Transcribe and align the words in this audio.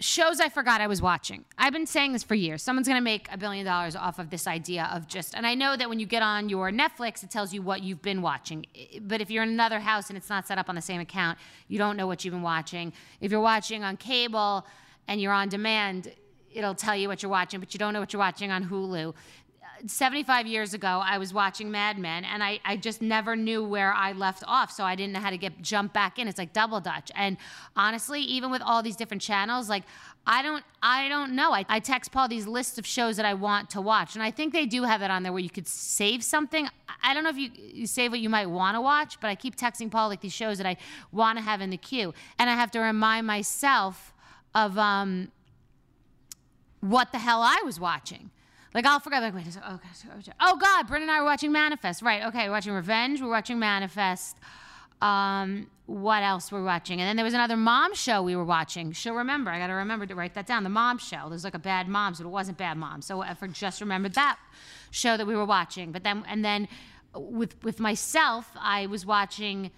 Shows 0.00 0.38
I 0.40 0.48
forgot 0.48 0.80
I 0.80 0.86
was 0.86 1.02
watching. 1.02 1.44
I've 1.56 1.72
been 1.72 1.86
saying 1.86 2.12
this 2.12 2.22
for 2.22 2.36
years. 2.36 2.62
Someone's 2.62 2.86
going 2.86 3.00
to 3.00 3.04
make 3.04 3.28
a 3.32 3.36
billion 3.36 3.66
dollars 3.66 3.96
off 3.96 4.20
of 4.20 4.30
this 4.30 4.46
idea 4.46 4.88
of 4.92 5.08
just, 5.08 5.34
and 5.34 5.44
I 5.46 5.54
know 5.54 5.76
that 5.76 5.88
when 5.88 5.98
you 5.98 6.06
get 6.06 6.22
on 6.22 6.48
your 6.48 6.70
Netflix, 6.70 7.24
it 7.24 7.30
tells 7.30 7.52
you 7.52 7.62
what 7.62 7.82
you've 7.82 8.02
been 8.02 8.22
watching. 8.22 8.64
But 9.02 9.20
if 9.20 9.30
you're 9.30 9.42
in 9.42 9.48
another 9.48 9.80
house 9.80 10.08
and 10.08 10.16
it's 10.16 10.28
not 10.30 10.46
set 10.46 10.56
up 10.56 10.68
on 10.68 10.76
the 10.76 10.82
same 10.82 11.00
account, 11.00 11.38
you 11.66 11.78
don't 11.78 11.96
know 11.96 12.06
what 12.06 12.24
you've 12.24 12.32
been 12.32 12.42
watching. 12.42 12.92
If 13.20 13.32
you're 13.32 13.40
watching 13.40 13.82
on 13.82 13.96
cable 13.96 14.64
and 15.08 15.20
you're 15.20 15.32
on 15.32 15.48
demand, 15.48 16.12
it'll 16.52 16.76
tell 16.76 16.94
you 16.94 17.08
what 17.08 17.22
you're 17.22 17.30
watching, 17.30 17.58
but 17.58 17.74
you 17.74 17.78
don't 17.78 17.92
know 17.92 18.00
what 18.00 18.12
you're 18.12 18.20
watching 18.20 18.52
on 18.52 18.64
Hulu. 18.68 19.14
75 19.86 20.46
years 20.46 20.74
ago, 20.74 21.00
I 21.04 21.18
was 21.18 21.32
watching 21.32 21.70
Mad 21.70 21.98
Men, 21.98 22.24
and 22.24 22.42
I, 22.42 22.60
I 22.64 22.76
just 22.76 23.00
never 23.00 23.36
knew 23.36 23.64
where 23.64 23.92
I 23.92 24.12
left 24.12 24.42
off, 24.46 24.70
so 24.70 24.84
I 24.84 24.94
didn't 24.94 25.12
know 25.12 25.20
how 25.20 25.30
to 25.30 25.38
get 25.38 25.60
jump 25.62 25.92
back 25.92 26.18
in. 26.18 26.28
It's 26.28 26.38
like 26.38 26.52
double 26.52 26.80
dutch. 26.80 27.10
And 27.14 27.36
honestly, 27.76 28.20
even 28.22 28.50
with 28.50 28.62
all 28.62 28.82
these 28.82 28.96
different 28.96 29.22
channels, 29.22 29.68
like 29.68 29.84
I 30.26 30.42
don't 30.42 30.64
I 30.82 31.08
don't 31.08 31.32
know. 31.32 31.52
I, 31.52 31.64
I 31.68 31.80
text 31.80 32.12
Paul 32.12 32.28
these 32.28 32.46
lists 32.46 32.78
of 32.78 32.86
shows 32.86 33.16
that 33.16 33.26
I 33.26 33.34
want 33.34 33.70
to 33.70 33.80
watch, 33.80 34.14
and 34.14 34.22
I 34.22 34.30
think 34.30 34.52
they 34.52 34.66
do 34.66 34.82
have 34.84 35.02
it 35.02 35.10
on 35.10 35.22
there 35.22 35.32
where 35.32 35.42
you 35.42 35.50
could 35.50 35.68
save 35.68 36.22
something. 36.22 36.68
I 37.02 37.14
don't 37.14 37.24
know 37.24 37.30
if 37.30 37.38
you, 37.38 37.50
you 37.56 37.86
save 37.86 38.10
what 38.10 38.20
you 38.20 38.28
might 38.28 38.46
want 38.46 38.76
to 38.76 38.80
watch, 38.80 39.20
but 39.20 39.28
I 39.28 39.34
keep 39.34 39.56
texting 39.56 39.90
Paul 39.90 40.08
like 40.08 40.20
these 40.20 40.32
shows 40.32 40.58
that 40.58 40.66
I 40.66 40.76
want 41.12 41.38
to 41.38 41.44
have 41.44 41.60
in 41.60 41.70
the 41.70 41.76
queue, 41.76 42.12
and 42.38 42.50
I 42.50 42.54
have 42.54 42.70
to 42.72 42.80
remind 42.80 43.26
myself 43.26 44.12
of 44.54 44.76
um, 44.78 45.30
what 46.80 47.12
the 47.12 47.18
hell 47.18 47.42
I 47.42 47.62
was 47.64 47.78
watching. 47.78 48.30
Like 48.74 48.86
I'll 48.86 49.00
forget. 49.00 49.22
Like 49.22 49.34
wait 49.34 49.46
a 49.46 49.52
second. 49.52 49.80
Oh 50.40 50.56
God, 50.56 50.86
Brent 50.86 51.02
and 51.02 51.10
I 51.10 51.20
were 51.20 51.26
watching 51.26 51.52
Manifest. 51.52 52.02
Right. 52.02 52.24
Okay. 52.24 52.46
We're 52.46 52.52
watching 52.52 52.72
Revenge. 52.72 53.20
We're 53.20 53.30
watching 53.30 53.58
Manifest. 53.58 54.36
Um, 55.00 55.68
what 55.86 56.22
else 56.22 56.50
we're 56.50 56.64
watching? 56.64 57.00
And 57.00 57.08
then 57.08 57.16
there 57.16 57.24
was 57.24 57.34
another 57.34 57.56
mom 57.56 57.94
show 57.94 58.22
we 58.22 58.36
were 58.36 58.44
watching. 58.44 58.92
She'll 58.92 59.14
remember. 59.14 59.50
I 59.50 59.58
got 59.58 59.68
to 59.68 59.74
remember 59.74 60.06
to 60.06 60.14
write 60.14 60.34
that 60.34 60.46
down. 60.46 60.64
The 60.64 60.70
mom 60.70 60.98
show. 60.98 61.28
There's 61.28 61.44
like 61.44 61.54
a 61.54 61.58
bad 61.58 61.88
moms, 61.88 62.18
but 62.18 62.26
it 62.26 62.30
wasn't 62.30 62.58
bad 62.58 62.76
moms. 62.76 63.06
So 63.06 63.22
I 63.22 63.34
just 63.52 63.80
remembered 63.80 64.14
that 64.14 64.38
show 64.90 65.16
that 65.16 65.26
we 65.26 65.34
were 65.34 65.46
watching. 65.46 65.92
But 65.92 66.04
then 66.04 66.24
and 66.28 66.44
then 66.44 66.68
with 67.14 67.62
with 67.64 67.80
myself, 67.80 68.50
I 68.58 68.86
was 68.86 69.06
watching. 69.06 69.70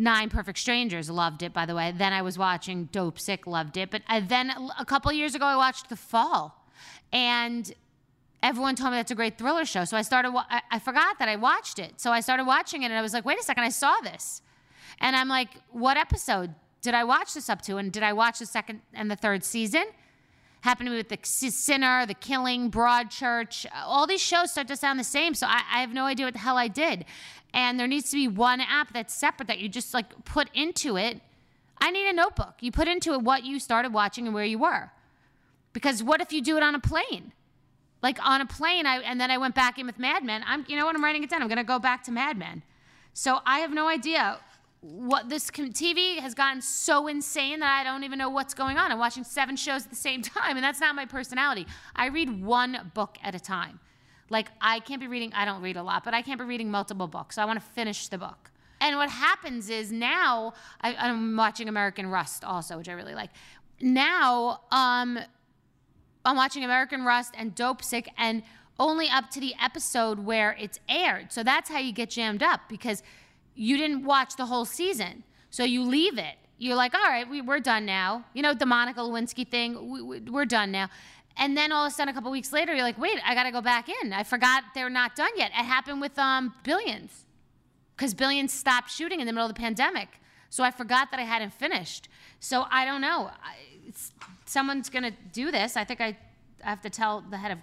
Nine 0.00 0.30
Perfect 0.30 0.60
Strangers, 0.60 1.10
loved 1.10 1.42
it, 1.42 1.52
by 1.52 1.66
the 1.66 1.74
way. 1.74 1.90
Then 1.90 2.12
I 2.12 2.22
was 2.22 2.38
watching 2.38 2.88
Dopesick, 2.92 3.48
loved 3.48 3.76
it. 3.76 3.90
But 3.90 4.02
I, 4.06 4.20
then 4.20 4.52
a 4.78 4.84
couple 4.84 5.10
years 5.12 5.34
ago, 5.34 5.44
I 5.44 5.56
watched 5.56 5.88
The 5.88 5.96
Fall. 5.96 6.64
And 7.12 7.74
everyone 8.42 8.74
told 8.76 8.92
me 8.92 8.98
that's 8.98 9.10
a 9.10 9.14
great 9.14 9.38
thriller 9.38 9.64
show. 9.64 9.84
So 9.84 9.96
I 9.96 10.02
started, 10.02 10.32
I, 10.34 10.62
I 10.70 10.78
forgot 10.78 11.18
that 11.18 11.28
I 11.28 11.36
watched 11.36 11.78
it. 11.78 12.00
So 12.00 12.10
I 12.10 12.20
started 12.20 12.44
watching 12.44 12.82
it 12.82 12.86
and 12.86 12.94
I 12.94 13.02
was 13.02 13.12
like, 13.12 13.24
wait 13.24 13.38
a 13.38 13.42
second, 13.42 13.64
I 13.64 13.68
saw 13.70 14.00
this. 14.02 14.42
And 15.00 15.16
I'm 15.16 15.28
like, 15.28 15.50
what 15.70 15.96
episode 15.96 16.54
did 16.82 16.94
I 16.94 17.04
watch 17.04 17.34
this 17.34 17.48
up 17.48 17.62
to? 17.62 17.76
And 17.76 17.92
did 17.92 18.02
I 18.02 18.12
watch 18.12 18.38
the 18.38 18.46
second 18.46 18.80
and 18.94 19.10
the 19.10 19.16
third 19.16 19.44
season? 19.44 19.84
Happened 20.62 20.88
to 20.88 20.90
me 20.90 20.96
with 20.96 21.08
the 21.08 21.18
Sinner, 21.22 22.04
The 22.04 22.14
Killing, 22.14 22.70
Broadchurch. 22.70 23.66
All 23.84 24.06
these 24.06 24.20
shows 24.20 24.50
start 24.50 24.66
to 24.68 24.76
sound 24.76 24.98
the 24.98 25.04
same. 25.04 25.34
So 25.34 25.46
I, 25.46 25.62
I 25.72 25.80
have 25.80 25.92
no 25.92 26.04
idea 26.04 26.26
what 26.26 26.34
the 26.34 26.40
hell 26.40 26.56
I 26.56 26.66
did. 26.66 27.04
And 27.54 27.78
there 27.78 27.86
needs 27.86 28.10
to 28.10 28.16
be 28.16 28.26
one 28.26 28.60
app 28.60 28.92
that's 28.92 29.14
separate 29.14 29.46
that 29.46 29.58
you 29.60 29.68
just 29.68 29.94
like 29.94 30.24
put 30.24 30.48
into 30.54 30.96
it. 30.96 31.20
I 31.80 31.90
need 31.92 32.08
a 32.08 32.12
notebook. 32.12 32.54
You 32.60 32.72
put 32.72 32.88
into 32.88 33.12
it 33.12 33.22
what 33.22 33.44
you 33.44 33.60
started 33.60 33.92
watching 33.92 34.26
and 34.26 34.34
where 34.34 34.44
you 34.44 34.58
were. 34.58 34.90
Because 35.72 36.02
what 36.02 36.20
if 36.20 36.32
you 36.32 36.42
do 36.42 36.56
it 36.56 36.62
on 36.62 36.74
a 36.74 36.80
plane? 36.80 37.32
Like 38.02 38.24
on 38.24 38.40
a 38.40 38.46
plane, 38.46 38.86
I, 38.86 39.00
and 39.00 39.20
then 39.20 39.30
I 39.30 39.38
went 39.38 39.54
back 39.54 39.78
in 39.78 39.86
with 39.86 39.98
Mad 39.98 40.24
Men. 40.24 40.44
I'm, 40.46 40.64
you 40.68 40.76
know 40.76 40.86
what? 40.86 40.94
I'm 40.94 41.02
writing 41.02 41.24
it 41.24 41.30
down. 41.30 41.42
I'm 41.42 41.48
going 41.48 41.58
to 41.58 41.64
go 41.64 41.78
back 41.78 42.04
to 42.04 42.12
Mad 42.12 42.38
Men. 42.38 42.62
So 43.12 43.40
I 43.44 43.58
have 43.60 43.72
no 43.72 43.88
idea 43.88 44.38
what 44.80 45.28
this 45.28 45.50
TV 45.50 46.18
has 46.18 46.34
gotten 46.34 46.62
so 46.62 47.08
insane 47.08 47.60
that 47.60 47.80
I 47.80 47.84
don't 47.84 48.04
even 48.04 48.18
know 48.18 48.30
what's 48.30 48.54
going 48.54 48.78
on. 48.78 48.92
I'm 48.92 48.98
watching 48.98 49.24
seven 49.24 49.56
shows 49.56 49.84
at 49.84 49.90
the 49.90 49.96
same 49.96 50.22
time, 50.22 50.56
and 50.56 50.64
that's 50.64 50.80
not 50.80 50.94
my 50.94 51.04
personality. 51.04 51.66
I 51.96 52.06
read 52.06 52.42
one 52.42 52.92
book 52.94 53.18
at 53.22 53.34
a 53.34 53.40
time. 53.40 53.80
Like 54.30 54.48
I 54.60 54.80
can't 54.80 55.00
be 55.00 55.08
reading. 55.08 55.32
I 55.34 55.44
don't 55.44 55.62
read 55.62 55.76
a 55.76 55.82
lot, 55.82 56.04
but 56.04 56.14
I 56.14 56.22
can't 56.22 56.38
be 56.38 56.44
reading 56.44 56.70
multiple 56.70 57.06
books. 57.06 57.36
So 57.36 57.42
I 57.42 57.44
want 57.44 57.58
to 57.58 57.64
finish 57.64 58.08
the 58.08 58.18
book. 58.18 58.50
And 58.80 58.96
what 58.96 59.10
happens 59.10 59.70
is 59.70 59.90
now 59.90 60.52
I, 60.80 60.94
I'm 60.94 61.36
watching 61.36 61.68
American 61.68 62.06
Rust 62.06 62.44
also, 62.44 62.78
which 62.78 62.88
I 62.88 62.92
really 62.92 63.14
like. 63.14 63.30
Now, 63.80 64.60
um, 64.70 65.18
I'm 66.28 66.36
watching 66.36 66.62
American 66.62 67.04
Rust 67.04 67.34
and 67.38 67.54
Dopesick 67.54 68.08
and 68.18 68.42
only 68.78 69.08
up 69.08 69.30
to 69.30 69.40
the 69.40 69.54
episode 69.60 70.18
where 70.18 70.54
it's 70.60 70.78
aired. 70.86 71.32
So 71.32 71.42
that's 71.42 71.70
how 71.70 71.78
you 71.78 71.90
get 71.90 72.10
jammed 72.10 72.42
up 72.42 72.60
because 72.68 73.02
you 73.54 73.78
didn't 73.78 74.04
watch 74.04 74.36
the 74.36 74.44
whole 74.44 74.66
season. 74.66 75.24
So 75.48 75.64
you 75.64 75.82
leave 75.82 76.18
it. 76.18 76.36
You're 76.58 76.74
like, 76.74 76.94
all 76.94 77.08
right, 77.08 77.28
we, 77.28 77.40
we're 77.40 77.60
done 77.60 77.86
now. 77.86 78.26
You 78.34 78.42
know, 78.42 78.52
the 78.52 78.66
Monica 78.66 79.00
Lewinsky 79.00 79.48
thing, 79.48 79.90
we, 79.90 80.02
we, 80.02 80.20
we're 80.20 80.44
done 80.44 80.70
now. 80.70 80.90
And 81.38 81.56
then 81.56 81.72
all 81.72 81.86
of 81.86 81.92
a 81.92 81.94
sudden, 81.94 82.10
a 82.10 82.14
couple 82.14 82.30
weeks 82.30 82.52
later, 82.52 82.74
you're 82.74 82.82
like, 82.82 82.98
wait, 82.98 83.18
I 83.24 83.34
got 83.34 83.44
to 83.44 83.50
go 83.50 83.62
back 83.62 83.88
in. 83.88 84.12
I 84.12 84.22
forgot 84.22 84.64
they're 84.74 84.90
not 84.90 85.16
done 85.16 85.30
yet. 85.34 85.50
It 85.52 85.64
happened 85.64 86.02
with 86.02 86.18
um, 86.18 86.52
Billions 86.62 87.24
because 87.96 88.12
Billions 88.12 88.52
stopped 88.52 88.90
shooting 88.90 89.20
in 89.20 89.26
the 89.26 89.32
middle 89.32 89.48
of 89.48 89.54
the 89.54 89.58
pandemic. 89.58 90.08
So 90.50 90.62
I 90.62 90.72
forgot 90.72 91.10
that 91.10 91.20
I 91.20 91.24
hadn't 91.24 91.54
finished. 91.54 92.08
So 92.38 92.66
I 92.70 92.84
don't 92.84 93.00
know. 93.00 93.30
I, 93.42 93.56
someone's 94.48 94.88
going 94.88 95.04
to 95.04 95.12
do 95.32 95.50
this. 95.50 95.76
I 95.76 95.84
think 95.84 96.00
I, 96.00 96.16
I 96.64 96.70
have 96.70 96.80
to 96.82 96.90
tell 96.90 97.20
the 97.20 97.36
head 97.36 97.52
of 97.52 97.58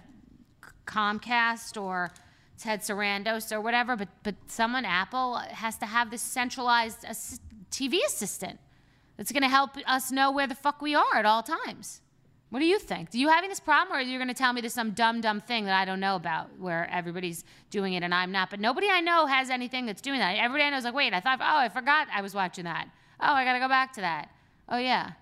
Comcast 0.86 1.80
or 1.80 2.12
Ted 2.58 2.80
Sarandos 2.80 3.52
or 3.52 3.60
whatever, 3.60 3.96
but 3.96 4.08
but 4.22 4.34
someone 4.46 4.84
Apple 4.84 5.36
has 5.36 5.76
to 5.78 5.86
have 5.86 6.10
this 6.10 6.22
centralized 6.22 7.04
ass- 7.04 7.40
TV 7.70 7.98
assistant 8.06 8.58
that's 9.16 9.32
going 9.32 9.42
to 9.42 9.48
help 9.48 9.70
us 9.86 10.10
know 10.10 10.30
where 10.30 10.46
the 10.46 10.54
fuck 10.54 10.80
we 10.80 10.94
are 10.94 11.16
at 11.16 11.26
all 11.26 11.42
times. 11.42 12.00
What 12.50 12.60
do 12.60 12.66
you 12.66 12.78
think? 12.78 13.10
Do 13.10 13.18
you 13.18 13.28
having 13.28 13.50
this 13.50 13.60
problem, 13.60 13.94
or 13.94 13.98
are 13.98 14.02
you 14.02 14.18
going 14.18 14.28
to 14.28 14.34
tell 14.34 14.52
me 14.52 14.60
there's 14.60 14.72
some 14.72 14.92
dumb, 14.92 15.20
dumb 15.20 15.40
thing 15.40 15.64
that 15.64 15.78
I 15.78 15.84
don't 15.84 15.98
know 15.98 16.14
about 16.14 16.48
where 16.58 16.88
everybody's 16.90 17.44
doing 17.70 17.94
it 17.94 18.04
and 18.04 18.14
I'm 18.14 18.30
not? 18.30 18.50
But 18.50 18.60
nobody 18.60 18.88
I 18.88 19.00
know 19.00 19.26
has 19.26 19.50
anything 19.50 19.84
that's 19.84 20.00
doing 20.00 20.20
that. 20.20 20.36
Everybody 20.36 20.64
I 20.64 20.70
know 20.70 20.76
is 20.76 20.84
like, 20.84 20.94
wait, 20.94 21.12
I 21.12 21.20
thought, 21.20 21.40
oh, 21.40 21.58
I 21.58 21.68
forgot 21.68 22.06
I 22.14 22.22
was 22.22 22.34
watching 22.34 22.64
that. 22.64 22.88
Oh, 23.20 23.32
I 23.32 23.44
got 23.44 23.54
to 23.54 23.58
go 23.58 23.68
back 23.68 23.92
to 23.94 24.00
that. 24.00 24.30
Oh, 24.68 24.78
yeah. 24.78 25.12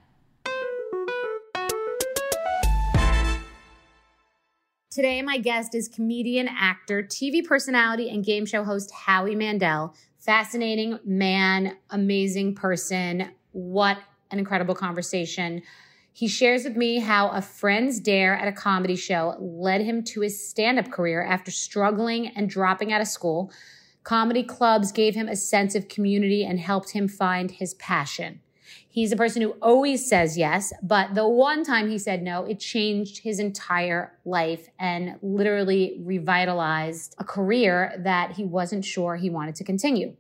Today, 4.95 5.23
my 5.23 5.39
guest 5.39 5.75
is 5.75 5.89
comedian, 5.89 6.47
actor, 6.49 7.03
TV 7.03 7.45
personality, 7.45 8.09
and 8.11 8.25
game 8.25 8.47
show 8.47 8.63
host 8.63 8.93
Howie 8.93 9.35
Mandel. 9.35 9.93
Fascinating 10.21 11.01
man, 11.05 11.77
amazing 11.91 12.55
person. 12.55 13.29
What 13.51 13.99
an 14.31 14.39
incredible 14.39 14.77
conversation. 14.77 15.63
He 16.13 16.29
shares 16.29 16.63
with 16.63 16.77
me 16.77 17.01
how 17.01 17.31
a 17.31 17.43
friend's 17.43 17.99
dare 17.99 18.37
at 18.37 18.47
a 18.47 18.53
comedy 18.53 18.95
show 18.95 19.35
led 19.41 19.81
him 19.81 20.05
to 20.05 20.21
his 20.21 20.49
stand 20.49 20.79
up 20.79 20.93
career 20.93 21.25
after 21.25 21.51
struggling 21.51 22.29
and 22.29 22.49
dropping 22.49 22.93
out 22.93 23.01
of 23.01 23.09
school. 23.09 23.51
Comedy 24.05 24.45
clubs 24.45 24.93
gave 24.93 25.17
him 25.17 25.27
a 25.27 25.35
sense 25.35 25.75
of 25.75 25.89
community 25.89 26.45
and 26.45 26.61
helped 26.61 26.91
him 26.91 27.09
find 27.09 27.51
his 27.51 27.75
passion. 27.75 28.43
He's 28.89 29.13
a 29.13 29.17
person 29.17 29.43
who 29.43 29.53
always 29.63 30.09
says 30.09 30.39
yes, 30.39 30.73
but 30.83 31.15
the 31.15 31.27
one 31.29 31.65
time 31.65 31.91
he 31.91 31.99
said 31.99 32.23
no, 32.23 32.45
it 32.45 32.61
changed 32.61 33.19
his 33.19 33.39
entire 33.39 34.19
life 34.25 34.69
and 34.79 35.17
literally 35.23 35.99
revitalized 36.01 37.15
a 37.19 37.25
career 37.25 37.95
that 37.99 38.33
he 38.33 38.45
wasn't 38.45 38.85
sure 38.85 39.17
he 39.17 39.31
wanted 39.31 39.55
to 39.57 39.65
continue. 39.65 40.15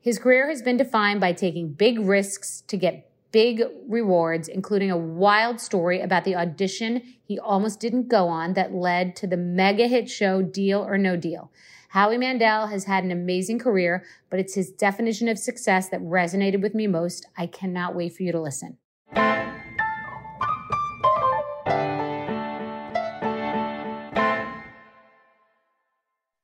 His 0.00 0.18
career 0.18 0.48
has 0.48 0.62
been 0.62 0.76
defined 0.76 1.20
by 1.20 1.32
taking 1.32 1.72
big 1.72 1.98
risks 1.98 2.62
to 2.68 2.76
get 2.76 3.10
big 3.32 3.62
rewards, 3.86 4.48
including 4.48 4.90
a 4.90 4.96
wild 4.96 5.60
story 5.60 6.00
about 6.00 6.24
the 6.24 6.34
audition 6.36 7.02
he 7.22 7.38
almost 7.38 7.78
didn't 7.78 8.08
go 8.08 8.28
on 8.28 8.54
that 8.54 8.72
led 8.72 9.14
to 9.16 9.26
the 9.26 9.36
mega 9.36 9.86
hit 9.86 10.08
show 10.08 10.40
Deal 10.40 10.80
or 10.80 10.96
No 10.96 11.16
Deal. 11.16 11.50
Howie 11.88 12.18
Mandel 12.18 12.66
has 12.66 12.84
had 12.84 13.04
an 13.04 13.10
amazing 13.10 13.58
career, 13.58 14.04
but 14.28 14.38
it's 14.38 14.54
his 14.54 14.70
definition 14.70 15.26
of 15.26 15.38
success 15.38 15.88
that 15.88 16.02
resonated 16.02 16.60
with 16.60 16.74
me 16.74 16.86
most. 16.86 17.26
I 17.36 17.46
cannot 17.46 17.94
wait 17.94 18.14
for 18.14 18.22
you 18.24 18.32
to 18.32 18.40
listen. 18.40 18.76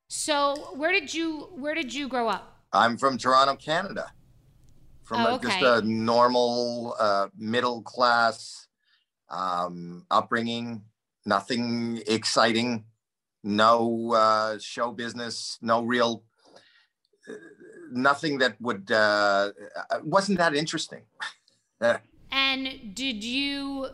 So, 0.09 0.55
where 0.75 0.93
did 0.93 1.13
you 1.13 1.49
where 1.55 1.75
did 1.75 1.93
you 1.93 2.09
grow 2.09 2.29
up? 2.29 2.63
I'm 2.73 2.97
from 2.97 3.19
Toronto, 3.19 3.57
Canada. 3.57 4.13
From 5.03 5.27
Oh, 5.27 5.37
a, 5.37 5.39
just 5.39 5.61
a 5.63 5.83
normal 5.83 6.97
uh, 6.99 7.29
middle 7.37 7.83
class 7.83 8.69
um, 9.29 10.07
upbringing, 10.11 10.83
nothing 11.27 12.03
exciting, 12.07 12.85
no 13.45 14.13
uh, 14.15 14.59
show 14.59 14.91
business, 14.91 15.59
no 15.61 15.83
real, 15.83 16.25
uh, 17.29 17.35
nothing 17.93 18.39
that 18.39 18.61
would 18.61 18.91
uh, 18.91 19.51
uh, 19.91 19.99
wasn't 20.03 20.39
that 20.39 20.55
interesting. 20.55 21.03
And 22.33 22.95
did 22.95 23.23
you, 23.23 23.89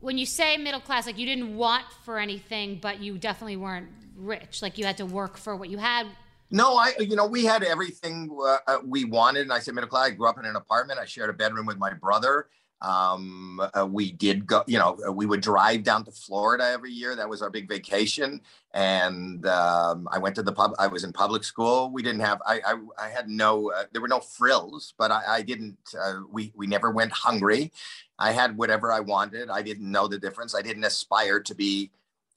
when 0.00 0.16
you 0.16 0.24
say 0.24 0.56
middle 0.56 0.80
class, 0.80 1.04
like 1.04 1.18
you 1.18 1.26
didn't 1.26 1.56
want 1.56 1.84
for 2.04 2.18
anything, 2.18 2.78
but 2.80 3.00
you 3.00 3.18
definitely 3.18 3.56
weren't 3.56 3.88
rich. 4.16 4.62
Like 4.62 4.78
you 4.78 4.86
had 4.86 4.96
to 4.98 5.06
work 5.06 5.36
for 5.36 5.54
what 5.56 5.68
you 5.68 5.76
had. 5.76 6.06
No, 6.50 6.76
I, 6.76 6.92
you 6.98 7.16
know, 7.16 7.26
we 7.26 7.44
had 7.44 7.62
everything 7.62 8.30
uh, 8.66 8.78
we 8.84 9.04
wanted. 9.04 9.42
And 9.42 9.52
I 9.52 9.58
said 9.58 9.74
middle 9.74 9.90
class. 9.90 10.06
I 10.06 10.10
grew 10.12 10.28
up 10.28 10.38
in 10.38 10.44
an 10.44 10.56
apartment. 10.56 10.98
I 10.98 11.04
shared 11.04 11.28
a 11.28 11.32
bedroom 11.32 11.66
with 11.66 11.76
my 11.76 11.92
brother. 11.92 12.46
Um, 12.82 13.60
uh, 13.74 13.86
we 13.86 14.12
did 14.12 14.46
go, 14.46 14.62
you 14.66 14.78
know, 14.78 14.98
uh, 15.06 15.12
we 15.12 15.24
would 15.24 15.40
drive 15.40 15.82
down 15.82 16.04
to 16.04 16.10
Florida 16.10 16.64
every 16.64 16.92
year. 16.92 17.16
That 17.16 17.28
was 17.28 17.40
our 17.40 17.50
big 17.50 17.68
vacation. 17.68 18.40
And 18.74 19.46
um, 19.46 20.08
I 20.12 20.18
went 20.18 20.34
to 20.36 20.42
the 20.42 20.52
pub. 20.52 20.72
I 20.78 20.86
was 20.86 21.02
in 21.02 21.12
public 21.12 21.42
school. 21.42 21.90
We 21.90 22.02
didn't 22.02 22.20
have, 22.20 22.42
I, 22.46 22.60
I, 22.66 23.06
I 23.06 23.08
had 23.08 23.28
no, 23.28 23.72
uh, 23.72 23.84
there 23.92 24.02
were 24.02 24.08
no 24.08 24.20
frills, 24.20 24.92
but 24.98 25.10
I, 25.10 25.22
I 25.26 25.42
didn't, 25.42 25.78
uh, 25.98 26.20
we, 26.30 26.52
we 26.54 26.66
never 26.66 26.90
went 26.90 27.12
hungry. 27.12 27.72
I 28.18 28.32
had 28.32 28.56
whatever 28.56 28.92
I 28.92 29.00
wanted. 29.00 29.48
I 29.48 29.62
didn't 29.62 29.90
know 29.90 30.06
the 30.06 30.18
difference. 30.18 30.54
I 30.54 30.62
didn't 30.62 30.84
aspire 30.84 31.40
to 31.40 31.54
be 31.54 31.90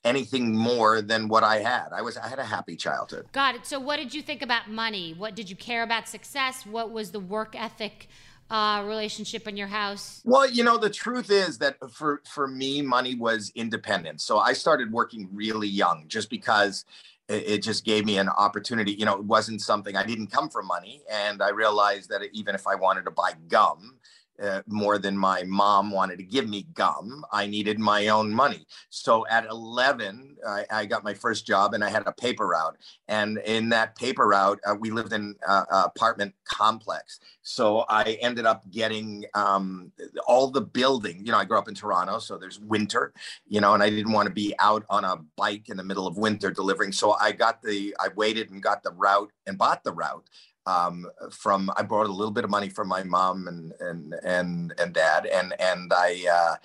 anything 0.05 0.55
more 0.55 1.01
than 1.01 1.27
what 1.27 1.43
I 1.43 1.57
had. 1.57 1.89
I 1.93 2.01
was, 2.01 2.17
I 2.17 2.27
had 2.27 2.39
a 2.39 2.45
happy 2.45 2.77
childhood. 2.77 3.27
Got 3.33 3.55
it. 3.55 3.65
So, 3.65 3.79
what 3.79 3.97
did 3.97 4.13
you 4.13 4.21
think 4.21 4.41
about 4.41 4.69
money? 4.69 5.13
What 5.17 5.35
did 5.35 5.49
you 5.49 5.55
care 5.55 5.83
about 5.83 6.07
success? 6.07 6.65
What 6.65 6.91
was 6.91 7.11
the 7.11 7.19
work 7.19 7.55
ethic 7.55 8.07
uh, 8.49 8.83
relationship 8.85 9.47
in 9.47 9.55
your 9.57 9.67
house? 9.67 10.21
Well, 10.23 10.49
you 10.49 10.63
know, 10.63 10.77
the 10.77 10.89
truth 10.89 11.31
is 11.31 11.57
that 11.59 11.77
for 11.91 12.21
for 12.25 12.47
me, 12.47 12.81
money 12.81 13.15
was 13.15 13.51
independence. 13.55 14.23
So 14.23 14.39
I 14.39 14.53
started 14.53 14.91
working 14.91 15.29
really 15.31 15.67
young, 15.67 16.05
just 16.07 16.29
because 16.29 16.85
it, 17.27 17.43
it 17.47 17.63
just 17.63 17.85
gave 17.85 18.05
me 18.05 18.17
an 18.17 18.29
opportunity. 18.29 18.91
You 18.91 19.05
know, 19.05 19.15
it 19.15 19.23
wasn't 19.23 19.61
something 19.61 19.95
I 19.95 20.05
didn't 20.05 20.27
come 20.27 20.49
from 20.49 20.67
money, 20.67 21.01
and 21.09 21.41
I 21.41 21.49
realized 21.49 22.09
that 22.09 22.21
even 22.33 22.55
if 22.55 22.67
I 22.67 22.75
wanted 22.75 23.05
to 23.05 23.11
buy 23.11 23.33
gum. 23.47 23.95
Uh, 24.41 24.61
more 24.67 24.97
than 24.97 25.17
my 25.17 25.43
mom 25.43 25.91
wanted 25.91 26.17
to 26.17 26.23
give 26.23 26.47
me 26.47 26.65
gum, 26.73 27.25
I 27.31 27.45
needed 27.45 27.77
my 27.77 28.07
own 28.07 28.33
money. 28.33 28.65
So 28.89 29.27
at 29.27 29.45
11, 29.45 30.37
I, 30.47 30.65
I 30.71 30.85
got 30.85 31.03
my 31.03 31.13
first 31.13 31.45
job 31.45 31.73
and 31.73 31.83
I 31.83 31.89
had 31.89 32.03
a 32.05 32.13
paper 32.13 32.47
route. 32.47 32.77
And 33.07 33.39
in 33.39 33.69
that 33.69 33.95
paper 33.95 34.27
route, 34.27 34.59
uh, 34.65 34.75
we 34.75 34.91
lived 34.91 35.13
in 35.13 35.35
uh, 35.47 35.65
apartment 35.71 36.33
complex. 36.45 37.19
So 37.41 37.85
I 37.89 38.17
ended 38.21 38.45
up 38.45 38.69
getting 38.71 39.25
um, 39.33 39.91
all 40.27 40.51
the 40.51 40.61
building. 40.61 41.25
You 41.25 41.31
know, 41.31 41.37
I 41.37 41.45
grew 41.45 41.57
up 41.57 41.67
in 41.67 41.75
Toronto, 41.75 42.19
so 42.19 42.37
there's 42.37 42.59
winter, 42.59 43.13
you 43.47 43.59
know, 43.59 43.73
and 43.73 43.83
I 43.83 43.89
didn't 43.89 44.11
want 44.11 44.27
to 44.27 44.33
be 44.33 44.53
out 44.59 44.85
on 44.89 45.03
a 45.03 45.17
bike 45.35 45.69
in 45.69 45.77
the 45.77 45.83
middle 45.83 46.07
of 46.07 46.17
winter 46.17 46.51
delivering. 46.51 46.91
So 46.91 47.13
I 47.13 47.31
got 47.31 47.61
the, 47.61 47.95
I 47.99 48.09
waited 48.15 48.51
and 48.51 48.61
got 48.61 48.83
the 48.83 48.91
route 48.91 49.31
and 49.47 49.57
bought 49.57 49.83
the 49.83 49.91
route. 49.91 50.29
Um, 50.69 51.07
from 51.31 51.71
I 51.75 51.81
borrowed 51.81 52.09
a 52.09 52.13
little 52.19 52.31
bit 52.31 52.43
of 52.43 52.51
money 52.51 52.69
from 52.69 52.87
my 52.87 53.03
mom 53.03 53.47
and 53.47 53.73
and 53.79 54.15
and 54.23 54.73
and 54.79 54.93
dad, 54.93 55.25
and 55.25 55.59
and 55.59 55.91
I 55.91 56.09
uh, 56.31 56.55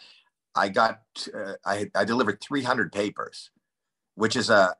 I 0.54 0.68
got 0.68 1.00
uh, 1.34 1.54
I 1.64 1.90
I 1.94 2.04
delivered 2.04 2.40
300 2.40 2.92
papers, 2.92 3.50
which 4.14 4.36
is 4.36 4.50
a, 4.50 4.76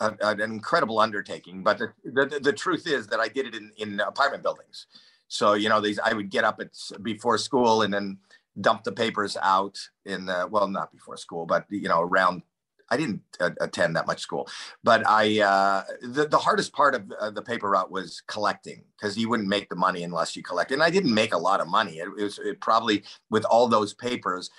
a 0.00 0.14
an 0.20 0.40
incredible 0.40 0.98
undertaking. 0.98 1.62
But 1.62 1.78
the, 1.78 1.88
the 2.04 2.40
the 2.48 2.52
truth 2.52 2.86
is 2.86 3.06
that 3.06 3.20
I 3.20 3.28
did 3.28 3.46
it 3.46 3.54
in 3.54 3.72
in 3.78 4.00
apartment 4.00 4.42
buildings. 4.42 4.86
So 5.28 5.54
you 5.54 5.70
know 5.70 5.80
these 5.80 5.98
I 5.98 6.12
would 6.12 6.30
get 6.30 6.44
up 6.44 6.60
at 6.60 6.70
before 7.02 7.38
school 7.38 7.82
and 7.82 7.94
then 7.94 8.18
dump 8.60 8.84
the 8.84 8.92
papers 8.92 9.36
out 9.42 9.78
in 10.04 10.26
the 10.26 10.48
well 10.50 10.68
not 10.68 10.90
before 10.92 11.16
school 11.16 11.44
but 11.44 11.66
you 11.68 11.88
know 11.88 12.00
around 12.00 12.42
I 12.88 12.96
didn't 12.96 13.22
attend 13.40 13.96
that 13.96 14.06
much 14.06 14.20
school, 14.20 14.48
but 14.84 15.06
I 15.06 15.40
uh, 15.40 15.82
the 16.02 16.28
the 16.28 16.38
hardest 16.38 16.72
part 16.72 16.94
of 16.94 17.10
uh, 17.20 17.30
the 17.30 17.42
paper 17.42 17.70
route 17.70 17.90
was 17.90 18.22
collecting 18.26 18.84
because 18.96 19.18
you 19.18 19.28
wouldn't 19.28 19.48
make 19.48 19.68
the 19.68 19.76
money 19.76 20.02
unless 20.04 20.36
you 20.36 20.42
collected. 20.42 20.74
And 20.74 20.82
I 20.82 20.90
didn't 20.90 21.12
make 21.12 21.34
a 21.34 21.38
lot 21.38 21.60
of 21.60 21.68
money. 21.68 21.98
It, 21.98 22.08
it 22.18 22.22
was 22.22 22.38
it 22.38 22.60
probably 22.60 23.02
with 23.30 23.44
all 23.44 23.66
those 23.68 23.94
papers, 23.94 24.50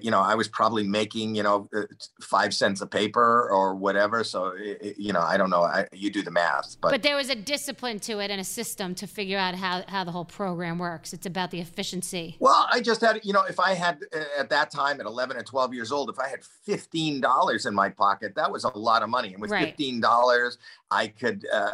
you 0.00 0.10
know, 0.10 0.20
I 0.20 0.34
was 0.34 0.48
probably 0.48 0.82
making 0.82 1.34
you 1.34 1.42
know 1.42 1.68
uh, 1.76 1.82
five 2.20 2.54
cents 2.54 2.80
a 2.80 2.86
paper 2.86 3.48
or 3.50 3.74
whatever. 3.74 4.24
So 4.24 4.52
it, 4.56 4.96
you 4.98 5.12
know, 5.12 5.20
I 5.20 5.36
don't 5.36 5.50
know. 5.50 5.62
I, 5.62 5.86
you 5.92 6.10
do 6.10 6.22
the 6.22 6.30
math, 6.30 6.76
But, 6.80 6.90
but, 6.90 7.02
there 7.02 7.16
was 7.16 7.28
a 7.28 7.34
discipline 7.34 7.98
to 8.00 8.18
it 8.20 8.30
and 8.30 8.40
a 8.40 8.44
system 8.44 8.94
to 8.96 9.06
figure 9.06 9.38
out 9.38 9.54
how, 9.54 9.82
how 9.88 10.04
the 10.04 10.10
whole 10.10 10.24
program 10.24 10.78
works. 10.78 11.12
It's 11.12 11.26
about 11.26 11.50
the 11.50 11.60
efficiency. 11.60 12.36
Well, 12.38 12.66
I 12.72 12.80
just 12.80 13.00
had, 13.02 13.20
you 13.24 13.32
know, 13.32 13.42
if 13.42 13.60
I 13.60 13.74
had 13.74 13.98
uh, 14.14 14.24
at 14.38 14.48
that 14.50 14.70
time 14.70 15.00
at 15.00 15.06
11 15.06 15.36
or 15.36 15.42
12 15.42 15.74
years 15.74 15.92
old, 15.92 16.08
if 16.08 16.18
I 16.18 16.28
had 16.28 16.40
$15 16.66 17.66
in 17.66 17.74
my 17.74 17.90
pocket, 17.90 18.34
that 18.36 18.50
was 18.50 18.64
a 18.64 18.76
lot 18.76 19.02
of 19.02 19.08
money. 19.10 19.32
And 19.34 19.40
with 19.40 19.50
Right. 19.50 19.76
$15, 19.76 20.56
I 20.90 21.08
could 21.08 21.44
uh, 21.52 21.72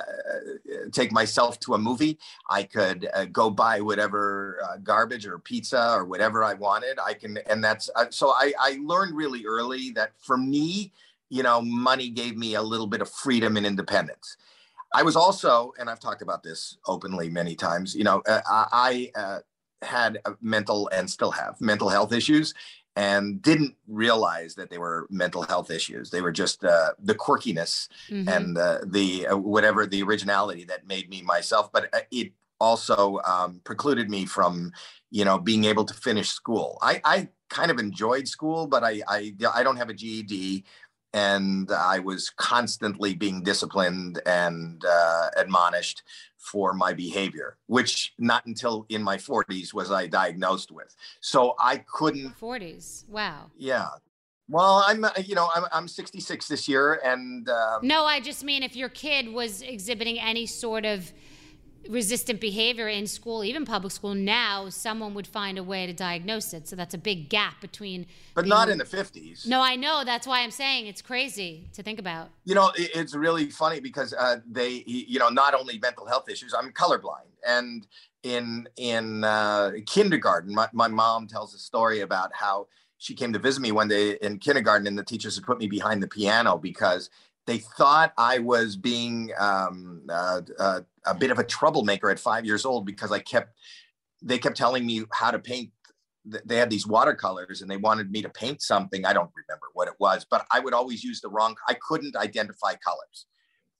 take 0.92 1.12
myself 1.12 1.60
to 1.60 1.74
a 1.74 1.78
movie. 1.78 2.18
I 2.48 2.64
could 2.64 3.08
uh, 3.14 3.26
go 3.26 3.50
buy 3.50 3.80
whatever 3.80 4.58
uh, 4.68 4.78
garbage 4.78 5.26
or 5.26 5.38
pizza 5.38 5.92
or 5.94 6.04
whatever 6.04 6.42
I 6.42 6.54
wanted. 6.54 6.98
I 7.04 7.14
can, 7.14 7.38
and 7.48 7.62
that's 7.62 7.88
uh, 7.94 7.99
so 8.10 8.30
I, 8.30 8.52
I 8.58 8.78
learned 8.82 9.16
really 9.16 9.44
early 9.46 9.90
that 9.92 10.12
for 10.18 10.36
me, 10.36 10.92
you 11.28 11.42
know, 11.42 11.60
money 11.60 12.08
gave 12.10 12.36
me 12.36 12.54
a 12.54 12.62
little 12.62 12.86
bit 12.86 13.00
of 13.00 13.10
freedom 13.10 13.56
and 13.56 13.66
independence. 13.66 14.36
I 14.92 15.02
was 15.02 15.14
also, 15.16 15.72
and 15.78 15.88
I've 15.88 16.00
talked 16.00 16.22
about 16.22 16.42
this 16.42 16.78
openly 16.86 17.30
many 17.30 17.54
times, 17.54 17.94
you 17.94 18.02
know, 18.04 18.22
uh, 18.26 18.40
I, 18.50 19.10
I 19.14 19.20
uh, 19.20 19.38
had 19.82 20.20
a 20.24 20.32
mental 20.40 20.88
and 20.92 21.08
still 21.08 21.30
have 21.30 21.60
mental 21.60 21.88
health 21.88 22.12
issues 22.12 22.54
and 22.96 23.40
didn't 23.40 23.76
realize 23.86 24.56
that 24.56 24.68
they 24.68 24.78
were 24.78 25.06
mental 25.08 25.42
health 25.42 25.70
issues. 25.70 26.10
They 26.10 26.20
were 26.20 26.32
just 26.32 26.64
uh, 26.64 26.92
the 26.98 27.14
quirkiness 27.14 27.88
Mhm. 28.10 28.36
and 28.36 28.58
uh, 28.58 28.78
the 28.84 29.28
uh, 29.28 29.36
whatever 29.36 29.86
the 29.86 30.02
originality 30.02 30.64
that 30.64 30.86
made 30.88 31.08
me 31.08 31.22
myself. 31.22 31.70
But 31.72 31.88
uh, 31.94 32.00
it 32.10 32.32
also 32.58 33.20
um, 33.24 33.60
precluded 33.64 34.10
me 34.10 34.26
from, 34.26 34.72
you 35.10 35.24
know, 35.24 35.38
being 35.38 35.64
able 35.64 35.84
to 35.84 35.94
finish 35.94 36.30
school. 36.30 36.78
I, 36.82 37.00
I 37.04 37.28
kind 37.50 37.70
of 37.70 37.78
enjoyed 37.78 38.26
school, 38.26 38.66
but 38.66 38.82
I, 38.82 39.02
I 39.08 39.34
I 39.54 39.62
don't 39.62 39.76
have 39.76 39.90
a 39.90 39.94
GED. 39.94 40.64
and 41.12 41.70
I 41.72 41.98
was 41.98 42.30
constantly 42.30 43.14
being 43.14 43.42
disciplined 43.42 44.22
and 44.26 44.84
uh, 44.88 45.28
admonished 45.36 46.02
for 46.38 46.72
my 46.72 46.92
behavior, 46.92 47.56
which 47.66 48.14
not 48.18 48.46
until 48.46 48.86
in 48.88 49.02
my 49.02 49.16
40s 49.16 49.74
was 49.74 49.90
I 49.90 50.06
diagnosed 50.06 50.70
with. 50.70 50.94
So 51.20 51.54
I 51.58 51.78
couldn't. 51.78 52.38
40s. 52.40 53.08
Wow. 53.08 53.50
Yeah. 53.58 53.88
Well, 54.48 54.84
I'm, 54.86 55.04
uh, 55.04 55.10
you 55.24 55.34
know, 55.34 55.48
I'm, 55.54 55.64
I'm 55.72 55.88
66 55.88 56.48
this 56.48 56.68
year, 56.68 57.00
and. 57.04 57.48
Um, 57.48 57.80
no, 57.82 58.04
I 58.04 58.20
just 58.20 58.42
mean 58.44 58.62
if 58.62 58.74
your 58.76 58.88
kid 58.88 59.28
was 59.32 59.62
exhibiting 59.62 60.18
any 60.18 60.46
sort 60.46 60.84
of 60.84 61.12
resistant 61.88 62.40
behavior 62.40 62.88
in 62.88 63.06
school, 63.06 63.42
even 63.44 63.64
public 63.64 63.92
school, 63.92 64.14
now 64.14 64.68
someone 64.68 65.14
would 65.14 65.26
find 65.26 65.58
a 65.58 65.62
way 65.62 65.86
to 65.86 65.92
diagnose 65.92 66.52
it. 66.52 66.68
So 66.68 66.76
that's 66.76 66.94
a 66.94 66.98
big 66.98 67.28
gap 67.28 67.60
between. 67.60 68.06
But 68.34 68.46
not 68.46 68.68
in 68.68 68.78
the 68.78 68.84
50s. 68.84 69.46
No, 69.46 69.60
I 69.60 69.76
know. 69.76 70.02
That's 70.04 70.26
why 70.26 70.40
I'm 70.42 70.50
saying 70.50 70.86
it's 70.86 71.02
crazy 71.02 71.68
to 71.72 71.82
think 71.82 71.98
about. 71.98 72.28
You 72.44 72.54
know, 72.54 72.70
it's 72.76 73.14
really 73.14 73.50
funny 73.50 73.80
because 73.80 74.12
uh, 74.12 74.36
they, 74.50 74.82
you 74.86 75.18
know, 75.18 75.28
not 75.28 75.54
only 75.54 75.78
mental 75.78 76.06
health 76.06 76.28
issues, 76.28 76.54
I'm 76.54 76.72
colorblind. 76.72 77.30
And 77.46 77.86
in 78.22 78.68
in 78.76 79.24
uh, 79.24 79.72
kindergarten, 79.86 80.54
my, 80.54 80.68
my 80.72 80.88
mom 80.88 81.26
tells 81.26 81.54
a 81.54 81.58
story 81.58 82.00
about 82.00 82.30
how 82.34 82.66
she 82.98 83.14
came 83.14 83.32
to 83.32 83.38
visit 83.38 83.62
me 83.62 83.72
one 83.72 83.88
day 83.88 84.18
in 84.20 84.38
kindergarten 84.38 84.86
and 84.86 84.98
the 84.98 85.02
teachers 85.02 85.34
had 85.34 85.44
put 85.44 85.58
me 85.58 85.66
behind 85.66 86.02
the 86.02 86.06
piano 86.06 86.58
because 86.58 87.08
they 87.46 87.58
thought 87.58 88.12
I 88.16 88.38
was 88.38 88.76
being 88.76 89.32
um, 89.38 90.02
uh, 90.08 90.42
uh, 90.58 90.80
a 91.06 91.14
bit 91.14 91.30
of 91.30 91.38
a 91.38 91.44
troublemaker 91.44 92.10
at 92.10 92.18
five 92.18 92.44
years 92.44 92.64
old 92.64 92.86
because 92.86 93.10
I 93.12 93.18
kept, 93.18 93.54
they 94.22 94.38
kept 94.38 94.56
telling 94.56 94.86
me 94.86 95.02
how 95.12 95.30
to 95.30 95.38
paint. 95.38 95.70
They 96.24 96.56
had 96.56 96.70
these 96.70 96.86
watercolors 96.86 97.62
and 97.62 97.70
they 97.70 97.78
wanted 97.78 98.10
me 98.10 98.20
to 98.22 98.28
paint 98.28 98.60
something. 98.60 99.06
I 99.06 99.14
don't 99.14 99.30
remember 99.34 99.66
what 99.72 99.88
it 99.88 99.94
was, 99.98 100.26
but 100.30 100.46
I 100.52 100.60
would 100.60 100.74
always 100.74 101.02
use 101.02 101.20
the 101.20 101.30
wrong, 101.30 101.56
I 101.66 101.74
couldn't 101.88 102.14
identify 102.14 102.74
colors. 102.74 103.26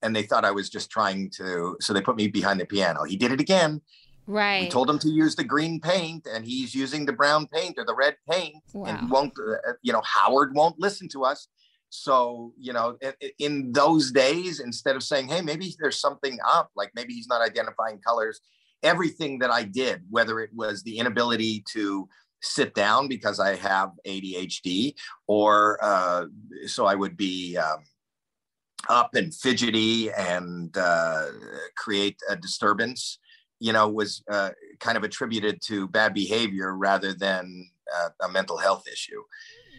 And 0.01 0.15
they 0.15 0.23
thought 0.23 0.43
I 0.43 0.51
was 0.51 0.69
just 0.69 0.89
trying 0.89 1.29
to, 1.37 1.77
so 1.79 1.93
they 1.93 2.01
put 2.01 2.15
me 2.15 2.27
behind 2.27 2.59
the 2.59 2.65
piano. 2.65 3.03
He 3.03 3.15
did 3.15 3.31
it 3.31 3.39
again. 3.39 3.81
Right. 4.25 4.63
We 4.63 4.69
told 4.69 4.89
him 4.89 4.97
to 4.99 5.09
use 5.09 5.35
the 5.35 5.43
green 5.43 5.79
paint 5.79 6.27
and 6.31 6.43
he's 6.43 6.73
using 6.73 7.05
the 7.05 7.13
brown 7.13 7.47
paint 7.47 7.75
or 7.77 7.85
the 7.85 7.95
red 7.95 8.15
paint 8.29 8.63
wow. 8.73 8.89
and 8.89 8.99
he 8.99 9.05
won't, 9.05 9.33
uh, 9.37 9.73
you 9.83 9.93
know, 9.93 10.01
Howard 10.03 10.55
won't 10.55 10.79
listen 10.79 11.07
to 11.09 11.23
us. 11.23 11.47
So, 11.91 12.53
you 12.57 12.71
know, 12.71 12.97
in, 13.37 13.73
those 13.73 14.11
days, 14.11 14.61
instead 14.61 14.95
of 14.95 15.03
saying, 15.03 15.27
hey, 15.27 15.41
maybe 15.41 15.75
there's 15.77 15.99
something 15.99 16.39
up, 16.47 16.71
like 16.73 16.89
maybe 16.95 17.13
he's 17.13 17.27
not 17.27 17.41
identifying 17.41 17.99
colors, 17.99 18.39
everything 18.81 19.39
that 19.39 19.51
I 19.51 19.63
did, 19.63 20.01
whether 20.09 20.39
it 20.39 20.51
was 20.53 20.83
the 20.83 20.97
inability 20.97 21.65
to 21.73 22.07
sit 22.41 22.73
down 22.73 23.09
because 23.09 23.41
I 23.41 23.57
have 23.57 23.91
ADHD, 24.07 24.93
or 25.27 25.79
uh, 25.83 26.27
so 26.65 26.85
I 26.85 26.95
would 26.95 27.17
be 27.17 27.57
um, 27.57 27.83
up 28.87 29.13
and 29.15 29.35
fidgety 29.35 30.13
and 30.13 30.75
uh, 30.77 31.25
create 31.75 32.15
a 32.29 32.37
disturbance, 32.37 33.19
you 33.59 33.73
know, 33.73 33.89
was 33.89 34.23
uh, 34.31 34.51
kind 34.79 34.97
of 34.97 35.03
attributed 35.03 35.61
to 35.63 35.89
bad 35.89 36.13
behavior 36.13 36.73
rather 36.73 37.13
than 37.13 37.69
uh, 37.93 38.09
a 38.23 38.29
mental 38.29 38.57
health 38.57 38.85
issue. 38.89 39.21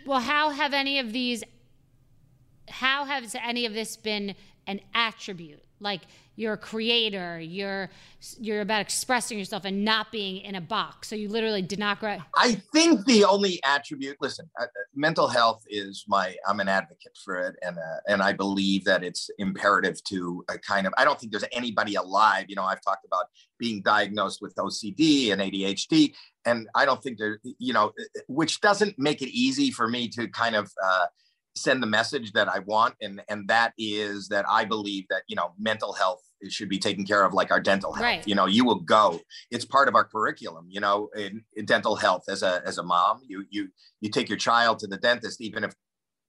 Well, 0.05 0.21
how 0.21 0.51
have 0.51 0.75
any 0.75 0.99
of 0.99 1.15
these 1.15 1.43
how 2.73 3.05
has 3.05 3.37
any 3.37 3.67
of 3.67 3.75
this 3.75 3.97
been 3.97 4.35
an 4.67 4.81
attribute? 4.95 5.63
Like 5.81 6.03
you're 6.37 6.55
a 6.55 6.59
creator, 6.59 7.41
you're 7.41 7.91
you're 8.39 8.61
about 8.61 8.81
expressing 8.81 9.39
yourself 9.39 9.65
and 9.65 9.85
not 9.85 10.11
being 10.13 10.39
in 10.39 10.55
a 10.55 10.61
box. 10.61 11.09
So 11.09 11.17
you 11.17 11.29
literally 11.29 11.61
did 11.61 11.79
not 11.79 12.01
grow. 12.01 12.19
I 12.37 12.55
think 12.73 13.05
the 13.05 13.25
only 13.25 13.61
attribute. 13.65 14.17
Listen, 14.21 14.49
uh, 14.61 14.67
mental 14.95 15.29
health 15.29 15.65
is 15.69 16.05
my. 16.09 16.35
I'm 16.47 16.61
an 16.61 16.69
advocate 16.69 17.19
for 17.25 17.37
it, 17.37 17.57
and 17.63 17.77
uh, 17.77 18.01
and 18.09 18.23
I 18.23 18.33
believe 18.33 18.85
that 18.85 19.03
it's 19.03 19.29
imperative 19.39 20.03
to 20.05 20.45
a 20.49 20.59
kind 20.59 20.87
of. 20.87 20.95
I 20.97 21.05
don't 21.05 21.19
think 21.19 21.33
there's 21.33 21.45
anybody 21.53 21.97
alive. 21.97 22.47
You 22.49 22.57
know, 22.57 22.65
I've 22.65 22.81
talked 22.81 23.05
about 23.05 23.27
being 23.59 23.83
diagnosed 23.83 24.41
with 24.41 24.55
OCD 24.55 25.33
and 25.33 25.43
ADHD, 25.43 26.15
and 26.47 26.69
I 26.75 26.87
don't 26.87 27.03
think 27.03 27.19
there. 27.19 27.41
You 27.59 27.73
know, 27.73 27.93
which 28.29 28.61
doesn't 28.61 28.99
make 28.99 29.21
it 29.21 29.29
easy 29.29 29.71
for 29.71 29.89
me 29.89 30.09
to 30.09 30.29
kind 30.29 30.57
of. 30.57 30.71
Uh, 30.83 31.07
send 31.55 31.83
the 31.83 31.87
message 31.87 32.33
that 32.33 32.49
I 32.49 32.61
want, 32.61 32.95
and 33.01 33.23
and 33.29 33.49
that 33.49 33.73
is 33.79 34.29
that 34.29 34.45
I 34.49 34.65
believe 34.65 35.05
that 35.11 35.23
you 35.29 35.37
know 35.37 35.53
mental 35.59 35.93
health 35.93 36.23
should 36.49 36.69
be 36.69 36.79
taken 36.79 37.05
care 37.05 37.25
of 37.25 37.33
like 37.33 37.51
our 37.51 37.61
dental 37.61 37.93
health. 37.93 38.05
Right. 38.05 38.27
You 38.27 38.35
know, 38.35 38.47
you 38.47 38.65
will 38.65 38.81
go. 38.81 39.21
It's 39.51 39.65
part 39.65 39.89
of 39.89 39.95
our 39.95 40.05
curriculum. 40.05 40.67
You 40.69 40.81
know, 40.81 41.09
in, 41.17 41.45
in 41.55 41.67
dental 41.67 41.97
health 41.97 42.25
as 42.29 42.43
a 42.43 42.63
as 42.67 42.79
a 42.79 42.83
mom, 42.83 43.21
you 43.27 43.45
you 43.51 43.69
you 44.01 44.11
take 44.11 44.29
your 44.29 44.39
child 44.39 44.79
to 44.81 44.87
the 44.87 44.97
dentist 44.97 45.41
even 45.41 45.65
if 45.65 45.75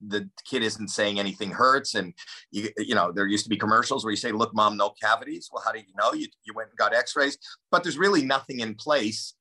the 0.05 0.29
kid 0.49 0.63
isn't 0.63 0.89
saying 0.89 1.19
anything 1.19 1.51
hurts 1.51 1.95
and 1.95 2.13
you 2.51 2.67
you 2.77 2.93
know 2.93 3.11
there 3.11 3.25
used 3.25 3.45
to 3.45 3.49
be 3.49 3.55
commercials 3.55 4.03
where 4.03 4.11
you 4.11 4.17
say 4.17 4.33
look 4.33 4.53
mom 4.53 4.75
no 4.75 4.91
cavities 5.01 5.49
well 5.51 5.63
how 5.63 5.71
do 5.71 5.79
you 5.79 5.93
know 5.97 6.13
you, 6.13 6.27
you 6.43 6.53
went 6.53 6.69
and 6.69 6.77
got 6.77 6.93
x-rays 6.93 7.37
but 7.71 7.83
there's 7.83 7.97
really 7.97 8.21
nothing 8.21 8.59
in 8.59 8.75
place 8.75 9.33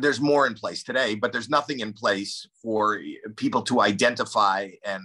there's 0.00 0.20
more 0.20 0.46
in 0.46 0.54
place 0.54 0.82
today, 0.82 1.14
but 1.14 1.32
there's 1.32 1.48
nothing 1.48 1.80
in 1.80 1.92
place 1.92 2.46
for 2.62 3.00
people 3.36 3.62
to 3.62 3.80
identify 3.80 4.70
and 4.84 5.02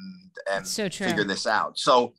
and 0.51 0.67
so 0.67 0.89
figure 0.89 1.23
this 1.23 1.47
out. 1.47 1.77
So 1.77 2.13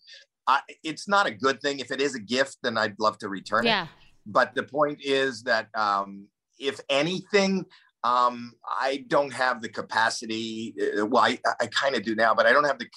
I, 0.47 0.61
it's 0.83 1.09
not 1.09 1.27
a 1.27 1.31
good 1.31 1.61
thing. 1.61 1.79
If 1.79 1.91
it 1.91 2.01
is 2.01 2.15
a 2.15 2.21
gift, 2.21 2.59
then 2.63 2.77
I'd 2.77 2.99
love 2.99 3.19
to 3.19 3.29
return 3.29 3.65
yeah. 3.65 3.85
it. 3.85 3.89
But 4.27 4.55
the 4.55 4.63
point 4.63 5.01
is 5.03 5.43
that 5.45 5.69
um, 5.75 6.27
if 6.59 6.81
anything, 6.89 7.65
um, 8.05 8.53
I 8.65 9.05
don't 9.09 9.33
have 9.33 9.63
the 9.63 9.69
capacity. 9.69 10.75
Uh, 10.81 11.07
well, 11.07 11.23
I, 11.23 11.39
I 11.61 11.67
kind 11.67 11.95
of 11.95 12.03
do 12.03 12.15
now, 12.15 12.35
but 12.35 12.47
I 12.47 12.53
don't 12.53 12.65
have 12.65 12.79
the 12.79 12.89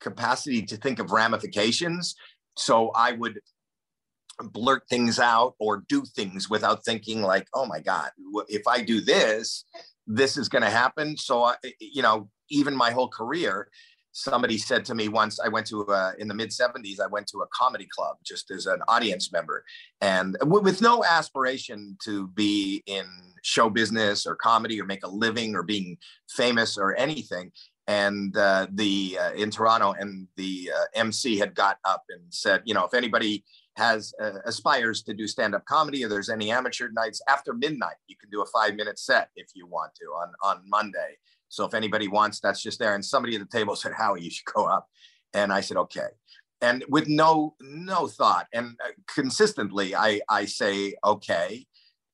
capacity 0.00 0.62
to 0.62 0.76
think 0.76 0.98
of 0.98 1.12
ramifications. 1.12 2.14
So 2.56 2.90
I 2.94 3.12
would 3.12 3.40
blurt 4.40 4.82
things 4.88 5.18
out 5.18 5.54
or 5.58 5.84
do 5.88 6.02
things 6.16 6.48
without 6.48 6.84
thinking 6.84 7.22
like 7.22 7.46
oh 7.54 7.66
my 7.66 7.80
god 7.80 8.10
if 8.48 8.66
i 8.66 8.80
do 8.80 9.00
this 9.00 9.64
this 10.06 10.36
is 10.36 10.48
going 10.48 10.62
to 10.62 10.70
happen. 10.70 11.16
So 11.16 11.44
I, 11.44 11.54
you 11.78 12.02
know 12.02 12.28
even 12.50 12.74
my 12.74 12.90
whole 12.90 13.08
career 13.08 13.68
somebody 14.14 14.58
said 14.58 14.84
to 14.84 14.94
me 14.94 15.08
once 15.08 15.40
i 15.40 15.48
went 15.48 15.66
to 15.66 15.86
uh, 15.86 16.12
in 16.18 16.28
the 16.28 16.34
mid 16.34 16.50
70s 16.50 17.00
i 17.00 17.06
went 17.06 17.26
to 17.26 17.38
a 17.38 17.46
comedy 17.54 17.88
club 17.90 18.16
just 18.22 18.50
as 18.50 18.66
an 18.66 18.80
audience 18.88 19.32
member. 19.32 19.64
And 20.00 20.36
with 20.42 20.82
no 20.82 21.04
aspiration 21.04 21.96
to 22.04 22.28
be 22.28 22.82
in 22.86 23.06
show 23.42 23.70
business 23.70 24.26
or 24.26 24.34
comedy 24.34 24.80
or 24.80 24.84
make 24.84 25.04
a 25.04 25.08
living 25.08 25.54
or 25.54 25.62
being 25.62 25.96
famous 26.28 26.76
or 26.76 26.94
anything. 26.96 27.52
And 27.88 28.36
uh, 28.36 28.68
the 28.70 29.18
uh, 29.20 29.32
in 29.32 29.50
toronto 29.50 29.92
and 29.98 30.28
the 30.36 30.70
uh, 30.76 30.84
mc 30.94 31.36
had 31.38 31.54
got 31.54 31.78
up 31.84 32.04
and 32.10 32.22
said 32.30 32.62
you 32.64 32.74
know 32.74 32.84
if 32.84 32.94
anybody 32.94 33.44
has 33.76 34.12
uh, 34.20 34.38
aspires 34.44 35.02
to 35.02 35.14
do 35.14 35.26
stand-up 35.26 35.64
comedy 35.64 36.04
or 36.04 36.08
there's 36.08 36.28
any 36.28 36.50
amateur 36.50 36.88
nights 36.90 37.22
after 37.28 37.54
midnight 37.54 37.96
you 38.06 38.16
can 38.16 38.28
do 38.30 38.42
a 38.42 38.46
five 38.46 38.74
minute 38.74 38.98
set 38.98 39.30
if 39.36 39.48
you 39.54 39.66
want 39.66 39.94
to 39.94 40.04
on 40.06 40.32
on 40.42 40.62
monday. 40.68 41.16
So 41.48 41.64
if 41.64 41.74
anybody 41.74 42.08
wants 42.08 42.40
that's 42.40 42.62
just 42.62 42.78
there 42.78 42.94
and 42.94 43.04
somebody 43.04 43.34
at 43.34 43.40
the 43.40 43.58
table 43.58 43.76
said 43.82 43.92
howie 43.92 44.22
you 44.22 44.30
should 44.30 44.44
go 44.46 44.66
up. 44.66 44.88
And 45.34 45.52
i 45.52 45.60
said 45.60 45.76
okay. 45.78 46.08
And 46.60 46.84
with 46.88 47.08
no 47.08 47.54
no 47.60 48.06
thought 48.06 48.46
and 48.52 48.76
uh, 48.84 48.92
consistently 49.06 49.94
i 49.94 50.20
i 50.28 50.44
say 50.44 50.94
okay. 51.04 51.66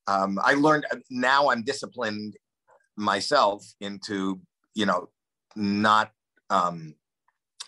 Um, 0.06 0.38
i 0.42 0.54
learned 0.54 0.86
uh, 0.92 0.96
now 1.10 1.50
i'm 1.50 1.62
disciplined 1.62 2.36
myself 2.96 3.64
into 3.80 4.40
you 4.74 4.86
know 4.86 5.08
not 5.56 6.12
um, 6.50 6.94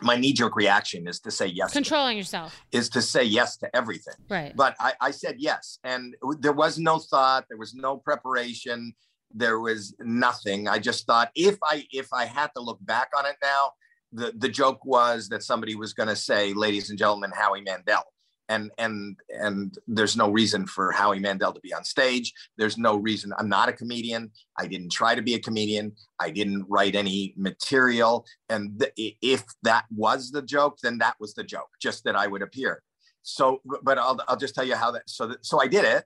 my 0.03 0.17
knee 0.17 0.33
jerk 0.33 0.57
reaction 0.57 1.07
is 1.07 1.21
to 1.21 1.31
say 1.31 1.47
yes. 1.47 1.73
Controlling 1.73 2.17
yourself 2.17 2.65
is 2.73 2.89
to 2.91 3.03
say 3.03 3.23
yes 3.23 3.57
to 3.59 3.77
everything. 3.77 4.15
Right. 4.29 4.55
But 4.55 4.77
I, 4.81 4.93
I 5.01 5.11
said 5.11 5.37
yes, 5.39 5.79
and 5.85 6.15
there 6.39 6.53
was 6.53 6.79
no 6.79 6.99
thought, 6.99 7.47
there 7.49 7.59
was 7.59 7.75
no 7.75 7.97
preparation, 7.97 8.95
there 9.33 9.61
was 9.61 9.95
nothing. 10.01 10.69
I 10.69 10.79
just 10.79 11.07
thought 11.07 11.31
if 11.35 11.59
I 11.63 11.87
if 11.93 12.13
I 12.13 12.25
had 12.25 12.49
to 12.57 12.63
look 12.63 12.79
back 12.83 13.11
on 13.17 13.27
it 13.27 13.37
now, 13.43 13.73
the 14.13 14.33
the 14.37 14.49
joke 14.49 14.85
was 14.85 15.29
that 15.29 15.43
somebody 15.43 15.75
was 15.75 15.93
going 15.93 16.09
to 16.09 16.17
say, 16.17 16.53
"Ladies 16.53 16.91
and 16.91 16.99
gentlemen, 16.99 17.33
Howie 17.35 17.63
Mandel." 17.63 18.03
And 18.51 18.71
and 18.77 19.17
and 19.31 19.79
there's 19.87 20.17
no 20.17 20.29
reason 20.29 20.67
for 20.67 20.91
Howie 20.91 21.21
Mandel 21.21 21.53
to 21.53 21.61
be 21.61 21.73
on 21.73 21.85
stage. 21.85 22.35
There's 22.59 22.77
no 22.77 22.97
reason. 22.97 23.33
I'm 23.39 23.49
not 23.49 23.69
a 23.69 23.73
comedian. 23.73 24.33
I 24.59 24.67
didn't 24.67 24.93
try 24.93 25.15
to 25.15 25.23
be 25.23 25.35
a 25.35 25.39
comedian. 25.39 25.93
I 26.19 26.31
didn't 26.31 26.67
write 26.69 26.97
any 26.97 27.33
material. 27.37 28.27
And 28.49 28.79
th- 28.81 29.17
if 29.23 29.45
that 29.63 29.85
was 29.95 30.33
the 30.33 30.43
joke, 30.43 30.79
then 30.83 30.99
that 30.99 31.15
was 31.21 31.33
the 31.35 31.45
joke. 31.45 31.71
Just 31.81 32.05
that 32.05 32.17
I 32.17 32.27
would 32.27 32.43
appear. 32.43 32.83
So, 33.23 33.63
but 33.83 33.97
I'll 33.99 34.21
I'll 34.29 34.37
just 34.37 34.55
tell 34.55 34.67
you 34.67 34.75
how 34.75 34.91
that. 34.91 35.09
So 35.09 35.29
that, 35.29 35.47
so 35.47 35.63
I 35.63 35.69
did 35.69 35.85
it, 35.85 36.05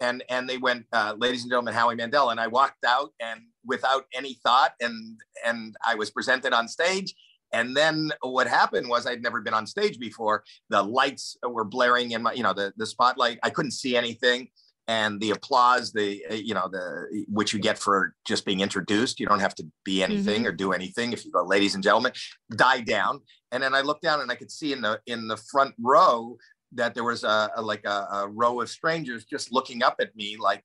and 0.00 0.22
and 0.28 0.48
they 0.48 0.58
went, 0.58 0.84
uh, 0.92 1.14
ladies 1.16 1.42
and 1.42 1.50
gentlemen, 1.50 1.74
Howie 1.74 1.96
Mandel, 1.96 2.30
and 2.30 2.38
I 2.38 2.46
walked 2.48 2.84
out 2.84 3.10
and 3.20 3.40
without 3.64 4.04
any 4.14 4.34
thought, 4.44 4.72
and 4.80 5.18
and 5.44 5.74
I 5.84 5.94
was 5.94 6.10
presented 6.10 6.52
on 6.52 6.68
stage 6.68 7.14
and 7.52 7.76
then 7.76 8.12
what 8.22 8.46
happened 8.46 8.88
was 8.88 9.06
I'd 9.06 9.22
never 9.22 9.40
been 9.40 9.54
on 9.54 9.66
stage 9.66 9.98
before. 9.98 10.44
The 10.70 10.82
lights 10.82 11.36
were 11.42 11.64
blaring 11.64 12.12
in 12.12 12.22
my, 12.22 12.32
you 12.32 12.42
know, 12.42 12.52
the, 12.52 12.72
the 12.76 12.86
spotlight. 12.86 13.38
I 13.42 13.50
couldn't 13.50 13.72
see 13.72 13.96
anything. 13.96 14.48
and 14.88 15.20
the 15.20 15.30
applause 15.30 15.92
the 15.92 16.22
you 16.30 16.54
know 16.54 16.68
the 16.68 17.24
which 17.28 17.52
you 17.52 17.58
get 17.58 17.78
for 17.78 18.14
just 18.24 18.44
being 18.44 18.60
introduced 18.60 19.18
you 19.18 19.26
don't 19.26 19.40
have 19.40 19.54
to 19.54 19.66
be 19.84 20.02
anything 20.02 20.42
mm-hmm. 20.42 20.46
or 20.46 20.52
do 20.52 20.72
anything 20.72 21.12
if 21.12 21.24
you 21.24 21.30
go 21.32 21.42
ladies 21.42 21.74
and 21.74 21.82
gentlemen 21.82 22.12
die 22.54 22.80
down 22.80 23.20
and 23.52 23.62
then 23.62 23.74
i 23.74 23.80
looked 23.80 24.02
down 24.02 24.20
and 24.20 24.30
i 24.30 24.34
could 24.34 24.50
see 24.50 24.72
in 24.72 24.80
the 24.80 25.00
in 25.06 25.26
the 25.26 25.36
front 25.36 25.74
row 25.80 26.36
that 26.72 26.94
there 26.94 27.04
was 27.04 27.24
a, 27.24 27.50
a 27.56 27.62
like 27.62 27.84
a, 27.84 28.08
a 28.12 28.28
row 28.28 28.60
of 28.60 28.68
strangers 28.68 29.24
just 29.24 29.52
looking 29.52 29.82
up 29.82 29.96
at 30.00 30.14
me 30.14 30.36
like 30.38 30.62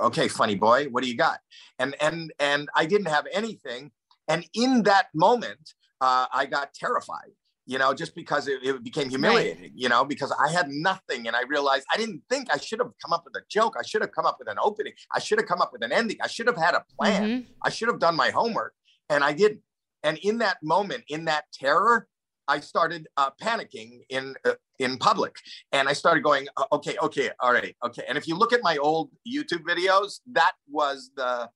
okay 0.00 0.28
funny 0.28 0.54
boy 0.54 0.86
what 0.90 1.02
do 1.02 1.08
you 1.08 1.16
got 1.16 1.40
and 1.78 1.96
and 2.00 2.32
and 2.38 2.68
i 2.74 2.84
didn't 2.86 3.08
have 3.08 3.26
anything 3.32 3.90
and 4.28 4.46
in 4.54 4.82
that 4.82 5.06
moment 5.14 5.74
uh, 6.00 6.26
i 6.32 6.46
got 6.46 6.72
terrified 6.74 7.32
you 7.68 7.76
know, 7.76 7.92
just 7.92 8.14
because 8.14 8.48
it, 8.48 8.60
it 8.62 8.82
became 8.82 9.10
humiliating, 9.10 9.60
right. 9.60 9.72
you 9.74 9.90
know, 9.90 10.02
because 10.02 10.32
I 10.42 10.50
had 10.50 10.68
nothing 10.70 11.26
and 11.26 11.36
I 11.36 11.42
realized 11.42 11.84
I 11.92 11.98
didn't 11.98 12.22
think 12.30 12.48
I 12.50 12.56
should 12.56 12.78
have 12.78 12.92
come 13.04 13.12
up 13.12 13.24
with 13.26 13.36
a 13.36 13.42
joke. 13.50 13.76
I 13.78 13.82
should 13.82 14.00
have 14.00 14.10
come 14.10 14.24
up 14.24 14.36
with 14.38 14.48
an 14.48 14.56
opening. 14.58 14.94
I 15.14 15.18
should 15.18 15.38
have 15.38 15.46
come 15.46 15.60
up 15.60 15.70
with 15.70 15.84
an 15.84 15.92
ending. 15.92 16.16
I 16.22 16.28
should 16.28 16.46
have 16.46 16.56
had 16.56 16.74
a 16.74 16.82
plan. 16.98 17.22
Mm-hmm. 17.22 17.52
I 17.62 17.68
should 17.68 17.88
have 17.88 17.98
done 17.98 18.16
my 18.16 18.30
homework 18.30 18.72
and 19.10 19.22
I 19.22 19.34
didn't. 19.34 19.60
And 20.02 20.16
in 20.22 20.38
that 20.38 20.56
moment, 20.62 21.04
in 21.08 21.26
that 21.26 21.44
terror, 21.52 22.08
I 22.46 22.60
started 22.60 23.06
uh, 23.18 23.30
panicking 23.42 24.00
in 24.08 24.34
uh, 24.46 24.54
in 24.78 24.96
public, 24.96 25.34
and 25.72 25.86
I 25.86 25.92
started 25.92 26.22
going, 26.22 26.48
okay, 26.72 26.96
okay, 27.02 27.30
all 27.40 27.52
right, 27.52 27.76
okay. 27.84 28.04
And 28.08 28.16
if 28.16 28.26
you 28.26 28.36
look 28.36 28.54
at 28.54 28.62
my 28.62 28.78
old 28.78 29.10
YouTube 29.30 29.64
videos, 29.68 30.20
that 30.32 30.52
was 30.70 31.10
the 31.14 31.50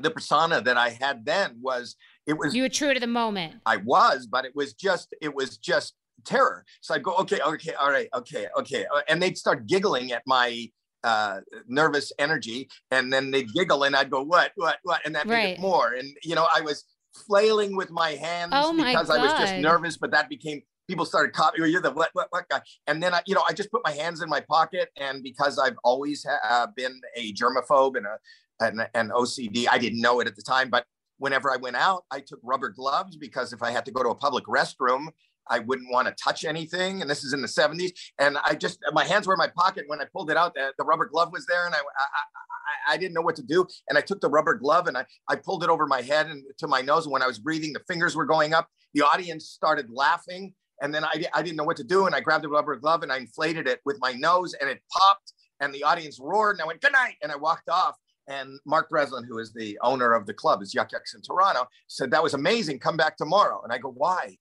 the 0.00 0.10
persona 0.10 0.60
that 0.60 0.76
I 0.76 0.90
had 0.90 1.24
then 1.24 1.56
was 1.60 1.96
it 2.26 2.38
was 2.38 2.54
you 2.54 2.62
were 2.62 2.68
true 2.68 2.94
to 2.94 3.00
the 3.00 3.06
moment. 3.06 3.56
I 3.64 3.78
was, 3.78 4.26
but 4.26 4.44
it 4.44 4.54
was 4.54 4.74
just 4.74 5.14
it 5.20 5.34
was 5.34 5.58
just 5.58 5.94
terror. 6.24 6.64
So 6.80 6.94
I'd 6.94 7.02
go, 7.02 7.14
okay, 7.16 7.40
okay, 7.40 7.74
all 7.74 7.90
right, 7.90 8.08
okay, 8.14 8.46
okay, 8.58 8.86
uh, 8.94 9.02
and 9.08 9.22
they'd 9.22 9.38
start 9.38 9.66
giggling 9.66 10.12
at 10.12 10.22
my 10.26 10.68
uh, 11.04 11.40
nervous 11.68 12.12
energy, 12.18 12.68
and 12.90 13.12
then 13.12 13.30
they'd 13.30 13.52
giggle, 13.52 13.84
and 13.84 13.94
I'd 13.94 14.10
go, 14.10 14.22
what, 14.22 14.52
what, 14.56 14.78
what, 14.82 15.00
and 15.04 15.14
that 15.14 15.26
right. 15.26 15.44
made 15.44 15.52
it 15.54 15.60
more. 15.60 15.92
And 15.92 16.16
you 16.22 16.34
know, 16.34 16.46
I 16.54 16.60
was 16.60 16.84
flailing 17.26 17.76
with 17.76 17.90
my 17.90 18.10
hands 18.10 18.52
oh 18.54 18.72
my 18.72 18.92
because 18.92 19.08
God. 19.08 19.20
I 19.20 19.22
was 19.22 19.32
just 19.32 19.56
nervous, 19.56 19.96
but 19.96 20.10
that 20.10 20.28
became 20.28 20.62
people 20.88 21.04
started 21.04 21.32
copying 21.32 21.70
you're 21.70 21.82
the 21.82 21.90
what, 21.90 22.10
what, 22.12 22.28
what 22.30 22.48
guy 22.48 22.60
and 22.86 23.02
then 23.02 23.12
I, 23.12 23.20
you 23.26 23.34
know 23.34 23.42
i 23.48 23.52
just 23.52 23.70
put 23.70 23.82
my 23.84 23.90
hands 23.90 24.22
in 24.22 24.28
my 24.28 24.40
pocket 24.40 24.90
and 24.96 25.22
because 25.22 25.58
i've 25.58 25.76
always 25.82 26.24
ha- 26.24 26.38
uh, 26.48 26.66
been 26.76 27.00
a 27.16 27.32
germaphobe 27.32 27.96
and 27.96 28.06
a 28.06 28.18
an, 28.60 28.86
an 28.94 29.10
ocd 29.10 29.66
i 29.70 29.78
didn't 29.78 30.00
know 30.00 30.20
it 30.20 30.26
at 30.26 30.36
the 30.36 30.42
time 30.42 30.68
but 30.70 30.84
whenever 31.18 31.50
I 31.50 31.56
went 31.56 31.76
out, 31.76 32.04
I 32.10 32.20
took 32.20 32.40
rubber 32.42 32.68
gloves 32.68 33.16
because 33.16 33.52
if 33.52 33.62
I 33.62 33.70
had 33.70 33.84
to 33.86 33.90
go 33.90 34.02
to 34.02 34.10
a 34.10 34.14
public 34.14 34.44
restroom, 34.46 35.08
I 35.48 35.60
wouldn't 35.60 35.92
want 35.92 36.08
to 36.08 36.14
touch 36.22 36.44
anything. 36.44 37.00
And 37.00 37.10
this 37.10 37.22
is 37.22 37.32
in 37.32 37.40
the 37.40 37.48
70s. 37.48 37.92
And 38.18 38.36
I 38.44 38.54
just, 38.54 38.80
my 38.92 39.04
hands 39.04 39.26
were 39.26 39.34
in 39.34 39.38
my 39.38 39.50
pocket. 39.56 39.84
When 39.86 40.00
I 40.00 40.04
pulled 40.12 40.30
it 40.30 40.36
out, 40.36 40.54
the, 40.54 40.72
the 40.76 40.84
rubber 40.84 41.06
glove 41.06 41.30
was 41.32 41.46
there 41.46 41.66
and 41.66 41.74
I, 41.74 41.78
I, 41.78 42.94
I, 42.94 42.96
didn't 42.96 43.14
know 43.14 43.22
what 43.22 43.36
to 43.36 43.44
do. 43.44 43.64
And 43.88 43.96
I 43.96 44.00
took 44.00 44.20
the 44.20 44.28
rubber 44.28 44.54
glove 44.54 44.88
and 44.88 44.98
I, 44.98 45.06
I 45.28 45.36
pulled 45.36 45.62
it 45.62 45.70
over 45.70 45.86
my 45.86 46.02
head 46.02 46.26
and 46.26 46.42
to 46.58 46.66
my 46.66 46.80
nose. 46.80 47.06
And 47.06 47.12
when 47.12 47.22
I 47.22 47.28
was 47.28 47.38
breathing, 47.38 47.72
the 47.72 47.82
fingers 47.86 48.16
were 48.16 48.26
going 48.26 48.54
up. 48.54 48.68
The 48.94 49.02
audience 49.02 49.48
started 49.48 49.86
laughing. 49.88 50.52
And 50.82 50.92
then 50.92 51.04
I, 51.04 51.24
I 51.32 51.42
didn't 51.42 51.56
know 51.56 51.64
what 51.64 51.76
to 51.76 51.84
do. 51.84 52.06
And 52.06 52.14
I 52.14 52.20
grabbed 52.20 52.42
the 52.42 52.48
rubber 52.48 52.74
glove 52.74 53.04
and 53.04 53.12
I 53.12 53.18
inflated 53.18 53.68
it 53.68 53.80
with 53.84 53.98
my 54.00 54.12
nose 54.14 54.52
and 54.54 54.68
it 54.68 54.80
popped 54.92 55.32
and 55.60 55.72
the 55.72 55.84
audience 55.84 56.18
roared 56.20 56.56
and 56.56 56.62
I 56.62 56.66
went, 56.66 56.80
good 56.80 56.92
night. 56.92 57.14
And 57.22 57.30
I 57.30 57.36
walked 57.36 57.68
off. 57.68 57.94
And 58.28 58.58
Mark 58.64 58.88
Breslin, 58.90 59.24
who 59.24 59.38
is 59.38 59.52
the 59.52 59.78
owner 59.82 60.12
of 60.12 60.26
the 60.26 60.34
club, 60.34 60.62
is 60.62 60.74
Yuk 60.74 60.92
Yuk's 60.92 61.14
in 61.14 61.22
Toronto, 61.22 61.68
said, 61.86 62.10
That 62.10 62.22
was 62.22 62.34
amazing. 62.34 62.78
Come 62.78 62.96
back 62.96 63.16
tomorrow. 63.16 63.60
And 63.62 63.72
I 63.72 63.78
go, 63.78 63.90
Why? 63.90 64.36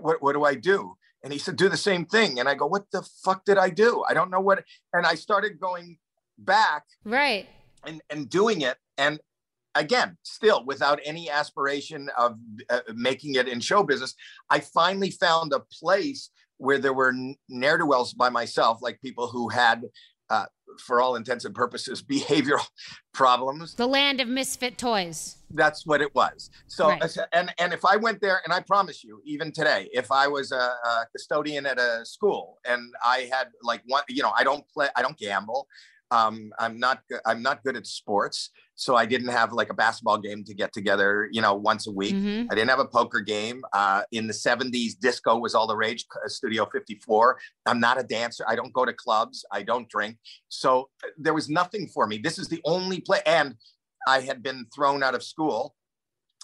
What, 0.00 0.22
what 0.22 0.32
do 0.34 0.44
I 0.44 0.54
do? 0.54 0.96
And 1.22 1.32
he 1.32 1.38
said, 1.38 1.56
Do 1.56 1.68
the 1.68 1.76
same 1.76 2.04
thing. 2.04 2.40
And 2.40 2.48
I 2.48 2.54
go, 2.54 2.66
What 2.66 2.84
the 2.92 3.06
fuck 3.24 3.44
did 3.44 3.58
I 3.58 3.70
do? 3.70 4.04
I 4.08 4.14
don't 4.14 4.30
know 4.30 4.40
what. 4.40 4.64
And 4.92 5.06
I 5.06 5.14
started 5.14 5.60
going 5.60 5.98
back. 6.38 6.84
Right. 7.04 7.48
And, 7.86 8.00
and 8.10 8.28
doing 8.28 8.62
it. 8.62 8.76
And 8.96 9.20
again, 9.74 10.16
still 10.22 10.64
without 10.64 11.00
any 11.04 11.30
aspiration 11.30 12.08
of 12.18 12.36
uh, 12.68 12.80
making 12.94 13.36
it 13.36 13.48
in 13.48 13.60
show 13.60 13.82
business, 13.82 14.14
I 14.50 14.60
finally 14.60 15.10
found 15.10 15.52
a 15.52 15.60
place 15.60 16.30
where 16.56 16.78
there 16.78 16.92
were 16.92 17.14
ne'er 17.48 17.78
do 17.78 17.86
wells 17.86 18.12
by 18.12 18.28
myself, 18.28 18.80
like 18.82 19.00
people 19.00 19.28
who 19.28 19.48
had 19.48 19.84
uh, 20.30 20.46
for 20.78 21.00
all 21.00 21.16
intents 21.16 21.44
and 21.44 21.54
purposes, 21.54 22.02
behavioral 22.10 22.66
problems. 23.12 23.74
The 23.74 23.86
land 23.86 24.20
of 24.20 24.28
misfit 24.28 24.78
toys. 24.78 25.36
That's 25.50 25.86
what 25.86 26.00
it 26.00 26.14
was. 26.14 26.50
So, 26.66 26.88
right. 26.88 27.16
and 27.32 27.52
and 27.58 27.72
if 27.72 27.84
I 27.84 27.96
went 27.96 28.20
there, 28.20 28.40
and 28.44 28.52
I 28.52 28.60
promise 28.60 29.02
you, 29.02 29.20
even 29.24 29.50
today, 29.50 29.88
if 29.92 30.12
I 30.12 30.28
was 30.28 30.52
a, 30.52 30.56
a, 30.56 31.06
custodian 31.12 31.64
at 31.66 31.78
a 31.78 32.04
school 32.04 32.58
and 32.66 32.92
I 33.04 33.28
had 33.32 33.48
like 33.62 33.82
one, 33.86 34.02
you 34.08 34.22
know, 34.22 34.32
I 34.36 34.44
don't 34.44 34.68
play, 34.68 34.88
I 34.94 35.02
don't 35.02 35.16
gamble, 35.16 35.66
um, 36.10 36.52
I'm 36.58 36.78
not, 36.78 37.00
I'm 37.24 37.42
not 37.42 37.62
good 37.64 37.76
at 37.76 37.86
sports 37.86 38.50
so 38.78 38.94
I 38.94 39.06
didn't 39.06 39.30
have 39.30 39.52
like 39.52 39.70
a 39.70 39.74
basketball 39.74 40.18
game 40.18 40.44
to 40.44 40.54
get 40.54 40.72
together, 40.72 41.28
you 41.32 41.42
know, 41.42 41.52
once 41.52 41.88
a 41.88 41.90
week. 41.90 42.14
Mm-hmm. 42.14 42.46
I 42.48 42.54
didn't 42.54 42.70
have 42.70 42.78
a 42.78 42.86
poker 42.86 43.20
game. 43.20 43.64
Uh, 43.72 44.02
in 44.12 44.28
the 44.28 44.32
70s, 44.32 44.96
disco 45.00 45.36
was 45.36 45.56
all 45.56 45.66
the 45.66 45.74
rage, 45.74 46.06
uh, 46.14 46.28
Studio 46.28 46.64
54. 46.64 47.40
I'm 47.66 47.80
not 47.80 47.98
a 47.98 48.04
dancer. 48.04 48.44
I 48.46 48.54
don't 48.54 48.72
go 48.72 48.84
to 48.84 48.92
clubs. 48.92 49.44
I 49.50 49.64
don't 49.64 49.88
drink. 49.88 50.16
So 50.48 50.90
uh, 51.02 51.08
there 51.18 51.34
was 51.34 51.48
nothing 51.48 51.88
for 51.88 52.06
me. 52.06 52.18
This 52.18 52.38
is 52.38 52.46
the 52.46 52.60
only 52.64 53.00
play. 53.00 53.20
And 53.26 53.56
I 54.06 54.20
had 54.20 54.44
been 54.44 54.64
thrown 54.72 55.02
out 55.02 55.16
of 55.16 55.24
school 55.24 55.74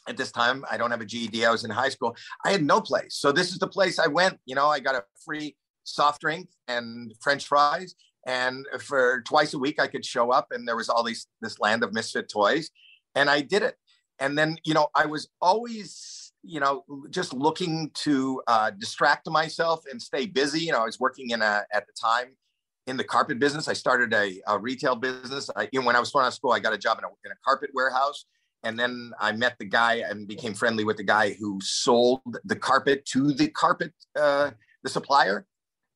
at 0.09 0.17
this 0.17 0.33
time. 0.33 0.65
I 0.69 0.77
don't 0.77 0.91
have 0.91 1.01
a 1.01 1.07
GED. 1.07 1.47
I 1.47 1.53
was 1.53 1.63
in 1.63 1.71
high 1.71 1.89
school. 1.89 2.17
I 2.45 2.51
had 2.51 2.65
no 2.65 2.81
place. 2.81 3.15
So 3.15 3.31
this 3.31 3.53
is 3.53 3.59
the 3.59 3.69
place 3.69 4.01
I 4.01 4.09
went. 4.09 4.41
You 4.45 4.57
know, 4.57 4.67
I 4.67 4.81
got 4.81 4.97
a 4.97 5.05
free 5.25 5.55
soft 5.85 6.21
drink 6.21 6.49
and 6.67 7.15
French 7.21 7.47
fries 7.47 7.95
and 8.27 8.67
for 8.81 9.23
twice 9.23 9.55
a 9.55 9.59
week 9.59 9.81
i 9.81 9.87
could 9.87 10.05
show 10.05 10.31
up 10.31 10.49
and 10.51 10.67
there 10.67 10.77
was 10.77 10.89
all 10.89 11.03
these 11.03 11.27
this 11.41 11.61
land 11.61 11.83
of 11.85 11.93
misfit 11.93 12.29
toys 12.29 12.71
and 13.15 13.31
i 13.31 13.41
did 13.41 13.63
it. 13.63 13.77
And 14.19 14.39
then 14.39 14.59
you 14.65 14.75
know 14.75 14.89
i 14.95 15.07
was 15.07 15.29
always 15.41 16.33
you 16.43 16.61
know 16.61 16.85
just 17.11 17.33
looking 17.33 17.91
to 17.95 18.43
uh, 18.47 18.71
distract 18.71 19.29
myself 19.29 19.85
and 19.91 20.01
stay 20.01 20.27
busy. 20.27 20.61
You 20.61 20.73
know 20.73 20.81
i 20.81 20.85
was 20.85 21.01
working 21.01 21.31
in 21.31 21.43
a 21.43 21.65
at 21.73 21.87
the 21.87 21.93
time 22.01 22.37
in 22.87 22.97
the 22.97 23.05
carpet 23.05 23.39
business. 23.39 23.67
I 23.67 23.73
started 23.73 24.13
a, 24.13 24.41
a 24.47 24.59
retail 24.59 24.95
business. 24.95 25.49
I, 25.57 25.69
you 25.73 25.81
know, 25.81 25.87
when 25.87 25.97
i 25.97 26.01
was 26.01 26.11
going 26.11 26.27
of 26.27 26.35
school 26.35 26.53
i 26.53 26.61
got 26.61 26.73
a 26.73 26.79
job 26.79 26.99
in 26.99 27.05
a, 27.05 27.09
in 27.25 27.33
a 27.33 27.37
carpet 27.45 27.71
warehouse 27.75 28.27
and 28.63 28.79
then 28.79 29.13
i 29.21 29.33
met 29.33 29.57
the 29.59 29.65
guy 29.65 29.95
and 30.09 30.29
became 30.29 30.55
friendly 30.55 30.85
with 30.85 30.97
the 30.97 31.05
guy 31.05 31.33
who 31.33 31.59
sold 31.63 32.21
the 32.45 32.57
carpet 32.57 33.05
to 33.07 33.33
the 33.33 33.49
carpet 33.49 33.93
uh, 34.17 34.51
the 34.83 34.91
supplier 34.91 35.47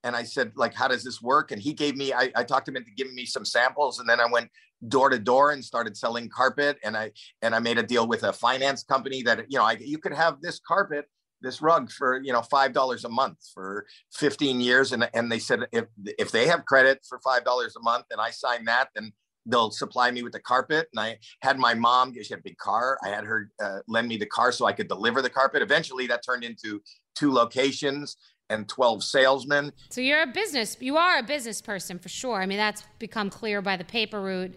and 0.04 0.14
I 0.14 0.22
said, 0.22 0.52
like, 0.54 0.74
how 0.74 0.88
does 0.88 1.02
this 1.02 1.20
work? 1.20 1.50
And 1.50 1.60
he 1.60 1.72
gave 1.72 1.96
me, 1.96 2.12
I, 2.12 2.30
I 2.36 2.44
talked 2.44 2.68
him 2.68 2.76
into 2.76 2.90
giving 2.92 3.14
me 3.14 3.26
some 3.26 3.44
samples. 3.44 3.98
And 3.98 4.08
then 4.08 4.20
I 4.20 4.26
went 4.30 4.50
door 4.86 5.10
to 5.10 5.18
door 5.18 5.50
and 5.50 5.64
started 5.64 5.96
selling 5.96 6.28
carpet. 6.28 6.78
And 6.84 6.96
I, 6.96 7.10
and 7.42 7.54
I 7.54 7.58
made 7.58 7.78
a 7.78 7.82
deal 7.82 8.06
with 8.06 8.22
a 8.22 8.32
finance 8.32 8.84
company 8.84 9.22
that, 9.22 9.46
you 9.48 9.58
know, 9.58 9.64
I, 9.64 9.76
you 9.80 9.98
could 9.98 10.14
have 10.14 10.40
this 10.40 10.60
carpet, 10.60 11.06
this 11.40 11.60
rug 11.60 11.90
for, 11.90 12.20
you 12.22 12.32
know, 12.32 12.40
$5 12.40 13.04
a 13.04 13.08
month 13.08 13.38
for 13.52 13.86
15 14.14 14.60
years. 14.60 14.92
And, 14.92 15.08
and 15.14 15.32
they 15.32 15.40
said, 15.40 15.66
if, 15.72 15.86
if 16.04 16.30
they 16.30 16.46
have 16.46 16.64
credit 16.64 17.00
for 17.08 17.18
$5 17.18 17.42
a 17.44 17.82
month 17.82 18.06
and 18.12 18.20
I 18.20 18.30
sign 18.30 18.66
that, 18.66 18.90
then 18.94 19.12
they'll 19.46 19.70
supply 19.70 20.10
me 20.10 20.22
with 20.22 20.32
the 20.32 20.40
carpet. 20.40 20.88
And 20.92 21.00
I 21.00 21.18
had 21.40 21.58
my 21.58 21.74
mom, 21.74 22.12
she 22.14 22.28
had 22.30 22.40
a 22.40 22.42
big 22.42 22.58
car. 22.58 22.98
I 23.02 23.08
had 23.08 23.24
her 23.24 23.50
uh, 23.60 23.78
lend 23.88 24.06
me 24.06 24.16
the 24.16 24.26
car 24.26 24.52
so 24.52 24.66
I 24.66 24.72
could 24.72 24.88
deliver 24.88 25.22
the 25.22 25.30
carpet. 25.30 25.62
Eventually 25.62 26.06
that 26.06 26.22
turned 26.24 26.44
into 26.44 26.82
two 27.16 27.32
locations 27.32 28.16
and 28.50 28.68
12 28.68 29.04
salesmen. 29.04 29.72
So 29.90 30.00
you're 30.00 30.22
a 30.22 30.26
business, 30.26 30.76
you 30.80 30.96
are 30.96 31.18
a 31.18 31.22
business 31.22 31.60
person 31.60 31.98
for 31.98 32.08
sure. 32.08 32.40
I 32.40 32.46
mean, 32.46 32.58
that's 32.58 32.82
become 32.98 33.30
clear 33.30 33.60
by 33.60 33.76
the 33.76 33.84
paper 33.84 34.20
route 34.20 34.54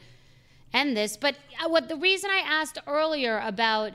and 0.73 0.95
this. 0.95 1.17
But 1.17 1.35
uh, 1.63 1.69
what 1.69 1.89
the 1.89 1.97
reason 1.97 2.29
I 2.31 2.39
asked 2.39 2.77
earlier 2.87 3.39
about 3.39 3.93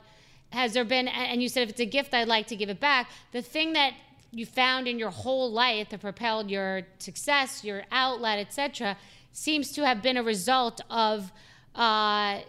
has 0.51 0.75
there 0.75 0.85
been, 0.85 1.09
and 1.09 1.43
you 1.43 1.49
said 1.49 1.65
if 1.65 1.71
it's 1.71 1.81
a 1.81 1.87
gift, 1.87 2.15
I'd 2.15 2.29
like 2.29 2.47
to 2.49 2.57
give 2.57 2.69
it 2.69 2.81
back. 2.81 3.11
The 3.33 3.43
thing 3.43 3.73
that 3.73 3.95
you 4.31 4.47
found 4.47 4.87
in 4.87 4.99
your 4.99 5.11
whole 5.11 5.51
life 5.51 5.91
that 5.91 6.01
propelled 6.01 6.51
your 6.51 6.83
success, 6.99 7.65
your 7.65 7.85
outlet, 7.91 8.39
etc., 8.39 8.97
seems 9.33 9.73
to 9.73 9.85
have 9.85 10.03
been 10.03 10.17
a 10.17 10.23
result 10.23 10.81
of 10.91 11.33
uh, 11.75 12.41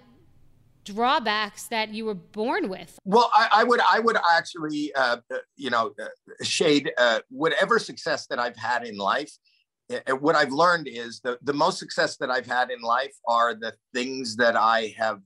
drawbacks 0.87 1.67
that 1.67 1.93
you 1.93 2.05
were 2.05 2.15
born 2.15 2.69
with? 2.69 2.97
Well, 3.05 3.29
I, 3.33 3.49
I 3.51 3.63
would 3.63 3.79
I 3.89 3.99
would 3.99 4.17
actually 4.31 4.93
uh, 4.95 5.17
uh 5.33 5.37
you 5.55 5.69
know 5.69 5.93
uh, 6.01 6.07
shade 6.43 6.91
uh, 6.97 7.19
whatever 7.29 7.79
success 7.79 8.27
that 8.27 8.39
I've 8.39 8.57
had 8.57 8.85
in 8.85 8.97
life. 8.97 9.31
Uh, 9.91 10.15
what 10.15 10.35
I've 10.35 10.51
learned 10.51 10.87
is 10.87 11.19
the 11.21 11.37
the 11.41 11.53
most 11.53 11.79
success 11.79 12.17
that 12.17 12.29
I've 12.29 12.47
had 12.47 12.71
in 12.71 12.81
life 12.81 13.13
are 13.27 13.53
the 13.53 13.73
things 13.93 14.35
that 14.37 14.55
I 14.55 14.95
have 14.97 15.19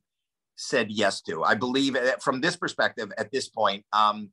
said 0.56 0.92
yes 0.92 1.22
to. 1.22 1.44
I 1.44 1.56
believe 1.56 1.98
from 2.20 2.42
this 2.42 2.56
perspective, 2.56 3.12
at 3.18 3.32
this 3.32 3.50
point, 3.50 3.86
um, 3.94 4.30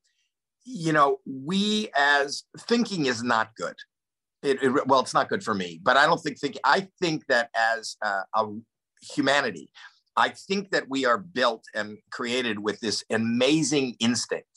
you 0.65 0.93
know, 0.93 1.19
we 1.27 1.89
as 1.97 2.45
thinking 2.61 3.07
is 3.07 3.23
not 3.23 3.55
good. 3.57 3.77
It, 4.43 4.63
it, 4.63 4.87
well, 4.87 5.01
it's 5.01 5.15
not 5.15 5.29
good 5.29 5.43
for 5.43 5.55
me, 5.55 5.81
but 5.83 5.97
I 5.97 6.07
don't 6.07 6.23
think 6.23 6.39
thinking. 6.39 6.61
I 6.65 6.89
think 7.01 7.27
that 7.29 7.51
as 7.55 7.97
uh, 8.05 8.23
a 8.35 8.47
humanity, 9.15 9.71
I 10.19 10.31
think 10.31 10.73
that 10.73 10.89
we 10.89 11.07
are 11.07 11.17
built 11.17 11.65
and 11.77 11.97
created 12.11 12.59
with 12.59 12.81
this 12.81 13.05
amazing 13.09 13.95
instinct 14.01 14.49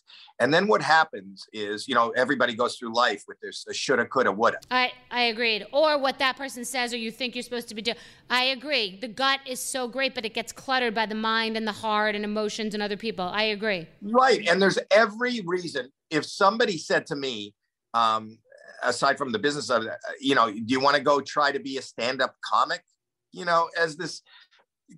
And 0.41 0.51
then 0.51 0.67
what 0.67 0.81
happens 0.81 1.45
is, 1.53 1.87
you 1.87 1.93
know, 1.93 2.09
everybody 2.23 2.55
goes 2.55 2.75
through 2.75 2.95
life 2.95 3.23
with 3.27 3.39
this 3.41 3.63
shoulda, 3.73 4.05
coulda, 4.07 4.31
woulda. 4.31 4.57
I, 4.71 4.91
I 5.11 5.21
agreed. 5.25 5.67
Or 5.71 5.99
what 5.99 6.17
that 6.17 6.35
person 6.35 6.65
says 6.65 6.91
or 6.95 6.97
you 6.97 7.11
think 7.11 7.35
you're 7.35 7.43
supposed 7.43 7.69
to 7.69 7.75
be 7.75 7.83
doing. 7.83 7.97
I 8.27 8.45
agree. 8.45 8.97
The 8.99 9.07
gut 9.07 9.41
is 9.45 9.59
so 9.59 9.87
great, 9.87 10.15
but 10.15 10.25
it 10.25 10.33
gets 10.33 10.51
cluttered 10.51 10.95
by 10.95 11.05
the 11.05 11.13
mind 11.13 11.57
and 11.57 11.67
the 11.67 11.71
heart 11.71 12.15
and 12.15 12.25
emotions 12.25 12.73
and 12.73 12.81
other 12.81 12.97
people. 12.97 13.25
I 13.25 13.43
agree. 13.43 13.87
Right. 14.01 14.47
And 14.47 14.59
there's 14.59 14.79
every 14.89 15.41
reason. 15.45 15.91
If 16.09 16.25
somebody 16.25 16.79
said 16.79 17.05
to 17.07 17.15
me, 17.15 17.53
um, 17.93 18.39
aside 18.81 19.19
from 19.19 19.31
the 19.31 19.37
business 19.37 19.69
of, 19.69 19.83
you 20.19 20.33
know, 20.33 20.51
do 20.51 20.63
you 20.65 20.79
want 20.79 20.95
to 20.95 21.03
go 21.03 21.21
try 21.21 21.51
to 21.51 21.59
be 21.59 21.77
a 21.77 21.83
stand 21.83 22.19
up 22.19 22.35
comic? 22.51 22.81
You 23.31 23.45
know, 23.45 23.69
as 23.79 23.95
this 23.95 24.23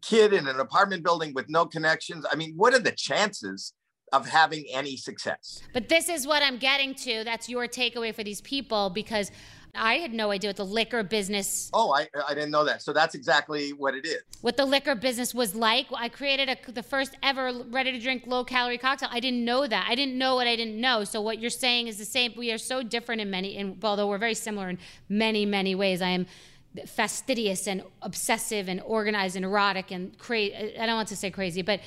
kid 0.02 0.34
in 0.34 0.48
an 0.48 0.60
apartment 0.60 1.04
building 1.04 1.34
with 1.34 1.50
no 1.50 1.66
connections. 1.66 2.26
I 2.32 2.36
mean, 2.36 2.54
what 2.56 2.74
are 2.74 2.80
the 2.80 2.92
chances 2.92 3.74
of 4.12 4.28
having 4.28 4.66
any 4.72 4.98
success? 4.98 5.62
But 5.74 5.90
this 5.90 6.10
is 6.10 6.28
what 6.28 6.44
I'm 6.44 6.58
getting 6.58 6.94
to. 6.96 7.24
That's 7.24 7.50
your 7.50 7.68
takeaway 7.68 8.14
for 8.14 8.24
these 8.24 8.42
people 8.42 8.90
because 8.90 9.32
I 9.76 9.96
had 9.96 10.14
no 10.14 10.30
idea 10.30 10.50
what 10.50 10.58
the 10.58 10.66
liquor 10.66 11.02
business. 11.02 11.72
Oh, 11.74 11.96
I, 11.96 12.08
I 12.28 12.36
didn't 12.36 12.52
know 12.52 12.64
that. 12.64 12.84
So 12.84 12.94
that's 12.94 13.16
exactly 13.16 13.72
what 13.72 13.96
it 13.96 14.06
is. 14.06 14.22
What 14.42 14.56
the 14.56 14.66
liquor 14.66 14.94
business 14.94 15.34
was 15.34 15.56
like. 15.56 15.88
I 15.96 16.10
created 16.10 16.48
a, 16.48 16.72
the 16.72 16.84
first 16.84 17.18
ever 17.24 17.52
ready 17.72 17.92
to 17.92 18.00
drink 18.00 18.26
low 18.28 18.44
calorie 18.44 18.78
cocktail. 18.78 19.10
I 19.12 19.20
didn't 19.20 19.44
know 19.44 19.66
that. 19.66 19.88
I 19.90 19.96
didn't 19.96 20.16
know 20.16 20.36
what 20.36 20.46
I 20.46 20.56
didn't 20.56 20.80
know. 20.80 21.04
So 21.06 21.22
what 21.22 21.40
you're 21.40 21.50
saying 21.50 21.88
is 21.88 21.98
the 21.98 22.06
same. 22.06 22.34
We 22.38 22.52
are 22.52 22.60
so 22.60 22.84
different 22.84 23.22
in 23.22 23.32
many, 23.32 23.58
in, 23.58 23.80
although 23.82 24.08
we're 24.08 24.20
very 24.20 24.36
similar 24.36 24.70
in 24.70 24.78
many, 25.10 25.44
many 25.44 25.74
ways. 25.74 26.04
I 26.04 26.10
am 26.10 26.28
fastidious 26.88 27.68
and 27.68 27.84
obsessive 28.02 28.68
and 28.68 28.82
organized 28.82 29.36
and 29.36 29.46
erotic 29.46 29.92
and 29.92 30.18
crazy. 30.18 30.78
I 30.78 30.86
don't 30.86 30.96
want 30.96 31.10
to 31.10 31.16
say 31.16 31.32
crazy, 31.32 31.62
but 31.62 31.80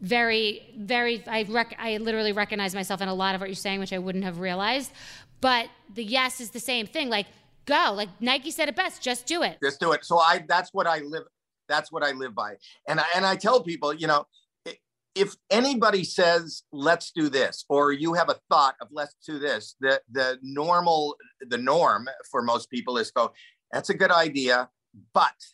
very, 0.00 0.62
very. 0.76 1.22
I 1.26 1.44
rec- 1.48 1.76
I 1.78 1.98
literally 1.98 2.32
recognize 2.32 2.74
myself 2.74 3.00
in 3.00 3.08
a 3.08 3.14
lot 3.14 3.34
of 3.34 3.40
what 3.40 3.48
you're 3.48 3.54
saying, 3.54 3.80
which 3.80 3.92
I 3.92 3.98
wouldn't 3.98 4.24
have 4.24 4.40
realized. 4.40 4.92
But 5.40 5.68
the 5.94 6.04
yes 6.04 6.40
is 6.40 6.50
the 6.50 6.60
same 6.60 6.86
thing. 6.86 7.08
Like 7.08 7.26
go. 7.66 7.92
Like 7.94 8.08
Nike 8.20 8.50
said 8.50 8.68
it 8.68 8.76
best. 8.76 9.02
Just 9.02 9.26
do 9.26 9.42
it. 9.42 9.58
Just 9.62 9.80
do 9.80 9.92
it. 9.92 10.04
So 10.04 10.18
I. 10.18 10.44
That's 10.48 10.70
what 10.72 10.86
I 10.86 10.98
live. 11.00 11.24
That's 11.68 11.92
what 11.92 12.02
I 12.02 12.12
live 12.12 12.34
by. 12.34 12.54
And 12.88 13.00
I 13.00 13.04
and 13.14 13.24
I 13.24 13.36
tell 13.36 13.62
people, 13.62 13.94
you 13.94 14.06
know, 14.08 14.26
if 15.14 15.36
anybody 15.50 16.04
says 16.04 16.62
let's 16.72 17.10
do 17.10 17.28
this 17.28 17.64
or 17.68 17.92
you 17.92 18.14
have 18.14 18.30
a 18.30 18.36
thought 18.50 18.74
of 18.80 18.88
let's 18.90 19.14
do 19.26 19.38
this 19.38 19.76
the 19.80 20.00
the 20.10 20.38
normal 20.42 21.16
the 21.48 21.58
norm 21.58 22.08
for 22.30 22.42
most 22.42 22.70
people 22.70 22.96
is 22.96 23.10
go 23.10 23.30
that's 23.72 23.88
a 23.90 23.94
good 23.94 24.10
idea, 24.10 24.68
but, 25.14 25.46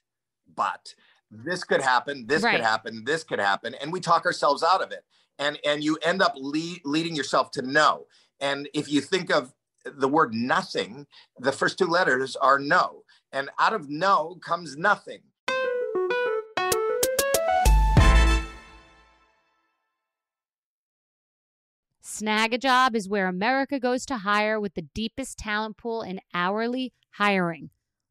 but 0.55 0.95
this 1.31 1.63
could 1.63 1.81
happen, 1.81 2.27
this 2.27 2.43
right. 2.43 2.57
could 2.57 2.65
happen, 2.65 3.05
this 3.05 3.23
could 3.23 3.39
happen. 3.39 3.75
And 3.81 3.93
we 3.93 4.01
talk 4.01 4.27
ourselves 4.27 4.63
out 4.63 4.83
of 4.83 4.91
it. 4.91 5.05
And, 5.39 5.59
and 5.65 5.85
you 5.85 5.97
end 6.03 6.21
up 6.21 6.33
lead, 6.35 6.81
leading 6.85 7.15
yourself 7.15 7.53
to 7.53 7.63
no. 7.63 8.07
And 8.41 8.69
if 8.75 8.91
you 8.91 9.01
think 9.01 9.31
of 9.31 9.55
the 9.85 10.09
word 10.09 10.35
nothing, 10.35 11.07
the 11.39 11.53
first 11.53 11.79
two 11.79 11.87
letters 11.87 12.35
are 12.35 12.59
no. 12.59 13.05
And 13.33 13.51
out 13.59 13.73
of 13.73 13.89
no 13.89 14.39
comes 14.45 14.77
nothing. 14.77 15.21
Snagajob 22.03 22.97
is 22.97 23.09
where 23.09 23.29
America 23.29 23.79
goes 23.79 24.05
to 24.07 24.17
hire 24.19 24.59
with 24.59 24.75
the 24.75 24.83
deepest 24.83 25.39
talent 25.39 25.77
pool 25.77 26.03
in 26.03 26.19
hourly 26.35 26.93
hiring. 27.13 27.71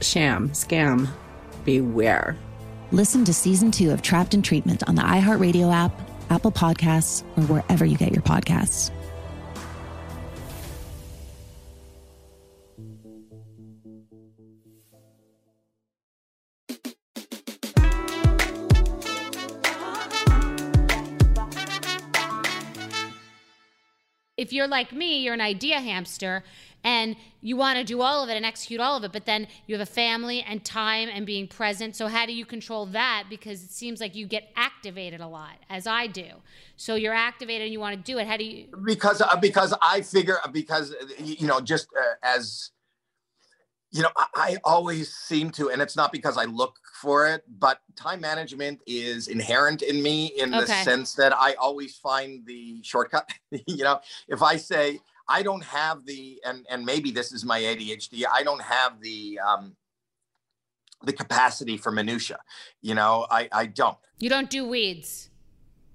sham, 0.00 0.50
scam, 0.50 1.08
beware. 1.64 2.36
Listen 2.92 3.24
to 3.24 3.34
season 3.34 3.70
two 3.70 3.90
of 3.90 4.02
Trapped 4.02 4.34
in 4.34 4.42
Treatment 4.42 4.82
on 4.88 4.94
the 4.94 5.02
iHeartRadio 5.02 5.72
app, 5.72 5.92
Apple 6.30 6.52
Podcasts, 6.52 7.22
or 7.36 7.42
wherever 7.42 7.84
you 7.84 7.96
get 7.96 8.12
your 8.12 8.22
podcasts. 8.22 8.90
if 24.44 24.52
you're 24.52 24.68
like 24.68 24.92
me, 24.92 25.20
you're 25.20 25.32
an 25.32 25.40
idea 25.40 25.80
hamster 25.80 26.44
and 26.84 27.16
you 27.40 27.56
want 27.56 27.78
to 27.78 27.84
do 27.84 28.02
all 28.02 28.22
of 28.22 28.28
it 28.28 28.36
and 28.36 28.44
execute 28.44 28.78
all 28.78 28.96
of 28.96 29.04
it, 29.04 29.12
but 29.12 29.24
then 29.24 29.48
you 29.66 29.74
have 29.74 29.86
a 29.86 29.90
family 29.90 30.42
and 30.42 30.64
time 30.64 31.08
and 31.12 31.26
being 31.26 31.48
present. 31.48 31.96
So, 31.96 32.06
how 32.06 32.26
do 32.26 32.32
you 32.32 32.44
control 32.44 32.86
that? 32.86 33.24
Because 33.28 33.64
it 33.64 33.70
seems 33.70 34.00
like 34.00 34.14
you 34.14 34.26
get 34.26 34.50
activated 34.54 35.20
a 35.20 35.26
lot, 35.26 35.56
as 35.70 35.86
I 35.86 36.06
do. 36.06 36.26
So, 36.76 36.94
you're 36.94 37.14
activated 37.14 37.62
and 37.62 37.72
you 37.72 37.80
want 37.80 37.96
to 37.96 38.12
do 38.12 38.18
it. 38.18 38.26
How 38.26 38.36
do 38.36 38.44
you? 38.44 38.66
Because, 38.84 39.20
uh, 39.22 39.36
because 39.40 39.74
I 39.82 40.02
figure, 40.02 40.38
because, 40.52 40.94
you 41.18 41.46
know, 41.46 41.60
just 41.60 41.88
uh, 41.98 42.14
as 42.22 42.70
you 43.90 44.02
know, 44.02 44.10
I, 44.16 44.26
I, 44.34 44.56
always 44.64 45.14
seem 45.14 45.50
to, 45.52 45.70
and 45.70 45.80
it's 45.80 45.94
not 45.94 46.10
because 46.10 46.36
I 46.36 46.46
look 46.46 46.80
for 47.00 47.28
it, 47.28 47.44
but 47.60 47.78
time 47.94 48.20
management 48.20 48.80
is 48.88 49.28
inherent 49.28 49.82
in 49.82 50.02
me 50.02 50.32
in 50.36 50.52
okay. 50.52 50.64
the 50.64 50.72
sense 50.82 51.14
that 51.14 51.32
I 51.32 51.52
always 51.54 51.94
find 51.94 52.44
the 52.44 52.82
shortcut. 52.82 53.30
you 53.68 53.84
know, 53.84 54.00
if 54.26 54.42
I 54.42 54.56
say 54.56 54.98
I 55.28 55.42
don't 55.42 55.64
have 55.64 56.04
the, 56.04 56.40
and 56.44 56.66
and 56.70 56.84
maybe 56.84 57.10
this 57.10 57.32
is 57.32 57.44
my 57.44 57.60
ADHD, 57.60 58.24
I 58.30 58.42
don't 58.42 58.62
have 58.62 59.00
the 59.00 59.38
um, 59.46 59.76
the 61.02 61.12
capacity 61.12 61.76
for 61.76 61.90
minutia. 61.90 62.38
You 62.82 62.94
know, 62.94 63.26
I 63.30 63.48
I 63.52 63.66
don't. 63.66 63.96
You 64.18 64.28
don't 64.28 64.50
do 64.50 64.66
weeds. 64.66 65.30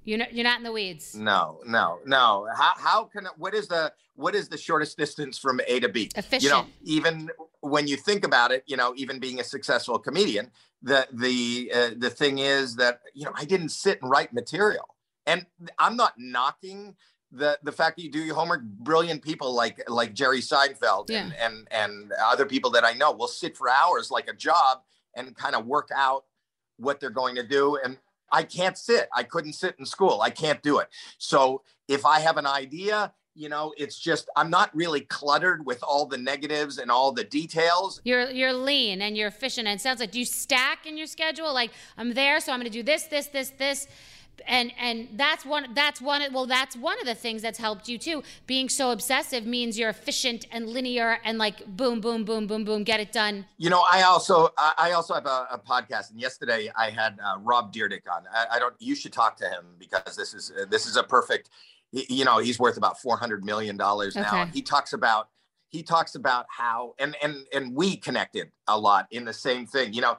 You're 0.05 0.17
not, 0.17 0.33
you're 0.33 0.43
not 0.43 0.57
in 0.57 0.63
the 0.63 0.71
weeds. 0.71 1.13
No, 1.13 1.59
no, 1.65 1.99
no. 2.05 2.47
How, 2.55 2.73
how 2.77 3.03
can 3.03 3.27
what 3.37 3.53
is 3.53 3.67
the 3.67 3.93
what 4.15 4.33
is 4.33 4.49
the 4.49 4.57
shortest 4.57 4.97
distance 4.97 5.37
from 5.37 5.61
A 5.67 5.79
to 5.81 5.89
B? 5.89 6.09
Efficient. 6.15 6.43
You 6.43 6.49
know, 6.49 6.65
even 6.83 7.29
when 7.61 7.87
you 7.87 7.95
think 7.95 8.25
about 8.25 8.51
it, 8.51 8.63
you 8.65 8.75
know, 8.75 8.93
even 8.95 9.19
being 9.19 9.39
a 9.39 9.43
successful 9.43 9.99
comedian, 9.99 10.51
the 10.81 11.07
the 11.13 11.71
uh, 11.73 11.89
the 11.97 12.09
thing 12.09 12.39
is 12.39 12.75
that 12.77 13.01
you 13.13 13.25
know 13.25 13.33
I 13.35 13.45
didn't 13.45 13.69
sit 13.69 14.01
and 14.01 14.09
write 14.09 14.33
material, 14.33 14.95
and 15.25 15.45
I'm 15.77 15.95
not 15.95 16.13
knocking 16.17 16.95
the 17.31 17.59
the 17.63 17.71
fact 17.71 17.97
that 17.97 18.03
you 18.03 18.11
do 18.11 18.19
your 18.19 18.35
homework. 18.35 18.63
Brilliant 18.63 19.21
people 19.21 19.53
like 19.53 19.81
like 19.87 20.13
Jerry 20.13 20.41
Seinfeld 20.41 21.09
yeah. 21.09 21.23
and 21.23 21.33
and 21.39 21.67
and 21.71 22.13
other 22.23 22.45
people 22.45 22.71
that 22.71 22.83
I 22.83 22.93
know 22.93 23.11
will 23.11 23.27
sit 23.27 23.55
for 23.55 23.69
hours 23.69 24.11
like 24.11 24.27
a 24.27 24.33
job 24.33 24.79
and 25.15 25.35
kind 25.35 25.55
of 25.55 25.65
work 25.65 25.89
out 25.95 26.25
what 26.77 26.99
they're 26.99 27.09
going 27.09 27.35
to 27.35 27.43
do 27.43 27.77
and 27.83 27.97
I 28.31 28.43
can't 28.43 28.77
sit. 28.77 29.09
I 29.13 29.23
couldn't 29.23 29.53
sit 29.53 29.75
in 29.79 29.85
school. 29.85 30.21
I 30.21 30.29
can't 30.29 30.61
do 30.61 30.79
it. 30.79 30.87
So 31.17 31.63
if 31.87 32.05
I 32.05 32.19
have 32.19 32.37
an 32.37 32.45
idea, 32.45 33.11
you 33.35 33.49
know, 33.49 33.73
it's 33.77 33.97
just 33.97 34.29
I'm 34.35 34.49
not 34.49 34.75
really 34.75 35.01
cluttered 35.01 35.65
with 35.65 35.81
all 35.83 36.05
the 36.05 36.17
negatives 36.17 36.77
and 36.77 36.91
all 36.91 37.11
the 37.11 37.23
details. 37.23 38.01
You're 38.03 38.29
you're 38.29 38.53
lean 38.53 39.01
and 39.01 39.15
you're 39.15 39.27
efficient. 39.27 39.67
And 39.67 39.79
it 39.79 39.81
sounds 39.81 39.99
like 39.99 40.11
do 40.11 40.19
you 40.19 40.25
stack 40.25 40.85
in 40.85 40.97
your 40.97 41.07
schedule? 41.07 41.53
Like 41.53 41.71
I'm 41.97 42.13
there, 42.13 42.39
so 42.39 42.51
I'm 42.51 42.59
going 42.59 42.71
to 42.71 42.77
do 42.77 42.83
this, 42.83 43.03
this, 43.03 43.27
this, 43.27 43.51
this 43.51 43.87
and 44.47 44.71
and 44.79 45.09
that's 45.13 45.45
one 45.45 45.73
that's 45.73 46.01
one 46.01 46.21
well 46.33 46.45
that's 46.45 46.75
one 46.75 46.99
of 46.99 47.05
the 47.05 47.15
things 47.15 47.41
that's 47.41 47.59
helped 47.59 47.87
you 47.87 47.97
too. 47.97 48.23
Being 48.47 48.69
so 48.69 48.91
obsessive 48.91 49.45
means 49.45 49.77
you're 49.77 49.89
efficient 49.89 50.45
and 50.51 50.67
linear 50.67 51.19
and 51.23 51.37
like 51.37 51.65
boom 51.65 52.01
boom 52.01 52.23
boom 52.23 52.47
boom 52.47 52.63
boom 52.63 52.83
get 52.83 52.99
it 52.99 53.11
done. 53.11 53.45
You 53.57 53.69
know 53.69 53.83
i 53.91 54.03
also 54.03 54.49
i 54.57 54.91
also 54.91 55.13
have 55.13 55.25
a, 55.25 55.47
a 55.51 55.59
podcast 55.59 56.11
and 56.11 56.19
yesterday 56.19 56.71
i 56.75 56.89
had 56.89 57.17
uh, 57.23 57.37
rob 57.39 57.73
Dyrdek 57.73 58.01
on. 58.11 58.23
I, 58.33 58.55
I, 58.55 58.59
don't 58.59 58.73
you 58.79 58.95
should 58.95 59.13
talk 59.13 59.37
to 59.37 59.45
him 59.45 59.65
because 59.77 60.15
this 60.15 60.33
is 60.33 60.51
uh, 60.59 60.65
this 60.69 60.85
is 60.85 60.95
a 60.95 61.03
perfect 61.03 61.49
you 61.91 62.25
know 62.25 62.37
he's 62.37 62.59
worth 62.59 62.77
about 62.77 63.01
400 63.01 63.43
million 63.43 63.77
dollars 63.77 64.15
now. 64.15 64.43
Okay. 64.43 64.51
he 64.53 64.61
talks 64.61 64.93
about 64.93 65.29
he 65.69 65.83
talks 65.83 66.15
about 66.15 66.45
how 66.49 66.95
and 66.99 67.15
and 67.21 67.45
and 67.53 67.75
we 67.75 67.95
connected 67.95 68.51
a 68.67 68.77
lot 68.77 69.07
in 69.11 69.25
the 69.25 69.33
same 69.33 69.65
thing. 69.65 69.93
You 69.93 70.01
know 70.01 70.17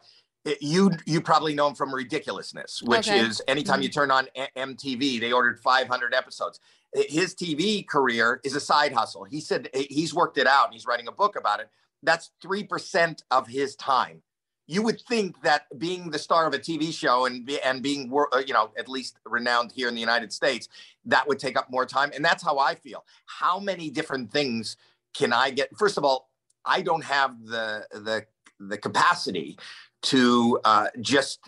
you 0.60 0.90
you 1.06 1.20
probably 1.20 1.54
know 1.54 1.68
him 1.68 1.74
from 1.74 1.94
ridiculousness 1.94 2.82
which 2.82 3.08
okay. 3.08 3.20
is 3.20 3.42
anytime 3.46 3.76
mm-hmm. 3.76 3.82
you 3.82 3.88
turn 3.88 4.10
on 4.10 4.26
mtv 4.56 5.20
they 5.20 5.32
ordered 5.32 5.58
500 5.60 6.14
episodes. 6.14 6.60
His 6.92 7.34
tv 7.34 7.86
career 7.86 8.40
is 8.42 8.56
a 8.56 8.60
side 8.60 8.92
hustle. 8.92 9.24
He 9.24 9.40
said 9.40 9.68
he's 9.74 10.14
worked 10.14 10.38
it 10.38 10.46
out 10.46 10.66
and 10.66 10.74
he's 10.74 10.86
writing 10.86 11.08
a 11.08 11.12
book 11.12 11.36
about 11.36 11.60
it. 11.60 11.68
That's 12.02 12.30
3% 12.42 13.22
of 13.30 13.46
his 13.46 13.76
time. 13.76 14.22
You 14.66 14.82
would 14.82 15.00
think 15.02 15.40
that 15.42 15.66
being 15.78 16.10
the 16.10 16.18
star 16.18 16.46
of 16.46 16.54
a 16.54 16.58
tv 16.58 16.92
show 16.92 17.26
and 17.26 17.48
and 17.64 17.82
being 17.82 18.12
uh, 18.32 18.38
you 18.46 18.54
know 18.54 18.70
at 18.78 18.88
least 18.88 19.18
renowned 19.26 19.72
here 19.72 19.88
in 19.88 19.94
the 19.94 20.00
united 20.00 20.32
states 20.32 20.68
that 21.04 21.26
would 21.28 21.38
take 21.38 21.58
up 21.58 21.70
more 21.70 21.84
time. 21.86 22.10
And 22.14 22.24
that's 22.24 22.42
how 22.42 22.58
i 22.58 22.74
feel. 22.74 23.04
How 23.26 23.60
many 23.60 23.90
different 23.90 24.32
things 24.32 24.76
can 25.12 25.32
i 25.32 25.50
get? 25.50 25.76
First 25.76 25.98
of 25.98 26.04
all 26.04 26.30
i 26.64 26.82
don't 26.82 27.04
have 27.04 27.44
the 27.44 27.86
the 27.90 28.24
the 28.60 28.76
capacity 28.76 29.58
to 30.02 30.60
uh, 30.64 30.86
just 31.00 31.40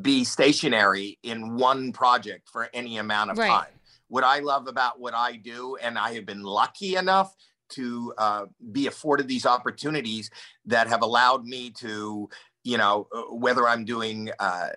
be 0.00 0.24
stationary 0.24 1.18
in 1.22 1.56
one 1.56 1.92
project 1.92 2.48
for 2.48 2.68
any 2.72 2.98
amount 2.98 3.30
of 3.30 3.38
right. 3.38 3.48
time. 3.48 3.72
What 4.08 4.24
I 4.24 4.38
love 4.38 4.68
about 4.68 5.00
what 5.00 5.14
I 5.14 5.36
do, 5.36 5.76
and 5.76 5.98
I 5.98 6.14
have 6.14 6.24
been 6.24 6.42
lucky 6.42 6.96
enough 6.96 7.34
to 7.70 8.14
uh, 8.16 8.46
be 8.72 8.86
afforded 8.86 9.28
these 9.28 9.44
opportunities 9.44 10.30
that 10.66 10.88
have 10.88 11.02
allowed 11.02 11.44
me 11.44 11.70
to 11.70 12.28
you 12.64 12.76
know 12.76 13.06
uh, 13.14 13.22
whether 13.34 13.68
i'm 13.68 13.84
doing 13.84 14.30
uh, 14.38 14.68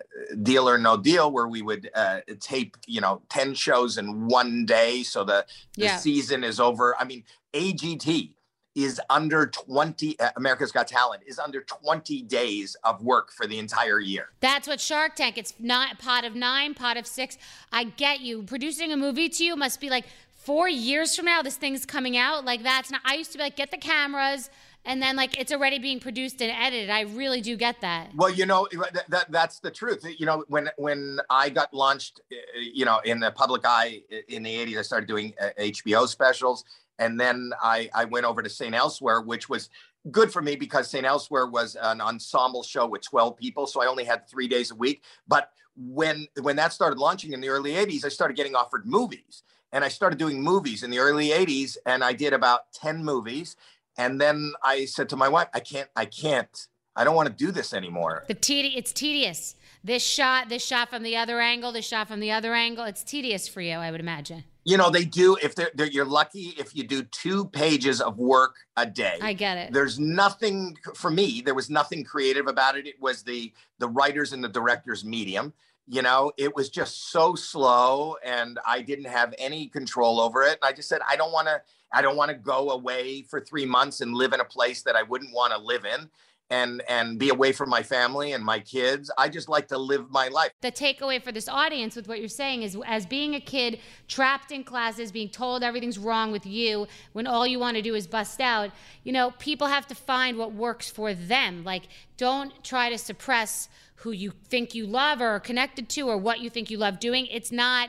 deal 0.42 0.68
or 0.68 0.78
no 0.78 0.96
deal 0.96 1.32
where 1.32 1.48
we 1.48 1.62
would 1.62 1.90
uh, 1.94 2.20
tape 2.40 2.76
you 2.86 3.00
know 3.00 3.22
10 3.28 3.54
shows 3.54 3.98
in 3.98 4.28
one 4.28 4.64
day 4.64 5.02
so 5.02 5.24
the, 5.24 5.44
the 5.76 5.84
yeah. 5.84 5.96
season 5.96 6.44
is 6.44 6.60
over 6.60 6.94
i 6.98 7.04
mean 7.04 7.24
agt 7.54 8.32
is 8.74 9.00
under 9.10 9.46
20 9.46 10.18
uh, 10.18 10.30
America's 10.36 10.72
Got 10.72 10.88
Talent 10.88 11.22
is 11.26 11.38
under 11.38 11.62
20 11.62 12.22
days 12.22 12.76
of 12.84 13.02
work 13.02 13.32
for 13.32 13.46
the 13.46 13.58
entire 13.58 14.00
year. 14.00 14.30
That's 14.40 14.66
what 14.66 14.80
Shark 14.80 15.14
Tank 15.14 15.38
it's 15.38 15.54
not 15.58 15.98
pot 15.98 16.24
of 16.24 16.34
9, 16.34 16.74
pot 16.74 16.96
of 16.96 17.06
6. 17.06 17.38
I 17.72 17.84
get 17.84 18.20
you. 18.20 18.42
Producing 18.42 18.92
a 18.92 18.96
movie 18.96 19.28
to 19.28 19.44
you 19.44 19.56
must 19.56 19.80
be 19.80 19.90
like 19.90 20.06
4 20.36 20.68
years 20.68 21.14
from 21.14 21.26
now 21.26 21.42
this 21.42 21.56
thing's 21.56 21.84
coming 21.84 22.16
out. 22.16 22.44
Like 22.44 22.62
that's 22.62 22.90
not 22.90 23.02
I 23.04 23.14
used 23.14 23.32
to 23.32 23.38
be 23.38 23.44
like 23.44 23.56
get 23.56 23.70
the 23.70 23.78
cameras 23.78 24.50
and 24.84 25.00
then 25.00 25.16
like 25.16 25.38
it's 25.38 25.52
already 25.52 25.78
being 25.78 26.00
produced 26.00 26.40
and 26.40 26.50
edited. 26.50 26.90
I 26.90 27.02
really 27.02 27.40
do 27.40 27.56
get 27.56 27.80
that. 27.82 28.10
Well, 28.14 28.30
you 28.30 28.46
know 28.46 28.66
that, 28.72 29.04
that 29.10 29.30
that's 29.30 29.60
the 29.60 29.70
truth. 29.70 30.04
You 30.18 30.26
know 30.26 30.44
when 30.48 30.70
when 30.76 31.20
I 31.30 31.50
got 31.50 31.72
launched, 31.72 32.20
uh, 32.32 32.36
you 32.58 32.84
know 32.84 33.00
in 33.04 33.20
the 33.20 33.30
public 33.30 33.62
eye 33.64 34.02
in 34.28 34.42
the 34.42 34.54
80s 34.54 34.78
I 34.78 34.82
started 34.82 35.06
doing 35.06 35.34
HBO 35.58 36.02
uh, 36.02 36.06
specials 36.06 36.64
and 37.02 37.18
then 37.18 37.52
I, 37.60 37.90
I 37.94 38.04
went 38.04 38.26
over 38.26 38.42
to 38.42 38.48
St. 38.48 38.74
Elsewhere, 38.74 39.20
which 39.20 39.48
was 39.48 39.68
good 40.10 40.32
for 40.32 40.40
me 40.40 40.54
because 40.56 40.88
St. 40.88 41.04
Elsewhere 41.04 41.46
was 41.46 41.76
an 41.76 42.00
ensemble 42.00 42.62
show 42.62 42.86
with 42.86 43.02
12 43.02 43.36
people. 43.36 43.66
So 43.66 43.82
I 43.82 43.86
only 43.86 44.04
had 44.04 44.28
three 44.28 44.48
days 44.48 44.70
a 44.70 44.74
week. 44.74 45.02
But 45.26 45.50
when 45.76 46.26
when 46.40 46.56
that 46.56 46.72
started 46.72 46.98
launching 46.98 47.32
in 47.32 47.40
the 47.40 47.48
early 47.48 47.72
80s, 47.72 48.04
I 48.04 48.08
started 48.08 48.36
getting 48.36 48.54
offered 48.54 48.86
movies. 48.86 49.42
and 49.72 49.82
I 49.84 49.88
started 49.88 50.18
doing 50.18 50.42
movies 50.42 50.82
in 50.82 50.90
the 50.90 50.98
early 50.98 51.28
80s 51.30 51.78
and 51.86 52.04
I 52.04 52.12
did 52.12 52.32
about 52.34 52.60
10 52.74 53.02
movies 53.12 53.56
and 53.96 54.20
then 54.20 54.52
I 54.62 54.84
said 54.84 55.08
to 55.08 55.16
my 55.16 55.28
wife 55.34 55.48
I 55.54 55.60
can't 55.60 55.88
I 55.96 56.04
can't 56.04 56.54
I 56.94 57.04
don't 57.04 57.16
want 57.16 57.28
to 57.32 57.34
do 57.44 57.50
this 57.58 57.72
anymore. 57.72 58.24
The 58.28 58.34
tedi- 58.34 58.76
it's 58.76 58.92
tedious. 58.92 59.56
This 59.82 60.04
shot, 60.04 60.50
this 60.50 60.64
shot 60.64 60.90
from 60.90 61.02
the 61.02 61.16
other 61.16 61.40
angle, 61.40 61.72
this 61.72 61.88
shot 61.88 62.06
from 62.06 62.20
the 62.20 62.30
other 62.30 62.52
angle. 62.54 62.84
It's 62.84 63.02
tedious 63.02 63.48
for 63.48 63.62
you, 63.62 63.76
I 63.76 63.90
would 63.90 64.00
imagine. 64.00 64.44
You 64.64 64.76
know, 64.76 64.90
they 64.90 65.04
do 65.04 65.36
if 65.42 65.54
they're, 65.54 65.70
they're 65.74 65.88
you're 65.88 66.04
lucky 66.04 66.54
if 66.58 66.74
you 66.76 66.84
do 66.84 67.02
two 67.02 67.46
pages 67.46 68.00
of 68.00 68.18
work 68.18 68.54
a 68.76 68.86
day. 68.86 69.18
I 69.20 69.32
get 69.32 69.58
it. 69.58 69.72
There's 69.72 69.98
nothing 69.98 70.76
for 70.94 71.10
me, 71.10 71.42
there 71.44 71.54
was 71.54 71.68
nothing 71.68 72.04
creative 72.04 72.46
about 72.46 72.76
it. 72.76 72.86
It 72.86 73.00
was 73.00 73.22
the 73.22 73.52
the 73.78 73.88
writers 73.88 74.32
and 74.32 74.42
the 74.42 74.48
directors 74.48 75.04
medium 75.04 75.52
you 75.88 76.02
know 76.02 76.32
it 76.36 76.54
was 76.54 76.68
just 76.68 77.10
so 77.10 77.34
slow 77.34 78.16
and 78.24 78.58
i 78.66 78.80
didn't 78.80 79.06
have 79.06 79.34
any 79.38 79.66
control 79.66 80.20
over 80.20 80.42
it 80.42 80.52
and 80.52 80.62
i 80.62 80.72
just 80.72 80.88
said 80.88 81.00
i 81.08 81.16
don't 81.16 81.32
want 81.32 81.46
to 81.48 81.60
i 81.92 82.00
don't 82.00 82.16
want 82.16 82.30
to 82.30 82.36
go 82.36 82.70
away 82.70 83.22
for 83.22 83.40
three 83.40 83.66
months 83.66 84.00
and 84.00 84.14
live 84.14 84.32
in 84.32 84.40
a 84.40 84.44
place 84.44 84.82
that 84.82 84.94
i 84.94 85.02
wouldn't 85.02 85.34
want 85.34 85.52
to 85.52 85.58
live 85.58 85.84
in 85.84 86.08
and 86.52 86.82
and 86.88 87.18
be 87.18 87.30
away 87.30 87.50
from 87.50 87.70
my 87.70 87.82
family 87.82 88.32
and 88.32 88.44
my 88.44 88.60
kids. 88.60 89.10
I 89.16 89.28
just 89.28 89.48
like 89.48 89.68
to 89.68 89.78
live 89.78 90.10
my 90.10 90.28
life. 90.28 90.52
The 90.60 90.70
takeaway 90.70 91.20
for 91.20 91.32
this 91.32 91.48
audience 91.48 91.96
with 91.96 92.06
what 92.06 92.20
you're 92.20 92.28
saying 92.28 92.62
is 92.62 92.76
as 92.86 93.06
being 93.06 93.34
a 93.34 93.40
kid 93.40 93.80
trapped 94.06 94.52
in 94.52 94.62
classes 94.62 95.10
being 95.10 95.30
told 95.30 95.62
everything's 95.62 95.98
wrong 95.98 96.30
with 96.30 96.46
you 96.46 96.86
when 97.14 97.26
all 97.26 97.46
you 97.46 97.58
want 97.58 97.76
to 97.76 97.82
do 97.82 97.94
is 97.94 98.06
bust 98.06 98.40
out 98.40 98.70
you 99.02 99.12
know 99.12 99.32
people 99.38 99.66
have 99.68 99.86
to 99.86 99.94
find 99.94 100.36
what 100.36 100.52
works 100.52 100.90
for 100.90 101.14
them. 101.14 101.64
Like 101.64 101.84
don't 102.18 102.62
try 102.62 102.90
to 102.90 102.98
suppress 102.98 103.68
who 103.96 104.10
you 104.10 104.32
think 104.48 104.74
you 104.74 104.86
love 104.86 105.20
or 105.20 105.28
are 105.28 105.40
connected 105.40 105.88
to 105.88 106.02
or 106.02 106.18
what 106.18 106.40
you 106.40 106.50
think 106.50 106.70
you 106.70 106.76
love 106.76 107.00
doing. 107.00 107.26
It's 107.26 107.50
not 107.50 107.88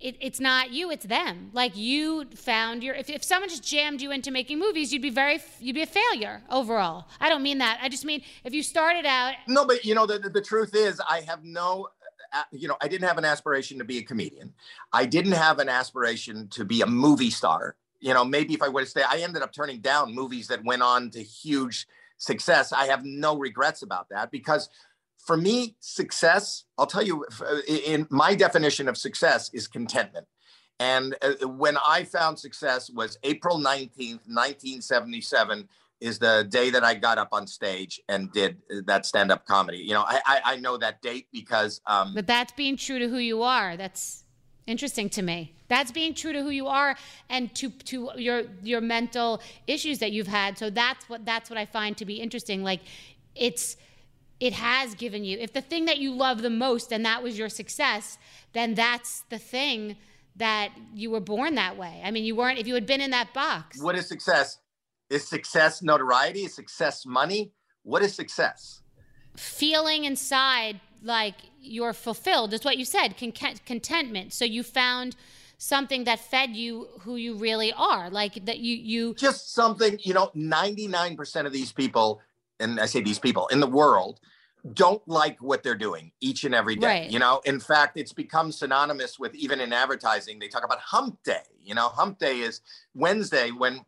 it, 0.00 0.16
it's 0.20 0.40
not 0.40 0.70
you, 0.70 0.90
it's 0.90 1.04
them. 1.04 1.50
Like 1.52 1.76
you 1.76 2.26
found 2.34 2.82
your 2.82 2.94
if, 2.94 3.10
if 3.10 3.22
someone 3.22 3.48
just 3.48 3.64
jammed 3.64 4.00
you 4.00 4.10
into 4.10 4.30
making 4.30 4.58
movies, 4.58 4.92
you'd 4.92 5.02
be 5.02 5.10
very 5.10 5.40
you'd 5.60 5.74
be 5.74 5.82
a 5.82 5.86
failure 5.86 6.42
overall. 6.50 7.06
I 7.20 7.28
don't 7.28 7.42
mean 7.42 7.58
that. 7.58 7.78
I 7.82 7.88
just 7.88 8.04
mean 8.04 8.22
if 8.44 8.54
you 8.54 8.62
started 8.62 9.06
out 9.06 9.34
No, 9.46 9.64
but 9.64 9.84
you 9.84 9.94
know 9.94 10.06
the 10.06 10.18
the, 10.18 10.40
truth 10.40 10.74
is 10.74 11.00
I 11.08 11.20
have 11.20 11.44
no 11.44 11.88
uh, 12.32 12.42
you 12.52 12.68
know, 12.68 12.76
I 12.80 12.88
didn't 12.88 13.08
have 13.08 13.18
an 13.18 13.24
aspiration 13.24 13.78
to 13.78 13.84
be 13.84 13.98
a 13.98 14.02
comedian. 14.02 14.52
I 14.92 15.04
didn't 15.04 15.32
have 15.32 15.58
an 15.58 15.68
aspiration 15.68 16.48
to 16.50 16.64
be 16.64 16.80
a 16.80 16.86
movie 16.86 17.30
star. 17.30 17.76
You 17.98 18.14
know, 18.14 18.24
maybe 18.24 18.54
if 18.54 18.62
I 18.62 18.68
would 18.68 18.80
have 18.80 18.88
stayed, 18.88 19.04
I 19.08 19.18
ended 19.18 19.42
up 19.42 19.52
turning 19.52 19.80
down 19.80 20.14
movies 20.14 20.46
that 20.48 20.64
went 20.64 20.82
on 20.82 21.10
to 21.10 21.22
huge 21.22 21.86
success. 22.18 22.72
I 22.72 22.86
have 22.86 23.04
no 23.04 23.36
regrets 23.36 23.82
about 23.82 24.08
that 24.10 24.30
because 24.30 24.68
for 25.24 25.36
me, 25.36 25.76
success, 25.80 26.64
I'll 26.78 26.86
tell 26.86 27.02
you, 27.02 27.24
in 27.68 28.06
my 28.10 28.34
definition 28.34 28.88
of 28.88 28.96
success 28.96 29.50
is 29.52 29.68
contentment. 29.68 30.26
And 30.78 31.14
uh, 31.20 31.46
when 31.46 31.76
I 31.86 32.04
found 32.04 32.38
success 32.38 32.90
was 32.90 33.18
April 33.22 33.58
19th, 33.58 34.26
1977 34.26 35.68
is 36.00 36.18
the 36.18 36.46
day 36.48 36.70
that 36.70 36.82
I 36.82 36.94
got 36.94 37.18
up 37.18 37.28
on 37.32 37.46
stage 37.46 38.00
and 38.08 38.32
did 38.32 38.56
that 38.86 39.04
stand-up 39.04 39.44
comedy. 39.44 39.78
You 39.78 39.92
know, 39.92 40.04
I, 40.06 40.20
I, 40.24 40.40
I 40.44 40.56
know 40.56 40.78
that 40.78 41.02
date 41.02 41.26
because. 41.32 41.82
Um, 41.86 42.14
but 42.14 42.26
that's 42.26 42.52
being 42.52 42.78
true 42.78 42.98
to 42.98 43.08
who 43.08 43.18
you 43.18 43.42
are. 43.42 43.76
That's 43.76 44.24
interesting 44.66 45.10
to 45.10 45.22
me. 45.22 45.54
That's 45.68 45.92
being 45.92 46.14
true 46.14 46.32
to 46.32 46.42
who 46.42 46.50
you 46.50 46.66
are 46.66 46.96
and 47.28 47.54
to 47.56 47.70
to 47.70 48.10
your 48.16 48.42
your 48.62 48.80
mental 48.80 49.42
issues 49.66 49.98
that 49.98 50.12
you've 50.12 50.26
had. 50.26 50.56
So 50.56 50.70
that's 50.70 51.08
what 51.08 51.26
that's 51.26 51.50
what 51.50 51.58
I 51.58 51.66
find 51.66 51.96
to 51.98 52.06
be 52.06 52.14
interesting. 52.14 52.64
Like, 52.64 52.80
it's 53.34 53.76
it 54.40 54.54
has 54.54 54.94
given 54.94 55.22
you. 55.22 55.38
If 55.38 55.52
the 55.52 55.60
thing 55.60 55.84
that 55.84 55.98
you 55.98 56.12
love 56.12 56.42
the 56.42 56.50
most 56.50 56.92
and 56.92 57.04
that 57.04 57.22
was 57.22 57.38
your 57.38 57.50
success, 57.50 58.18
then 58.54 58.74
that's 58.74 59.22
the 59.28 59.38
thing 59.38 59.96
that 60.36 60.70
you 60.94 61.10
were 61.10 61.20
born 61.20 61.54
that 61.56 61.76
way. 61.76 62.00
I 62.02 62.10
mean, 62.10 62.24
you 62.24 62.34
weren't 62.34 62.58
if 62.58 62.66
you 62.66 62.74
had 62.74 62.86
been 62.86 63.02
in 63.02 63.10
that 63.10 63.34
box. 63.34 63.80
What 63.80 63.96
is 63.96 64.08
success? 64.08 64.58
Is 65.10 65.28
success 65.28 65.82
notoriety? 65.82 66.40
Is 66.40 66.54
success 66.54 67.04
money? 67.04 67.52
What 67.82 68.02
is 68.02 68.14
success? 68.14 68.80
Feeling 69.36 70.04
inside 70.04 70.80
like 71.02 71.34
you're 71.60 71.92
fulfilled 71.92 72.54
is 72.54 72.64
what 72.64 72.78
you 72.78 72.84
said, 72.84 73.16
contentment. 73.16 74.32
So 74.32 74.44
you 74.44 74.62
found 74.62 75.16
something 75.58 76.04
that 76.04 76.18
fed 76.18 76.56
you 76.56 76.88
who 77.00 77.16
you 77.16 77.34
really 77.34 77.72
are, 77.74 78.08
like 78.08 78.46
that 78.46 78.58
you 78.58 78.76
you 78.76 79.14
just 79.14 79.52
something, 79.52 79.98
you 80.02 80.14
know, 80.14 80.30
99% 80.34 81.46
of 81.46 81.52
these 81.52 81.72
people 81.72 82.22
and 82.60 82.78
I 82.78 82.86
say 82.86 83.00
these 83.00 83.18
people 83.18 83.48
in 83.48 83.60
the 83.60 83.66
world 83.66 84.20
don't 84.72 85.06
like 85.08 85.40
what 85.42 85.62
they're 85.62 85.74
doing 85.74 86.12
each 86.20 86.44
and 86.44 86.54
every 86.54 86.76
day. 86.76 86.86
Right. 86.86 87.10
You 87.10 87.18
know, 87.18 87.40
in 87.44 87.60
fact, 87.60 87.96
it's 87.96 88.12
become 88.12 88.52
synonymous 88.52 89.18
with 89.18 89.34
even 89.34 89.60
in 89.60 89.72
advertising. 89.72 90.38
They 90.38 90.48
talk 90.48 90.64
about 90.64 90.78
hump 90.78 91.22
day. 91.24 91.42
You 91.62 91.74
know, 91.74 91.88
hump 91.88 92.18
day 92.18 92.40
is 92.40 92.60
Wednesday 92.94 93.50
when 93.50 93.84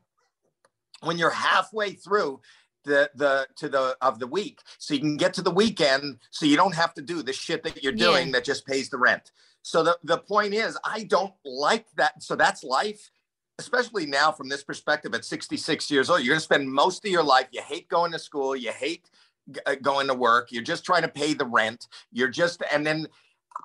when 1.01 1.19
you're 1.19 1.31
halfway 1.31 1.93
through 1.93 2.41
the 2.85 3.11
the 3.15 3.47
to 3.57 3.69
the 3.69 3.97
of 4.01 4.19
the 4.19 4.27
week 4.27 4.61
so 4.79 4.95
you 4.95 5.01
can 5.01 5.17
get 5.17 5.33
to 5.35 5.43
the 5.43 5.51
weekend 5.51 6.19
so 6.31 6.47
you 6.47 6.57
don't 6.57 6.75
have 6.75 6.93
to 6.95 7.03
do 7.03 7.23
the 7.23 7.33
shit 7.33 7.63
that 7.63 7.83
you're 7.83 7.93
doing 7.93 8.27
yeah. 8.27 8.33
that 8.33 8.45
just 8.45 8.67
pays 8.67 8.89
the 8.89 8.99
rent 8.99 9.31
so 9.63 9.85
the 9.85 9.97
the 10.03 10.19
point 10.19 10.53
is 10.53 10.77
i 10.85 11.05
don't 11.05 11.33
like 11.45 11.87
that 11.95 12.21
so 12.21 12.35
that's 12.35 12.65
life 12.65 13.13
especially 13.59 14.07
now 14.07 14.33
from 14.33 14.49
this 14.49 14.65
perspective 14.65 15.15
at 15.15 15.25
66 15.25 15.91
years 15.91 16.11
old, 16.11 16.21
you're 16.21 16.33
going 16.33 16.39
to 16.39 16.45
spend 16.45 16.71
most 16.71 17.05
of 17.05 17.11
your 17.11 17.23
life, 17.23 17.47
you 17.53 17.63
hate 17.63 17.89
going 17.89 18.13
to 18.13 18.19
school, 18.19 18.57
you 18.57 18.73
hate 18.73 19.09
g- 19.51 19.61
uh, 19.67 19.75
going 19.77 20.09
to 20.09 20.15
work, 20.15 20.53
you're 20.53 20.63
just 20.63 20.85
trying 20.85 21.03
to 21.03 21.09
pay 21.09 21.35
the 21.35 21.45
rent, 21.45 21.87
you're 22.13 22.29
just, 22.29 22.63
and 22.73 22.87
then 22.87 23.07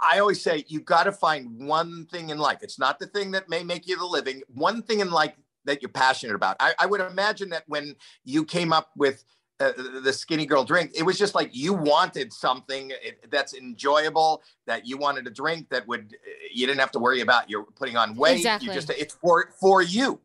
I 0.02 0.20
always 0.20 0.42
say 0.42 0.66
you 0.68 0.82
got 0.82 1.04
to 1.04 1.12
find 1.12 1.66
one 1.66 2.06
thing 2.06 2.30
in 2.30 2.38
life. 2.38 2.60
It's 2.62 2.80
not 2.80 3.00
the 3.00 3.08
thing 3.08 3.32
that 3.32 3.50
may 3.50 3.63
make 3.63 3.88
you 3.88 3.98
the 3.98 4.06
living, 4.06 4.42
one 4.48 4.82
thing 4.82 5.00
in 5.00 5.12
life 5.12 5.34
that 5.66 5.82
you're 5.82 5.90
passionate 5.90 6.36
about. 6.36 6.56
I, 6.60 6.74
I 6.80 6.86
would 6.86 7.02
imagine 7.02 7.50
that 7.50 7.63
when 7.68 7.96
you 8.24 8.46
came 8.46 8.74
up 8.74 8.92
with 8.96 9.24
uh, 9.60 9.72
the 10.04 10.13
skinny 10.13 10.46
girl 10.46 10.63
drink 10.63 10.92
it 10.96 11.02
was 11.02 11.18
just 11.18 11.34
like 11.34 11.50
you 11.52 11.74
wanted 11.74 12.32
something 12.32 12.92
that's 13.32 13.56
enjoyable 13.56 14.44
that 14.68 14.86
you 14.86 14.98
wanted 14.98 15.26
to 15.26 15.32
drink 15.32 15.68
that 15.70 15.88
would 15.88 16.16
you 16.54 16.68
didn't 16.68 16.80
have 16.80 16.92
to 16.92 17.00
worry 17.00 17.22
about 17.22 17.50
you're 17.50 17.63
putting 17.76 17.98
on 17.98 18.16
weight 18.16 18.38
exactly. 18.38 18.68
you 18.68 18.74
just 18.76 18.92
it's 18.92 19.16
for 19.16 19.50
for 19.60 19.82
you 19.82 20.20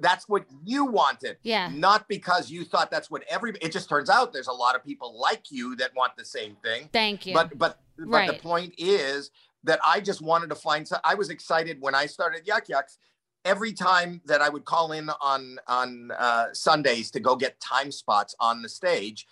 that's 0.00 0.28
what 0.28 0.44
you 0.64 0.84
wanted 0.84 1.36
yeah 1.42 1.70
not 1.72 2.08
because 2.08 2.50
you 2.50 2.64
thought 2.64 2.90
that's 2.90 3.10
what 3.10 3.22
every 3.28 3.52
it 3.60 3.72
just 3.72 3.88
turns 3.88 4.08
out 4.08 4.32
there's 4.32 4.48
a 4.48 4.52
lot 4.52 4.74
of 4.74 4.84
people 4.84 5.18
like 5.18 5.50
you 5.50 5.76
that 5.76 5.90
want 5.94 6.16
the 6.16 6.24
same 6.24 6.56
thing 6.62 6.88
thank 6.92 7.26
you 7.26 7.34
but 7.34 7.56
but 7.58 7.78
but 7.98 8.08
right. 8.08 8.26
the 8.28 8.38
point 8.38 8.74
is 8.78 9.30
that 9.64 9.78
i 9.86 10.00
just 10.00 10.22
wanted 10.22 10.48
to 10.48 10.56
find 10.56 10.86
so 10.86 10.96
i 11.04 11.14
was 11.14 11.30
excited 11.30 11.80
when 11.80 11.94
i 11.94 12.06
started 12.06 12.46
Yuk 12.46 12.68
Yuk's 12.68 12.98
every 13.44 13.72
time 13.72 14.20
that 14.26 14.40
I 14.40 14.48
would 14.48 14.64
call 14.64 14.92
in 14.92 15.10
on 15.20 15.58
on 15.66 16.10
uh, 16.16 16.46
Sundays 16.52 17.10
to 17.12 17.20
go 17.20 17.36
get 17.36 17.60
time 17.60 17.90
spots 17.90 18.34
on 18.40 18.62
the 18.62 18.68
stage, 18.68 19.26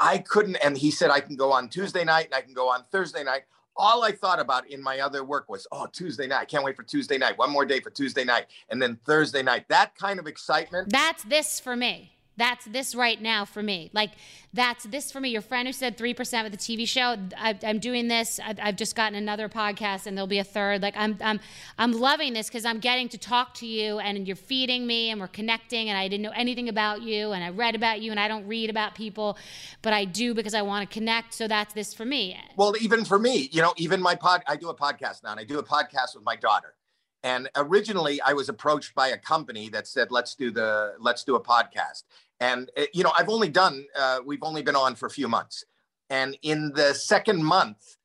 I 0.00 0.18
couldn't. 0.18 0.56
And 0.56 0.76
he 0.76 0.90
said 0.90 1.10
I 1.10 1.20
can 1.20 1.36
go 1.36 1.52
on 1.52 1.68
Tuesday 1.68 2.04
night 2.04 2.26
and 2.26 2.34
I 2.34 2.40
can 2.40 2.54
go 2.54 2.68
on 2.68 2.84
Thursday 2.90 3.24
night. 3.24 3.42
All 3.76 4.02
I 4.02 4.12
thought 4.12 4.40
about 4.40 4.68
in 4.68 4.82
my 4.82 5.00
other 5.00 5.24
work 5.24 5.48
was, 5.48 5.66
oh, 5.72 5.86
Tuesday 5.92 6.26
night. 6.26 6.40
I 6.40 6.44
can't 6.44 6.64
wait 6.64 6.76
for 6.76 6.82
Tuesday 6.82 7.18
night. 7.18 7.38
One 7.38 7.50
more 7.50 7.64
day 7.64 7.80
for 7.80 7.90
Tuesday 7.90 8.24
night. 8.24 8.46
And 8.68 8.80
then 8.80 8.98
Thursday 9.06 9.42
night. 9.42 9.66
That 9.68 9.94
kind 9.96 10.18
of 10.18 10.26
excitement. 10.26 10.90
That's 10.90 11.22
this 11.24 11.60
for 11.60 11.76
me. 11.76 12.16
That's 12.36 12.64
this 12.64 12.94
right 12.94 13.20
now 13.20 13.44
for 13.44 13.62
me. 13.62 13.90
Like, 13.92 14.12
that's 14.54 14.84
this 14.84 15.12
for 15.12 15.20
me. 15.20 15.28
Your 15.28 15.42
friend 15.42 15.68
who 15.68 15.72
said 15.72 15.98
3% 15.98 16.42
with 16.42 16.52
the 16.52 16.58
TV 16.58 16.88
show, 16.88 17.16
I, 17.36 17.58
am 17.62 17.78
doing 17.78 18.08
this. 18.08 18.40
I, 18.40 18.54
have 18.58 18.76
just 18.76 18.96
gotten 18.96 19.14
another 19.14 19.48
podcast 19.48 20.06
and 20.06 20.16
there'll 20.16 20.26
be 20.26 20.38
a 20.38 20.44
third. 20.44 20.80
Like, 20.80 20.94
I'm, 20.96 21.18
I'm, 21.20 21.38
I'm 21.78 21.92
loving 21.92 22.32
this 22.32 22.48
because 22.48 22.64
I'm 22.64 22.78
getting 22.78 23.08
to 23.10 23.18
talk 23.18 23.54
to 23.54 23.66
you 23.66 23.98
and 23.98 24.26
you're 24.26 24.36
feeding 24.36 24.86
me 24.86 25.10
and 25.10 25.20
we're 25.20 25.28
connecting 25.28 25.88
and 25.88 25.98
I 25.98 26.08
didn't 26.08 26.22
know 26.22 26.32
anything 26.34 26.68
about 26.68 27.02
you 27.02 27.32
and 27.32 27.44
I 27.44 27.50
read 27.50 27.74
about 27.74 28.00
you 28.00 28.10
and 28.10 28.18
I 28.18 28.26
don't 28.26 28.46
read 28.46 28.70
about 28.70 28.94
people, 28.94 29.36
but 29.82 29.92
I 29.92 30.04
do 30.04 30.34
because 30.34 30.54
I 30.54 30.62
want 30.62 30.88
to 30.88 30.92
connect. 30.92 31.34
So 31.34 31.46
that's 31.46 31.74
this 31.74 31.92
for 31.92 32.04
me. 32.04 32.38
Well, 32.56 32.74
even 32.80 33.04
for 33.04 33.18
me, 33.18 33.48
you 33.52 33.60
know, 33.60 33.74
even 33.76 34.00
my 34.00 34.14
pod, 34.14 34.42
I 34.48 34.56
do 34.56 34.70
a 34.70 34.74
podcast 34.74 35.22
now 35.22 35.32
and 35.32 35.40
I 35.40 35.44
do 35.44 35.58
a 35.58 35.62
podcast 35.62 36.14
with 36.14 36.24
my 36.24 36.36
daughter. 36.36 36.74
And 37.22 37.50
originally 37.56 38.20
I 38.22 38.32
was 38.32 38.48
approached 38.48 38.94
by 38.94 39.08
a 39.08 39.18
company 39.18 39.68
that 39.70 39.86
said, 39.86 40.10
let's 40.10 40.34
do 40.34 40.50
the, 40.50 40.94
let's 40.98 41.24
do 41.24 41.36
a 41.36 41.40
podcast. 41.40 42.04
And, 42.40 42.70
eh, 42.76 42.86
you 42.94 43.04
know, 43.04 43.12
I've 43.18 43.28
only 43.28 43.48
done, 43.48 43.84
uh, 43.98 44.20
we've 44.24 44.42
only 44.42 44.62
been 44.62 44.76
on 44.76 44.94
for 44.94 45.06
a 45.06 45.10
few 45.10 45.28
months. 45.28 45.64
And 46.08 46.36
in 46.42 46.72
the 46.74 46.94
second 46.94 47.44
month, 47.44 47.96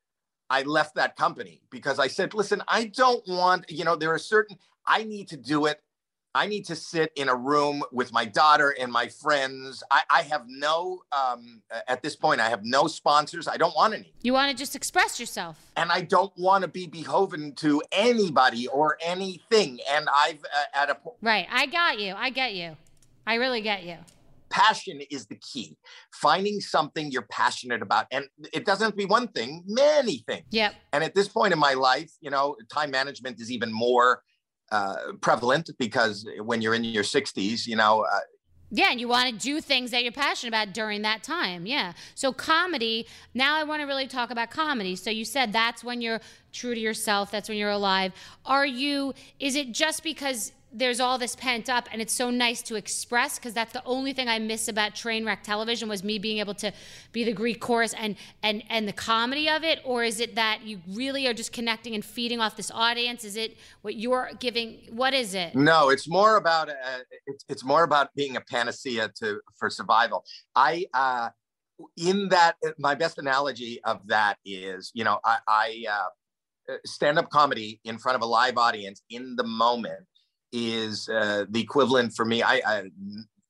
I 0.50 0.62
left 0.64 0.96
that 0.96 1.16
company 1.16 1.62
because 1.70 1.98
I 1.98 2.08
said, 2.08 2.34
listen, 2.34 2.62
I 2.68 2.86
don't 2.86 3.26
want, 3.28 3.72
you 3.72 3.84
know, 3.84 3.96
there 3.96 4.14
are 4.14 4.20
certain, 4.20 4.58
I 4.86 5.04
need 5.04 5.28
to 5.30 5.38
do 5.38 5.66
it. 5.66 5.82
I 6.36 6.48
need 6.48 6.66
to 6.66 6.76
sit 6.76 7.14
in 7.16 7.30
a 7.30 7.36
room 7.36 7.82
with 7.94 8.12
my 8.12 8.26
daughter 8.26 8.76
and 8.78 8.92
my 8.92 9.08
friends. 9.08 9.82
I, 9.90 10.02
I 10.10 10.22
have 10.24 10.44
no, 10.50 11.04
um, 11.14 11.62
at 11.88 12.04
this 12.04 12.18
point, 12.18 12.42
I 12.42 12.50
have 12.50 12.66
no 12.66 12.88
sponsors. 12.88 13.48
I 13.48 13.56
don't 13.56 13.74
want 13.74 13.94
any. 13.94 14.12
You 14.22 14.34
want 14.34 14.52
to 14.52 14.58
just 14.58 14.76
express 14.76 15.18
yourself. 15.18 15.58
And 15.78 15.94
I 15.94 16.02
don't 16.02 16.34
want 16.38 16.64
to 16.64 16.68
be 16.68 16.88
beholden 16.88 17.56
to 17.56 17.82
anybody 17.94 18.68
or 18.68 18.98
anything. 19.02 19.80
And 19.90 20.10
I've 20.14 20.44
uh, 20.44 20.78
at 20.78 20.90
a 20.90 20.96
point. 20.96 21.16
Right. 21.22 21.48
I 21.50 21.68
got 21.68 22.00
you. 22.00 22.14
I 22.18 22.32
get 22.32 22.54
you. 22.54 22.76
I 23.26 23.36
really 23.36 23.62
get 23.62 23.86
you 23.86 23.96
passion 24.52 25.02
is 25.10 25.26
the 25.26 25.36
key 25.36 25.76
finding 26.12 26.62
something 26.62 27.12
you're 27.12 27.24
passionate 27.24 27.82
about 27.82 28.06
and 28.12 28.26
it 28.54 28.64
doesn't 28.64 28.86
have 28.86 28.92
to 28.92 28.98
be 28.98 29.04
one 29.04 29.28
thing 29.30 29.64
many 29.66 30.24
things 30.28 30.46
yeah 30.52 30.72
and 30.94 31.04
at 31.04 31.16
this 31.16 31.28
point 31.28 31.52
in 31.52 31.60
my 31.60 31.74
life 31.74 32.12
you 32.22 32.30
know 32.30 32.56
time 32.72 32.92
management 32.92 33.42
is 33.42 33.52
even 33.52 33.74
more 33.74 34.22
uh, 34.72 34.96
prevalent 35.22 35.70
because 35.78 36.28
when 36.40 36.62
you're 36.62 36.74
in 36.74 36.84
your 36.84 37.04
60s, 37.04 37.68
you 37.68 37.76
know, 37.76 38.02
uh, 38.02 38.20
yeah, 38.72 38.90
and 38.90 39.00
you 39.00 39.08
want 39.08 39.30
to 39.30 39.36
do 39.36 39.62
things 39.62 39.92
that 39.92 40.04
you're 40.04 40.12
passionate 40.12 40.50
about 40.50 40.74
during 40.74 41.04
that 41.04 41.24
time. 41.24 41.66
Yeah. 41.66 41.94
So 42.16 42.34
comedy, 42.34 43.08
now 43.34 43.56
I 43.56 43.64
want 43.64 43.82
to 43.82 43.86
really 43.86 44.08
talk 44.08 44.32
about 44.32 44.50
comedy. 44.50 44.96
So 44.96 45.10
you 45.10 45.24
said 45.24 45.54
that's 45.54 45.84
when 45.84 46.02
you're 46.02 46.20
true 46.52 46.74
to 46.74 46.80
yourself, 46.80 47.32
that's 47.32 47.48
when 47.48 47.58
you're 47.58 47.70
alive. 47.70 48.12
Are 48.46 48.66
you 48.66 49.14
is 49.40 49.56
it 49.56 49.72
just 49.72 50.04
because 50.04 50.52
there's 50.72 51.00
all 51.00 51.18
this 51.18 51.36
pent 51.36 51.70
up 51.70 51.88
and 51.92 52.02
it's 52.02 52.14
so 52.14 52.30
nice 52.30 52.62
to 52.62 52.76
express 52.76 53.40
because 53.40 53.54
that's 53.54 53.72
the 53.74 53.84
only 53.86 54.14
thing 54.14 54.28
I 54.28 54.40
miss 54.40 54.68
about 54.68 54.94
Trainwreck 54.94 55.42
television 55.44 55.88
was 55.88 56.04
me 56.04 56.20
being 56.20 56.40
able 56.40 56.54
to 56.56 56.74
be 57.12 57.24
the 57.24 57.32
Greek 57.32 57.62
chorus 57.62 57.94
and 57.94 58.16
and 58.44 58.64
and 58.70 58.88
the 58.88 58.94
comedy 58.94 59.50
of 59.50 59.64
it 59.64 59.80
or 59.86 60.04
is 60.04 60.20
it 60.20 60.36
that 60.36 60.64
you 60.64 60.82
really 60.92 61.28
are 61.28 61.34
just 61.34 61.54
connecting 61.54 61.96
and 61.96 62.04
feeding 62.04 62.40
off 62.40 62.58
this 62.58 62.72
audience 62.72 63.24
is 63.24 63.38
it 63.38 63.58
what 63.84 63.96
you're 63.96 64.32
giving 64.40 64.80
what 64.90 65.14
is 65.14 65.34
it 65.34 65.56
No, 65.56 65.90
it's 65.90 66.08
more 66.10 66.38
about 66.38 66.70
uh, 66.70 66.74
it's 67.26 67.46
it's 67.48 67.64
more 67.64 67.84
about 67.84 68.10
being 68.16 68.36
a 68.36 68.42
panacea 68.42 69.12
to 69.20 69.40
for 69.58 69.70
survival. 69.70 70.26
I 70.56 70.86
uh 70.94 71.30
in 71.98 72.30
that 72.30 72.56
my 72.80 72.96
best 72.96 73.18
analogy 73.18 73.82
of 73.84 74.06
that 74.08 74.38
is, 74.46 74.92
you 74.94 75.04
know, 75.04 75.20
I 75.24 75.38
I 75.48 75.86
uh 75.90 76.78
stand 76.86 77.20
up 77.20 77.30
comedy 77.30 77.80
in 77.84 77.98
front 77.98 78.16
of 78.16 78.22
a 78.22 78.26
live 78.26 78.58
audience 78.58 79.02
in 79.10 79.36
the 79.36 79.44
moment 79.44 80.06
is 80.52 81.10
uh, 81.10 81.46
the 81.50 81.62
equivalent 81.62 82.14
for 82.16 82.26
me. 82.26 82.42
I, 82.44 82.62
I, 82.66 82.84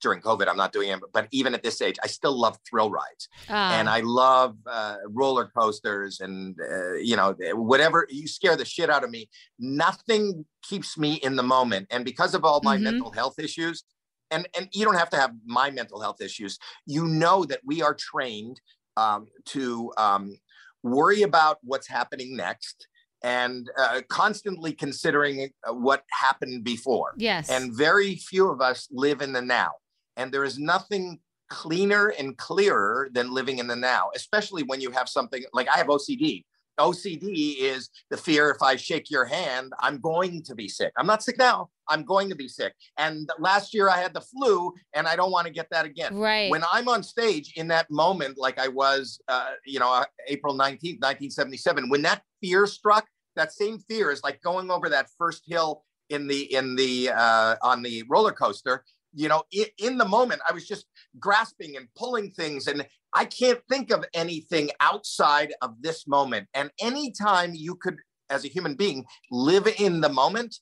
during 0.02 0.22
COVID, 0.22 0.48
I'm 0.48 0.58
not 0.58 0.72
doing 0.74 0.90
it, 0.90 1.00
but 1.14 1.28
even 1.32 1.54
at 1.54 1.64
this 1.64 1.82
age, 1.82 1.96
I 2.04 2.08
still 2.08 2.38
love 2.40 2.58
thrill 2.70 2.92
rides, 2.92 3.28
and 3.70 3.90
I 3.90 4.02
love 4.02 4.58
uh, 4.68 4.98
roller 5.10 5.48
coasters, 5.48 6.20
and 6.20 6.56
uh, 6.62 6.94
you 6.96 7.16
know 7.16 7.36
whatever 7.54 8.06
you 8.10 8.28
scare 8.28 8.56
the 8.56 8.66
shit 8.66 8.90
out 8.90 9.04
of 9.04 9.10
me. 9.10 9.30
Nothing 9.58 10.46
keeps 10.62 10.98
me 10.98 11.16
in 11.16 11.36
the 11.36 11.44
moment, 11.44 11.88
and 11.90 12.06
because 12.06 12.36
of 12.36 12.44
all 12.46 12.62
my 12.62 12.78
Mhm. 12.78 12.84
mental 12.84 13.12
health 13.12 13.40
issues, 13.40 13.84
and 14.32 14.48
and 14.58 14.70
you 14.74 14.86
don't 14.86 14.98
have 14.98 15.10
to 15.12 15.18
have 15.18 15.32
my 15.46 15.72
mental 15.72 16.02
health 16.02 16.22
issues. 16.22 16.60
You 16.86 17.08
know 17.08 17.46
that 17.46 17.62
we 17.66 17.82
are 17.82 17.96
trained 17.96 18.62
um, 18.98 19.28
to 19.46 19.92
um, 19.98 20.38
worry 20.84 21.24
about 21.24 21.58
what's 21.64 21.88
happening 21.88 22.36
next 22.36 22.88
and 23.24 23.70
uh, 23.78 24.02
constantly 24.10 24.72
considering 24.72 25.50
uh, 25.68 25.74
what 25.74 26.04
happened 26.12 26.64
before. 26.64 27.14
Yes. 27.18 27.50
And 27.50 27.76
very 27.76 28.16
few 28.16 28.50
of 28.50 28.62
us 28.62 28.88
live 28.92 29.22
in 29.22 29.34
the 29.34 29.42
now. 29.42 29.72
And 30.18 30.32
there 30.32 30.44
is 30.44 30.58
nothing 30.60 31.20
cleaner 31.50 32.08
and 32.20 32.38
clearer 32.38 33.10
than 33.14 33.32
living 33.32 33.60
in 33.60 33.68
the 33.68 33.76
now, 33.76 34.10
especially 34.16 34.64
when 34.64 34.82
you 34.82 34.92
have 34.92 35.10
something 35.10 35.44
like 35.54 35.68
I 35.70 35.78
have 35.78 35.88
OCD. 35.88 36.44
OCD 36.80 37.56
is 37.58 37.90
the 38.10 38.18
fear 38.18 38.50
if 38.50 38.62
I 38.62 38.76
shake 38.76 39.10
your 39.10 39.26
hand, 39.26 39.74
I'm 39.80 40.00
going 40.00 40.44
to 40.44 40.56
be 40.56 40.68
sick. 40.68 40.92
I'm 40.98 41.08
not 41.08 41.24
sick 41.24 41.38
now. 41.38 41.70
I'm 41.88 42.04
going 42.04 42.30
to 42.30 42.36
be 42.36 42.48
sick. 42.48 42.74
And 42.98 43.30
last 43.40 43.74
year 43.74 43.90
I 43.90 43.98
had 43.98 44.14
the 44.14 44.22
flu 44.22 44.74
and 44.94 45.08
I 45.08 45.16
don't 45.16 45.32
want 45.32 45.48
to 45.48 45.54
get 45.54 45.68
that 45.72 45.86
again. 45.86 46.16
Right. 46.16 46.50
When 46.50 46.64
I'm 46.72 46.88
on 46.88 47.04
stage 47.04 47.54
in 47.56 47.68
that 47.70 47.90
moment, 47.90 48.38
like 48.38 48.60
I 48.60 48.68
was, 48.68 49.20
uh, 49.28 49.52
you 49.66 49.80
know, 49.80 49.94
uh, 49.94 50.06
April 50.28 50.54
19th, 50.54 51.02
1977, 51.02 51.90
when 51.90 52.02
that 52.02 52.24
fear 52.46 52.68
struck, 52.68 53.06
that 53.36 53.52
same 53.52 53.80
fear 53.80 54.12
is 54.12 54.24
like 54.24 54.42
going 54.42 54.70
over 54.72 54.90
that 54.90 55.08
first 55.18 55.44
hill 55.48 55.84
in 56.10 56.28
the, 56.28 56.54
in 56.54 56.76
the, 56.76 57.10
uh, 57.10 57.56
on 57.62 57.82
the 57.82 58.04
roller 58.10 58.32
coaster. 58.32 58.84
You 59.14 59.30
know, 59.30 59.44
in, 59.52 59.66
in 59.78 59.98
the 59.98 60.06
moment, 60.06 60.42
I 60.50 60.54
was 60.54 60.68
just 60.68 60.86
grasping 61.20 61.78
and 61.78 61.88
pulling 61.96 62.32
things, 62.32 62.68
and 62.68 62.86
I 63.14 63.26
can't 63.26 63.60
think 63.70 63.92
of 63.92 64.06
anything 64.14 64.70
outside 64.80 65.54
of 65.62 65.82
this 65.82 66.06
moment. 66.06 66.48
And 66.54 66.70
anytime 66.82 67.54
you 67.54 67.76
could, 67.76 67.98
as 68.30 68.44
a 68.44 68.50
human 68.50 68.76
being, 68.76 69.06
live 69.32 69.68
in 69.80 70.02
the 70.02 70.10
moment, 70.10 70.60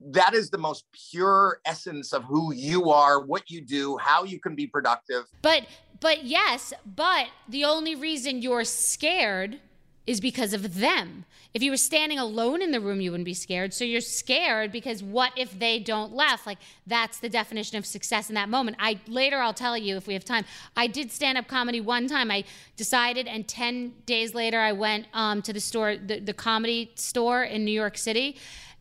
that 0.00 0.34
is 0.34 0.50
the 0.50 0.58
most 0.58 0.84
pure 1.10 1.60
essence 1.64 2.12
of 2.12 2.24
who 2.24 2.52
you 2.52 2.90
are, 2.90 3.24
what 3.24 3.50
you 3.50 3.60
do, 3.60 3.96
how 3.98 4.24
you 4.24 4.40
can 4.40 4.54
be 4.54 4.66
productive. 4.66 5.24
But 5.42 5.66
but 6.00 6.24
yes, 6.24 6.72
but 6.84 7.28
the 7.48 7.64
only 7.64 7.94
reason 7.94 8.42
you're 8.42 8.64
scared 8.64 9.60
is 10.06 10.20
because 10.20 10.52
of 10.52 10.80
them. 10.80 11.24
If 11.54 11.62
you 11.62 11.70
were 11.70 11.76
standing 11.76 12.18
alone 12.18 12.62
in 12.62 12.70
the 12.70 12.80
room, 12.80 13.00
you 13.00 13.10
wouldn't 13.10 13.26
be 13.26 13.34
scared. 13.34 13.74
So 13.74 13.84
you're 13.84 14.00
scared 14.00 14.72
because 14.72 15.02
what 15.02 15.32
if 15.36 15.58
they 15.58 15.78
don't 15.78 16.12
laugh? 16.14 16.46
Like 16.46 16.58
that's 16.86 17.18
the 17.18 17.28
definition 17.28 17.76
of 17.76 17.84
success 17.84 18.28
in 18.28 18.34
that 18.36 18.48
moment. 18.48 18.78
I 18.80 18.98
later 19.06 19.38
I'll 19.38 19.52
tell 19.52 19.76
you 19.76 19.96
if 19.96 20.06
we 20.06 20.14
have 20.14 20.24
time. 20.24 20.44
I 20.76 20.86
did 20.86 21.12
stand 21.12 21.36
up 21.36 21.48
comedy 21.48 21.80
one 21.80 22.08
time. 22.08 22.30
I 22.30 22.44
decided, 22.76 23.28
and 23.28 23.46
ten 23.46 23.92
days 24.06 24.34
later 24.34 24.58
I 24.58 24.72
went 24.72 25.06
um, 25.12 25.42
to 25.42 25.52
the 25.52 25.60
store, 25.60 25.96
the, 25.96 26.20
the 26.20 26.32
comedy 26.32 26.92
store 26.94 27.44
in 27.44 27.64
New 27.64 27.72
York 27.72 27.98
City. 27.98 28.38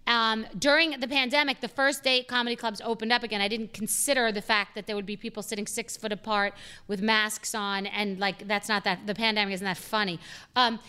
Um, 0.07 0.45
during 0.57 0.99
the 0.99 1.07
pandemic, 1.07 1.61
the 1.61 1.67
first 1.67 2.03
day 2.03 2.23
comedy 2.23 2.55
clubs 2.55 2.81
opened 2.83 3.13
up 3.13 3.23
again, 3.23 3.39
I 3.39 3.47
didn't 3.47 3.73
consider 3.73 4.31
the 4.31 4.41
fact 4.41 4.75
that 4.75 4.87
there 4.87 4.95
would 4.95 5.05
be 5.05 5.15
people 5.15 5.43
sitting 5.43 5.67
six 5.67 5.95
foot 5.95 6.11
apart 6.11 6.53
with 6.87 7.01
masks 7.01 7.53
on, 7.53 7.85
and 7.85 8.19
like 8.19 8.47
that's 8.47 8.67
not 8.67 8.83
that 8.83 9.05
the 9.05 9.15
pandemic 9.15 9.53
isn't 9.53 9.65
that 9.65 9.77
funny. 9.77 10.19
Um, 10.55 10.79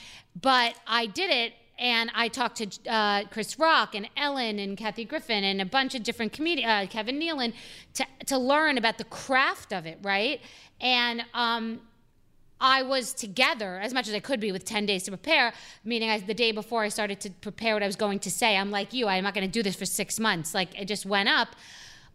but 0.40 0.74
I 0.86 1.06
did 1.06 1.30
it, 1.30 1.52
and 1.78 2.10
I 2.14 2.28
talked 2.28 2.56
to 2.58 2.90
uh, 2.90 3.24
Chris 3.24 3.58
Rock 3.58 3.94
and 3.94 4.08
Ellen 4.16 4.58
and 4.58 4.76
Kathy 4.76 5.04
Griffin 5.04 5.44
and 5.44 5.60
a 5.60 5.66
bunch 5.66 5.94
of 5.94 6.02
different 6.02 6.32
comedians, 6.32 6.70
uh, 6.70 6.86
Kevin 6.88 7.20
Nealon, 7.20 7.52
to 7.94 8.06
to 8.26 8.38
learn 8.38 8.78
about 8.78 8.98
the 8.98 9.04
craft 9.04 9.72
of 9.72 9.84
it, 9.84 9.98
right? 10.02 10.40
And 10.80 11.24
um, 11.34 11.80
I 12.62 12.82
was 12.82 13.12
together 13.12 13.80
as 13.80 13.92
much 13.92 14.06
as 14.06 14.14
I 14.14 14.20
could 14.20 14.38
be 14.38 14.52
with 14.52 14.64
10 14.64 14.86
days 14.86 15.02
to 15.02 15.10
prepare, 15.10 15.52
meaning 15.84 16.08
I, 16.08 16.20
the 16.20 16.32
day 16.32 16.52
before 16.52 16.84
I 16.84 16.88
started 16.88 17.20
to 17.22 17.30
prepare 17.30 17.74
what 17.74 17.82
I 17.82 17.86
was 17.86 17.96
going 17.96 18.20
to 18.20 18.30
say. 18.30 18.56
I'm 18.56 18.70
like 18.70 18.92
you, 18.92 19.08
I'm 19.08 19.24
not 19.24 19.34
going 19.34 19.46
to 19.46 19.52
do 19.52 19.64
this 19.64 19.74
for 19.74 19.84
six 19.84 20.20
months. 20.20 20.54
Like 20.54 20.80
it 20.80 20.86
just 20.86 21.04
went 21.04 21.28
up. 21.28 21.48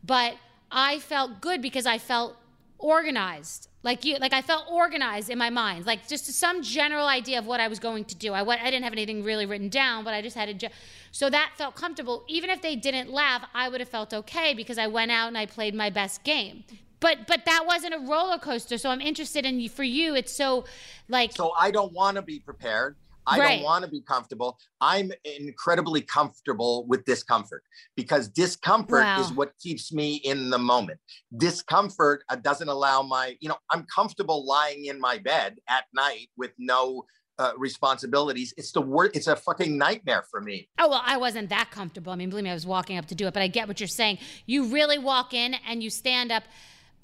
But 0.05 0.37
I 0.71 0.99
felt 0.99 1.41
good 1.41 1.61
because 1.61 1.85
I 1.85 1.97
felt 1.97 2.37
organized. 2.79 3.67
Like 3.83 4.05
you, 4.05 4.17
like 4.19 4.31
I 4.31 4.41
felt 4.41 4.65
organized 4.71 5.29
in 5.29 5.37
my 5.37 5.49
mind, 5.49 5.85
like 5.85 6.07
just 6.07 6.25
some 6.25 6.61
general 6.61 7.07
idea 7.07 7.39
of 7.39 7.45
what 7.45 7.59
I 7.59 7.67
was 7.67 7.79
going 7.79 8.05
to 8.05 8.15
do. 8.15 8.31
I, 8.31 8.41
I 8.41 8.71
didn't 8.71 8.83
have 8.83 8.93
anything 8.93 9.23
really 9.23 9.45
written 9.45 9.67
down, 9.67 10.05
but 10.05 10.13
I 10.13 10.21
just 10.21 10.37
had 10.37 10.63
a, 10.63 10.69
so 11.11 11.29
that 11.29 11.51
felt 11.57 11.75
comfortable. 11.75 12.23
Even 12.29 12.49
if 12.49 12.61
they 12.61 12.77
didn't 12.77 13.11
laugh, 13.11 13.43
I 13.53 13.67
would 13.67 13.81
have 13.81 13.89
felt 13.89 14.13
okay 14.13 14.53
because 14.53 14.77
I 14.77 14.87
went 14.87 15.11
out 15.11 15.27
and 15.27 15.37
I 15.37 15.45
played 15.45 15.75
my 15.75 15.89
best 15.89 16.23
game. 16.23 16.63
But 16.99 17.27
but 17.27 17.45
that 17.45 17.63
wasn't 17.65 17.93
a 17.93 17.99
roller 17.99 18.37
coaster. 18.39 18.77
So 18.77 18.89
I'm 18.89 19.01
interested 19.01 19.45
in 19.45 19.59
you. 19.59 19.69
For 19.69 19.83
you, 19.83 20.15
it's 20.15 20.35
so 20.35 20.65
like 21.07 21.31
So 21.33 21.53
I 21.57 21.71
don't 21.71 21.93
want 21.93 22.15
to 22.15 22.21
be 22.21 22.39
prepared. 22.39 22.95
I 23.29 23.39
Right. 23.39 23.55
don't 23.57 23.63
want 23.63 23.83
to 23.83 23.91
be 23.91 24.01
comfortable. 24.01 24.57
I'm 24.79 25.11
incredibly 25.25 26.01
comfortable 26.01 26.85
with 26.87 27.03
discomfort 27.03 27.61
because 27.97 28.29
discomfort 28.29 29.03
Wow. 29.03 29.19
is 29.19 29.33
what 29.33 29.51
keeps 29.59 29.91
me 29.91 30.15
in 30.23 30.49
the 30.49 30.57
moment. 30.57 30.99
Discomfort 31.35 32.23
uh, 32.29 32.37
doesn't 32.37 32.69
allow 32.69 33.01
my, 33.01 33.35
you 33.41 33.49
know, 33.49 33.57
I'm 33.69 33.85
comfortable 33.93 34.45
lying 34.45 34.85
in 34.85 34.97
my 34.99 35.17
bed 35.17 35.57
at 35.67 35.85
night 35.93 36.29
with 36.37 36.51
no 36.57 37.03
uh, 37.37 37.51
responsibilities. 37.57 38.53
It's 38.57 38.71
the 38.71 38.81
word. 38.81 39.11
It's 39.13 39.27
a 39.27 39.35
fucking 39.35 39.77
nightmare 39.77 40.23
for 40.31 40.39
me. 40.41 40.69
Oh 40.79 40.89
well, 40.89 41.01
I 41.05 41.17
wasn't 41.17 41.49
that 41.49 41.69
comfortable. 41.69 42.11
I 42.13 42.15
mean, 42.15 42.29
believe 42.29 42.45
me, 42.45 42.49
I 42.49 42.53
was 42.53 42.65
walking 42.65 42.97
up 42.97 43.05
to 43.07 43.15
do 43.15 43.27
it, 43.27 43.33
but 43.33 43.43
I 43.43 43.47
get 43.47 43.67
what 43.67 43.79
you're 43.79 43.87
saying. 43.87 44.17
You 44.45 44.65
really 44.67 44.97
walk 44.97 45.33
in 45.33 45.53
and 45.67 45.83
you 45.83 45.89
stand 45.89 46.31
up, 46.31 46.43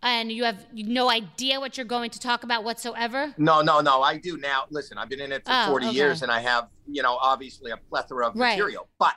and 0.03 0.31
you 0.31 0.43
have 0.43 0.65
no 0.73 1.09
idea 1.09 1.59
what 1.59 1.77
you're 1.77 1.85
going 1.85 2.11
to 2.11 2.19
talk 2.19 2.43
about 2.43 2.63
whatsoever. 2.63 3.33
No, 3.37 3.61
no, 3.61 3.79
no. 3.79 4.01
I 4.01 4.17
do 4.17 4.37
now. 4.37 4.65
Listen, 4.69 4.97
I've 4.97 5.09
been 5.09 5.21
in 5.21 5.31
it 5.31 5.45
for 5.45 5.51
Oh, 5.53 5.67
40 5.69 5.87
okay. 5.87 5.95
years 5.95 6.21
and 6.21 6.31
I 6.31 6.41
have, 6.41 6.67
you 6.85 7.01
know, 7.01 7.17
obviously 7.21 7.71
a 7.71 7.77
plethora 7.77 8.27
of 8.27 8.35
Right. 8.35 8.57
material. 8.57 8.89
But 8.99 9.15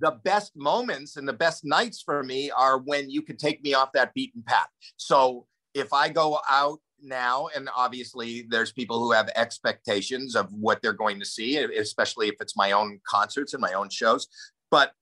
the 0.00 0.12
best 0.22 0.52
moments 0.54 1.16
and 1.16 1.26
the 1.26 1.32
best 1.32 1.64
nights 1.64 2.02
for 2.02 2.22
me 2.22 2.50
are 2.50 2.78
when 2.78 3.08
you 3.08 3.22
can 3.22 3.38
take 3.38 3.64
me 3.64 3.72
off 3.72 3.90
that 3.92 4.12
beaten 4.12 4.42
path. 4.46 4.68
So 4.98 5.46
if 5.72 5.94
I 5.94 6.10
go 6.10 6.38
out 6.48 6.80
now, 7.00 7.48
and 7.56 7.70
obviously 7.74 8.46
there's 8.50 8.70
people 8.70 8.98
who 8.98 9.12
have 9.12 9.30
expectations 9.34 10.36
of 10.36 10.52
what 10.52 10.82
they're 10.82 10.92
going 10.92 11.18
to 11.20 11.24
see, 11.24 11.56
especially 11.56 12.28
if 12.28 12.34
it's 12.40 12.54
my 12.56 12.72
own 12.72 13.00
concerts 13.08 13.54
and 13.54 13.62
my 13.62 13.72
own 13.72 13.88
shows. 13.88 14.28
But 14.70 14.92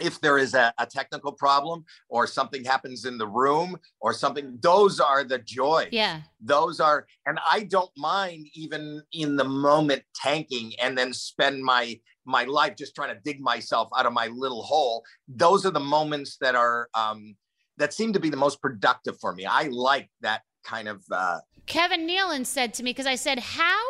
if 0.00 0.20
there 0.20 0.38
is 0.38 0.54
a, 0.54 0.72
a 0.78 0.86
technical 0.86 1.32
problem 1.32 1.84
or 2.08 2.26
something 2.26 2.64
happens 2.64 3.04
in 3.04 3.18
the 3.18 3.26
room 3.26 3.76
or 4.00 4.12
something, 4.12 4.58
those 4.60 5.00
are 5.00 5.24
the 5.24 5.38
joy 5.38 5.88
Yeah. 5.92 6.20
those 6.40 6.80
are 6.80 7.06
and 7.24 7.38
i 7.50 7.62
don't 7.64 7.90
mind 7.96 8.46
even 8.54 9.02
in 9.12 9.36
the 9.36 9.44
moment 9.44 10.02
tanking 10.14 10.72
and 10.82 10.96
then 10.98 11.12
spend 11.12 11.62
my 11.62 11.98
my 12.26 12.44
life 12.44 12.74
just 12.76 12.94
trying 12.94 13.14
to 13.14 13.20
dig 13.22 13.40
myself 13.40 13.88
out 13.96 14.04
of 14.04 14.12
my 14.12 14.26
little 14.26 14.62
hole. 14.64 15.04
Those 15.28 15.64
are 15.64 15.70
the 15.70 15.80
moments 15.80 16.36
that 16.40 16.54
are 16.56 16.88
um 16.94 17.36
that 17.78 17.92
seem 17.92 18.12
to 18.12 18.20
be 18.20 18.30
the 18.30 18.36
most 18.36 18.60
productive 18.60 19.18
for 19.20 19.32
me. 19.34 19.46
I 19.46 19.68
like 19.70 20.10
that 20.22 20.42
kind 20.66 20.88
of 20.88 21.04
uh, 21.10 21.38
Kevin 21.66 22.06
Nealon 22.08 22.46
said 22.46 22.74
to 22.74 22.82
me 22.84 22.90
because 22.90 23.06
I 23.06 23.16
said, 23.16 23.40
"How 23.40 23.82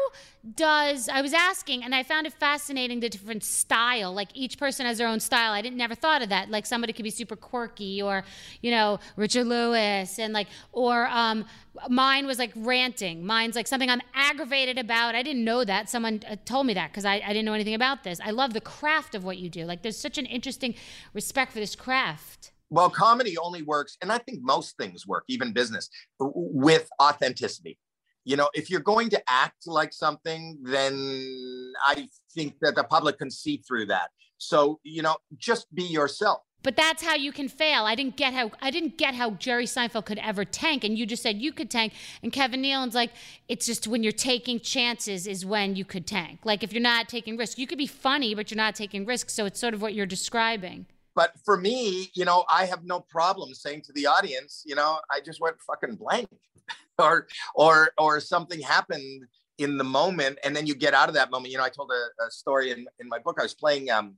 does?" 0.55 1.11
I 1.11 1.21
was 1.21 1.35
asking, 1.35 1.85
and 1.85 1.95
I 1.95 2.03
found 2.03 2.27
it 2.27 2.33
fascinating 2.33 3.01
the 3.01 3.11
different 3.11 3.45
style. 3.45 4.15
Like 4.15 4.29
each 4.35 4.59
person 4.59 4.87
has 4.87 4.97
their 4.97 5.09
own 5.09 5.21
style. 5.21 5.53
I 5.53 5.61
didn't 5.61 5.77
never 5.77 5.95
thought 5.95 6.23
of 6.23 6.31
that. 6.31 6.51
Like 6.51 6.65
somebody 6.65 6.95
could 6.95 7.03
be 7.03 7.11
super 7.11 7.37
quirky, 7.37 8.01
or 8.01 8.25
you 8.63 8.71
know, 8.71 8.99
Richard 9.17 9.47
Lewis, 9.47 10.19
and 10.19 10.33
like, 10.33 10.49
or 10.73 11.07
um, 11.09 11.45
mine 11.89 12.27
was 12.27 12.39
like 12.39 12.53
ranting. 12.57 13.27
Mine's 13.27 13.57
like 13.57 13.67
something 13.67 13.91
I'm 13.91 14.03
aggravated 14.15 14.79
about. 14.79 15.15
I 15.15 15.23
didn't 15.23 15.45
know 15.45 15.63
that. 15.65 15.91
Someone 15.91 16.23
uh, 16.29 16.37
told 16.47 16.67
me 16.67 16.75
that 16.75 16.91
because 16.91 17.05
I, 17.05 17.17
I 17.17 17.29
didn't 17.29 17.45
know 17.45 17.55
anything 17.55 17.75
about 17.75 18.05
this. 18.05 18.21
I 18.25 18.31
love 18.31 18.55
the 18.55 18.63
craft 18.63 19.15
of 19.15 19.23
what 19.23 19.37
you 19.37 19.51
do. 19.51 19.67
Like 19.67 19.83
there's 19.83 19.99
such 19.99 20.17
an 20.17 20.25
interesting 20.27 20.75
respect 21.13 21.53
for 21.53 21.59
this 21.59 21.77
craft. 21.77 22.53
Well, 22.71 22.91
comedy 22.91 23.39
only 23.39 23.63
works, 23.63 23.97
and 24.03 24.11
I 24.11 24.19
think 24.19 24.41
most 24.43 24.77
things 24.77 25.07
work, 25.07 25.25
even 25.29 25.53
business, 25.53 25.89
with 26.19 26.89
authenticity. 27.01 27.79
You 28.25 28.37
know, 28.37 28.51
if 28.55 28.71
you're 28.71 28.81
going 28.81 29.09
to 29.11 29.23
act 29.29 29.67
like 29.67 29.93
something, 29.93 30.59
then 30.63 31.73
I 31.85 32.09
think 32.35 32.57
that 32.61 32.75
the 32.75 32.83
public 32.83 33.19
can 33.19 33.31
see 33.31 33.59
through 33.59 33.87
that. 33.87 34.11
So, 34.39 34.81
you 34.83 35.03
know, 35.03 35.17
just 35.39 35.73
be 35.75 35.85
yourself. 35.85 36.41
But 36.63 36.77
that's 36.77 37.05
how 37.05 37.15
you 37.15 37.31
can 37.31 37.47
fail. 37.47 37.85
I 37.85 37.95
didn't 37.95 38.17
get 38.17 38.35
how 38.35 38.51
I 38.61 38.73
didn't 38.73 38.99
get 38.99 39.15
how 39.15 39.31
Jerry 39.31 39.67
Seinfeld 39.67 40.05
could 40.07 40.19
ever 40.19 40.45
tank, 40.45 40.83
and 40.83 40.99
you 40.99 41.07
just 41.07 41.23
said 41.23 41.37
you 41.37 41.53
could 41.53 41.71
tank. 41.71 41.93
And 42.25 42.33
Kevin 42.33 42.61
Nealon's 42.61 42.97
like, 42.97 43.13
it's 43.47 43.67
just 43.67 43.87
when 43.87 44.03
you're 44.03 44.11
taking 44.11 44.59
chances 44.59 45.29
is 45.29 45.47
when 45.47 45.77
you 45.77 45.85
could 45.85 46.09
tank. 46.09 46.41
Like 46.43 46.65
if 46.65 46.73
you're 46.73 46.83
not 46.83 47.09
taking 47.09 47.37
risks, 47.37 47.57
you 47.57 47.69
could 47.69 47.79
be 47.79 47.87
funny, 47.87 48.35
but 48.35 48.51
you're 48.51 48.57
not 48.57 48.75
taking 48.75 49.07
risks. 49.07 49.33
So 49.33 49.45
it's 49.45 49.61
sort 49.61 49.75
of 49.75 49.81
what 49.81 49.95
you're 49.95 50.07
describing. 50.07 50.87
But 51.17 51.33
for 51.45 51.57
me, 51.57 52.11
you 52.15 52.27
know, 52.27 52.45
I 52.49 52.67
have 52.67 52.85
no 52.85 53.01
problem 53.01 53.55
saying 53.55 53.83
to 53.87 53.93
the 53.95 54.07
audience, 54.07 54.63
you 54.67 54.77
know, 54.77 55.01
I 55.11 55.21
just 55.21 55.41
went 55.41 55.57
fucking 55.67 55.97
blank, 55.97 56.29
or 56.99 57.27
or 57.55 57.91
or 57.99 58.21
something 58.21 58.61
happened 58.61 59.25
in 59.59 59.79
the 59.79 59.85
moment, 59.85 60.39
and 60.45 60.55
then 60.55 60.67
you 60.67 60.75
get 60.75 60.93
out 60.93 61.09
of 61.09 61.15
that 61.15 61.31
moment. 61.31 61.51
You 61.51 61.59
know, 61.59 61.65
I 61.65 61.71
told 61.71 61.91
a, 61.91 62.25
a 62.25 62.31
story 62.31 62.71
in 62.71 62.87
in 63.01 63.09
my 63.09 63.19
book. 63.19 63.39
I 63.41 63.43
was 63.43 63.55
playing 63.55 63.91
um, 63.91 64.17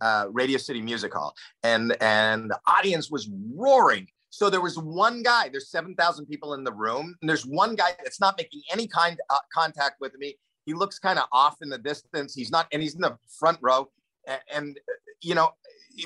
uh, 0.00 0.26
Radio 0.32 0.56
City 0.56 0.80
Music 0.80 1.12
Hall, 1.12 1.34
and 1.62 1.94
and 2.00 2.50
the 2.50 2.58
audience 2.66 3.10
was 3.10 3.28
roaring. 3.54 4.08
So 4.30 4.48
there 4.48 4.62
was 4.62 4.78
one 4.78 5.22
guy. 5.22 5.50
There's 5.50 5.70
seven 5.70 5.94
thousand 5.94 6.26
people 6.26 6.54
in 6.54 6.64
the 6.64 6.72
room, 6.72 7.14
and 7.20 7.28
there's 7.28 7.44
one 7.44 7.76
guy 7.76 7.90
that's 8.02 8.20
not 8.20 8.38
making 8.38 8.62
any 8.72 8.86
kind 8.86 9.20
uh, 9.28 9.38
contact 9.52 10.00
with 10.00 10.16
me. 10.16 10.36
He 10.64 10.72
looks 10.72 10.98
kind 10.98 11.18
of 11.18 11.26
off 11.30 11.56
in 11.60 11.68
the 11.68 11.76
distance. 11.76 12.34
He's 12.34 12.50
not, 12.50 12.68
and 12.72 12.80
he's 12.80 12.94
in 12.94 13.02
the 13.02 13.18
front 13.38 13.58
row. 13.60 13.90
And, 14.26 14.40
and 14.54 14.80
you 15.20 15.34
know, 15.34 15.52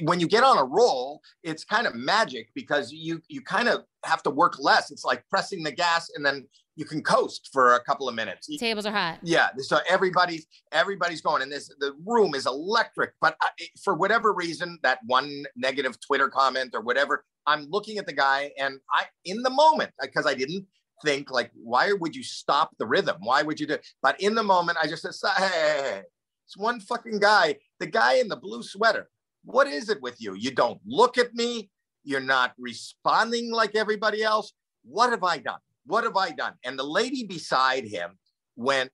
when 0.03 0.21
you 0.21 0.27
get 0.27 0.45
on 0.45 0.59
a 0.59 0.65
roll, 0.65 1.21
it's 1.43 1.65
kind 1.65 1.87
of 1.87 1.95
magic 1.95 2.49
because 2.55 2.93
you 2.93 3.21
you 3.29 3.41
kind 3.41 3.69
of 3.69 3.85
have 4.05 4.23
to 4.25 4.31
work 4.31 4.57
less. 4.59 4.91
It's 4.91 5.05
like 5.05 5.25
pressing 5.29 5.63
the 5.63 5.73
gas 5.73 6.11
and 6.15 6.25
then 6.25 6.47
you 6.77 6.85
can 6.85 7.03
coast 7.03 7.49
for 7.53 7.75
a 7.75 7.83
couple 7.83 8.09
of 8.09 8.15
minutes. 8.15 8.49
Tables 8.59 8.85
are 8.85 8.93
hot. 8.93 9.19
Yeah, 9.23 9.49
so 9.59 9.79
everybody's 9.89 10.47
everybody's 10.73 11.23
going, 11.23 11.43
and 11.43 11.51
this 11.51 11.69
the 11.81 11.93
room 12.05 12.35
is 12.35 12.47
electric. 12.47 13.13
But 13.21 13.37
I, 13.41 13.49
for 13.83 13.95
whatever 13.95 14.33
reason, 14.33 14.79
that 14.83 14.99
one 15.07 15.45
negative 15.57 15.99
Twitter 16.01 16.29
comment 16.29 16.75
or 16.75 16.83
whatever, 16.83 17.25
I'm 17.47 17.67
looking 17.71 17.99
at 17.99 18.07
the 18.07 18.13
guy, 18.13 18.53
and 18.59 18.79
I 18.93 19.05
in 19.25 19.43
the 19.43 19.51
moment 19.51 19.93
because 20.01 20.27
I 20.27 20.35
didn't 20.35 20.67
think 21.05 21.31
like, 21.31 21.51
why 21.55 21.93
would 21.93 22.15
you 22.15 22.23
stop 22.23 22.71
the 22.79 22.87
rhythm? 22.87 23.17
Why 23.21 23.43
would 23.43 23.59
you 23.59 23.67
do? 23.67 23.79
But 24.03 24.21
in 24.21 24.35
the 24.35 24.43
moment, 24.43 24.79
I 24.81 24.87
just 24.87 25.03
said, 25.03 25.31
hey, 25.37 25.47
hey, 25.47 25.81
hey. 25.83 26.03
it's 26.47 26.57
one 26.57 26.81
fucking 26.81 27.19
guy, 27.21 27.57
the 27.81 27.87
guy 27.87 28.15
in 28.15 28.29
the 28.29 28.37
blue 28.37 28.63
sweater 28.63 29.09
what 29.47 29.69
is 29.69 29.89
it 29.89 30.03
with 30.03 30.17
you? 30.21 30.35
You 30.35 30.51
don't 30.51 30.81
look 30.85 31.17
at 31.19 31.33
me. 31.35 31.71
You're 32.03 32.21
not 32.21 32.53
responding 32.59 33.53
like 33.53 33.75
everybody 33.75 34.23
else. 34.23 34.53
What 34.85 35.11
have 35.11 35.25
I 35.25 35.39
done? 35.39 35.61
What 35.87 36.05
have 36.05 36.17
I 36.17 36.31
done? 36.31 36.55
And 36.65 36.79
the 36.79 36.83
lady 36.85 37.25
beside 37.25 37.85
him 37.85 38.19
went, 38.57 38.91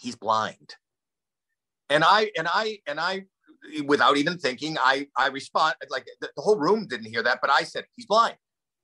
he's 0.00 0.16
blind. 0.16 0.74
And 1.90 2.04
I, 2.04 2.30
and 2.36 2.48
I, 2.52 2.78
and 2.86 2.98
I, 2.98 3.24
without 3.86 4.16
even 4.16 4.38
thinking, 4.38 4.76
I, 4.80 5.06
I 5.16 5.28
respond 5.28 5.74
like 5.90 6.06
the, 6.20 6.30
the 6.34 6.42
whole 6.42 6.58
room 6.58 6.86
didn't 6.86 7.06
hear 7.06 7.22
that, 7.22 7.38
but 7.40 7.50
I 7.50 7.62
said, 7.64 7.84
he's 7.96 8.06
blind. 8.06 8.36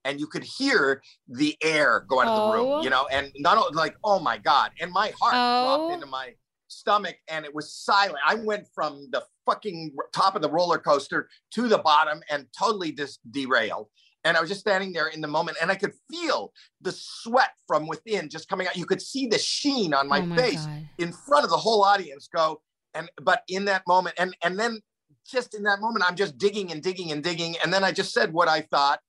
And 0.05 0.21
you 0.21 0.27
could 0.27 0.45
hear 0.45 1.03
the 1.27 1.57
air 1.63 2.05
go 2.07 2.21
out 2.21 2.29
of 2.29 2.35
the 2.35 2.51
room, 2.53 2.67
Oh. 2.71 2.83
you 2.83 2.91
know, 2.91 3.07
and 3.11 3.33
not 3.39 3.75
like, 3.75 3.97
oh 4.05 4.19
my 4.19 4.37
God. 4.37 4.71
And 4.79 4.93
my 4.93 5.13
heart 5.19 5.35
Oh. 5.35 5.63
dropped 5.63 5.93
into 5.95 6.07
my 6.07 6.35
stomach 6.75 7.17
and 7.29 7.45
it 7.45 7.55
was 7.55 7.73
silent. 7.73 8.19
I 8.27 8.35
went 8.37 8.67
from 8.75 9.09
the 9.13 9.23
fucking 9.47 9.93
top 10.13 10.37
of 10.37 10.43
the 10.43 10.51
roller 10.51 10.79
coaster 10.79 11.29
to 11.53 11.69
the 11.69 11.79
bottom 11.79 12.23
and 12.31 12.47
totally 12.59 12.93
just 12.93 13.21
derailed. 13.31 13.89
And 14.25 14.37
I 14.37 14.41
was 14.41 14.49
just 14.49 14.61
standing 14.61 14.93
there 14.93 15.09
in 15.09 15.21
the 15.21 15.29
moment 15.29 15.59
and 15.61 15.71
I 15.71 15.75
could 15.75 15.93
feel 16.11 16.53
the 16.81 16.93
sweat 16.93 17.51
from 17.67 17.87
within 17.87 18.31
just 18.31 18.49
coming 18.49 18.67
out. 18.67 18.77
You 18.77 18.87
could 18.87 19.03
see 19.03 19.27
the 19.27 19.39
sheen 19.39 19.93
on 19.93 20.09
my, 20.09 20.21
Oh 20.21 20.27
my 20.27 20.37
face 20.37 20.65
God. 20.65 20.89
in 20.99 21.13
front 21.13 21.45
of 21.45 21.51
the 21.51 21.59
whole 21.59 21.85
audience 21.85 22.29
go. 22.35 22.61
And 22.95 23.11
but 23.23 23.43
in 23.49 23.65
that 23.65 23.83
moment, 23.89 24.15
and 24.19 24.37
and 24.45 24.59
then 24.59 24.81
just 25.29 25.55
in 25.55 25.65
that 25.65 25.81
moment, 25.81 26.05
I'm 26.09 26.15
just 26.15 26.39
digging 26.39 26.71
and 26.71 26.81
digging 26.83 27.11
and 27.11 27.23
digging. 27.25 27.57
And 27.63 27.73
then 27.73 27.83
I 27.83 27.91
just 27.91 28.13
said 28.13 28.33
what 28.33 28.49
I 28.49 28.61
thought 28.61 29.01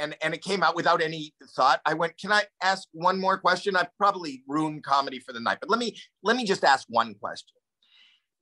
and 0.00 0.16
and 0.22 0.34
it 0.34 0.42
came 0.42 0.62
out 0.62 0.74
without 0.74 1.02
any 1.02 1.34
thought. 1.54 1.80
I 1.84 1.94
went, 1.94 2.18
"Can 2.18 2.32
I 2.32 2.44
ask 2.62 2.88
one 2.92 3.20
more 3.20 3.38
question?" 3.38 3.76
I've 3.76 3.96
probably 3.96 4.42
ruined 4.48 4.82
comedy 4.82 5.20
for 5.20 5.32
the 5.32 5.40
night, 5.40 5.58
but 5.60 5.70
let 5.70 5.78
me 5.78 5.96
let 6.22 6.36
me 6.36 6.44
just 6.44 6.64
ask 6.64 6.86
one 6.88 7.14
question. 7.14 7.56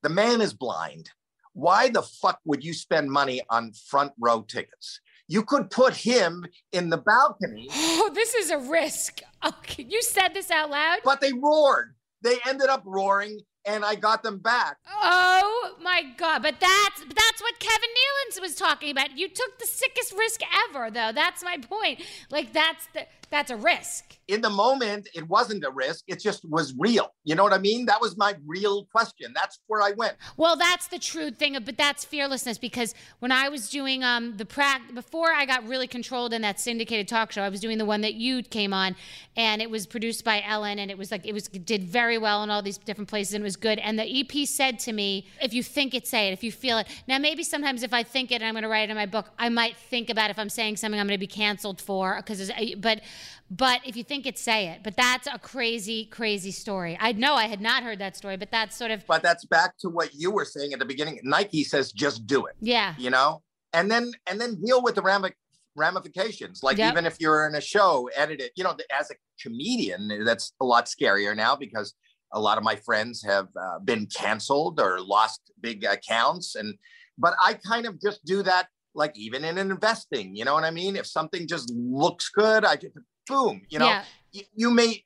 The 0.03 0.09
man 0.09 0.41
is 0.41 0.55
blind. 0.55 1.11
Why 1.53 1.89
the 1.89 2.03
fuck 2.03 2.39
would 2.45 2.65
you 2.65 2.73
spend 2.73 3.11
money 3.11 3.43
on 3.51 3.73
front 3.73 4.13
row 4.19 4.43
tickets? 4.43 5.01
You 5.27 5.43
could 5.43 5.71
put 5.71 5.95
him 5.95 6.47
in 6.73 6.89
the 6.89 6.99
balcony. 6.99 7.69
Oh, 8.01 8.11
this 8.15 8.35
is 8.35 8.51
a 8.51 8.59
risk. 8.59 9.21
Okay, 9.45 9.83
you 9.89 10.01
said 10.03 10.29
this 10.29 10.51
out 10.51 10.71
loud. 10.71 11.01
But 11.05 11.21
they 11.21 11.33
roared. 11.33 11.95
They 12.23 12.39
ended 12.47 12.69
up 12.69 12.83
roaring, 12.87 13.41
and 13.69 13.85
I 13.85 13.95
got 13.95 14.23
them 14.23 14.39
back. 14.39 14.79
Oh 14.91 15.75
my 15.83 16.03
god! 16.17 16.43
But 16.43 16.57
that's 16.59 17.01
that's 17.01 17.43
what 17.43 17.59
Kevin 17.59 17.89
Nealon 17.91 18.41
was 18.41 18.55
talking 18.55 18.91
about. 18.91 19.17
You 19.17 19.29
took 19.29 19.59
the 19.59 19.67
sickest 19.67 20.17
risk 20.17 20.41
ever, 20.71 20.91
though. 20.91 21.13
That's 21.15 21.45
my 21.45 21.59
point. 21.59 22.03
Like 22.31 22.53
that's 22.53 22.89
the 22.95 23.07
that's 23.31 23.51
a 23.51 23.57
risk. 23.57 24.18
In 24.29 24.41
the 24.43 24.51
moment, 24.51 25.09
it 25.15 25.27
wasn't 25.29 25.65
a 25.65 25.71
risk. 25.71 26.05
It 26.07 26.21
just 26.21 26.45
was 26.45 26.75
real. 26.79 27.15
You 27.25 27.35
know 27.35 27.43
what 27.43 27.53
I 27.55 27.59
mean? 27.59 27.87
That 27.87 28.01
was 28.01 28.17
my 28.17 28.37
real 28.47 28.85
question. 28.93 29.33
That's 29.35 29.59
where 29.67 29.83
I 29.83 29.93
went. 29.93 30.17
Well, 30.37 30.57
that's 30.57 30.87
the 30.89 30.99
true 30.99 31.31
thing, 31.31 31.57
but 31.65 31.77
that's 31.77 32.05
fearlessness 32.05 32.59
because 32.59 32.95
when 33.21 33.33
I 33.33 33.49
was 33.49 33.71
doing 33.71 34.05
um 34.05 34.37
the 34.37 34.45
prac 34.45 34.95
before 34.95 35.33
I 35.33 35.47
got 35.47 35.67
really 35.67 35.87
controlled 35.87 36.33
in 36.33 36.43
that 36.43 36.61
syndicated 36.61 37.09
talk 37.09 37.33
show, 37.33 37.43
I 37.43 37.49
was 37.49 37.61
doing 37.61 37.79
the 37.79 37.85
one 37.87 38.03
that 38.03 38.15
you 38.15 38.43
came 38.43 38.75
on, 38.75 38.97
and 39.37 39.63
it 39.63 39.71
was 39.71 39.87
produced 39.87 40.25
by 40.25 40.43
Ellen, 40.47 40.79
and 40.79 40.91
it 40.91 40.99
was 40.99 41.11
like 41.11 41.27
it 41.27 41.33
was 41.33 41.49
it 41.53 41.65
did 41.65 41.85
very 41.85 42.19
well 42.19 42.43
in 42.43 42.51
all 42.51 42.63
these 42.63 42.79
different 42.79 43.09
places, 43.09 43.35
and 43.35 43.43
it 43.43 43.45
was 43.45 43.57
good. 43.57 43.79
And 43.79 43.99
the 43.99 44.21
EP 44.21 44.47
said 44.47 44.79
to 44.81 44.93
me, 44.93 45.27
"If 45.41 45.55
you 45.55 45.63
think 45.63 45.95
it, 45.95 46.07
say 46.07 46.29
it. 46.29 46.33
If 46.33 46.45
you 46.45 46.53
feel 46.53 46.79
it." 46.79 46.87
Now, 47.07 47.19
maybe 47.19 47.43
sometimes 47.43 47.83
if 47.83 47.95
I 47.95 48.03
think 48.03 48.31
it 48.31 48.37
and 48.37 48.45
I'm 48.45 48.55
going 48.55 48.63
to 48.63 48.69
write 48.69 48.89
it 48.89 48.91
in 48.91 48.97
my 48.97 49.07
book, 49.07 49.31
I 49.39 49.49
might 49.49 49.77
think 49.77 50.11
about 50.11 50.31
if 50.31 50.39
I'm 50.39 50.51
saying 50.51 50.77
something 50.77 51.01
I'm 51.01 51.07
going 51.07 51.17
to 51.17 51.19
be 51.19 51.27
canceled 51.27 51.81
for 51.81 52.17
because, 52.17 52.51
but. 52.77 53.01
But 53.51 53.81
if 53.87 53.97
you 53.97 54.05
think 54.05 54.27
it, 54.27 54.39
say 54.39 54.69
it. 54.69 54.81
But 54.85 54.97
that's 54.97 55.27
a 55.27 55.39
crazy, 55.39 56.05
crazy 56.05 56.51
story. 56.51 56.99
I 57.01 57.13
know 57.13 57.35
I 57.35 57.45
had 57.47 57.61
not 57.61 57.83
heard 57.83 57.99
that 58.01 58.17
story, 58.17 58.37
but 58.37 58.51
that's 58.51 58.77
sort 58.77 58.91
of 58.91 59.07
But 59.07 59.23
that's 59.23 59.45
back 59.47 59.77
to 59.79 59.89
what 59.89 60.11
you 60.15 60.31
were 60.31 60.45
saying 60.45 60.73
at 60.75 60.79
the 60.79 60.85
beginning. 60.85 61.19
Nike 61.23 61.65
says 61.65 61.91
just 61.93 62.27
do 62.27 62.47
it. 62.47 62.55
yeah. 62.61 62.95
You 62.99 63.11
know, 63.11 63.43
and 63.73 63.91
then 63.91 64.13
and 64.31 64.41
then 64.41 64.61
deal 64.63 64.83
with 64.83 64.95
the 64.97 65.03
rami- 65.03 65.33
ramifications. 65.77 66.63
Like 66.63 66.77
Yep. 66.79 66.93
even 66.93 67.07
if 67.07 67.17
you're 67.21 67.47
in 67.47 67.55
a 67.55 67.61
show, 67.61 68.11
edit 68.15 68.41
it. 68.41 68.53
You 68.57 68.65
know, 68.65 68.77
as 68.99 69.11
a 69.11 69.15
comedian, 69.41 70.25
that's 70.25 70.53
a 70.61 70.65
lot 70.65 70.87
scarier 70.87 71.35
now 71.37 71.57
because 71.57 71.95
a 72.35 72.41
lot 72.41 72.59
of 72.59 72.65
my 72.65 72.77
friends 72.77 73.23
have 73.25 73.49
uh, 73.59 73.79
been 73.79 74.07
canceled 74.07 74.79
or 74.81 75.01
lost 75.01 75.41
big 75.61 75.85
accounts. 75.85 76.55
And 76.55 76.75
but 77.17 77.35
I 77.43 77.55
kind 77.55 77.87
of 77.87 78.01
just 78.01 78.25
do 78.25 78.43
that. 78.43 78.69
Like 78.95 79.17
even 79.17 79.45
in 79.45 79.59
investing, 79.59 80.35
you 80.35 80.45
know 80.45 80.55
what 80.55 80.65
I 80.65 80.71
mean? 80.71 80.97
If 80.97 81.07
something 81.07 81.47
just 81.47 81.73
looks 81.75 82.29
good, 82.31 82.65
I 82.65 82.75
just 82.77 82.95
boom. 83.29 83.63
You 83.69 83.79
know, 83.79 83.87
Yeah. 83.87 84.05
you, 84.33 84.43
you 84.55 84.71
may 84.71 85.03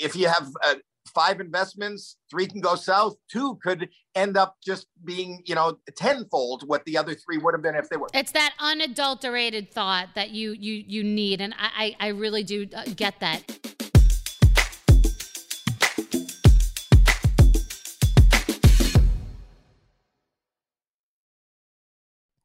if 0.00 0.14
you 0.16 0.28
have 0.28 0.48
uh, 0.64 0.74
five 1.14 1.40
investments 1.40 2.16
three 2.30 2.46
can 2.46 2.60
go 2.60 2.74
south 2.76 3.16
two 3.28 3.58
could 3.62 3.88
end 4.14 4.36
up 4.36 4.56
just 4.64 4.86
being 5.04 5.42
you 5.44 5.54
know 5.56 5.76
tenfold 5.96 6.62
what 6.68 6.84
the 6.84 6.96
other 6.96 7.14
three 7.14 7.36
would 7.36 7.52
have 7.52 7.62
been 7.62 7.74
if 7.74 7.88
they 7.88 7.96
were 7.96 8.06
It's 8.14 8.32
that 8.32 8.52
unadulterated 8.60 9.72
thought 9.72 10.08
that 10.14 10.30
you 10.30 10.52
you 10.52 10.74
you 10.86 11.02
need, 11.02 11.40
and 11.40 11.54
I 11.54 11.96
I, 12.00 12.06
I 12.06 12.08
really 12.08 12.44
do 12.44 12.66
uh, 12.74 12.84
get 12.96 13.18
that. 13.20 13.42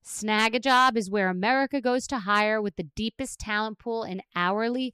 Snagajob 0.06 0.96
is 0.98 1.10
where 1.10 1.30
America 1.30 1.82
goes 1.82 2.08
to 2.08 2.20
hire 2.20 2.62
with 2.62 2.76
the 2.76 2.84
deepest 2.96 3.40
talent 3.40 3.80
pool 3.80 4.04
in 4.04 4.22
hourly 4.36 4.94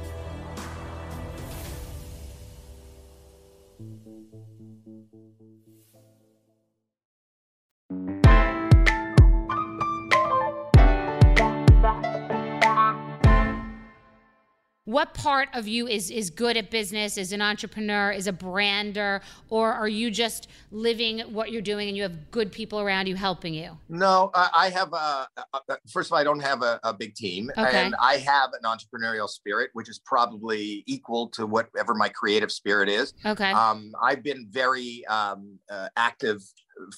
What 14.91 15.13
part 15.13 15.47
of 15.53 15.69
you 15.69 15.87
is 15.87 16.11
is 16.11 16.29
good 16.29 16.57
at 16.57 16.69
business 16.69 17.17
is 17.17 17.31
an 17.31 17.41
entrepreneur 17.41 18.11
is 18.11 18.27
a 18.27 18.33
brander 18.33 19.21
or 19.49 19.71
are 19.71 19.87
you 19.87 20.11
just 20.11 20.49
living 20.71 21.19
what 21.31 21.49
you're 21.49 21.61
doing 21.61 21.87
and 21.87 21.95
you 21.95 22.03
have 22.03 22.29
good 22.29 22.51
people 22.51 22.81
around 22.81 23.07
you 23.07 23.15
helping 23.15 23.53
you? 23.53 23.77
No 23.87 24.31
i 24.33 24.69
have 24.69 24.91
a, 24.91 25.27
first 25.89 26.09
of 26.09 26.13
all 26.13 26.19
i 26.19 26.23
don't 26.25 26.41
have 26.41 26.61
a, 26.61 26.79
a 26.83 26.93
big 26.93 27.15
team 27.15 27.49
okay. 27.57 27.85
and 27.85 27.95
i 28.01 28.17
have 28.17 28.49
an 28.51 28.63
entrepreneurial 28.65 29.29
spirit 29.29 29.69
which 29.73 29.87
is 29.87 29.99
probably 29.99 30.83
equal 30.87 31.29
to 31.29 31.45
whatever 31.45 31.93
my 31.93 32.09
creative 32.09 32.51
spirit 32.51 32.89
is. 32.89 33.13
Okay. 33.25 33.51
Um, 33.51 33.93
i've 34.01 34.23
been 34.23 34.47
very 34.49 35.05
um, 35.07 35.57
uh, 35.71 35.87
active 35.95 36.41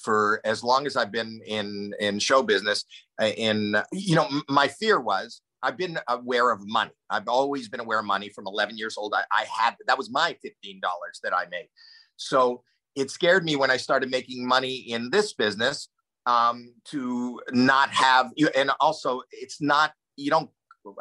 for 0.02 0.42
as 0.46 0.64
long 0.64 0.88
as 0.88 0.96
i've 0.96 1.12
been 1.12 1.42
in 1.46 1.94
in 2.00 2.18
show 2.18 2.42
business 2.42 2.86
uh, 3.22 3.26
in 3.38 3.76
you 3.92 4.16
know 4.16 4.28
my 4.50 4.68
fear 4.68 5.00
was 5.00 5.42
I've 5.64 5.78
been 5.78 5.98
aware 6.10 6.52
of 6.52 6.60
money. 6.68 6.92
I've 7.10 7.28
always 7.28 7.70
been 7.70 7.80
aware 7.80 8.00
of 8.00 8.06
money 8.06 8.30
from 8.30 8.46
11 8.46 8.78
years 8.78 8.96
old. 8.98 9.14
I, 9.16 9.24
I 9.32 9.46
had 9.46 9.76
that 9.88 9.98
was 9.98 10.12
my 10.12 10.36
$15 10.46 10.82
that 11.24 11.34
I 11.34 11.46
made. 11.50 11.70
So 12.18 12.64
it 12.96 13.10
scared 13.10 13.44
me 13.44 13.56
when 13.56 13.72
I 13.72 13.78
started 13.78 14.12
making 14.12 14.48
money 14.48 14.76
in 14.76 15.10
this 15.10 15.34
business 15.34 15.88
um, 16.26 16.74
to 16.86 17.40
not 17.52 17.90
have. 17.90 18.32
And 18.56 18.72
also, 18.80 19.22
it's 19.32 19.62
not 19.62 19.94
you 20.18 20.30
don't. 20.30 20.50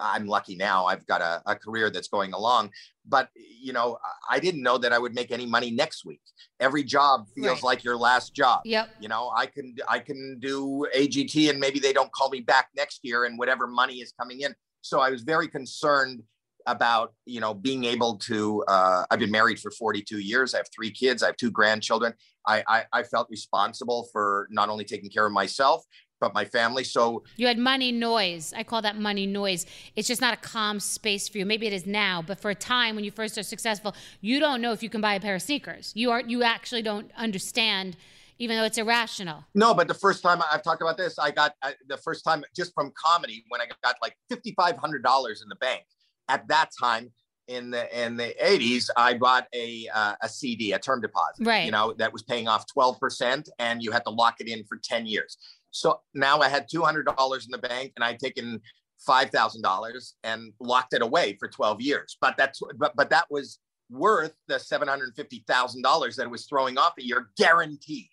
I'm 0.01 0.27
lucky 0.27 0.57
now. 0.57 0.87
I've 0.87 1.07
got 1.07 1.21
a, 1.21 1.43
a 1.47 1.55
career 1.57 1.91
that's 1.91 2.09
going 2.09 2.33
along, 2.33 2.71
but 3.07 3.29
you 3.35 3.73
know, 3.73 3.99
I 4.31 4.39
didn't 4.39 4.63
know 4.63 4.79
that 4.79 4.93
I 4.93 4.99
would 4.99 5.15
make 5.15 5.31
any 5.31 5.47
money 5.47 5.71
next 5.71 6.05
week. 6.05 6.21
Every 6.61 6.85
job 6.85 7.27
feels 7.35 7.49
Right. 7.49 7.63
like 7.63 7.85
your 7.85 7.97
last 7.97 8.35
job. 8.35 8.61
Yep. 8.65 8.89
You 9.01 9.09
know, 9.09 9.33
I 9.37 9.47
can 9.47 9.75
I 9.89 9.99
can 9.99 10.39
do 10.41 10.87
AGT 10.97 11.51
and 11.51 11.59
maybe 11.59 11.79
they 11.79 11.93
don't 11.93 12.13
call 12.13 12.29
me 12.31 12.41
back 12.41 12.69
next 12.77 13.01
year 13.03 13.25
and 13.25 13.39
whatever 13.39 13.67
money 13.67 13.97
is 13.97 14.13
coming 14.19 14.41
in. 14.41 14.55
So 14.81 15.01
I 15.01 15.11
was 15.11 15.23
very 15.23 15.49
concerned 15.49 16.23
about 16.69 17.13
you 17.27 17.41
know 17.41 17.53
being 17.53 17.83
able 17.83 18.17
to 18.19 18.63
uh, 18.69 19.05
i've 19.11 19.19
been 19.19 19.33
married 19.33 19.59
for 19.59 19.73
42 19.73 20.21
years 20.21 20.55
i 20.55 20.59
have 20.59 20.69
three 20.73 20.93
kids 20.93 21.21
i 21.21 21.27
have 21.27 21.37
two 21.37 21.51
grandchildren 21.51 22.15
I, 22.47 22.63
I 22.69 22.85
i 22.93 23.03
felt 23.03 23.27
responsible 23.31 24.09
for 24.13 24.47
not 24.49 24.69
only 24.69 24.85
taking 24.85 25.11
care 25.11 25.27
of 25.27 25.33
myself 25.33 25.83
but 26.23 26.33
my 26.33 26.45
family 26.45 26.85
so 26.85 27.25
You 27.37 27.49
had 27.49 27.59
money 27.59 27.91
noise. 27.91 28.55
I 28.57 28.63
call 28.63 28.81
that 28.83 28.97
money 28.97 29.27
noise. 29.27 29.67
It's 29.97 30.07
just 30.07 30.21
not 30.21 30.33
a 30.33 30.37
calm 30.37 30.79
space 30.79 31.29
for 31.29 31.37
you. 31.39 31.45
Maybe 31.45 31.67
it 31.67 31.73
is 31.73 31.85
now, 31.85 32.23
but 32.25 32.39
for 32.39 32.51
a 32.51 32.55
time 32.55 32.95
when 32.95 33.05
you 33.05 33.11
first 33.11 33.37
are 33.37 33.43
successful, 33.43 33.95
you 34.21 34.39
don't 34.39 34.61
know 34.63 34.71
if 34.73 34.85
you 34.85 34.89
can 34.89 35.01
buy 35.01 35.15
a 35.15 35.21
pair 35.21 35.35
of 35.35 35.43
sneakers. 35.43 35.91
You 35.97 36.13
are 36.13 36.21
you 36.21 36.45
actually 36.45 36.83
don't 36.83 37.11
understand, 37.17 37.97
even 38.39 38.57
though 38.57 38.65
it's 38.65 38.79
irrational. 38.79 39.45
no 39.55 39.75
but 39.75 39.89
the 39.89 39.95
first 40.07 40.23
time 40.23 40.41
i've 40.53 40.63
talked 40.63 40.81
about 40.87 40.97
this 40.97 41.19
i 41.19 41.31
got 41.31 41.51
I, 41.63 41.75
the 41.89 41.97
first 42.07 42.25
time 42.25 42.41
just 42.57 42.73
from 42.77 42.93
comedy 43.07 43.45
when 43.51 43.61
i 43.61 43.67
got 43.87 43.97
like 44.01 44.17
$5500 44.33 45.43
in 45.43 45.49
the 45.49 45.57
bank 45.57 45.83
at 46.29 46.47
that 46.49 46.71
time 46.81 47.11
in 47.49 47.71
the 47.71 47.85
in 48.05 48.17
the 48.17 48.35
80s 48.43 48.89
i 48.97 49.15
bought 49.15 49.47
a 49.55 49.89
uh, 49.93 50.15
a 50.23 50.29
cd 50.29 50.73
a 50.73 50.79
term 50.79 51.01
deposit 51.01 51.45
Right. 51.45 51.65
you 51.67 51.73
know 51.77 51.93
that 51.99 52.13
was 52.13 52.23
paying 52.23 52.47
off 52.49 52.65
12% 52.77 53.49
and 53.59 53.83
you 53.83 53.91
had 53.91 54.05
to 54.05 54.11
lock 54.11 54.37
it 54.41 54.49
in 54.49 54.65
for 54.65 54.77
10 54.83 55.07
years 55.07 55.37
so 55.73 56.01
now 56.15 56.41
i 56.41 56.49
had 56.49 56.69
$200 56.71 57.45
in 57.45 57.51
the 57.51 57.59
bank 57.59 57.93
and 57.97 58.05
i'd 58.05 58.19
taken 58.19 58.61
$5000 59.09 60.13
and 60.23 60.53
locked 60.61 60.95
it 60.95 61.03
away 61.03 61.37
for 61.41 61.49
12 61.49 61.81
years 61.81 62.17
but 62.21 62.37
that's 62.37 62.61
but, 62.79 62.95
but 62.95 63.11
that 63.11 63.27
was 63.31 63.59
worth 63.91 64.33
the 64.47 64.55
$750000 64.55 66.17
that 66.17 66.23
it 66.23 66.31
was 66.31 66.47
throwing 66.47 66.79
off 66.79 66.95
a 66.99 67.05
year 67.05 67.31
guaranteed 67.37 68.09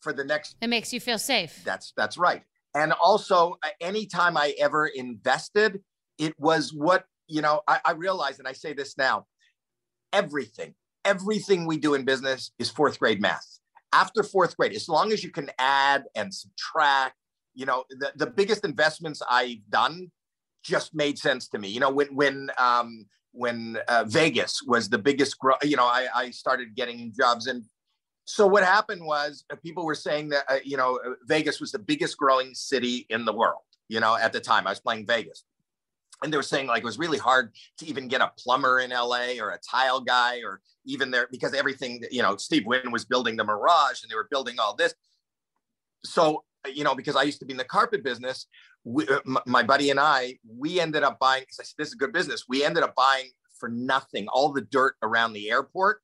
for 0.00 0.12
the 0.12 0.24
next 0.24 0.56
It 0.60 0.68
makes 0.68 0.92
you 0.92 1.00
feel 1.00 1.18
safe. 1.18 1.62
that's 1.64 1.92
that's 1.96 2.16
right. 2.16 2.42
And 2.74 2.92
also, 2.92 3.56
uh, 3.64 3.68
anytime 3.80 4.36
I 4.36 4.54
ever 4.58 4.86
invested, 4.86 5.80
it 6.18 6.38
was 6.38 6.72
what 6.72 7.04
you 7.26 7.42
know. 7.42 7.62
I, 7.66 7.80
I 7.84 7.92
realize, 7.92 8.38
and 8.38 8.46
I 8.46 8.52
say 8.52 8.72
this 8.72 8.96
now: 8.96 9.26
everything, 10.12 10.74
everything 11.04 11.66
we 11.66 11.78
do 11.78 11.94
in 11.94 12.04
business 12.04 12.52
is 12.58 12.70
fourth 12.70 12.98
grade 12.98 13.20
math. 13.20 13.59
After 13.92 14.22
fourth 14.22 14.56
grade, 14.56 14.72
as 14.72 14.88
long 14.88 15.12
as 15.12 15.24
you 15.24 15.30
can 15.30 15.50
add 15.58 16.04
and 16.14 16.32
subtract, 16.32 17.16
you 17.54 17.66
know, 17.66 17.84
the, 17.90 18.12
the 18.16 18.26
biggest 18.26 18.64
investments 18.64 19.20
I've 19.28 19.68
done 19.68 20.10
just 20.62 20.94
made 20.94 21.18
sense 21.18 21.48
to 21.48 21.58
me. 21.58 21.68
You 21.68 21.80
know, 21.80 21.90
when 21.90 22.14
when 22.14 22.50
um, 22.58 23.06
when 23.32 23.78
uh, 23.88 24.04
Vegas 24.06 24.62
was 24.66 24.88
the 24.88 24.98
biggest, 24.98 25.38
grow, 25.38 25.54
you 25.62 25.76
know, 25.76 25.86
I, 25.86 26.08
I 26.14 26.30
started 26.30 26.74
getting 26.74 27.12
jobs 27.16 27.46
And 27.46 27.64
so 28.24 28.46
what 28.46 28.62
happened 28.62 29.04
was 29.04 29.44
uh, 29.52 29.56
people 29.56 29.84
were 29.84 29.94
saying 29.94 30.30
that 30.30 30.44
uh, 30.48 30.58
you 30.64 30.76
know 30.76 31.00
uh, 31.04 31.14
Vegas 31.26 31.60
was 31.60 31.72
the 31.72 31.78
biggest 31.78 32.16
growing 32.16 32.54
city 32.54 33.06
in 33.10 33.24
the 33.24 33.32
world. 33.32 33.62
You 33.88 34.00
know, 34.00 34.16
at 34.16 34.32
the 34.32 34.40
time 34.40 34.66
I 34.66 34.70
was 34.70 34.80
playing 34.80 35.06
Vegas, 35.06 35.44
and 36.22 36.32
they 36.32 36.36
were 36.36 36.42
saying 36.42 36.66
like 36.66 36.82
it 36.82 36.84
was 36.84 36.98
really 36.98 37.18
hard 37.18 37.52
to 37.78 37.86
even 37.86 38.08
get 38.08 38.20
a 38.20 38.32
plumber 38.38 38.80
in 38.80 38.90
LA 38.90 39.40
or 39.40 39.50
a 39.50 39.58
tile 39.58 40.00
guy 40.00 40.40
or 40.44 40.60
even 40.84 41.10
there 41.10 41.28
because 41.30 41.54
everything 41.54 42.02
you 42.10 42.22
know 42.22 42.36
Steve 42.36 42.66
Wynn 42.66 42.90
was 42.90 43.04
building 43.04 43.36
the 43.36 43.44
Mirage 43.44 44.02
and 44.02 44.10
they 44.10 44.16
were 44.16 44.28
building 44.30 44.56
all 44.58 44.74
this. 44.74 44.94
So 46.04 46.44
uh, 46.66 46.70
you 46.70 46.84
know 46.84 46.94
because 46.94 47.16
I 47.16 47.22
used 47.22 47.40
to 47.40 47.46
be 47.46 47.52
in 47.52 47.58
the 47.58 47.64
carpet 47.64 48.04
business, 48.04 48.46
we, 48.84 49.06
uh, 49.08 49.20
my 49.46 49.62
buddy 49.62 49.90
and 49.90 50.00
I 50.00 50.38
we 50.46 50.80
ended 50.80 51.02
up 51.02 51.18
buying. 51.18 51.42
I 51.42 51.62
said 51.62 51.74
this 51.78 51.88
is 51.88 51.94
good 51.94 52.12
business. 52.12 52.44
We 52.48 52.64
ended 52.64 52.82
up 52.82 52.94
buying 52.94 53.30
for 53.58 53.68
nothing 53.68 54.26
all 54.28 54.52
the 54.52 54.62
dirt 54.62 54.96
around 55.02 55.32
the 55.32 55.50
airport 55.50 56.00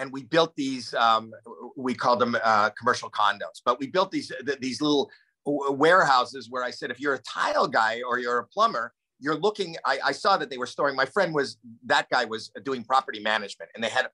and 0.00 0.10
we 0.10 0.24
built 0.24 0.56
these 0.56 0.92
um, 0.94 1.32
we 1.76 1.94
called 1.94 2.18
them 2.18 2.36
uh, 2.42 2.70
commercial 2.70 3.10
condos 3.10 3.60
but 3.64 3.78
we 3.78 3.86
built 3.86 4.10
these 4.10 4.32
these 4.60 4.80
little 4.80 5.10
warehouses 5.46 6.48
where 6.50 6.62
i 6.62 6.70
said 6.70 6.90
if 6.90 7.00
you're 7.00 7.14
a 7.14 7.22
tile 7.22 7.66
guy 7.66 8.02
or 8.06 8.18
you're 8.18 8.38
a 8.38 8.46
plumber 8.46 8.92
you're 9.20 9.36
looking 9.38 9.76
I, 9.84 9.98
I 10.06 10.12
saw 10.12 10.36
that 10.38 10.50
they 10.50 10.58
were 10.58 10.66
storing 10.66 10.96
my 10.96 11.04
friend 11.04 11.34
was 11.34 11.58
that 11.86 12.08
guy 12.10 12.24
was 12.24 12.50
doing 12.64 12.82
property 12.82 13.20
management 13.20 13.70
and 13.74 13.84
they 13.84 13.88
had 13.88 14.08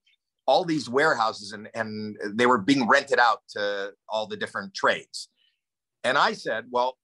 all 0.46 0.64
these 0.64 0.88
warehouses 0.88 1.52
and, 1.52 1.68
and 1.74 2.16
they 2.34 2.46
were 2.46 2.58
being 2.58 2.86
rented 2.86 3.18
out 3.18 3.40
to 3.50 3.92
all 4.08 4.26
the 4.28 4.36
different 4.36 4.74
trades. 4.74 5.28
And 6.04 6.18
i 6.18 6.32
said 6.32 6.64
well 6.70 6.98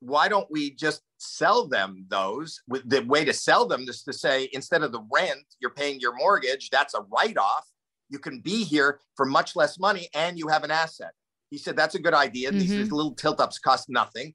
why 0.00 0.28
don't 0.28 0.48
we 0.50 0.70
just 0.74 1.02
sell 1.18 1.66
them 1.66 2.04
those 2.10 2.60
with 2.68 2.86
the 2.88 3.00
way 3.04 3.24
to 3.24 3.32
sell 3.32 3.66
them 3.66 3.86
is 3.88 4.02
to 4.02 4.12
say 4.12 4.48
instead 4.52 4.82
of 4.82 4.92
the 4.92 5.02
rent 5.12 5.46
you're 5.60 5.70
paying 5.70 5.98
your 6.00 6.14
mortgage 6.14 6.68
that's 6.70 6.94
a 6.94 7.00
write-off. 7.12 7.66
You 8.10 8.18
can 8.18 8.40
be 8.40 8.64
here 8.64 9.00
for 9.16 9.24
much 9.24 9.56
less 9.56 9.78
money 9.78 10.08
and 10.14 10.38
you 10.38 10.46
have 10.48 10.62
an 10.62 10.70
asset. 10.70 11.12
He 11.50 11.58
said 11.58 11.74
that's 11.74 11.94
a 11.94 11.98
good 11.98 12.12
idea. 12.14 12.52
These, 12.52 12.72
Mhm. 12.72 12.76
these 12.76 12.92
little 12.92 13.14
tilt-ups 13.14 13.58
cost 13.58 13.88
nothing 13.88 14.34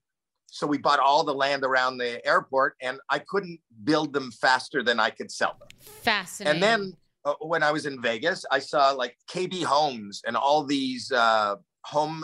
so 0.52 0.68
we 0.68 0.78
bought 0.78 1.00
all 1.00 1.24
the 1.24 1.34
land 1.34 1.64
around 1.64 1.98
the 1.98 2.26
airport 2.26 2.76
and 2.82 3.00
i 3.10 3.20
couldn't 3.20 3.60
build 3.84 4.14
them 4.14 4.32
faster 4.32 4.84
than 4.84 5.00
i 5.00 5.10
could 5.10 5.32
sell 5.32 5.56
them 5.60 5.68
Fascinating. 6.02 6.56
and 6.56 6.64
then 6.64 6.94
uh, 7.26 7.34
when 7.42 7.64
I 7.64 7.72
was 7.72 7.86
in 7.86 8.02
Vegas, 8.02 8.46
I 8.50 8.60
saw 8.60 8.92
like 8.92 9.18
KB 9.30 9.64
Homes 9.64 10.22
and 10.26 10.38
all 10.38 10.64
these 10.64 11.12
uh, 11.12 11.56
home 11.84 12.24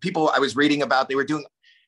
people 0.00 0.30
I 0.34 0.40
was 0.40 0.56
reading 0.56 0.82
about. 0.82 1.08
They 1.08 1.14
were 1.14 1.24
doing 1.24 1.44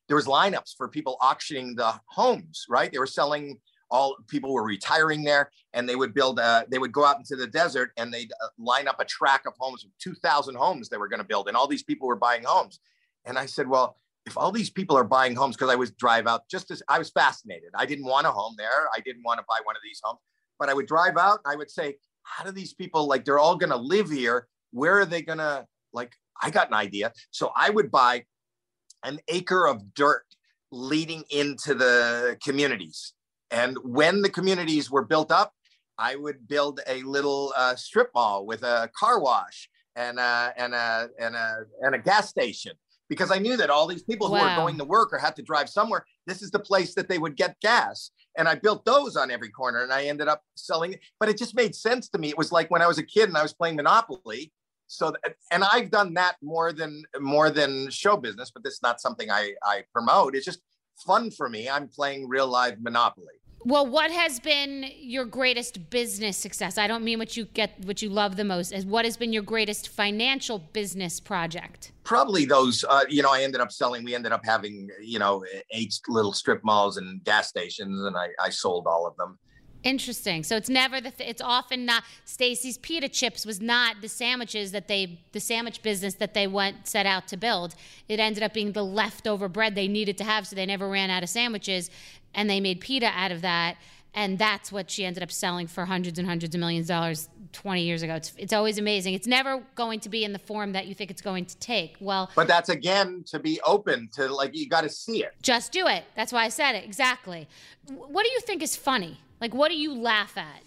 there 0.09 0.16
was 0.16 0.26
lineups 0.26 0.76
for 0.76 0.89
people 0.89 1.16
auctioning 1.20 1.74
the 1.74 1.95
homes. 2.07 2.64
Right, 2.68 2.93
they 2.93 2.99
were 2.99 3.07
selling. 3.07 3.59
All 3.91 4.16
people 4.28 4.53
were 4.53 4.64
retiring 4.64 5.22
there, 5.24 5.51
and 5.72 5.89
they 5.89 5.97
would 5.97 6.14
build. 6.14 6.39
Uh, 6.39 6.64
they 6.68 6.78
would 6.78 6.93
go 6.93 7.05
out 7.05 7.18
into 7.18 7.37
the 7.37 7.47
desert 7.47 7.91
and 7.97 8.12
they'd 8.12 8.32
uh, 8.43 8.49
line 8.59 8.89
up 8.89 9.01
a 9.01 9.05
track 9.05 9.43
of 9.47 9.55
homes, 9.59 9.87
two 10.01 10.14
thousand 10.14 10.55
homes 10.55 10.89
they 10.89 10.97
were 10.97 11.09
going 11.09 11.20
to 11.20 11.26
build, 11.26 11.49
and 11.49 11.57
all 11.57 11.66
these 11.66 11.82
people 11.82 12.07
were 12.07 12.16
buying 12.16 12.45
homes. 12.45 12.80
And 13.24 13.39
I 13.39 13.47
said, 13.47 13.68
well. 13.68 13.97
If 14.27 14.39
all 14.39 14.51
these 14.53 14.70
people 14.70 14.97
are 14.97 15.05
buying 15.05 15.35
homes, 15.35 15.57
because 15.57 15.70
I 15.70 15.75
was 15.75 15.91
drive 15.93 16.27
out 16.27 16.49
just 16.51 16.70
as 16.70 16.83
I 16.89 16.99
was 16.99 17.11
fascinated. 17.11 17.70
I 17.75 17.85
didn't 17.85 18.07
want 18.07 18.27
a 18.27 18.31
home 18.31 18.55
there. 18.57 18.89
I 18.95 19.01
didn't 19.01 19.22
want 19.22 19.39
to 19.39 19.45
buy 19.49 19.59
one 19.64 19.77
of 19.77 19.83
these 19.85 20.01
homes, 20.03 20.20
but 20.59 20.68
I 20.68 20.75
would 20.75 20.87
drive 20.87 21.16
out 21.16 21.41
and 21.45 21.53
I 21.53 21.57
would 21.57 21.70
say, 21.70 21.97
how 22.25 22.45
do 22.45 22.51
these 22.51 22.75
people 22.75 23.07
like 23.07 23.25
they're 23.25 23.39
all 23.39 23.57
to 23.59 23.77
live 23.77 24.11
here 24.11 24.49
where 24.72 24.99
are 24.99 25.07
they 25.07 25.22
to 25.22 25.66
like 25.93 26.12
i 26.43 26.51
got 26.51 26.68
an 26.68 26.75
idea 26.75 27.12
so 27.31 27.53
i 27.57 27.70
would 27.70 27.91
buy 27.91 28.25
an 29.05 29.18
acre 29.29 29.66
of 29.66 29.95
dirt 29.95 30.25
leading 30.72 31.22
into 31.31 31.75
the 31.75 32.37
communities 32.43 33.12
and 33.51 33.77
when 33.85 34.22
the 34.22 34.31
communities 34.31 34.91
were 34.91 35.05
built 35.05 35.31
up 35.31 35.53
i 35.99 36.16
would 36.16 36.49
build 36.49 36.81
a 36.89 37.03
little 37.03 37.53
uh, 37.57 37.77
strip 37.77 38.11
mall 38.14 38.45
with 38.45 38.62
a 38.62 38.91
car 38.99 39.20
wash 39.20 39.68
and 39.97 40.18
a, 40.18 40.53
and 40.57 40.75
a 40.75 41.09
and 41.20 41.37
a 41.37 41.57
and 41.83 41.95
a 41.95 41.99
gas 41.99 42.29
station 42.29 42.72
because 43.09 43.31
i 43.31 43.39
knew 43.39 43.57
that 43.57 43.71
all 43.71 43.87
these 43.87 44.03
people 44.03 44.29
who 44.29 44.35
are 44.35 44.57
going 44.57 44.79
to 44.79 44.85
work 44.85 45.13
or 45.13 45.19
had 45.19 45.37
to 45.37 45.43
drive 45.43 45.69
somewhere 45.69 46.05
this 46.27 46.43
is 46.43 46.51
the 46.51 46.59
place 46.59 46.95
that 46.95 47.09
they 47.09 47.19
would 47.19 47.37
get 47.37 47.59
gas 47.61 48.11
and 48.37 48.49
I 48.49 48.55
built 48.57 48.85
those 48.85 49.17
on 49.17 49.31
every 49.31 49.51
corner 49.51 49.83
and 49.83 49.93
I 49.93 50.05
ended 50.05 50.29
up 50.29 50.43
selling 50.57 50.95
it. 50.95 51.01
But 51.21 51.29
it 51.29 51.39
just 51.39 51.55
made 51.55 51.75
sense 51.75 52.09
to 52.11 52.19
me. 52.19 52.29
It 52.29 52.39
was 52.39 52.53
like 52.53 52.71
when 52.71 52.83
I 52.83 52.87
was 52.87 52.99
a 52.99 53.03
kid 53.03 53.29
and 53.29 53.39
I 53.39 53.43
was 53.43 53.53
playing 53.53 53.77
Monopoly. 53.77 54.53
So 54.87 55.13
th- 55.13 55.37
and 55.51 55.65
I've 55.65 55.91
done 55.91 56.15
that 56.15 56.37
more 56.43 56.73
than 56.73 57.05
more 57.19 57.51
than 57.51 57.91
show 57.91 58.17
business, 58.17 58.51
but 58.51 58.63
this 58.65 58.75
is 58.75 58.83
not 58.83 59.01
something 59.01 59.31
I, 59.31 59.55
I 59.65 59.85
promote. 59.93 60.35
It's 60.35 60.45
just 60.45 60.61
fun 61.07 61.31
for 61.31 61.49
me. 61.49 61.69
I'm 61.69 61.89
playing 61.89 62.29
real 62.29 62.47
live 62.47 62.83
Monopoly. 62.83 63.35
Well, 63.67 63.87
what 63.87 64.11
has 64.11 64.41
been 64.41 64.91
your 64.99 65.25
greatest 65.25 65.89
business 65.89 66.37
success? 66.37 66.77
I 66.77 66.87
don't 66.87 67.03
mean 67.03 67.19
what 67.19 67.35
you 67.35 67.47
get, 67.47 67.73
what 67.85 68.03
you 68.03 68.11
love 68.11 68.37
the 68.37 68.45
most. 68.45 68.73
Is 68.73 68.85
what 68.85 69.07
has 69.07 69.17
been 69.17 69.33
your 69.33 69.43
greatest 69.43 69.89
financial 69.89 70.59
business 70.59 71.19
project? 71.19 71.93
Probably 72.05 72.45
those, 72.45 72.85
uh, 72.87 73.05
you 73.09 73.23
know, 73.23 73.33
I 73.33 73.43
ended 73.43 73.62
up 73.62 73.73
selling, 73.73 74.05
we 74.05 74.15
ended 74.15 74.33
up 74.33 74.45
having, 74.45 74.91
you 75.01 75.19
know, 75.19 75.43
eight 75.71 75.99
little 76.09 76.35
strip 76.35 76.62
malls 76.62 76.99
and 76.99 77.25
gas 77.25 77.49
stations, 77.49 78.05
and 78.05 78.15
I, 78.17 78.29
I 78.39 78.51
sold 78.51 78.87
all 78.87 79.07
of 79.07 79.17
them. 79.17 79.39
Interesting. 79.83 80.45
So 80.45 80.57
it's 80.57 80.71
never 80.71 80.99
the. 80.99 81.11
Th- 81.11 81.29
it's 81.29 81.43
often 81.43 81.85
not. 81.85 82.05
Stacy's 82.25 82.79
pita 82.79 83.07
chips 83.07 83.45
was 83.45 83.61
not 83.61 84.01
the 84.01 84.09
sandwiches 84.09 84.73
that 84.73 84.89
they, 84.89 85.21
the 85.33 85.41
sandwich 85.41 85.83
business 85.83 86.15
that 86.15 86.33
they 86.33 86.47
went 86.47 86.89
set 86.89 87.05
out 87.05 87.29
to 87.29 87.37
build. 87.37 87.75
It 88.09 88.19
ended 88.19 88.43
up 88.43 88.55
being 88.55 88.73
the 88.73 88.83
leftover 88.83 89.47
bread 89.47 89.75
they 89.75 89.87
needed 89.87 90.17
to 90.19 90.25
have, 90.25 90.47
so 90.47 90.57
they 90.57 90.65
never 90.65 90.89
ran 90.89 91.11
out 91.11 91.23
of 91.23 91.29
sandwiches, 91.29 91.91
and 92.35 92.49
they 92.49 92.61
made 92.61 92.80
pita 92.80 93.07
out 93.07 93.32
of 93.32 93.43
that, 93.43 93.76
and 94.14 94.39
that's 94.39 94.70
what 94.70 94.91
she 94.91 95.05
ended 95.05 95.22
up 95.22 95.32
selling 95.32 95.66
for 95.66 95.85
hundreds 95.85 96.18
and 96.18 96.28
hundreds 96.28 96.55
of 96.55 96.61
millions 96.61 96.85
of 96.87 96.97
dollars 96.97 97.28
20 97.53 97.82
years 97.82 98.03
ago. 98.03 98.14
It's 98.14 98.32
it's 98.37 98.53
always 98.53 98.78
amazing. 98.78 99.14
It's 99.14 99.26
never 99.26 99.62
going 99.74 100.01
to 100.01 100.09
be 100.09 100.24
in 100.24 100.32
the 100.32 100.39
form 100.39 100.72
that 100.72 100.87
you 100.87 100.95
think 100.95 101.11
it's 101.11 101.22
going 101.22 101.47
to 101.47 101.57
take. 101.59 101.97
Well, 102.01 102.30
But 102.35 102.49
that's 102.49 102.68
again 102.68 103.24
to 103.28 103.39
be 103.39 103.61
open 103.66 104.09
to 104.14 104.28
like, 104.28 104.55
you 104.55 104.68
got 104.68 104.82
to 104.82 104.89
see 104.89 105.24
it. 105.24 105.32
just 105.43 105.72
do 105.72 105.87
it. 105.87 106.05
That's 106.16 106.32
why 106.32 106.45
I 106.45 106.49
said 106.49 106.74
it. 106.74 106.85
Exactly. 106.85 107.49
What 107.89 108.24
do 108.24 108.30
you 108.30 108.41
think 108.41 108.62
is 108.62 108.76
funny? 108.76 109.18
Like, 109.41 109.55
what 109.55 109.70
do 109.70 109.76
you 109.76 109.95
laugh 109.95 110.37
at? 110.37 110.62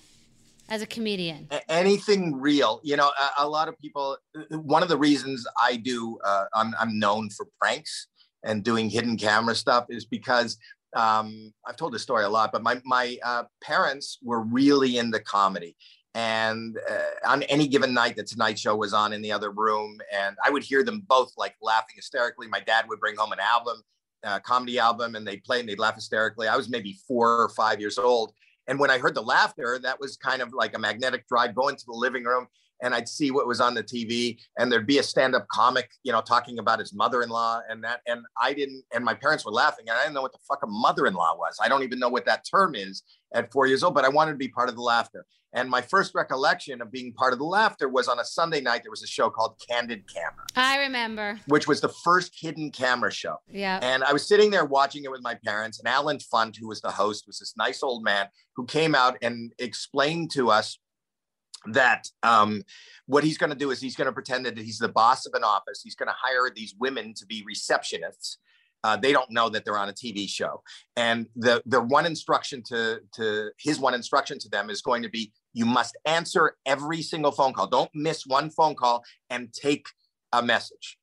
as 0.70 0.82
a 0.82 0.86
comedian? 0.86 1.48
Anything 1.70 2.36
real. 2.36 2.82
You 2.84 2.98
know, 2.98 3.08
a, 3.08 3.44
a, 3.44 3.48
lot 3.48 3.68
of 3.68 3.80
people. 3.80 4.18
One 4.50 4.84
of 4.84 4.90
the 4.90 4.98
reasons 4.98 5.48
I 5.62 5.78
do, 5.78 6.20
uh, 6.26 6.46
I'm, 6.54 6.74
I'm 6.80 7.00
known 7.00 7.30
for 7.30 7.48
pranks 7.60 8.08
and 8.44 8.64
doing 8.64 8.90
hidden 8.90 9.18
camera 9.18 9.56
stuff 9.56 9.86
is 9.90 10.06
because 10.06 10.58
um, 10.96 11.54
I've 11.66 11.76
told 11.76 11.94
this 11.94 12.02
story 12.02 12.24
a 12.24 12.30
lot, 12.30 12.52
but 12.52 12.64
my 12.64 12.82
my 12.86 13.18
uh, 13.24 13.44
parents 13.62 14.20
were 14.24 14.42
really 14.42 14.98
into 14.98 15.20
comedy, 15.20 15.76
and 16.16 16.78
uh, 16.90 17.30
on 17.30 17.44
any 17.44 17.68
given 17.68 17.94
night, 17.94 18.16
the 18.16 18.24
Tonight 18.24 18.58
Show 18.58 18.76
was 18.76 18.94
on 18.94 19.14
in 19.14 19.22
the 19.22 19.32
other 19.32 19.52
room, 19.52 20.00
and 20.14 20.36
I 20.44 20.50
would 20.50 20.64
hear 20.64 20.84
them 20.84 21.04
both 21.08 21.32
like 21.38 21.56
laughing 21.62 21.96
hysterically. 21.96 22.48
My 22.48 22.62
dad 22.62 22.86
would 22.88 23.00
bring 23.00 23.16
home 23.18 23.32
an 23.32 23.40
album, 23.40 23.82
uh, 24.24 24.40
comedy 24.40 24.80
album, 24.80 25.16
and 25.16 25.28
they'd 25.28 25.44
play 25.44 25.60
and 25.60 25.70
they'd 25.70 25.80
laugh 25.80 25.96
hysterically. 25.96 26.48
I 26.48 26.56
was 26.56 26.70
maybe 26.70 26.98
four 27.08 27.42
or 27.42 27.50
five 27.50 27.80
years 27.80 27.98
old, 27.98 28.34
and 28.68 28.80
when 28.80 28.90
I 28.90 28.98
heard 28.98 29.16
the 29.16 29.22
laughter, 29.22 29.80
that 29.84 30.00
was 30.00 30.18
kind 30.18 30.42
of 30.42 30.54
like 30.54 30.76
a 30.76 30.80
magnetic 30.80 31.28
drive 31.28 31.54
going 31.54 31.76
to 31.76 31.86
the 31.86 31.94
living 31.94 32.24
room 32.24 32.48
and 32.82 32.94
I'd 32.94 33.08
see 33.08 33.32
what 33.32 33.48
was 33.48 33.62
on 33.62 33.74
the 33.74 33.84
TV, 33.84 34.38
and 34.58 34.72
there'd 34.72 34.88
be 34.88 35.00
a 35.00 35.04
stand-up 35.04 35.48
comic, 35.52 35.90
you 36.04 36.12
know, 36.12 36.22
talking 36.22 36.60
about 36.60 36.80
his 36.80 36.94
mother-in-law 36.94 37.62
and 37.70 37.84
that. 37.84 38.02
And 38.08 38.22
I 38.42 38.54
didn't, 38.54 38.84
and 38.94 39.04
my 39.04 39.14
parents 39.14 39.46
were 39.46 39.52
laughing, 39.52 39.86
and 39.88 39.98
I 39.98 40.04
didn't 40.04 40.16
know 40.16 40.22
what 40.22 40.34
the 40.34 40.40
fuck 40.48 40.60
a 40.64 40.68
mother-in-law 40.68 41.36
was. 41.38 41.58
I 41.62 41.68
don't 41.68 41.84
even 41.84 42.00
know 42.00 42.10
what 42.10 42.26
that 42.26 42.46
term 42.50 42.76
is 42.76 43.04
at 43.34 43.52
four 43.52 43.66
years 43.68 43.84
old, 43.84 43.94
but 43.94 44.06
I 44.06 44.10
wanted 44.10 44.32
to 44.32 44.38
be 44.38 44.48
part 44.48 44.70
of 44.70 44.76
the 44.76 44.82
laughter. 44.82 45.26
And 45.54 45.70
my 45.70 45.82
first 45.82 46.14
recollection 46.14 46.82
of 46.82 46.92
being 46.92 47.14
part 47.14 47.32
of 47.34 47.40
the 47.40 47.46
laughter 47.46 47.88
was 47.88 48.10
on 48.10 48.20
a 48.20 48.26
Sunday 48.26 48.60
night. 48.60 48.84
There 48.84 48.92
was 48.92 49.02
a 49.02 49.08
show 49.08 49.30
called 49.30 49.60
Candid 49.68 50.04
Camera. 50.14 50.46
I 50.56 50.80
remember. 50.80 51.40
Which 51.48 51.68
was 51.68 51.80
the 51.80 51.90
first 52.04 52.34
hidden 52.40 52.70
camera 52.70 53.12
show. 53.12 53.38
Yeah. 53.50 53.80
And 53.82 54.04
I 54.04 54.12
was 54.14 54.28
sitting 54.28 54.52
there 54.52 54.66
watching 54.66 55.06
it 55.06 55.12
with 55.12 55.22
my 55.24 55.36
parents, 55.46 55.80
and 55.80 55.88
Allen 55.88 56.20
Funt, 56.20 56.58
who 56.58 56.68
was 56.68 56.82
the 56.82 56.92
host, 56.92 57.26
was 57.28 57.40
this 57.40 57.56
nice 57.58 57.82
old 57.82 58.04
man 58.04 58.28
who 58.56 58.66
came 58.66 58.94
out 58.94 59.18
and 59.22 59.54
explained 59.58 60.32
to 60.32 60.52
us 60.52 60.78
that 61.74 62.08
um, 62.24 62.64
what 63.06 63.24
he's 63.24 63.38
going 63.38 63.50
to 63.50 63.56
do 63.56 63.72
is 63.72 63.80
he's 63.80 63.96
going 63.96 64.08
to 64.08 64.12
pretend 64.12 64.46
that 64.46 64.58
he's 64.58 64.80
the 64.80 64.90
boss 64.90 65.26
of 65.26 65.34
an 65.34 65.44
office. 65.44 65.82
He's 65.84 65.96
going 65.96 66.08
to 66.08 66.16
hire 66.18 66.52
these 66.54 66.76
women 66.80 67.14
to 67.16 67.26
be 67.26 67.44
receptionists. 67.44 68.38
Uh, 68.84 68.96
they 68.96 69.12
don't 69.12 69.32
know 69.32 69.50
that 69.50 69.66
they're 69.66 69.78
on 69.78 69.90
a 69.90 69.94
TV 69.94 70.30
show, 70.30 70.62
and 70.96 71.26
the 71.36 71.62
the 71.66 71.82
one 71.82 72.06
instruction 72.06 72.62
to 72.62 73.00
to 73.12 73.50
his 73.58 73.80
one 73.80 73.96
instruction 73.96 74.38
to 74.40 74.50
them 74.50 74.70
is 74.70 74.82
going 74.82 75.02
to 75.02 75.10
be: 75.10 75.32
you 75.54 75.66
must 75.66 75.98
answer 76.06 76.56
every 76.66 77.02
single 77.02 77.32
phone 77.32 77.54
call. 77.54 77.68
Don't 77.68 77.90
miss 77.96 78.26
one 78.26 78.52
phone 78.52 78.76
call 78.76 79.04
and 79.32 79.52
take 79.52 79.88
a 80.32 80.44
message. 80.44 80.98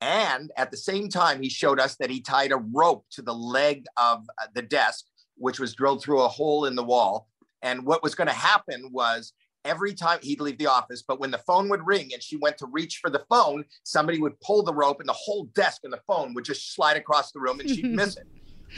And 0.00 0.50
at 0.56 0.70
the 0.70 0.76
same 0.76 1.08
time, 1.08 1.42
he 1.42 1.48
showed 1.48 1.78
us 1.78 1.96
that 1.96 2.10
he 2.10 2.20
tied 2.20 2.52
a 2.52 2.56
rope 2.56 3.04
to 3.12 3.22
the 3.22 3.34
leg 3.34 3.84
of 3.96 4.26
uh, 4.40 4.46
the 4.54 4.62
desk, 4.62 5.04
which 5.36 5.60
was 5.60 5.74
drilled 5.74 6.02
through 6.02 6.22
a 6.22 6.28
hole 6.28 6.64
in 6.64 6.74
the 6.74 6.82
wall. 6.82 7.28
And 7.62 7.84
what 7.84 8.02
was 8.02 8.14
going 8.14 8.28
to 8.28 8.34
happen 8.34 8.90
was 8.92 9.34
every 9.64 9.94
time 9.94 10.18
he'd 10.22 10.40
leave 10.40 10.58
the 10.58 10.66
office, 10.66 11.02
but 11.06 11.20
when 11.20 11.30
the 11.30 11.38
phone 11.38 11.68
would 11.68 11.86
ring 11.86 12.10
and 12.12 12.22
she 12.22 12.36
went 12.36 12.58
to 12.58 12.66
reach 12.66 12.98
for 12.98 13.10
the 13.10 13.24
phone, 13.28 13.64
somebody 13.84 14.18
would 14.18 14.38
pull 14.40 14.62
the 14.62 14.74
rope 14.74 15.00
and 15.00 15.08
the 15.08 15.14
whole 15.14 15.44
desk 15.54 15.82
and 15.84 15.92
the 15.92 16.00
phone 16.06 16.34
would 16.34 16.44
just 16.44 16.74
slide 16.74 16.96
across 16.96 17.32
the 17.32 17.40
room 17.40 17.60
and 17.60 17.68
she'd 17.68 17.84
miss 17.90 18.16
it. 18.16 18.26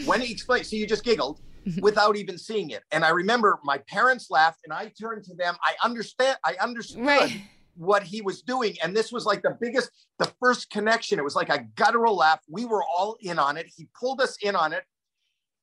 When 0.06 0.20
he 0.20 0.32
explained, 0.32 0.66
so 0.66 0.76
you 0.76 0.86
just 0.86 1.04
giggled 1.04 1.40
mm-hmm. 1.66 1.80
without 1.80 2.16
even 2.16 2.38
seeing 2.38 2.70
it. 2.70 2.82
And 2.90 3.04
I 3.04 3.10
remember 3.10 3.58
my 3.64 3.78
parents 3.88 4.28
laughed 4.30 4.60
and 4.64 4.72
I 4.72 4.92
turned 5.00 5.24
to 5.24 5.34
them. 5.34 5.56
I 5.62 5.74
understand, 5.84 6.38
I 6.44 6.56
understood. 6.60 7.04
Right. 7.04 7.42
What 7.74 8.02
he 8.02 8.20
was 8.20 8.42
doing. 8.42 8.76
And 8.82 8.94
this 8.94 9.10
was 9.10 9.24
like 9.24 9.42
the 9.42 9.56
biggest, 9.58 9.90
the 10.18 10.30
first 10.40 10.68
connection. 10.68 11.18
It 11.18 11.24
was 11.24 11.34
like 11.34 11.48
a 11.48 11.64
guttural 11.74 12.16
laugh. 12.16 12.40
We 12.46 12.66
were 12.66 12.82
all 12.84 13.16
in 13.22 13.38
on 13.38 13.56
it. 13.56 13.66
He 13.74 13.88
pulled 13.98 14.20
us 14.20 14.36
in 14.42 14.54
on 14.54 14.74
it. 14.74 14.84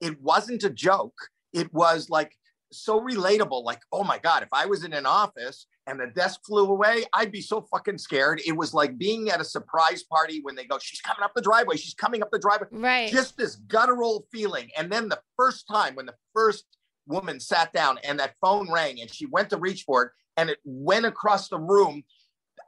It 0.01 0.20
wasn't 0.20 0.63
a 0.63 0.72
joke. 0.72 1.13
It 1.53 1.72
was 1.72 2.09
like 2.09 2.36
so 2.72 2.99
relatable. 2.99 3.63
Like, 3.63 3.82
oh 3.91 4.03
my 4.03 4.17
God, 4.20 4.43
if 4.43 4.49
I 4.53 4.65
was 4.65 4.84
in 4.84 4.93
an 4.93 5.05
office 5.05 5.67
and 5.88 5.99
the 5.99 6.07
desk 6.07 6.41
flew 6.45 6.67
away, 6.67 7.05
I'd 7.13 7.32
be 7.32 7.41
so 7.41 7.61
fucking 7.61 7.97
scared. 7.97 8.41
It 8.45 8.55
was 8.55 8.74
like 8.74 8.97
being 8.97 9.30
at 9.30 9.41
a 9.41 9.45
surprise 9.45 10.03
party 10.03 10.39
when 10.41 10.55
they 10.55 10.65
go, 10.65 10.78
she's 10.80 11.01
coming 11.01 11.24
up 11.24 11.34
the 11.36 11.41
driveway, 11.41 11.78
she's 11.78 11.93
coming 11.93 12.22
up 12.22 12.30
the 12.32 12.39
driveway. 12.39 12.67
Right. 12.72 13.11
Just 13.11 13.38
this 13.38 13.55
guttural 13.55 14.28
feeling. 14.32 14.70
And 14.78 14.91
then 14.91 15.09
the 15.09 15.20
first 15.36 15.67
time 15.67 15.95
when 15.95 16.05
the 16.05 16.15
first 16.34 16.65
woman 17.07 17.39
sat 17.39 17.74
down 17.74 17.97
and 18.03 18.20
that 18.20 18.36
phone 18.41 18.72
rang 18.72 19.01
and 19.01 19.13
she 19.13 19.26
went 19.26 19.49
to 19.49 19.57
reach 19.57 19.84
for 19.84 20.03
it 20.03 20.11
and 20.38 20.49
it 20.49 20.59
went 20.63 21.05
across 21.05 21.49
the 21.49 21.59
room, 21.59 22.03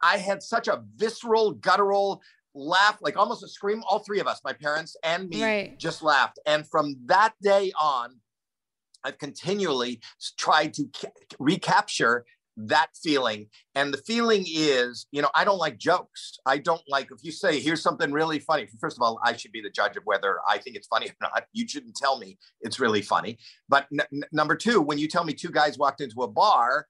I 0.01 0.17
had 0.17 0.41
such 0.41 0.67
a 0.67 0.83
visceral, 0.95 1.51
guttural 1.51 2.21
laugh, 2.55 2.97
like 3.01 3.17
almost 3.17 3.43
a 3.43 3.47
scream. 3.47 3.83
All 3.87 3.99
three 3.99 4.19
of 4.19 4.27
us, 4.27 4.41
my 4.43 4.53
parents 4.53 4.95
and 5.03 5.29
me, 5.29 5.43
right. 5.43 5.79
just 5.79 6.01
laughed. 6.01 6.39
And 6.45 6.67
from 6.67 6.95
that 7.05 7.33
day 7.41 7.71
on, 7.79 8.15
I've 9.03 9.17
continually 9.17 10.01
tried 10.37 10.73
to 10.75 10.85
ca- 10.93 11.11
recapture 11.39 12.25
that 12.57 12.89
feeling. 13.01 13.47
And 13.75 13.93
the 13.93 13.97
feeling 13.97 14.45
is, 14.47 15.07
you 15.11 15.21
know, 15.21 15.29
I 15.33 15.43
don't 15.43 15.57
like 15.57 15.77
jokes. 15.77 16.37
I 16.45 16.57
don't 16.57 16.81
like, 16.87 17.09
if 17.11 17.23
you 17.23 17.31
say, 17.31 17.59
here's 17.59 17.81
something 17.81 18.11
really 18.11 18.39
funny, 18.39 18.67
first 18.79 18.97
of 18.97 19.01
all, 19.01 19.19
I 19.23 19.35
should 19.35 19.51
be 19.51 19.61
the 19.61 19.69
judge 19.69 19.97
of 19.97 20.03
whether 20.03 20.39
I 20.47 20.57
think 20.57 20.75
it's 20.75 20.87
funny 20.87 21.07
or 21.09 21.15
not. 21.21 21.45
You 21.53 21.67
shouldn't 21.67 21.95
tell 21.95 22.19
me 22.19 22.37
it's 22.61 22.79
really 22.79 23.01
funny. 23.01 23.37
But 23.69 23.87
n- 23.91 24.23
number 24.31 24.55
two, 24.55 24.81
when 24.81 24.97
you 24.97 25.07
tell 25.07 25.23
me 25.23 25.33
two 25.33 25.49
guys 25.49 25.77
walked 25.77 26.01
into 26.01 26.21
a 26.23 26.27
bar, 26.27 26.87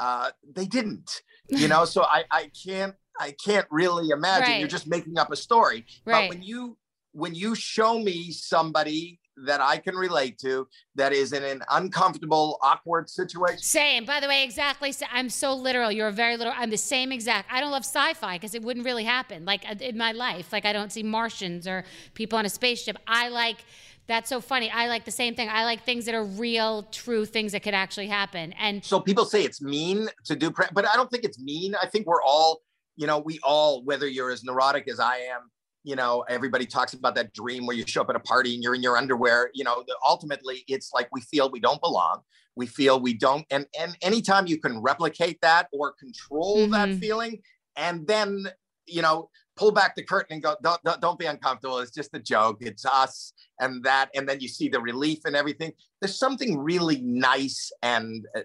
uh, 0.00 0.30
they 0.54 0.66
didn't, 0.66 1.22
you 1.48 1.68
know, 1.68 1.84
so 1.84 2.02
I, 2.02 2.24
I 2.30 2.50
can't, 2.64 2.94
I 3.20 3.34
can't 3.44 3.66
really 3.70 4.08
imagine 4.08 4.50
right. 4.50 4.58
you're 4.58 4.68
just 4.68 4.88
making 4.88 5.18
up 5.18 5.30
a 5.30 5.36
story. 5.36 5.84
Right. 6.04 6.22
But 6.22 6.28
when 6.30 6.42
you, 6.42 6.76
when 7.12 7.34
you 7.34 7.54
show 7.54 7.98
me 7.98 8.32
somebody 8.32 9.20
that 9.36 9.60
I 9.60 9.78
can 9.78 9.94
relate 9.94 10.38
to 10.40 10.68
that 10.94 11.12
is 11.12 11.32
in 11.32 11.42
an 11.42 11.62
uncomfortable, 11.70 12.58
awkward 12.62 13.08
situation. 13.08 13.58
Same. 13.58 14.04
By 14.04 14.20
the 14.20 14.28
way, 14.28 14.44
exactly. 14.44 14.92
I'm 15.10 15.30
so 15.30 15.54
literal. 15.54 15.90
You're 15.90 16.10
very 16.10 16.36
literal. 16.36 16.54
I'm 16.58 16.70
the 16.70 16.76
same 16.76 17.12
exact. 17.12 17.50
I 17.50 17.60
don't 17.60 17.70
love 17.70 17.84
sci-fi 17.84 18.36
because 18.36 18.54
it 18.54 18.62
wouldn't 18.62 18.84
really 18.84 19.04
happen. 19.04 19.44
Like 19.44 19.64
uh, 19.68 19.74
in 19.80 19.96
my 19.96 20.12
life, 20.12 20.52
like 20.52 20.64
I 20.64 20.72
don't 20.72 20.92
see 20.92 21.02
Martians 21.02 21.66
or 21.66 21.84
people 22.14 22.38
on 22.38 22.46
a 22.46 22.50
spaceship. 22.50 22.96
I 23.06 23.28
like. 23.28 23.64
That's 24.08 24.28
so 24.28 24.40
funny. 24.40 24.68
I 24.68 24.88
like 24.88 25.04
the 25.04 25.12
same 25.12 25.36
thing. 25.36 25.48
I 25.48 25.64
like 25.64 25.84
things 25.84 26.06
that 26.06 26.14
are 26.14 26.24
real, 26.24 26.82
true 26.82 27.24
things 27.24 27.52
that 27.52 27.62
could 27.62 27.72
actually 27.72 28.08
happen. 28.08 28.52
And 28.54 28.84
so 28.84 28.98
people 28.98 29.24
say 29.24 29.44
it's 29.44 29.62
mean 29.62 30.08
to 30.24 30.34
do, 30.34 30.50
but 30.50 30.84
I 30.86 30.96
don't 30.96 31.08
think 31.08 31.22
it's 31.22 31.38
mean. 31.38 31.76
I 31.80 31.86
think 31.86 32.08
we're 32.08 32.22
all, 32.22 32.62
you 32.96 33.06
know, 33.06 33.20
we 33.20 33.38
all, 33.44 33.84
whether 33.84 34.08
you're 34.08 34.32
as 34.32 34.42
neurotic 34.42 34.88
as 34.88 34.98
I 34.98 35.18
am, 35.18 35.42
you 35.84 35.96
know 35.96 36.24
everybody 36.28 36.66
talks 36.66 36.94
about 36.94 37.14
that 37.14 37.32
dream 37.32 37.66
where 37.66 37.76
you 37.76 37.84
show 37.86 38.02
up 38.02 38.10
at 38.10 38.16
a 38.16 38.20
party 38.20 38.54
and 38.54 38.62
you're 38.62 38.74
in 38.74 38.82
your 38.82 38.96
underwear 38.96 39.50
you 39.54 39.64
know 39.64 39.82
the, 39.86 39.96
ultimately 40.06 40.64
it's 40.68 40.92
like 40.92 41.08
we 41.12 41.20
feel 41.20 41.50
we 41.50 41.60
don't 41.60 41.80
belong. 41.80 42.20
We 42.54 42.66
feel 42.66 43.00
we 43.00 43.14
don't 43.14 43.46
and 43.50 43.66
and 43.78 43.96
anytime 44.02 44.46
you 44.46 44.58
can 44.58 44.80
replicate 44.80 45.40
that 45.40 45.68
or 45.72 45.92
control 45.92 46.58
mm-hmm. 46.58 46.72
that 46.72 46.94
feeling 46.98 47.40
and 47.76 48.06
then 48.06 48.46
you 48.86 49.02
know 49.02 49.30
pull 49.56 49.72
back 49.72 49.94
the 49.96 50.02
curtain 50.02 50.34
and 50.34 50.42
go 50.42 50.56
don't, 50.62 50.82
don't, 50.84 51.00
don't 51.00 51.18
be 51.18 51.26
uncomfortable. 51.26 51.78
It's 51.78 51.90
just 51.90 52.14
a 52.14 52.18
joke. 52.18 52.58
It's 52.60 52.84
us 52.84 53.32
and 53.58 53.82
that 53.84 54.10
and 54.14 54.28
then 54.28 54.40
you 54.40 54.48
see 54.48 54.68
the 54.68 54.80
relief 54.80 55.20
and 55.24 55.34
everything. 55.34 55.72
There's 56.00 56.18
something 56.18 56.58
really 56.58 57.00
nice 57.00 57.72
and 57.82 58.26
uh, 58.36 58.42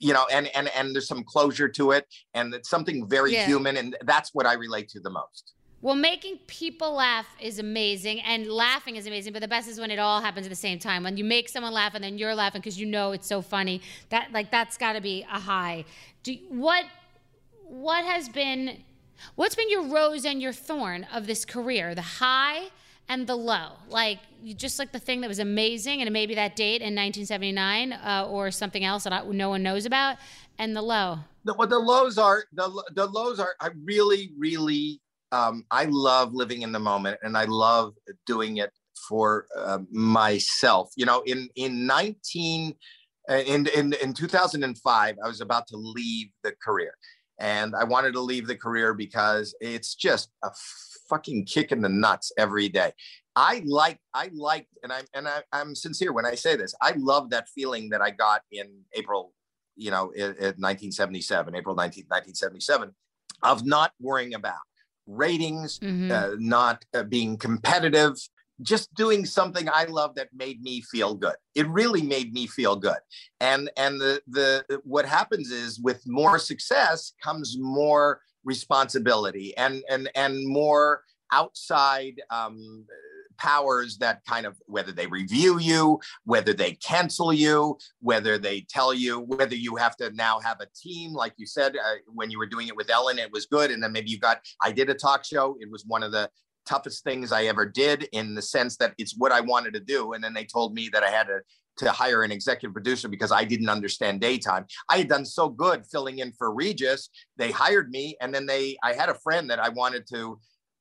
you 0.00 0.14
know 0.14 0.26
and 0.32 0.48
and 0.56 0.68
and 0.74 0.94
there's 0.94 1.06
some 1.06 1.22
closure 1.22 1.68
to 1.68 1.92
it 1.92 2.06
and 2.34 2.52
it's 2.54 2.70
something 2.70 3.06
very 3.08 3.34
yeah. 3.34 3.46
human 3.46 3.76
and 3.76 3.96
that's 4.06 4.30
what 4.32 4.46
i 4.46 4.54
relate 4.54 4.88
to 4.88 4.98
the 4.98 5.10
most 5.10 5.52
well, 5.82 5.94
making 5.94 6.38
people 6.46 6.92
laugh 6.92 7.26
is 7.40 7.58
amazing, 7.58 8.20
and 8.20 8.46
laughing 8.46 8.96
is 8.96 9.06
amazing. 9.06 9.32
But 9.32 9.40
the 9.40 9.48
best 9.48 9.66
is 9.66 9.80
when 9.80 9.90
it 9.90 9.98
all 9.98 10.20
happens 10.20 10.44
at 10.44 10.50
the 10.50 10.56
same 10.56 10.78
time. 10.78 11.04
When 11.04 11.16
you 11.16 11.24
make 11.24 11.48
someone 11.48 11.72
laugh, 11.72 11.94
and 11.94 12.04
then 12.04 12.18
you're 12.18 12.34
laughing 12.34 12.60
because 12.60 12.78
you 12.78 12.84
know 12.84 13.12
it's 13.12 13.26
so 13.26 13.40
funny. 13.40 13.80
That 14.10 14.30
like 14.32 14.50
that's 14.50 14.76
got 14.76 14.92
to 14.92 15.00
be 15.00 15.22
a 15.22 15.40
high. 15.40 15.86
Do 16.22 16.36
what? 16.50 16.84
What 17.64 18.04
has 18.04 18.28
been? 18.28 18.82
What's 19.36 19.54
been 19.54 19.70
your 19.70 19.86
rose 19.86 20.24
and 20.24 20.42
your 20.42 20.52
thorn 20.52 21.06
of 21.14 21.26
this 21.26 21.46
career? 21.46 21.94
The 21.94 22.02
high 22.02 22.68
and 23.08 23.26
the 23.26 23.36
low. 23.36 23.72
Like 23.88 24.18
just 24.56 24.78
like 24.78 24.92
the 24.92 24.98
thing 24.98 25.22
that 25.22 25.28
was 25.28 25.38
amazing, 25.38 26.02
and 26.02 26.12
maybe 26.12 26.34
that 26.34 26.56
date 26.56 26.82
in 26.82 26.94
1979, 26.94 27.94
uh, 27.94 28.26
or 28.28 28.50
something 28.50 28.84
else 28.84 29.04
that 29.04 29.14
I, 29.14 29.24
no 29.24 29.48
one 29.48 29.62
knows 29.62 29.86
about, 29.86 30.18
and 30.58 30.76
the 30.76 30.82
low. 30.82 31.20
The, 31.44 31.54
the 31.54 31.78
lows 31.78 32.18
are, 32.18 32.44
the 32.52 32.68
the 32.94 33.06
lows 33.06 33.40
are. 33.40 33.54
I 33.60 33.70
really, 33.82 34.30
really 34.36 35.00
um, 35.32 35.64
I 35.70 35.86
love 35.86 36.34
living 36.34 36.62
in 36.62 36.72
the 36.72 36.80
moment 36.80 37.18
and 37.22 37.36
I 37.36 37.44
love 37.44 37.94
doing 38.26 38.58
it 38.58 38.70
for 39.08 39.46
uh, 39.56 39.78
myself. 39.90 40.90
You 40.96 41.06
know, 41.06 41.22
in 41.26 41.48
in 41.56 41.86
19 41.86 42.74
uh, 43.28 43.34
in, 43.34 43.66
in 43.68 43.92
in 43.94 44.12
2005, 44.12 45.16
I 45.22 45.28
was 45.28 45.40
about 45.40 45.66
to 45.68 45.76
leave 45.76 46.28
the 46.42 46.52
career, 46.62 46.94
and 47.38 47.74
I 47.76 47.84
wanted 47.84 48.12
to 48.14 48.20
leave 48.20 48.46
the 48.46 48.56
career 48.56 48.94
because 48.94 49.54
it's 49.60 49.94
just 49.94 50.30
a 50.42 50.50
fucking 51.08 51.46
kick 51.46 51.72
in 51.72 51.82
the 51.82 51.88
nuts 51.88 52.32
every 52.38 52.68
day. 52.68 52.92
I 53.36 53.62
like 53.66 53.98
I 54.14 54.30
liked, 54.34 54.70
and 54.82 54.92
I'm 54.92 55.04
and 55.14 55.28
I, 55.28 55.42
I'm 55.52 55.74
sincere 55.74 56.12
when 56.12 56.26
I 56.26 56.34
say 56.34 56.56
this. 56.56 56.74
I 56.82 56.94
love 56.96 57.30
that 57.30 57.48
feeling 57.48 57.90
that 57.90 58.00
I 58.00 58.10
got 58.10 58.42
in 58.50 58.68
April, 58.94 59.32
you 59.76 59.90
know, 59.90 60.10
in, 60.10 60.34
in 60.36 60.56
1977, 60.58 61.54
April 61.54 61.74
19, 61.76 62.04
1977, 62.08 62.92
of 63.42 63.64
not 63.64 63.92
worrying 64.00 64.34
about 64.34 64.58
ratings, 65.10 65.78
mm-hmm. 65.78 66.10
uh, 66.10 66.36
not 66.38 66.84
uh, 66.94 67.02
being 67.02 67.36
competitive, 67.36 68.14
just 68.62 68.92
doing 68.94 69.24
something 69.24 69.68
I 69.72 69.84
love 69.84 70.14
that 70.16 70.28
made 70.34 70.62
me 70.62 70.80
feel 70.82 71.14
good. 71.14 71.36
It 71.54 71.68
really 71.68 72.02
made 72.02 72.32
me 72.32 72.46
feel 72.46 72.76
good. 72.76 72.98
And 73.40 73.70
and 73.76 74.00
the 74.00 74.22
the 74.28 74.80
what 74.84 75.06
happens 75.06 75.50
is 75.50 75.80
with 75.80 76.02
more 76.06 76.38
success 76.38 77.12
comes 77.22 77.56
more 77.58 78.20
responsibility 78.44 79.56
and 79.56 79.82
and 79.88 80.10
and 80.14 80.46
more 80.46 81.02
outside 81.32 82.20
um, 82.30 82.84
powers 83.40 83.96
that 83.98 84.20
kind 84.28 84.46
of 84.46 84.56
whether 84.66 84.92
they 84.92 85.06
review 85.06 85.58
you, 85.58 85.98
whether 86.24 86.52
they 86.52 86.72
cancel 86.72 87.32
you, 87.32 87.76
whether 88.00 88.38
they 88.38 88.60
tell 88.68 88.94
you 88.94 89.20
whether 89.20 89.54
you 89.54 89.76
have 89.76 89.96
to 89.96 90.10
now 90.12 90.38
have 90.40 90.60
a 90.60 90.66
team, 90.76 91.12
like 91.12 91.32
you 91.36 91.46
said 91.46 91.74
uh, 91.76 91.96
when 92.12 92.30
you 92.30 92.38
were 92.38 92.46
doing 92.46 92.68
it 92.68 92.76
with 92.76 92.90
Ellen, 92.90 93.18
it 93.18 93.32
was 93.32 93.46
good, 93.46 93.70
and 93.70 93.82
then 93.82 93.92
maybe 93.92 94.10
you 94.10 94.18
got. 94.18 94.40
I 94.62 94.72
did 94.72 94.90
a 94.90 94.94
talk 94.94 95.24
show. 95.24 95.56
It 95.60 95.70
was 95.70 95.84
one 95.86 96.02
of 96.02 96.12
the 96.12 96.30
toughest 96.66 97.02
things 97.02 97.32
I 97.32 97.44
ever 97.44 97.66
did 97.66 98.08
in 98.12 98.34
the 98.34 98.42
sense 98.42 98.76
that 98.76 98.94
it's 98.98 99.16
what 99.16 99.32
I 99.32 99.40
wanted 99.40 99.74
to 99.74 99.80
do, 99.80 100.12
and 100.12 100.22
then 100.22 100.34
they 100.34 100.44
told 100.44 100.74
me 100.74 100.88
that 100.92 101.02
I 101.02 101.10
had 101.10 101.26
to 101.26 101.40
to 101.78 101.90
hire 101.90 102.22
an 102.22 102.32
executive 102.32 102.74
producer 102.74 103.08
because 103.08 103.32
I 103.32 103.44
didn't 103.44 103.70
understand 103.70 104.20
daytime. 104.20 104.66
I 104.90 104.98
had 104.98 105.08
done 105.08 105.24
so 105.24 105.48
good 105.48 105.86
filling 105.86 106.18
in 106.18 106.32
for 106.32 106.52
Regis. 106.52 107.08
They 107.38 107.50
hired 107.50 107.90
me, 107.90 108.16
and 108.20 108.34
then 108.34 108.46
they. 108.46 108.76
I 108.82 108.92
had 108.92 109.08
a 109.08 109.14
friend 109.14 109.48
that 109.50 109.58
I 109.58 109.70
wanted 109.70 110.06
to 110.12 110.38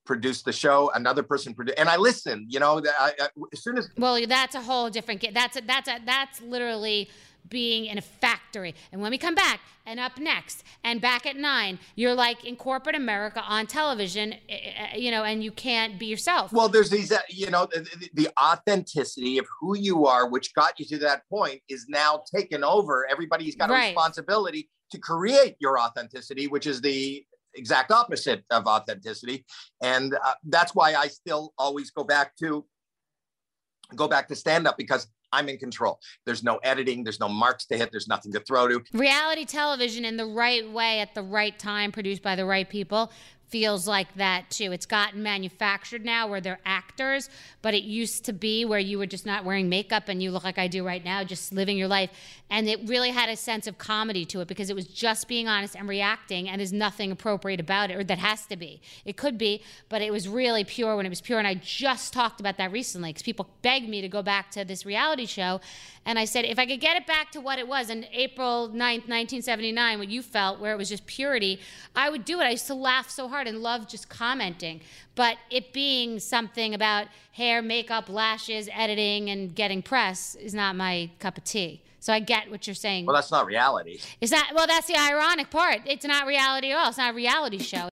produce 0.09 0.41
the 0.41 0.51
show. 0.51 0.89
Another 0.95 1.21
person 1.21 1.53
produced, 1.53 1.77
and 1.77 1.87
I 1.87 1.95
listened. 1.97 2.47
You 2.49 2.59
know, 2.59 2.81
I, 2.99 3.11
I, 3.21 3.27
as 3.53 3.61
soon 3.61 3.77
as 3.77 3.91
well, 3.95 4.19
that's 4.27 4.55
a 4.55 4.61
whole 4.61 4.89
different. 4.89 5.23
That's 5.35 5.55
a, 5.55 5.61
that's 5.61 5.87
a, 5.87 5.99
that's 6.03 6.41
literally 6.41 7.09
being 7.47 7.85
in 7.85 7.99
a 7.99 8.01
factory. 8.01 8.73
And 8.91 9.01
when 9.01 9.11
we 9.11 9.19
come 9.19 9.35
back 9.35 9.59
and 9.85 9.99
up 9.99 10.17
next 10.17 10.63
and 10.83 10.99
back 10.99 11.27
at 11.27 11.35
nine, 11.35 11.77
you're 11.95 12.15
like 12.15 12.43
in 12.43 12.55
corporate 12.55 12.95
America 12.95 13.43
on 13.47 13.67
television, 13.67 14.33
eh, 14.33 14.37
eh, 14.49 14.71
eh, 14.77 14.97
you 14.97 15.11
know, 15.11 15.23
and 15.23 15.43
you 15.43 15.51
can't 15.51 15.99
be 15.99 16.07
yourself. 16.07 16.51
Well, 16.51 16.69
there's 16.69 16.89
these, 16.89 17.11
uh, 17.11 17.19
you 17.29 17.51
know, 17.51 17.67
the, 17.71 18.09
the, 18.15 18.29
authenticity 18.41 19.37
of 19.37 19.45
who 19.59 19.77
you 19.77 20.07
are, 20.07 20.27
which 20.27 20.55
got 20.55 20.79
you 20.79 20.85
to 20.87 20.97
that 20.99 21.21
point, 21.29 21.61
is 21.69 21.85
now 21.87 22.23
taken 22.35 22.63
over. 22.63 23.07
Everybody's 23.09 23.55
got 23.55 23.69
a 23.69 23.73
right. 23.73 23.87
responsibility 23.87 24.69
to 24.91 24.97
create 24.97 25.55
your 25.59 25.79
authenticity, 25.79 26.47
which 26.47 26.65
is 26.65 26.81
the 26.81 27.23
exact 27.55 27.91
opposite 27.91 28.43
of 28.51 28.65
authenticity. 28.65 29.45
And 29.81 30.13
uh, 30.13 30.33
that's 30.43 30.75
why 30.75 30.93
I 30.93 31.07
still 31.07 31.53
always 31.57 31.91
go 31.91 32.03
back 32.03 32.35
to 32.37 32.65
go 33.95 34.07
back 34.07 34.27
to 34.27 34.35
stand 34.35 34.67
up 34.67 34.77
because 34.77 35.07
I'm 35.31 35.49
in 35.49 35.57
control. 35.57 35.99
There's 36.25 36.43
no 36.43 36.57
editing, 36.57 37.03
there's 37.03 37.19
no 37.19 37.29
marks 37.29 37.65
to 37.67 37.77
hit, 37.77 37.91
there's 37.91 38.07
nothing 38.07 38.31
to 38.33 38.39
throw 38.39 38.67
to. 38.67 38.81
Reality 38.93 39.45
television 39.45 40.05
in 40.05 40.17
the 40.17 40.25
right 40.25 40.69
way 40.71 40.99
at 40.99 41.13
the 41.13 41.21
right 41.21 41.57
time, 41.57 41.91
produced 41.91 42.23
by 42.23 42.35
the 42.35 42.45
right 42.45 42.69
people, 42.69 43.11
feels 43.49 43.87
like 43.87 44.13
that 44.15 44.49
too. 44.49 44.71
It's 44.71 44.85
gotten 44.85 45.21
manufactured 45.23 46.05
now 46.05 46.27
where 46.27 46.39
they're 46.39 46.59
actors, 46.65 47.29
but 47.61 47.73
it 47.73 47.83
used 47.83 48.23
to 48.25 48.33
be 48.33 48.63
where 48.63 48.79
you 48.79 48.97
were 48.97 49.07
just 49.07 49.25
not 49.25 49.43
wearing 49.43 49.69
makeup 49.69 50.07
and 50.07 50.21
you 50.21 50.31
look 50.31 50.43
like 50.43 50.57
I 50.57 50.67
do 50.67 50.85
right 50.85 51.03
now, 51.03 51.23
just 51.23 51.51
living 51.51 51.77
your 51.77 51.87
life. 51.87 52.11
And 52.51 52.67
it 52.67 52.79
really 52.87 53.09
had 53.09 53.29
a 53.29 53.35
sense 53.35 53.67
of 53.67 53.77
comedy 53.77 54.25
to 54.25 54.41
it 54.41 54.47
because 54.47 54.69
it 54.69 54.75
was 54.75 54.85
just 54.85 55.27
being 55.27 55.47
honest 55.47 55.75
and 55.75 55.87
reacting, 55.87 56.47
and 56.49 56.59
there's 56.59 56.73
nothing 56.73 57.11
appropriate 57.11 57.59
about 57.59 57.91
it, 57.91 57.95
or 57.95 58.03
that 58.03 58.19
has 58.19 58.45
to 58.47 58.55
be. 58.55 58.81
It 59.05 59.17
could 59.17 59.37
be, 59.37 59.61
but 59.87 60.01
it 60.01 60.11
was 60.11 60.27
really 60.27 60.63
pure 60.63 60.95
when 60.95 61.05
it 61.05 61.09
was 61.09 61.21
pure. 61.21 61.39
And 61.39 61.47
I 61.47 61.55
just 61.55 62.13
talked 62.13 62.39
about 62.39 62.57
that 62.57 62.71
recently 62.71 63.09
because 63.09 63.23
people 63.23 63.49
begged 63.61 63.89
me 63.89 64.01
to 64.01 64.09
go 64.09 64.21
back 64.21 64.51
to 64.51 64.63
this 64.63 64.85
reality 64.85 65.25
show. 65.25 65.59
And 66.05 66.17
I 66.17 66.25
said, 66.25 66.45
if 66.45 66.57
I 66.57 66.65
could 66.65 66.79
get 66.79 66.97
it 66.97 67.05
back 67.05 67.31
to 67.31 67.41
what 67.41 67.59
it 67.59 67.67
was 67.67 67.89
in 67.89 68.05
April 68.11 68.69
9th, 68.69 69.07
1979, 69.07 69.99
what 69.99 70.07
you 70.07 70.21
felt, 70.21 70.59
where 70.59 70.73
it 70.73 70.77
was 70.77 70.89
just 70.89 71.05
purity, 71.05 71.59
I 71.95 72.09
would 72.09 72.25
do 72.25 72.39
it. 72.39 72.45
I 72.45 72.51
used 72.51 72.67
to 72.67 72.73
laugh 72.73 73.09
so 73.09 73.27
hard 73.27 73.38
and 73.47 73.59
love 73.59 73.87
just 73.87 74.09
commenting. 74.09 74.81
But 75.15 75.37
it 75.49 75.73
being 75.73 76.19
something 76.19 76.73
about 76.73 77.07
hair, 77.33 77.61
makeup, 77.61 78.09
lashes, 78.09 78.69
editing, 78.73 79.29
and 79.29 79.53
getting 79.53 79.81
press 79.81 80.35
is 80.35 80.53
not 80.53 80.75
my 80.75 81.11
cup 81.19 81.37
of 81.37 81.43
tea. 81.43 81.81
So 81.99 82.13
I 82.13 82.19
get 82.19 82.49
what 82.49 82.65
you're 82.65 82.73
saying. 82.73 83.05
Well, 83.05 83.15
that's 83.15 83.31
not 83.31 83.45
reality. 83.45 83.99
Is 84.21 84.29
that 84.29 84.51
well? 84.55 84.67
That's 84.67 84.87
the 84.87 84.97
ironic 84.97 85.49
part. 85.49 85.81
It's 85.85 86.05
not 86.05 86.25
reality 86.25 86.71
at 86.71 86.77
all. 86.77 86.89
It's 86.89 86.97
not 86.97 87.11
a 87.11 87.15
reality 87.15 87.59
show. 87.59 87.89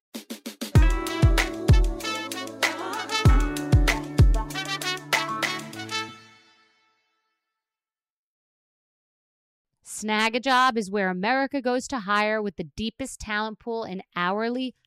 Snagajob 9.97 10.77
is 10.77 10.91
where 10.91 11.09
America 11.09 11.59
goes 11.59 11.87
to 11.87 12.01
hire 12.01 12.39
with 12.39 12.55
the 12.57 12.65
deepest 12.75 13.19
talent 13.19 13.57
pool 13.57 13.83
in 13.83 14.03
hourly 14.15 14.75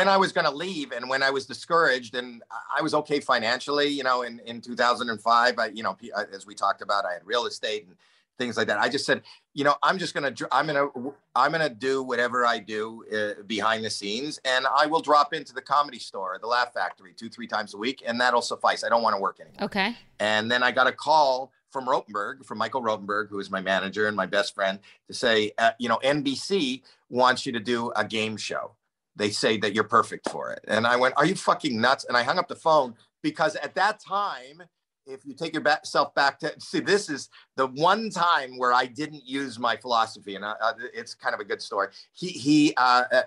When 0.00 0.08
I 0.08 0.16
was 0.16 0.32
going 0.32 0.46
to 0.46 0.50
leave 0.50 0.92
and 0.92 1.10
when 1.10 1.22
I 1.22 1.28
was 1.28 1.44
discouraged 1.44 2.14
and 2.14 2.42
I 2.74 2.80
was 2.80 2.94
okay 2.94 3.20
financially, 3.20 3.88
you 3.88 4.02
know, 4.02 4.22
in, 4.22 4.40
in 4.46 4.62
2005, 4.62 5.58
I, 5.58 5.66
you 5.66 5.82
know, 5.82 5.94
as 6.32 6.46
we 6.46 6.54
talked 6.54 6.80
about, 6.80 7.04
I 7.04 7.12
had 7.12 7.20
real 7.26 7.44
estate 7.44 7.84
and 7.86 7.94
things 8.38 8.56
like 8.56 8.66
that. 8.68 8.78
I 8.78 8.88
just 8.88 9.04
said, 9.04 9.20
you 9.52 9.62
know, 9.62 9.74
I'm 9.82 9.98
just 9.98 10.14
going 10.14 10.34
to, 10.34 10.48
I'm 10.50 10.66
going 10.66 10.90
to, 10.90 11.14
I'm 11.36 11.52
going 11.52 11.68
to 11.68 11.74
do 11.74 12.02
whatever 12.02 12.46
I 12.46 12.60
do 12.60 13.04
uh, 13.12 13.42
behind 13.42 13.84
the 13.84 13.90
scenes 13.90 14.40
and 14.46 14.64
I 14.74 14.86
will 14.86 15.02
drop 15.02 15.34
into 15.34 15.52
the 15.52 15.60
comedy 15.60 15.98
store, 15.98 16.38
the 16.40 16.46
Laugh 16.46 16.72
Factory 16.72 17.12
two, 17.14 17.28
three 17.28 17.46
times 17.46 17.74
a 17.74 17.76
week. 17.76 18.02
And 18.06 18.18
that'll 18.18 18.40
suffice. 18.40 18.82
I 18.82 18.88
don't 18.88 19.02
want 19.02 19.16
to 19.16 19.20
work 19.20 19.38
anymore. 19.38 19.64
Okay. 19.64 19.94
And 20.18 20.50
then 20.50 20.62
I 20.62 20.72
got 20.72 20.86
a 20.86 20.92
call 20.92 21.52
from 21.68 21.84
Rotenberg, 21.84 22.46
from 22.46 22.56
Michael 22.56 22.80
Rotenberg, 22.80 23.28
who 23.28 23.38
is 23.38 23.50
my 23.50 23.60
manager 23.60 24.08
and 24.08 24.16
my 24.16 24.26
best 24.26 24.54
friend, 24.54 24.78
to 25.08 25.12
say, 25.12 25.52
uh, 25.58 25.72
you 25.78 25.90
know, 25.90 26.00
NBC 26.02 26.80
wants 27.10 27.44
you 27.44 27.52
to 27.52 27.60
do 27.60 27.92
a 27.94 28.04
game 28.04 28.38
show 28.38 28.72
they 29.20 29.30
say 29.30 29.56
that 29.58 29.74
you're 29.74 29.84
perfect 29.84 30.28
for 30.30 30.50
it. 30.52 30.64
And 30.66 30.86
I 30.86 30.96
went, 30.96 31.14
Are 31.16 31.26
you 31.26 31.34
fucking 31.34 31.80
nuts? 31.80 32.04
And 32.04 32.16
I 32.16 32.22
hung 32.22 32.38
up 32.38 32.48
the 32.48 32.56
phone 32.56 32.94
because 33.22 33.56
at 33.56 33.74
that 33.74 34.00
time, 34.00 34.62
if 35.06 35.24
you 35.24 35.34
take 35.34 35.54
yourself 35.54 36.14
back 36.14 36.38
to 36.40 36.54
see, 36.58 36.80
this 36.80 37.10
is 37.10 37.28
the 37.56 37.66
one 37.66 38.10
time 38.10 38.56
where 38.58 38.72
I 38.72 38.86
didn't 38.86 39.26
use 39.26 39.58
my 39.58 39.76
philosophy, 39.76 40.36
and 40.36 40.44
I, 40.44 40.52
uh, 40.52 40.72
it's 40.94 41.14
kind 41.14 41.34
of 41.34 41.40
a 41.40 41.44
good 41.44 41.60
story. 41.60 41.88
He, 42.12 42.28
he, 42.28 42.74
uh, 42.76 43.04
uh, 43.10 43.22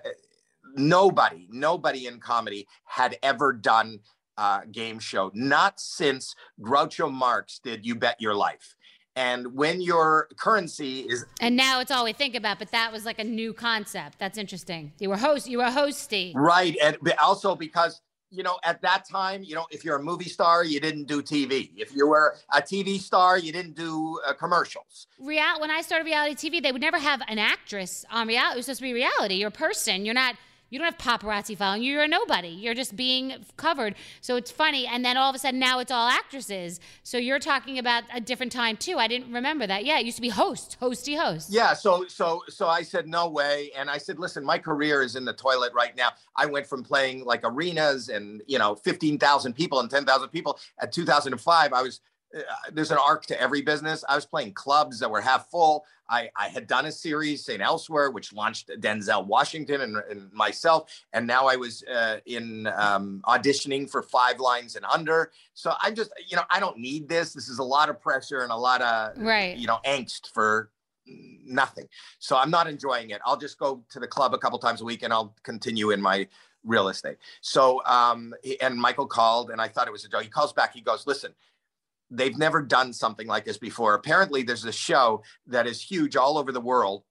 nobody, 0.74 1.46
nobody 1.50 2.06
in 2.06 2.20
comedy 2.20 2.66
had 2.84 3.18
ever 3.22 3.52
done 3.52 4.00
a 4.36 4.62
game 4.70 4.98
show, 4.98 5.30
not 5.34 5.78
since 5.78 6.34
Groucho 6.60 7.12
Marx 7.12 7.60
did 7.62 7.84
You 7.84 7.94
Bet 7.94 8.20
Your 8.20 8.34
Life. 8.34 8.74
And 9.16 9.54
when 9.54 9.80
your 9.80 10.28
currency 10.36 11.00
is 11.00 11.24
and 11.40 11.56
now 11.56 11.80
it's 11.80 11.90
all 11.90 12.04
we 12.04 12.12
think 12.12 12.34
about, 12.34 12.58
but 12.58 12.70
that 12.72 12.92
was 12.92 13.04
like 13.04 13.18
a 13.20 13.24
new 13.24 13.52
concept. 13.52 14.18
That's 14.18 14.38
interesting. 14.38 14.92
You 14.98 15.10
were 15.10 15.16
host, 15.16 15.48
you 15.48 15.58
were 15.58 15.64
hosty, 15.64 16.32
right? 16.34 16.76
And 16.82 16.96
also 17.22 17.54
because 17.54 18.00
you 18.30 18.42
know 18.42 18.58
at 18.64 18.82
that 18.82 19.08
time, 19.08 19.44
you 19.44 19.54
know, 19.54 19.66
if 19.70 19.84
you're 19.84 19.96
a 19.96 20.02
movie 20.02 20.28
star, 20.28 20.64
you 20.64 20.80
didn't 20.80 21.04
do 21.04 21.22
TV. 21.22 21.70
If 21.76 21.94
you 21.94 22.08
were 22.08 22.36
a 22.52 22.60
TV 22.60 22.98
star, 22.98 23.38
you 23.38 23.52
didn't 23.52 23.76
do 23.76 24.18
uh, 24.26 24.32
commercials. 24.32 25.06
Real 25.20 25.60
when 25.60 25.70
I 25.70 25.82
started 25.82 26.06
reality 26.06 26.50
TV, 26.50 26.60
they 26.60 26.72
would 26.72 26.82
never 26.82 26.98
have 26.98 27.22
an 27.28 27.38
actress 27.38 28.04
on 28.10 28.26
reality. 28.26 28.54
It 28.54 28.56
was 28.56 28.66
supposed 28.66 28.80
to 28.80 28.84
be 28.84 28.94
reality. 28.94 29.36
You're 29.36 29.48
a 29.48 29.52
person. 29.52 30.04
You're 30.04 30.14
not 30.14 30.34
you 30.74 30.80
don't 30.80 30.92
have 30.92 30.98
paparazzi 30.98 31.56
following 31.56 31.84
you. 31.84 31.92
You're 31.92 32.02
a 32.02 32.08
nobody. 32.08 32.48
You're 32.48 32.74
just 32.74 32.96
being 32.96 33.36
covered. 33.56 33.94
So 34.20 34.34
it's 34.34 34.50
funny. 34.50 34.88
And 34.88 35.04
then 35.04 35.16
all 35.16 35.30
of 35.30 35.36
a 35.36 35.38
sudden 35.38 35.60
now 35.60 35.78
it's 35.78 35.92
all 35.92 36.08
actresses. 36.08 36.80
So 37.04 37.16
you're 37.16 37.38
talking 37.38 37.78
about 37.78 38.02
a 38.12 38.20
different 38.20 38.50
time 38.50 38.76
too. 38.76 38.96
I 38.98 39.06
didn't 39.06 39.32
remember 39.32 39.68
that. 39.68 39.84
Yeah, 39.84 40.00
it 40.00 40.04
used 40.04 40.16
to 40.16 40.22
be 40.22 40.30
host, 40.30 40.76
hosty 40.80 41.16
host. 41.16 41.50
Yeah. 41.52 41.74
So 41.74 42.08
so 42.08 42.42
so 42.48 42.66
I 42.66 42.82
said 42.82 43.06
no 43.06 43.28
way, 43.28 43.70
and 43.76 43.88
I 43.88 43.98
said, 43.98 44.18
listen, 44.18 44.44
my 44.44 44.58
career 44.58 45.00
is 45.00 45.14
in 45.14 45.24
the 45.24 45.32
toilet 45.32 45.72
right 45.74 45.96
now. 45.96 46.08
I 46.34 46.46
went 46.46 46.66
from 46.66 46.82
playing 46.82 47.24
like 47.24 47.42
arenas 47.44 48.08
and 48.08 48.42
you 48.48 48.58
know 48.58 48.74
15,000 48.74 49.52
people 49.52 49.78
and 49.78 49.88
10,000 49.88 50.28
people 50.30 50.58
at 50.80 50.90
2005. 50.90 51.72
I 51.72 51.82
was 51.82 52.00
there's 52.72 52.90
an 52.90 52.98
arc 53.06 53.26
to 53.26 53.40
every 53.40 53.62
business. 53.62 54.04
I 54.08 54.14
was 54.14 54.26
playing 54.26 54.52
clubs 54.52 54.98
that 55.00 55.10
were 55.10 55.20
half 55.20 55.50
full. 55.50 55.84
I, 56.08 56.30
I 56.36 56.48
had 56.48 56.66
done 56.66 56.86
a 56.86 56.92
series, 56.92 57.44
St. 57.44 57.62
Elsewhere, 57.62 58.10
which 58.10 58.32
launched 58.32 58.70
Denzel 58.80 59.26
Washington 59.26 59.80
and, 59.80 59.96
and 60.10 60.32
myself. 60.32 60.90
And 61.12 61.26
now 61.26 61.46
I 61.46 61.56
was 61.56 61.82
uh, 61.84 62.18
in 62.26 62.66
um, 62.66 63.22
auditioning 63.26 63.88
for 63.88 64.02
Five 64.02 64.40
Lines 64.40 64.76
and 64.76 64.84
Under. 64.84 65.32
So 65.54 65.72
I'm 65.80 65.94
just, 65.94 66.12
you 66.26 66.36
know, 66.36 66.42
I 66.50 66.60
don't 66.60 66.78
need 66.78 67.08
this. 67.08 67.32
This 67.32 67.48
is 67.48 67.58
a 67.58 67.64
lot 67.64 67.88
of 67.88 68.00
pressure 68.00 68.42
and 68.42 68.52
a 68.52 68.56
lot 68.56 68.82
of, 68.82 69.16
right. 69.16 69.56
you 69.56 69.66
know, 69.66 69.78
angst 69.86 70.32
for 70.32 70.70
nothing. 71.06 71.88
So 72.18 72.36
I'm 72.36 72.50
not 72.50 72.66
enjoying 72.66 73.10
it. 73.10 73.20
I'll 73.24 73.36
just 73.36 73.58
go 73.58 73.82
to 73.90 74.00
the 74.00 74.08
club 74.08 74.34
a 74.34 74.38
couple 74.38 74.58
times 74.58 74.80
a 74.80 74.84
week 74.84 75.02
and 75.02 75.12
I'll 75.12 75.34
continue 75.42 75.90
in 75.90 76.00
my 76.00 76.26
real 76.64 76.88
estate. 76.88 77.18
So, 77.40 77.82
um, 77.84 78.34
and 78.60 78.76
Michael 78.76 79.06
called 79.06 79.50
and 79.50 79.60
I 79.60 79.68
thought 79.68 79.86
it 79.86 79.92
was 79.92 80.04
a 80.04 80.08
joke. 80.08 80.22
He 80.22 80.28
calls 80.28 80.52
back. 80.52 80.74
He 80.74 80.80
goes, 80.80 81.06
listen, 81.06 81.32
they've 82.16 82.36
never 82.38 82.62
done 82.62 82.92
something 82.92 83.26
like 83.26 83.44
this 83.44 83.58
before. 83.58 83.94
Apparently, 83.94 84.42
there's 84.42 84.64
a 84.64 84.72
show 84.72 85.22
that 85.46 85.66
is 85.66 85.80
huge 85.80 86.16
all 86.16 86.38
over 86.38 86.52
the 86.52 86.60
world. 86.60 87.02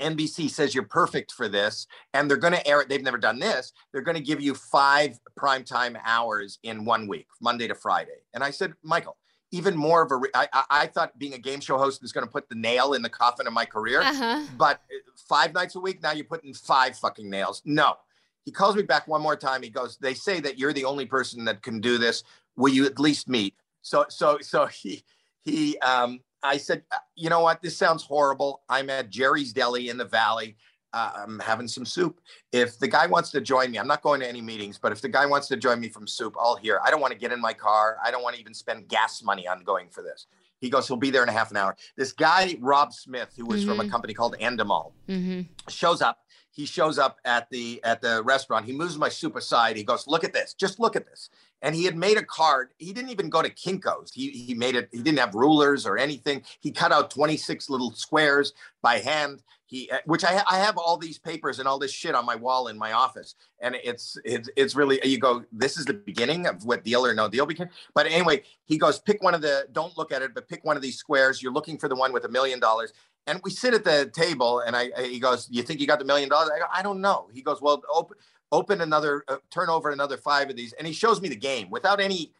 NBC 0.00 0.48
says 0.48 0.74
you're 0.74 0.84
perfect 0.84 1.32
for 1.32 1.48
this, 1.48 1.86
and 2.14 2.28
they're 2.28 2.38
going 2.38 2.54
to 2.54 2.66
air 2.66 2.80
it. 2.80 2.88
They've 2.88 3.02
never 3.02 3.18
done 3.18 3.38
this. 3.38 3.72
They're 3.92 4.02
going 4.02 4.16
to 4.16 4.22
give 4.22 4.40
you 4.40 4.54
five 4.54 5.18
primetime 5.38 6.00
hours 6.04 6.58
in 6.62 6.84
one 6.84 7.06
week, 7.06 7.26
Monday 7.40 7.68
to 7.68 7.74
Friday. 7.74 8.22
And 8.32 8.42
I 8.42 8.50
said, 8.50 8.72
Michael, 8.82 9.16
even 9.50 9.76
more 9.76 10.02
of 10.02 10.10
a. 10.10 10.20
I, 10.34 10.48
I, 10.52 10.64
I 10.70 10.86
thought 10.86 11.18
being 11.18 11.34
a 11.34 11.38
game 11.38 11.60
show 11.60 11.78
host 11.78 12.00
was 12.00 12.12
going 12.12 12.26
to 12.26 12.30
put 12.30 12.48
the 12.48 12.54
nail 12.54 12.94
in 12.94 13.02
the 13.02 13.10
coffin 13.10 13.46
of 13.46 13.52
my 13.52 13.66
career, 13.66 14.00
uh-huh. 14.00 14.46
but 14.56 14.76
uh, 14.76 15.10
five 15.28 15.52
nights 15.52 15.74
a 15.74 15.80
week 15.80 16.02
now 16.02 16.12
you're 16.12 16.24
putting 16.24 16.54
five 16.54 16.96
fucking 16.96 17.28
nails. 17.28 17.62
No. 17.64 17.96
He 18.44 18.50
calls 18.50 18.74
me 18.74 18.82
back 18.82 19.06
one 19.06 19.22
more 19.22 19.36
time. 19.36 19.62
He 19.62 19.68
goes, 19.68 19.98
"They 19.98 20.14
say 20.14 20.40
that 20.40 20.58
you're 20.58 20.72
the 20.72 20.84
only 20.84 21.06
person 21.06 21.44
that 21.44 21.62
can 21.62 21.80
do 21.80 21.96
this. 21.96 22.24
Will 22.56 22.72
you 22.72 22.86
at 22.86 22.98
least 22.98 23.28
meet?" 23.28 23.54
So 23.82 24.06
so 24.08 24.38
so 24.40 24.66
he 24.66 25.04
he 25.42 25.78
um 25.78 26.20
I 26.42 26.56
said, 26.56 26.82
uh, 26.90 26.96
you 27.14 27.30
know 27.30 27.40
what? 27.40 27.62
This 27.62 27.76
sounds 27.76 28.02
horrible. 28.02 28.62
I'm 28.68 28.90
at 28.90 29.10
Jerry's 29.10 29.52
Deli 29.52 29.88
in 29.88 29.96
the 29.96 30.04
Valley. 30.04 30.56
Uh, 30.92 31.10
I'm 31.14 31.38
having 31.38 31.68
some 31.68 31.86
soup. 31.86 32.20
If 32.50 32.78
the 32.78 32.88
guy 32.88 33.06
wants 33.06 33.30
to 33.30 33.40
join 33.40 33.70
me, 33.70 33.78
I'm 33.78 33.86
not 33.86 34.02
going 34.02 34.20
to 34.20 34.28
any 34.28 34.42
meetings, 34.42 34.78
but 34.78 34.92
if 34.92 35.00
the 35.00 35.08
guy 35.08 35.24
wants 35.24 35.48
to 35.48 35.56
join 35.56 35.80
me 35.80 35.88
from 35.88 36.06
soup, 36.06 36.36
I'll 36.38 36.56
hear. 36.56 36.80
I 36.84 36.90
don't 36.90 37.00
want 37.00 37.12
to 37.12 37.18
get 37.18 37.32
in 37.32 37.40
my 37.40 37.54
car. 37.54 37.96
I 38.04 38.10
don't 38.10 38.22
want 38.22 38.34
to 38.34 38.40
even 38.40 38.52
spend 38.52 38.88
gas 38.88 39.22
money 39.22 39.46
on 39.48 39.62
going 39.62 39.88
for 39.88 40.02
this. 40.02 40.26
He 40.58 40.68
goes, 40.68 40.86
he'll 40.86 40.96
be 40.96 41.10
there 41.10 41.22
in 41.22 41.28
a 41.28 41.32
half 41.32 41.50
an 41.50 41.56
hour. 41.56 41.76
This 41.96 42.12
guy, 42.12 42.56
Rob 42.60 42.92
Smith, 42.92 43.32
who 43.36 43.46
was 43.46 43.60
mm-hmm. 43.60 43.70
from 43.70 43.80
a 43.80 43.82
mm-hmm. 43.84 43.90
company 43.90 44.14
called 44.14 44.36
Endemol, 44.38 44.92
mm-hmm. 45.08 45.42
shows 45.68 46.02
up. 46.02 46.21
He 46.52 46.66
shows 46.66 46.98
up 46.98 47.18
at 47.24 47.48
the 47.50 47.82
at 47.82 48.02
the 48.02 48.22
restaurant. 48.22 48.66
He 48.66 48.72
moves 48.72 48.98
my 48.98 49.08
soup 49.08 49.36
aside. 49.36 49.76
He 49.76 49.84
goes, 49.84 50.06
"Look 50.06 50.22
at 50.22 50.34
this. 50.34 50.52
Just 50.52 50.78
look 50.78 50.94
at 50.96 51.06
this." 51.06 51.30
And 51.62 51.74
he 51.74 51.84
had 51.84 51.96
made 51.96 52.18
a 52.18 52.22
card. 52.22 52.72
He 52.78 52.92
didn't 52.92 53.10
even 53.10 53.30
go 53.30 53.40
to 53.40 53.48
Kinko's. 53.48 54.12
He 54.12 54.30
he 54.30 54.54
made 54.54 54.76
it. 54.76 54.90
He 54.92 55.02
didn't 55.02 55.18
have 55.18 55.34
rulers 55.34 55.86
or 55.86 55.96
anything. 55.96 56.42
He 56.60 56.70
cut 56.70 56.92
out 56.92 57.10
26 57.10 57.70
little 57.70 57.92
squares 57.92 58.52
by 58.82 58.98
hand. 58.98 59.42
He, 59.64 59.90
uh, 59.90 60.00
which 60.04 60.22
I, 60.22 60.42
I 60.50 60.58
have 60.58 60.76
all 60.76 60.98
these 60.98 61.18
papers 61.18 61.58
and 61.58 61.66
all 61.66 61.78
this 61.78 61.90
shit 61.90 62.14
on 62.14 62.26
my 62.26 62.36
wall 62.36 62.68
in 62.68 62.76
my 62.76 62.92
office, 62.92 63.34
and 63.60 63.74
it's 63.82 64.18
it's 64.22 64.50
it's 64.54 64.74
really 64.76 65.00
you 65.02 65.18
go. 65.18 65.46
This 65.50 65.78
is 65.78 65.86
the 65.86 65.94
beginning 65.94 66.46
of 66.46 66.66
what 66.66 66.84
deal 66.84 67.06
or 67.06 67.14
no 67.14 67.26
deal 67.26 67.46
became. 67.46 67.70
But 67.94 68.04
anyway, 68.04 68.42
he 68.66 68.76
goes, 68.76 68.98
pick 68.98 69.22
one 69.22 69.32
of 69.32 69.40
the. 69.40 69.66
Don't 69.72 69.96
look 69.96 70.12
at 70.12 70.20
it, 70.20 70.34
but 70.34 70.46
pick 70.46 70.62
one 70.62 70.76
of 70.76 70.82
these 70.82 70.98
squares. 70.98 71.42
You're 71.42 71.54
looking 71.54 71.78
for 71.78 71.88
the 71.88 71.96
one 71.96 72.12
with 72.12 72.26
a 72.26 72.28
million 72.28 72.60
dollars 72.60 72.92
and 73.26 73.40
we 73.44 73.50
sit 73.50 73.74
at 73.74 73.84
the 73.84 74.10
table, 74.12 74.60
and 74.60 74.76
I, 74.76 74.90
he 75.02 75.20
goes, 75.20 75.48
"You 75.50 75.62
think 75.62 75.80
you 75.80 75.86
got 75.86 75.98
the 75.98 76.04
million 76.04 76.28
dollars?" 76.28 76.50
I 76.54 76.58
go, 76.58 76.66
"I 76.72 76.82
don't 76.82 77.00
know." 77.00 77.28
He 77.32 77.42
goes, 77.42 77.60
"Well, 77.60 77.82
open 77.92 78.16
open 78.50 78.80
another, 78.80 79.24
uh, 79.28 79.36
turn 79.50 79.68
over 79.68 79.90
another 79.90 80.16
five 80.16 80.50
of 80.50 80.56
these," 80.56 80.72
and 80.74 80.86
he 80.86 80.92
shows 80.92 81.20
me 81.20 81.28
the 81.28 81.36
game 81.36 81.70
without 81.70 82.00
any, 82.00 82.32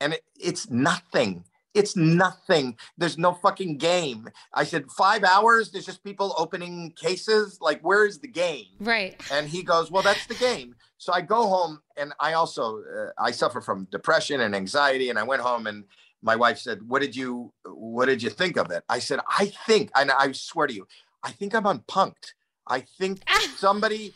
and 0.00 0.14
it, 0.14 0.24
it's 0.38 0.70
nothing. 0.70 1.44
It's 1.74 1.96
nothing. 1.96 2.76
There's 2.98 3.16
no 3.16 3.32
fucking 3.32 3.78
game. 3.78 4.28
I 4.52 4.64
said 4.64 4.90
five 4.90 5.24
hours. 5.24 5.70
There's 5.70 5.86
just 5.86 6.04
people 6.04 6.34
opening 6.36 6.92
cases. 6.92 7.58
Like, 7.62 7.80
where 7.80 8.04
is 8.04 8.18
the 8.18 8.28
game? 8.28 8.66
Right. 8.78 9.18
And 9.32 9.48
he 9.48 9.62
goes, 9.62 9.90
"Well, 9.90 10.02
that's 10.02 10.26
the 10.26 10.34
game." 10.34 10.76
So 10.98 11.12
I 11.12 11.20
go 11.20 11.48
home, 11.48 11.82
and 11.96 12.12
I 12.20 12.34
also 12.34 12.82
uh, 12.82 13.10
I 13.18 13.32
suffer 13.32 13.60
from 13.60 13.88
depression 13.90 14.40
and 14.40 14.54
anxiety, 14.54 15.10
and 15.10 15.18
I 15.18 15.24
went 15.24 15.42
home 15.42 15.66
and 15.66 15.84
my 16.22 16.36
wife 16.36 16.58
said, 16.58 16.82
"What 16.88 17.02
did 17.02 17.14
you 17.14 17.52
What 17.64 18.06
did 18.06 18.22
you 18.22 18.30
think 18.30 18.56
of 18.56 18.70
it?" 18.70 18.84
I 18.88 19.00
said, 19.00 19.20
"I 19.28 19.46
think, 19.66 19.90
and 19.94 20.10
I 20.10 20.32
swear 20.32 20.66
to 20.66 20.74
you, 20.74 20.86
I 21.22 21.30
think 21.32 21.54
I'm 21.54 21.64
unpunked. 21.64 22.34
I 22.66 22.80
think 22.80 23.22
somebody 23.56 24.14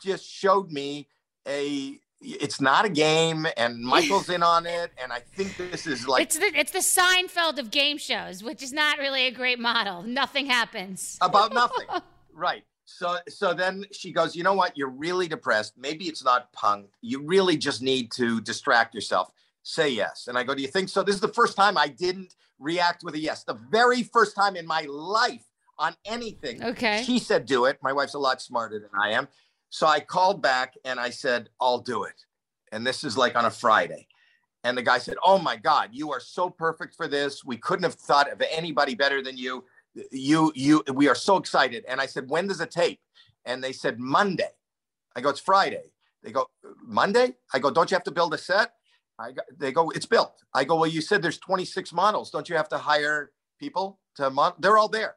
just 0.00 0.24
showed 0.24 0.70
me 0.70 1.08
a. 1.46 1.98
It's 2.20 2.60
not 2.60 2.84
a 2.84 2.88
game, 2.88 3.46
and 3.56 3.78
Michael's 3.80 4.28
in 4.28 4.42
on 4.42 4.66
it, 4.66 4.90
and 5.00 5.12
I 5.12 5.20
think 5.20 5.56
this 5.56 5.86
is 5.86 6.08
like 6.08 6.22
it's 6.22 6.36
the 6.36 6.50
it's 6.54 6.72
the 6.72 6.80
Seinfeld 6.80 7.58
of 7.58 7.70
game 7.70 7.96
shows, 7.96 8.42
which 8.42 8.60
is 8.60 8.72
not 8.72 8.98
really 8.98 9.26
a 9.26 9.30
great 9.30 9.60
model. 9.60 10.02
Nothing 10.02 10.46
happens 10.46 11.16
about 11.20 11.52
nothing, 11.52 11.86
right? 12.32 12.64
So 12.86 13.18
so 13.28 13.54
then 13.54 13.84
she 13.92 14.12
goes, 14.12 14.34
you 14.34 14.42
know 14.42 14.54
what? 14.54 14.76
You're 14.76 14.90
really 14.90 15.28
depressed. 15.28 15.74
Maybe 15.78 16.06
it's 16.06 16.24
not 16.24 16.52
punk. 16.52 16.86
You 17.02 17.22
really 17.22 17.56
just 17.56 17.82
need 17.82 18.10
to 18.12 18.40
distract 18.40 18.96
yourself 18.96 19.30
say 19.68 19.90
yes. 19.90 20.28
And 20.28 20.38
I 20.38 20.44
go, 20.44 20.54
Do 20.54 20.62
you 20.62 20.68
think 20.68 20.88
so? 20.88 21.02
This 21.02 21.14
is 21.14 21.20
the 21.20 21.28
first 21.28 21.56
time 21.56 21.76
I 21.76 21.88
didn't 21.88 22.34
react 22.58 23.04
with 23.04 23.14
a 23.14 23.18
yes. 23.18 23.44
The 23.44 23.58
very 23.70 24.02
first 24.02 24.34
time 24.34 24.56
in 24.56 24.66
my 24.66 24.82
life 24.88 25.44
on 25.78 25.94
anything. 26.04 26.62
Okay. 26.62 27.02
She 27.04 27.18
said, 27.18 27.46
Do 27.46 27.66
it. 27.66 27.78
My 27.82 27.92
wife's 27.92 28.14
a 28.14 28.18
lot 28.18 28.40
smarter 28.40 28.78
than 28.78 28.90
I 28.98 29.10
am. 29.10 29.28
So 29.70 29.86
I 29.86 30.00
called 30.00 30.42
back 30.42 30.74
and 30.84 30.98
I 30.98 31.10
said, 31.10 31.50
I'll 31.60 31.80
do 31.80 32.04
it. 32.04 32.14
And 32.72 32.86
this 32.86 33.04
is 33.04 33.16
like 33.18 33.36
on 33.36 33.44
a 33.44 33.50
Friday. 33.50 34.08
And 34.64 34.76
the 34.76 34.82
guy 34.82 34.98
said, 34.98 35.16
Oh 35.22 35.38
my 35.38 35.56
God, 35.56 35.90
you 35.92 36.10
are 36.12 36.20
so 36.20 36.48
perfect 36.48 36.94
for 36.96 37.06
this. 37.06 37.44
We 37.44 37.58
couldn't 37.58 37.84
have 37.84 37.94
thought 37.94 38.32
of 38.32 38.42
anybody 38.50 38.94
better 38.94 39.22
than 39.22 39.36
you. 39.36 39.64
You, 40.10 40.52
you, 40.54 40.82
we 40.94 41.08
are 41.08 41.14
so 41.14 41.36
excited. 41.36 41.84
And 41.88 42.00
I 42.00 42.06
said, 42.06 42.30
When 42.30 42.46
does 42.46 42.60
it 42.60 42.70
tape? 42.70 43.00
And 43.44 43.62
they 43.62 43.72
said, 43.72 44.00
Monday. 44.00 44.50
I 45.14 45.20
go, 45.20 45.28
It's 45.28 45.40
Friday. 45.40 45.92
They 46.22 46.32
go, 46.32 46.46
Monday? 46.82 47.34
I 47.52 47.58
go, 47.58 47.70
Don't 47.70 47.90
you 47.90 47.94
have 47.94 48.04
to 48.04 48.10
build 48.10 48.32
a 48.32 48.38
set? 48.38 48.72
I 49.18 49.32
go, 49.32 49.42
they 49.56 49.72
go, 49.72 49.90
it's 49.90 50.06
built. 50.06 50.42
I 50.54 50.64
go, 50.64 50.76
well, 50.76 50.90
you 50.90 51.00
said 51.00 51.22
there's 51.22 51.38
26 51.38 51.92
models. 51.92 52.30
Don't 52.30 52.48
you 52.48 52.56
have 52.56 52.68
to 52.68 52.78
hire 52.78 53.32
people 53.58 53.98
to 54.16 54.30
mod? 54.30 54.54
They're 54.60 54.78
all 54.78 54.88
there. 54.88 55.16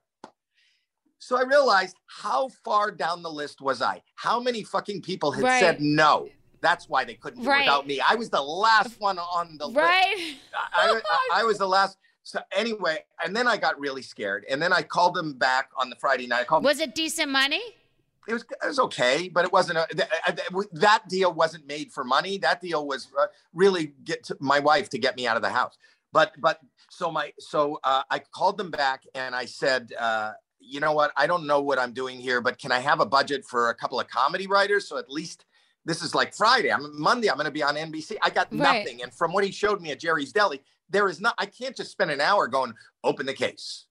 So 1.19 1.37
I 1.37 1.43
realized 1.43 1.95
how 2.07 2.49
far 2.65 2.89
down 2.89 3.21
the 3.21 3.29
list 3.29 3.61
was 3.61 3.81
I? 3.81 4.01
How 4.15 4.39
many 4.39 4.63
fucking 4.63 5.03
people 5.03 5.31
had 5.31 5.43
right. 5.43 5.59
said 5.59 5.79
no? 5.79 6.29
That's 6.61 6.89
why 6.89 7.03
they 7.03 7.13
couldn't 7.13 7.43
do 7.43 7.49
right. 7.49 7.61
without 7.61 7.85
me. 7.85 8.01
I 8.07 8.15
was 8.15 8.29
the 8.29 8.41
last 8.41 8.99
one 8.99 9.19
on 9.19 9.57
the 9.59 9.69
right. 9.71 10.15
list. 10.17 10.37
I, 10.73 10.99
I, 11.33 11.41
I 11.41 11.43
was 11.43 11.59
the 11.59 11.67
last. 11.67 11.97
So 12.23 12.39
anyway, 12.55 12.99
and 13.23 13.35
then 13.35 13.47
I 13.47 13.57
got 13.57 13.79
really 13.79 14.01
scared. 14.01 14.45
And 14.49 14.61
then 14.61 14.73
I 14.73 14.81
called 14.81 15.13
them 15.13 15.33
back 15.33 15.69
on 15.77 15.91
the 15.91 15.95
Friday 15.95 16.25
night. 16.25 16.41
I 16.41 16.43
called 16.43 16.63
was 16.63 16.79
it 16.79 16.95
decent 16.95 17.31
money? 17.31 17.61
It 18.27 18.33
was 18.33 18.43
it 18.43 18.67
was 18.67 18.79
okay, 18.79 19.29
but 19.29 19.45
it 19.45 19.51
wasn't 19.51 19.79
a, 19.79 19.87
that 20.73 21.03
deal 21.09 21.33
wasn't 21.33 21.65
made 21.67 21.91
for 21.91 22.03
money. 22.03 22.37
That 22.37 22.61
deal 22.61 22.85
was 22.87 23.07
uh, 23.19 23.27
really 23.53 23.93
get 24.03 24.23
to 24.25 24.37
my 24.39 24.59
wife 24.59 24.89
to 24.89 24.99
get 24.99 25.15
me 25.15 25.27
out 25.27 25.35
of 25.35 25.41
the 25.41 25.49
house. 25.49 25.77
But 26.13 26.33
but 26.39 26.59
so 26.89 27.11
my 27.11 27.33
so 27.39 27.79
uh, 27.83 28.03
I 28.09 28.19
called 28.19 28.57
them 28.57 28.69
back 28.69 29.03
and 29.15 29.33
I 29.33 29.45
said, 29.45 29.91
uh, 29.99 30.33
you 30.59 30.79
know 30.79 30.93
what? 30.93 31.11
I 31.17 31.25
don't 31.25 31.47
know 31.47 31.61
what 31.61 31.79
I'm 31.79 31.93
doing 31.93 32.19
here, 32.19 32.41
but 32.41 32.59
can 32.59 32.71
I 32.71 32.79
have 32.79 32.99
a 32.99 33.05
budget 33.05 33.43
for 33.45 33.69
a 33.69 33.75
couple 33.75 33.99
of 33.99 34.07
comedy 34.07 34.47
writers? 34.47 34.87
So 34.87 34.97
at 34.97 35.09
least 35.09 35.45
this 35.85 36.03
is 36.03 36.13
like 36.13 36.35
Friday. 36.35 36.71
I'm 36.71 36.99
Monday. 36.99 37.29
I'm 37.29 37.35
going 37.35 37.45
to 37.45 37.51
be 37.51 37.63
on 37.63 37.75
NBC. 37.75 38.17
I 38.21 38.29
got 38.29 38.51
right. 38.51 38.83
nothing. 38.83 39.01
And 39.01 39.11
from 39.13 39.33
what 39.33 39.43
he 39.43 39.51
showed 39.51 39.81
me 39.81 39.91
at 39.91 39.99
Jerry's 39.99 40.31
Deli, 40.31 40.61
there 40.89 41.07
is 41.07 41.19
not. 41.19 41.33
I 41.37 41.47
can't 41.47 41.75
just 41.75 41.91
spend 41.91 42.11
an 42.11 42.21
hour 42.21 42.47
going 42.47 42.73
open 43.03 43.25
the 43.25 43.33
case, 43.33 43.85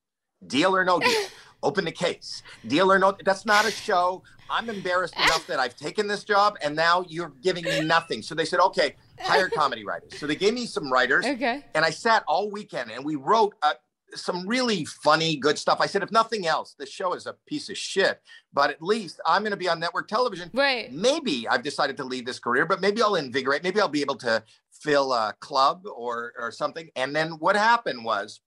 deal 0.47 0.77
or 0.77 0.85
no 0.85 1.01
deal 1.01 1.27
open 1.63 1.85
the 1.85 1.93
case. 1.93 2.43
Deal 2.67 2.91
or 2.93 2.99
no, 2.99 3.17
that's 3.25 3.47
not 3.47 3.67
a 3.67 3.71
show. 3.71 4.23
I'm 4.51 4.69
embarrassed 4.69 5.17
enough 5.17 5.47
that 5.47 5.61
I've 5.61 5.77
taken 5.77 6.09
this 6.09 6.25
job 6.25 6.57
and 6.63 6.75
now 6.75 7.05
you're 7.09 7.33
giving 7.43 7.65
me 7.65 7.81
nothing. 7.81 8.21
So 8.23 8.35
they 8.35 8.45
said, 8.45 8.61
okay, 8.61 8.97
hire 9.21 9.49
comedy 9.49 9.85
writers. 9.85 10.19
So 10.19 10.27
they 10.27 10.35
gave 10.35 10.55
me 10.55 10.67
some 10.67 10.93
writers. 10.93 11.25
Okay. 11.25 11.65
And 11.75 11.85
I 11.85 11.91
sat 11.91 12.25
all 12.27 12.51
weekend 12.51 12.91
and 12.91 13.05
we 13.05 13.15
wrote 13.15 13.55
uh, 13.63 13.75
some 14.13 14.49
really 14.49 14.85
funny, 14.85 15.37
good 15.37 15.57
stuff. 15.57 15.79
I 15.81 15.87
said, 15.87 16.03
if 16.03 16.11
nothing 16.11 16.49
else, 16.49 16.75
this 16.77 16.91
show 16.91 17.13
is 17.13 17.27
a 17.27 17.37
piece 17.47 17.71
of 17.71 17.79
shit, 17.79 18.21
but 18.53 18.71
at 18.71 18.83
least 18.83 19.21
I'm 19.25 19.43
going 19.43 19.53
to 19.53 19.57
be 19.57 19.69
on 19.69 19.79
network 19.79 20.09
television. 20.09 20.51
Right. 20.53 20.93
Maybe 20.93 21.47
I've 21.47 21.63
decided 21.63 21.97
to 21.99 22.05
leave 22.05 22.27
this 22.27 22.41
career, 22.41 22.67
but 22.67 22.81
maybe 22.81 23.01
I'll 23.03 23.15
invigorate. 23.15 23.63
Maybe 23.63 23.81
I'll 23.81 23.87
be 23.87 24.01
able 24.01 24.17
to 24.17 24.43
fill 24.73 25.13
a 25.13 25.33
club 25.39 25.85
or, 25.87 26.33
or 26.37 26.51
something. 26.51 26.91
And 26.97 27.15
then 27.15 27.33
what 27.33 27.55
happened 27.55 28.05
was, 28.05 28.41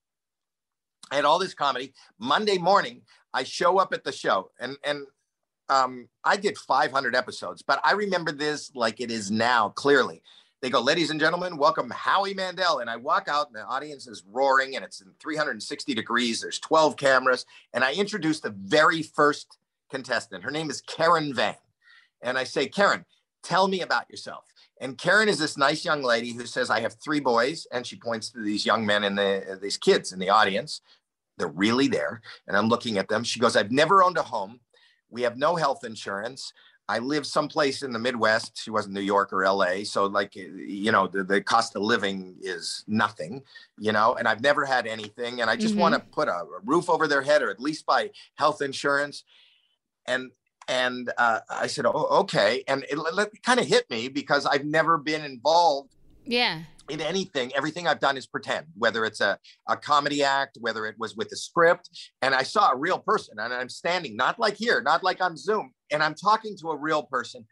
I 1.14 1.16
had 1.18 1.26
all 1.26 1.38
this 1.38 1.54
comedy. 1.54 1.94
Monday 2.18 2.58
morning, 2.58 3.04
I 3.36 3.44
show 3.44 3.78
up 3.78 3.94
at 3.94 4.04
the 4.04 4.12
show, 4.12 4.50
and 4.60 4.78
and 4.84 5.06
um, 5.70 6.10
I 6.24 6.38
did 6.38 6.58
500 6.58 7.16
episodes, 7.16 7.62
but 7.62 7.80
I 7.84 7.92
remember 7.92 8.32
this 8.32 8.72
like 8.74 9.00
it 9.00 9.12
is 9.12 9.30
now 9.30 9.70
clearly. 9.70 10.24
They 10.64 10.72
go, 10.72 10.82
ladies 10.82 11.12
and 11.12 11.20
gentlemen, 11.20 11.58
welcome 11.58 11.92
Howie 11.92 12.34
Mandel. 12.34 12.80
And 12.80 12.90
I 12.90 12.96
walk 12.96 13.28
out, 13.28 13.48
and 13.48 13.56
the 13.56 13.64
audience 13.64 14.08
is 14.08 14.24
roaring, 14.28 14.76
and 14.76 14.84
it's 14.84 15.02
in 15.02 15.12
360 15.20 15.94
degrees. 15.94 16.42
There's 16.42 16.58
12 16.58 16.98
cameras, 16.98 17.46
and 17.76 17.84
I 17.84 17.94
introduce 17.94 18.40
the 18.40 18.56
very 18.64 19.04
first 19.04 19.60
contestant. 19.92 20.44
Her 20.44 20.52
name 20.52 20.72
is 20.72 20.82
Karen 20.82 21.32
Van, 21.32 21.56
and 22.24 22.40
I 22.40 22.44
say, 22.44 22.68
Karen, 22.68 23.06
tell 23.44 23.68
me 23.68 23.82
about 23.82 24.10
yourself. 24.10 24.46
And 24.82 24.98
Karen 24.98 25.30
is 25.30 25.38
this 25.38 25.58
nice 25.58 25.86
young 25.86 26.02
lady 26.02 26.34
who 26.34 26.46
says, 26.46 26.70
I 26.70 26.82
have 26.82 26.96
three 26.96 27.20
boys. 27.20 27.68
And 27.72 27.86
she 27.86 27.96
points 27.96 28.30
to 28.32 28.42
these 28.42 28.66
young 28.66 28.86
men 28.86 29.04
and 29.04 29.18
the, 29.18 29.58
these 29.62 29.78
kids 29.78 30.12
in 30.12 30.20
the 30.20 30.30
audience. 30.30 30.82
They're 31.38 31.48
really 31.48 31.88
there. 31.88 32.22
And 32.48 32.56
I'm 32.56 32.68
looking 32.68 32.98
at 32.98 33.08
them. 33.08 33.24
She 33.24 33.40
goes, 33.40 33.56
I've 33.56 33.72
never 33.72 34.04
owned 34.04 34.18
a 34.18 34.24
home. 34.24 34.60
We 35.10 35.22
have 35.24 35.38
no 35.38 35.56
health 35.56 35.84
insurance. 35.84 36.54
I 36.90 37.00
live 37.00 37.26
someplace 37.26 37.82
in 37.82 37.94
the 37.94 38.00
Midwest. 38.00 38.62
She 38.62 38.70
wasn't 38.70 38.94
New 38.94 39.02
York 39.02 39.32
or 39.32 39.46
LA. 39.46 39.84
So, 39.84 40.06
like, 40.06 40.36
you 40.36 40.92
know, 40.92 41.08
the, 41.08 41.24
the 41.24 41.42
cost 41.42 41.76
of 41.76 41.82
living 41.82 42.36
is 42.42 42.84
nothing, 42.88 43.42
you 43.80 43.94
know, 43.94 44.16
and 44.16 44.28
I've 44.28 44.42
never 44.42 44.66
had 44.66 44.86
anything. 44.86 45.40
And 45.40 45.50
I 45.50 45.56
just 45.56 45.76
mm-hmm. 45.76 45.82
want 45.82 45.96
to 45.96 46.02
put 46.02 46.28
a, 46.28 46.34
a, 46.34 46.60
roof 46.66 46.90
over 46.90 47.08
their 47.08 47.22
head 47.22 47.42
or 47.42 47.50
at 47.50 47.60
least 47.60 47.86
buy 47.86 48.10
health 48.36 48.62
insurance. 48.62 49.24
And, 50.08 50.32
and 50.68 51.12
uh, 51.18 51.40
I 51.50 51.68
said, 51.68 51.86
oh, 51.86 52.08
okay. 52.22 52.64
And 52.68 52.84
it, 52.90 53.00
it 53.00 53.44
kind 53.44 53.62
of 53.62 53.66
hit 53.66 53.90
me 53.90 54.10
because 54.10 54.46
I've 54.46 54.66
never 54.66 54.98
been 54.98 55.24
involved. 55.24 55.96
Yeah 56.26 56.64
in 56.90 57.02
anything, 57.02 57.52
everything 57.56 57.88
I've 57.88 58.00
done 58.00 58.18
is 58.18 58.28
pretend, 58.28 58.68
whether 58.78 59.06
it's 59.06 59.22
a, 59.22 59.38
a 59.68 59.78
comedy 59.78 60.24
act, 60.24 60.58
whether 60.60 60.86
it 60.86 60.96
was 60.98 61.16
with 61.16 61.32
a 61.32 61.36
script. 61.36 61.90
And 62.22 62.36
I 62.36 62.44
saw 62.44 62.72
a 62.72 62.78
real 62.78 63.00
person 63.00 63.40
and 63.40 63.54
I'm 63.54 63.70
standing, 63.70 64.16
not 64.16 64.40
like 64.40 64.56
here, 64.56 64.82
not 64.82 65.04
like 65.04 65.22
on 65.22 65.38
Zoom, 65.38 65.72
and 65.92 66.04
I'm 66.04 66.16
talking 66.16 66.58
to 66.62 66.72
a 66.72 66.78
real 66.78 67.04
person. 67.04 67.46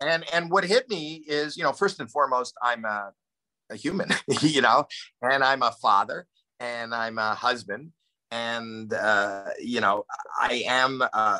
And 0.00 0.24
and 0.32 0.50
what 0.50 0.64
hit 0.64 0.88
me 0.90 1.24
is, 1.26 1.56
you 1.56 1.62
know, 1.62 1.72
first 1.72 2.00
and 2.00 2.10
foremost, 2.10 2.54
I'm 2.62 2.84
a, 2.84 3.12
a 3.70 3.76
human, 3.76 4.10
you 4.40 4.60
know, 4.60 4.86
and 5.22 5.44
I'm 5.44 5.62
a 5.62 5.72
father 5.72 6.26
and 6.60 6.94
I'm 6.94 7.18
a 7.18 7.34
husband. 7.34 7.92
And 8.30 8.92
uh, 8.92 9.50
you 9.60 9.80
know, 9.80 10.04
I 10.40 10.64
am 10.66 11.02
uh, 11.12 11.38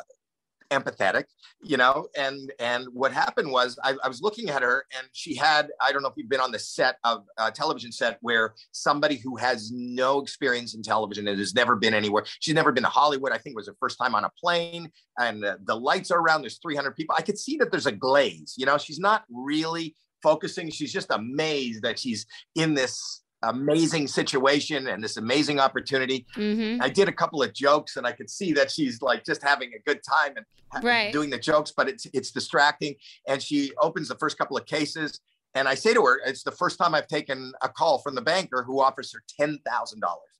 empathetic 0.71 1.25
you 1.61 1.77
know 1.77 2.07
and 2.17 2.51
and 2.59 2.87
what 2.91 3.11
happened 3.11 3.51
was 3.51 3.77
I, 3.83 3.95
I, 4.03 4.07
was 4.07 4.21
looking 4.21 4.49
at 4.49 4.61
her 4.61 4.85
and 4.97 5.07
she 5.11 5.35
had 5.35 5.69
i 5.81 5.91
don't 5.91 6.01
know 6.01 6.09
if 6.09 6.15
you've 6.17 6.29
been 6.29 6.39
on 6.39 6.51
the 6.51 6.59
set 6.59 6.97
of 7.03 7.23
a 7.37 7.51
television 7.51 7.91
set 7.91 8.17
where 8.21 8.53
somebody 8.71 9.17
who 9.17 9.35
has 9.37 9.71
no 9.71 10.19
experience 10.21 10.73
in 10.73 10.81
television 10.81 11.27
and 11.27 11.37
has 11.39 11.53
never 11.53 11.75
been 11.75 11.93
anywhere 11.93 12.23
she's 12.39 12.55
never 12.55 12.71
been 12.71 12.83
to 12.83 12.89
hollywood 12.89 13.31
i 13.31 13.37
think 13.37 13.53
it 13.53 13.57
was 13.57 13.67
her 13.67 13.75
first 13.79 13.97
time 13.97 14.15
on 14.15 14.25
a 14.25 14.31
plane 14.39 14.89
and 15.19 15.45
uh, 15.45 15.57
the 15.65 15.75
lights 15.75 16.11
are 16.11 16.19
around 16.19 16.41
there's 16.41 16.59
300 16.59 16.95
people. 16.95 17.15
I 17.17 17.21
could 17.21 17.37
see 17.37 17.57
that 17.57 17.71
there's 17.71 17.85
a 17.85 17.91
glaze 17.91 18.53
you 18.57 18.65
know 18.65 18.77
she's 18.77 18.99
not 18.99 19.23
really 19.29 19.95
focusing 20.23 20.69
she's 20.71 20.93
just 20.93 21.11
amazed 21.11 21.83
that 21.83 21.99
she's 21.99 22.25
in 22.55 22.73
this 22.73 23.21
amazing 23.49 24.07
situation 24.07 24.87
and 24.87 25.03
this 25.03 25.17
amazing 25.17 25.59
opportunity. 25.59 26.25
Mhm. 26.35 26.81
I 26.81 26.89
did 26.89 27.07
a 27.09 27.11
couple 27.13 27.41
of 27.43 27.53
jokes 27.53 27.97
and 27.97 28.05
I 28.07 28.11
could 28.11 28.29
see 28.29 28.53
that 28.53 28.71
she's 28.71 29.01
like 29.01 29.23
just 29.23 29.41
having 29.43 29.71
a 29.73 29.79
good 29.79 30.01
time 30.03 30.33
and 30.37 30.45
ha- 30.71 30.79
Right. 30.83 31.11
doing 31.13 31.29
the 31.29 31.37
jokes, 31.39 31.71
but 31.75 31.87
it's 31.89 32.05
it's 32.13 32.31
distracting. 32.31 32.95
And 33.27 33.41
she 33.41 33.71
opens 33.77 34.07
the 34.07 34.15
first 34.17 34.37
couple 34.37 34.57
of 34.57 34.65
cases. 34.65 35.19
And 35.53 35.67
I 35.67 35.75
say 35.75 35.93
to 35.93 36.01
her, 36.05 36.19
it's 36.25 36.43
the 36.43 36.51
first 36.51 36.77
time 36.77 36.93
I've 36.93 37.07
taken 37.07 37.53
a 37.61 37.69
call 37.69 37.99
from 37.99 38.15
the 38.15 38.21
banker 38.21 38.63
who 38.63 38.81
offers 38.81 39.11
her 39.13 39.23
ten 39.39 39.59
thousand 39.65 40.01
dollars. 40.01 40.33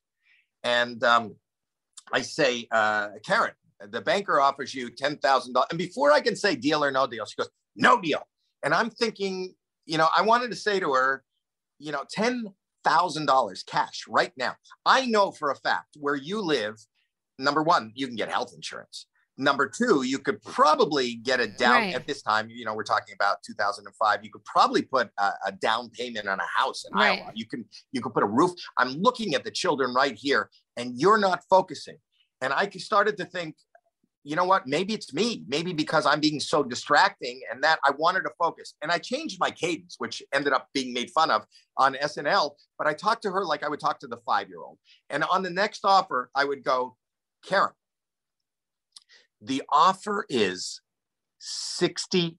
And 0.64 1.04
um, 1.04 1.36
I 2.12 2.22
say, 2.22 2.68
uh, 2.72 3.10
Karen, 3.26 3.54
the 3.80 4.02
banker 4.02 4.40
offers 4.40 4.74
you 4.74 4.90
ten 4.90 5.18
thousand 5.18 5.54
dollars. 5.54 5.68
And 5.70 5.78
before 5.78 6.12
I 6.12 6.22
can 6.22 6.36
say 6.36 6.56
deal 6.56 6.84
or 6.84 6.92
no 6.92 7.08
deal, 7.08 7.26
she 7.26 7.36
goes, 7.38 7.50
no 7.76 8.00
deal. 8.02 8.28
And 8.64 8.74
I'm 8.74 8.90
thinking, 8.90 9.54
you 9.86 9.98
know, 9.98 10.08
I 10.18 10.22
wanted 10.24 10.50
to 10.50 10.56
say 10.58 10.80
to 10.80 10.92
her, 10.94 11.24
you 11.80 11.92
know, 11.92 12.04
ten 12.10 12.54
thousand 12.86 13.26
dollars 13.26 13.64
cash 13.64 14.04
right 14.08 14.32
now. 14.38 14.56
I 14.86 15.06
know 15.08 15.32
for 15.32 15.52
a 15.52 15.56
fact 15.56 15.98
where 16.00 16.16
you 16.16 16.40
live. 16.42 16.76
Number 17.38 17.62
one, 17.64 17.92
you 17.96 18.08
can 18.08 18.16
get 18.16 18.30
health 18.32 18.54
insurance. 18.56 19.08
Number 19.38 19.68
two, 19.68 20.04
you 20.04 20.20
could 20.20 20.42
probably 20.44 21.16
get 21.16 21.42
a 21.42 21.48
down 21.48 21.82
Right. 21.82 21.94
at 21.96 22.08
this 22.08 22.22
time. 22.22 22.50
You 22.50 22.64
know, 22.64 22.74
we're 22.74 22.84
talking 22.86 23.14
about 23.14 23.44
2005. 23.46 24.24
You 24.24 24.32
could 24.32 24.46
probably 24.46 24.84
put 24.84 25.10
a, 25.20 25.32
a 25.48 25.52
down 25.52 25.90
payment 25.90 26.30
on 26.30 26.40
a 26.40 26.46
house 26.58 26.86
in 26.90 26.98
Right. 26.98 27.20
Iowa. 27.20 27.32
You 27.36 27.46
can 27.46 27.66
you 27.92 28.02
could 28.02 28.14
put 28.14 28.24
a 28.24 28.28
roof. 28.28 28.52
I'm 28.78 28.94
looking 28.94 29.36
at 29.36 29.44
the 29.44 29.52
children 29.52 29.94
right 29.94 30.16
here, 30.16 30.50
and 30.78 30.94
you're 30.98 31.18
not 31.18 31.42
focusing. 31.50 31.98
And 32.40 32.54
I 32.54 32.70
started 32.70 33.18
to 33.18 33.26
think, 33.26 33.56
you 34.26 34.36
know 34.36 34.44
what? 34.44 34.66
Maybe 34.66 34.96
it's 34.96 35.14
me. 35.14 35.44
Maybe 35.48 35.72
because 35.72 36.08
I'm 36.08 36.20
being 36.20 36.40
so 36.40 36.64
distracting 36.64 37.42
and 37.52 37.64
that 37.64 37.78
I 37.86 37.92
wanted 37.92 38.22
to 38.22 38.32
focus. 38.40 38.74
And 38.82 38.92
I 38.92 38.98
changed 38.98 39.38
my 39.40 39.52
cadence, 39.52 39.96
which 40.00 40.24
ended 40.34 40.52
up 40.52 40.68
being 40.74 40.94
made 40.94 41.12
fun 41.12 41.30
of 41.30 41.46
on 41.78 41.94
SNL. 41.94 42.56
But 42.80 42.88
I 42.88 42.96
talked 42.96 43.22
to 43.22 43.32
her 43.32 43.46
like 43.46 43.64
I 43.64 43.70
would 43.70 43.80
talk 43.80 44.00
to 44.00 44.08
the 44.08 44.18
five 44.26 44.50
year 44.50 44.62
old. 44.62 44.80
And 45.12 45.24
on 45.26 45.44
the 45.44 45.52
next 45.52 45.86
offer, 45.86 46.32
I 46.34 46.44
would 46.44 46.64
go, 46.64 46.98
Karen, 47.48 47.74
the 49.40 49.62
offer 49.72 50.26
is 50.28 50.82
$60,000. 51.80 52.36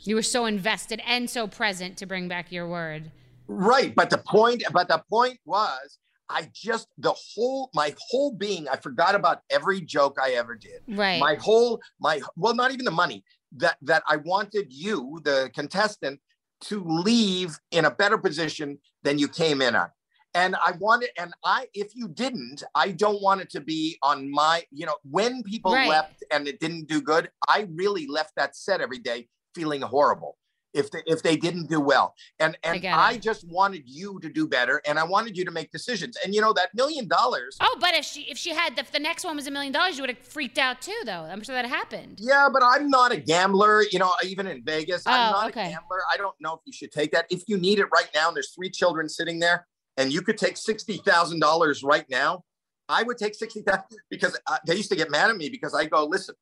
You 0.00 0.14
were 0.14 0.22
so 0.22 0.44
invested 0.44 1.00
and 1.06 1.30
so 1.30 1.46
present 1.46 1.96
to 1.96 2.06
bring 2.06 2.28
back 2.28 2.52
your 2.52 2.68
word. 2.68 3.10
Right, 3.48 3.94
but 3.94 4.10
the 4.10 4.18
point, 4.18 4.62
but 4.72 4.88
the 4.88 5.02
point 5.08 5.38
was, 5.46 5.98
I 6.32 6.50
just 6.54 6.88
the 6.98 7.12
whole 7.12 7.70
my 7.74 7.94
whole 8.08 8.32
being. 8.32 8.68
I 8.68 8.76
forgot 8.76 9.14
about 9.14 9.40
every 9.50 9.80
joke 9.80 10.18
I 10.20 10.30
ever 10.32 10.54
did. 10.54 10.80
Right. 10.88 11.20
My 11.20 11.34
whole 11.34 11.80
my 12.00 12.20
well, 12.36 12.54
not 12.54 12.72
even 12.72 12.84
the 12.84 12.90
money 12.90 13.24
that 13.56 13.76
that 13.82 14.02
I 14.08 14.16
wanted 14.16 14.72
you, 14.72 15.20
the 15.24 15.50
contestant, 15.54 16.20
to 16.62 16.82
leave 16.84 17.58
in 17.70 17.84
a 17.84 17.90
better 17.90 18.18
position 18.18 18.78
than 19.02 19.18
you 19.18 19.28
came 19.28 19.60
in 19.60 19.76
on. 19.76 19.88
And 20.34 20.56
I 20.56 20.72
wanted, 20.80 21.10
and 21.18 21.34
I, 21.44 21.66
if 21.74 21.94
you 21.94 22.08
didn't, 22.08 22.62
I 22.74 22.92
don't 22.92 23.20
want 23.20 23.42
it 23.42 23.50
to 23.50 23.60
be 23.60 23.98
on 24.02 24.30
my, 24.30 24.64
you 24.70 24.86
know, 24.86 24.96
when 25.02 25.42
people 25.42 25.72
Right. 25.72 25.88
left 25.88 26.24
and 26.30 26.48
it 26.48 26.58
didn't 26.58 26.88
do 26.88 27.02
good, 27.02 27.30
I 27.46 27.68
really 27.70 28.06
left 28.06 28.32
that 28.36 28.56
set 28.56 28.80
every 28.80 28.98
day 28.98 29.28
feeling 29.54 29.82
horrible 29.82 30.38
if 30.74 30.90
they, 30.90 31.02
if 31.06 31.22
they 31.22 31.36
didn't 31.36 31.68
do 31.68 31.80
well. 31.80 32.14
And 32.38 32.56
and 32.62 32.80
get 32.80 32.96
I, 32.96 33.16
just 33.18 33.46
wanted 33.48 33.82
you 33.86 34.18
to 34.20 34.28
do 34.28 34.46
better, 34.48 34.80
and 34.86 34.98
I 34.98 35.04
wanted 35.04 35.36
you 35.36 35.44
to 35.44 35.50
make 35.50 35.70
decisions. 35.70 36.16
And 36.24 36.34
you 36.34 36.40
know 36.40 36.52
that 36.54 36.70
million 36.74 37.08
dollars. 37.08 37.56
Oh, 37.60 37.76
but 37.80 37.94
if 37.94 38.04
she 38.04 38.22
if 38.22 38.38
she 38.38 38.50
had 38.50 38.78
if 38.78 38.90
the 38.92 38.98
next 38.98 39.24
one 39.24 39.36
was 39.36 39.46
a 39.46 39.50
million 39.50 39.72
dollars, 39.72 39.96
you 39.96 40.02
would 40.02 40.10
have 40.10 40.18
freaked 40.18 40.58
out 40.58 40.80
too, 40.82 40.98
though. 41.04 41.12
I'm 41.30 41.42
sure 41.42 41.54
that 41.54 41.66
happened. 41.66 42.18
Yeah, 42.20 42.48
but 42.52 42.62
I'm 42.64 42.88
not 42.88 43.12
a 43.12 43.16
gambler. 43.16 43.82
You 43.90 43.98
know, 43.98 44.12
even 44.24 44.46
in 44.46 44.62
Vegas, 44.64 45.06
I'm 45.06 45.28
Oh, 45.28 45.32
not 45.32 45.50
okay. 45.50 45.66
a 45.66 45.70
gambler. 45.70 46.00
I 46.12 46.16
don't 46.16 46.34
know 46.40 46.54
if 46.54 46.60
you 46.64 46.72
should 46.72 46.92
take 46.92 47.12
that. 47.12 47.26
If 47.30 47.42
you 47.46 47.56
need 47.58 47.78
it 47.78 47.86
right 47.94 48.08
now, 48.14 48.28
and 48.28 48.36
there's 48.36 48.52
three 48.54 48.70
children 48.70 49.08
sitting 49.08 49.38
there, 49.38 49.66
and 49.96 50.12
you 50.12 50.22
could 50.22 50.38
take 50.38 50.56
sixty 50.56 50.96
thousand 50.98 51.40
dollars 51.40 51.82
right 51.82 52.08
now, 52.10 52.44
I 52.88 53.02
would 53.02 53.18
take 53.18 53.34
sixty 53.34 53.62
thousand 53.62 53.98
because 54.10 54.38
uh, 54.46 54.58
they 54.66 54.74
used 54.76 54.90
to 54.90 54.96
get 54.96 55.10
mad 55.10 55.30
at 55.30 55.36
me 55.36 55.48
because 55.48 55.74
I 55.74 55.84
go, 55.86 56.04
listen, 56.06 56.34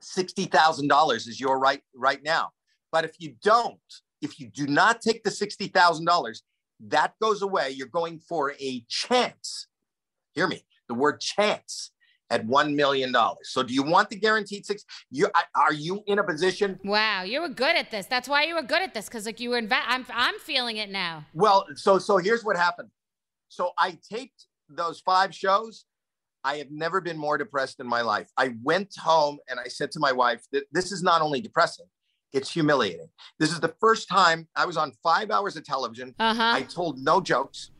sixty 0.00 0.44
thousand 0.44 0.88
dollars 0.88 1.26
is 1.26 1.40
your 1.40 1.58
right 1.58 1.82
right 1.94 2.22
now. 2.22 2.50
But 2.92 3.04
if 3.06 3.16
you 3.18 3.34
don't, 3.42 3.80
if 4.20 4.38
you 4.38 4.48
do 4.48 4.66
not 4.66 5.00
take 5.00 5.24
the 5.24 5.30
sixty 5.30 5.66
thousand 5.66 6.04
dollars, 6.04 6.42
that 6.88 7.14
goes 7.20 7.42
away. 7.42 7.70
You're 7.70 7.88
going 7.88 8.20
for 8.20 8.52
a 8.60 8.84
chance. 8.88 9.66
Hear 10.34 10.46
me. 10.46 10.64
The 10.88 10.94
word 10.94 11.20
chance 11.20 11.90
at 12.28 12.44
one 12.46 12.76
million 12.76 13.12
dollars. 13.12 13.50
So, 13.50 13.62
do 13.62 13.72
you 13.72 13.82
want 13.82 14.10
the 14.10 14.16
guaranteed 14.16 14.66
six? 14.66 14.84
You 15.10 15.28
are 15.54 15.72
you 15.72 16.02
in 16.06 16.18
a 16.18 16.24
position? 16.24 16.78
Wow, 16.84 17.22
you 17.22 17.40
were 17.40 17.48
good 17.48 17.76
at 17.76 17.90
this. 17.90 18.06
That's 18.06 18.28
why 18.28 18.44
you 18.44 18.54
were 18.54 18.62
good 18.62 18.82
at 18.82 18.94
this, 18.94 19.06
because 19.06 19.26
like 19.26 19.40
you 19.40 19.50
were. 19.50 19.60
Inve- 19.60 19.82
I'm 19.86 20.06
I'm 20.12 20.38
feeling 20.38 20.76
it 20.76 20.90
now. 20.90 21.24
Well, 21.34 21.66
so 21.74 21.98
so 21.98 22.18
here's 22.18 22.44
what 22.44 22.56
happened. 22.56 22.90
So 23.48 23.70
I 23.78 23.98
taped 24.10 24.46
those 24.68 25.00
five 25.00 25.34
shows. 25.34 25.86
I 26.44 26.56
have 26.56 26.70
never 26.70 27.00
been 27.00 27.16
more 27.16 27.38
depressed 27.38 27.78
in 27.80 27.86
my 27.86 28.00
life. 28.00 28.28
I 28.36 28.54
went 28.62 28.96
home 28.98 29.38
and 29.48 29.60
I 29.60 29.68
said 29.68 29.92
to 29.92 30.00
my 30.00 30.10
wife 30.10 30.42
that 30.52 30.64
this 30.72 30.90
is 30.90 31.02
not 31.02 31.22
only 31.22 31.40
depressing, 31.40 31.86
it's 32.32 32.50
humiliating. 32.50 33.08
This 33.38 33.52
is 33.52 33.60
the 33.60 33.74
first 33.80 34.08
time 34.08 34.48
I 34.56 34.66
was 34.66 34.76
on 34.76 34.92
five 35.02 35.30
hours 35.30 35.56
of 35.56 35.64
television. 35.64 36.14
Uh-huh. 36.18 36.42
I 36.42 36.62
told 36.62 36.98
no 36.98 37.20
jokes. 37.20 37.70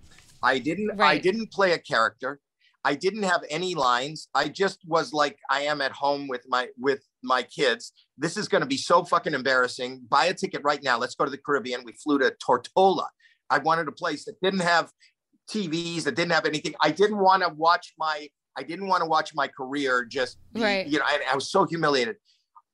I 0.43 0.59
didn't 0.59 1.01
I 1.01 1.19
didn't 1.19 1.53
play 1.53 1.73
a 1.73 1.79
character. 1.79 2.41
I 2.85 2.97
didn't 2.97 3.23
have 3.23 3.43
any 3.49 3.75
lines. 3.77 4.29
I 4.35 4.49
just 4.49 4.81
was 4.87 5.13
like 5.13 5.39
I 5.49 5.63
am 5.63 5.81
at 5.81 5.93
home 5.93 6.27
with 6.29 6.45
my 6.49 6.69
with 6.79 7.01
my 7.23 7.43
kids. 7.45 7.93
This 8.19 8.37
is 8.37 8.49
going 8.49 8.61
to 8.63 8.67
be 8.67 8.77
so 8.77 9.05
fucking 9.05 9.35
embarrassing. 9.35 10.03
Buy 10.11 10.27
a 10.27 10.35
ticket 10.35 10.63
right 10.65 10.83
now. 10.83 10.99
Let's 10.99 11.15
go 11.15 11.25
to 11.25 11.31
the 11.31 11.39
Caribbean. 11.39 11.85
We 11.85 11.93
flew 11.93 12.19
to 12.19 12.35
Tortola. 12.45 13.07
I 13.51 13.59
wanted 13.59 13.87
a 13.89 13.93
place 13.93 14.25
that 14.25 14.41
didn't 14.43 14.61
have 14.61 14.91
TVs, 15.49 16.05
that 16.05 16.17
didn't 16.17 16.33
have 16.33 16.47
anything. 16.47 16.75
I 16.81 16.91
didn't 16.91 17.19
want 17.19 17.43
to 17.43 17.51
watch 17.51 17.95
my 17.99 18.29
I 18.59 18.63
didn't 18.65 18.89
want 18.89 19.03
to 19.03 19.07
watch 19.09 19.35
my 19.35 19.49
career 19.49 20.05
just 20.05 20.37
be, 20.53 20.61
Right. 20.61 20.87
you 20.87 20.99
know, 20.99 21.05
I, 21.07 21.21
I 21.31 21.35
was 21.35 21.51
so 21.51 21.65
humiliated. 21.65 22.17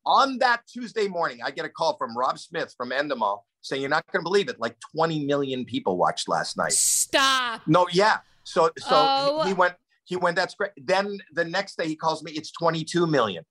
On 0.06 0.38
that 0.38 0.62
Tuesday 0.66 1.06
morning, 1.08 1.40
I 1.44 1.50
get 1.50 1.64
a 1.64 1.68
call 1.68 1.96
from 1.96 2.16
Rob 2.16 2.38
Smith 2.38 2.74
from 2.76 2.90
Endemol 2.90 3.40
saying, 3.62 3.82
You're 3.82 3.90
not 3.90 4.04
going 4.12 4.22
to 4.22 4.24
believe 4.24 4.48
it. 4.48 4.58
Like 4.58 4.76
20 4.94 5.26
million 5.26 5.64
people 5.64 5.96
watched 5.98 6.28
last 6.28 6.56
night. 6.56 6.72
Stop. 6.72 7.62
No, 7.66 7.86
yeah. 7.92 8.18
So 8.44 8.70
so 8.78 8.86
Oh. 8.90 9.42
he, 9.42 9.48
he 9.48 9.54
went 9.54 9.74
he 10.04 10.16
went 10.16 10.36
that's 10.36 10.54
great. 10.54 10.70
Then 10.78 11.18
the 11.34 11.44
next 11.44 11.76
day 11.76 11.86
he 11.86 11.96
calls 11.96 12.22
me 12.22 12.32
it's 12.32 12.50
22 12.52 13.06
million. 13.06 13.44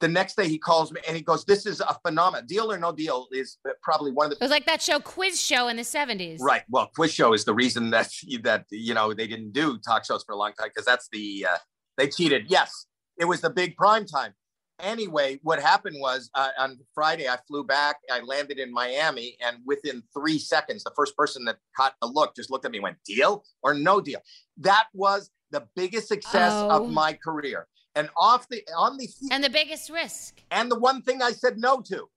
The 0.00 0.08
next 0.08 0.34
day 0.36 0.48
he 0.48 0.58
calls 0.58 0.90
me 0.90 1.00
and 1.06 1.14
he 1.14 1.22
goes 1.22 1.44
this 1.44 1.66
is 1.66 1.80
a 1.80 1.96
phenomenon. 2.04 2.46
Deal 2.46 2.72
or 2.72 2.78
no 2.78 2.90
deal 2.90 3.28
is 3.30 3.58
probably 3.82 4.10
one 4.10 4.26
of 4.26 4.30
the." 4.30 4.36
It 4.36 4.40
was 4.40 4.50
like 4.50 4.66
that 4.66 4.82
show, 4.82 4.98
Quiz 4.98 5.40
Show 5.40 5.68
in 5.68 5.76
the 5.76 5.82
'70s. 5.82 6.38
Right. 6.40 6.62
Well, 6.70 6.90
quiz 6.96 7.12
show 7.12 7.32
is 7.34 7.44
the 7.44 7.54
reason 7.54 7.90
that 7.90 8.10
that 8.42 8.64
you 8.70 8.94
know 8.94 9.12
they 9.14 9.28
didn't 9.28 9.52
do 9.52 9.78
talk 9.78 10.04
shows 10.04 10.24
for 10.24 10.32
a 10.32 10.36
long 10.36 10.52
time 10.58 10.68
because 10.74 10.86
that's 10.86 11.08
the 11.12 11.46
uh, 11.52 11.58
they 11.96 12.08
cheated. 12.08 12.46
Yes, 12.48 12.86
it 13.18 13.26
was 13.26 13.42
the 13.42 13.50
big 13.50 13.76
prime 13.76 14.06
time. 14.06 14.32
Anyway, 14.82 15.38
what 15.42 15.60
happened 15.60 15.96
was 16.00 16.30
uh, 16.34 16.48
on 16.58 16.78
Friday 16.94 17.28
I 17.28 17.36
flew 17.46 17.64
back. 17.64 17.96
I 18.10 18.20
landed 18.20 18.58
in 18.58 18.72
Miami, 18.72 19.36
and 19.44 19.58
within 19.66 20.02
three 20.16 20.38
seconds, 20.38 20.84
the 20.84 20.92
first 20.96 21.16
person 21.16 21.44
that 21.46 21.58
caught 21.76 21.94
a 22.02 22.06
look 22.06 22.34
just 22.36 22.50
looked 22.50 22.64
at 22.64 22.70
me, 22.70 22.78
and 22.78 22.82
went 22.84 22.96
deal 23.04 23.44
or 23.62 23.74
no 23.74 24.00
deal. 24.00 24.20
That 24.58 24.86
was 24.94 25.30
the 25.50 25.66
biggest 25.76 26.08
success 26.08 26.52
Oh. 26.54 26.84
of 26.84 26.90
my 26.90 27.12
career. 27.12 27.66
And 27.96 28.08
off 28.16 28.48
the 28.48 28.62
on 28.76 28.96
the 28.98 29.08
And 29.32 29.42
the 29.42 29.50
biggest 29.50 29.90
risk. 29.90 30.40
and 30.50 30.70
the 30.70 30.78
one 30.78 31.02
thing 31.02 31.22
I 31.22 31.32
said 31.32 31.58
no 31.58 31.80
to. 31.88 32.08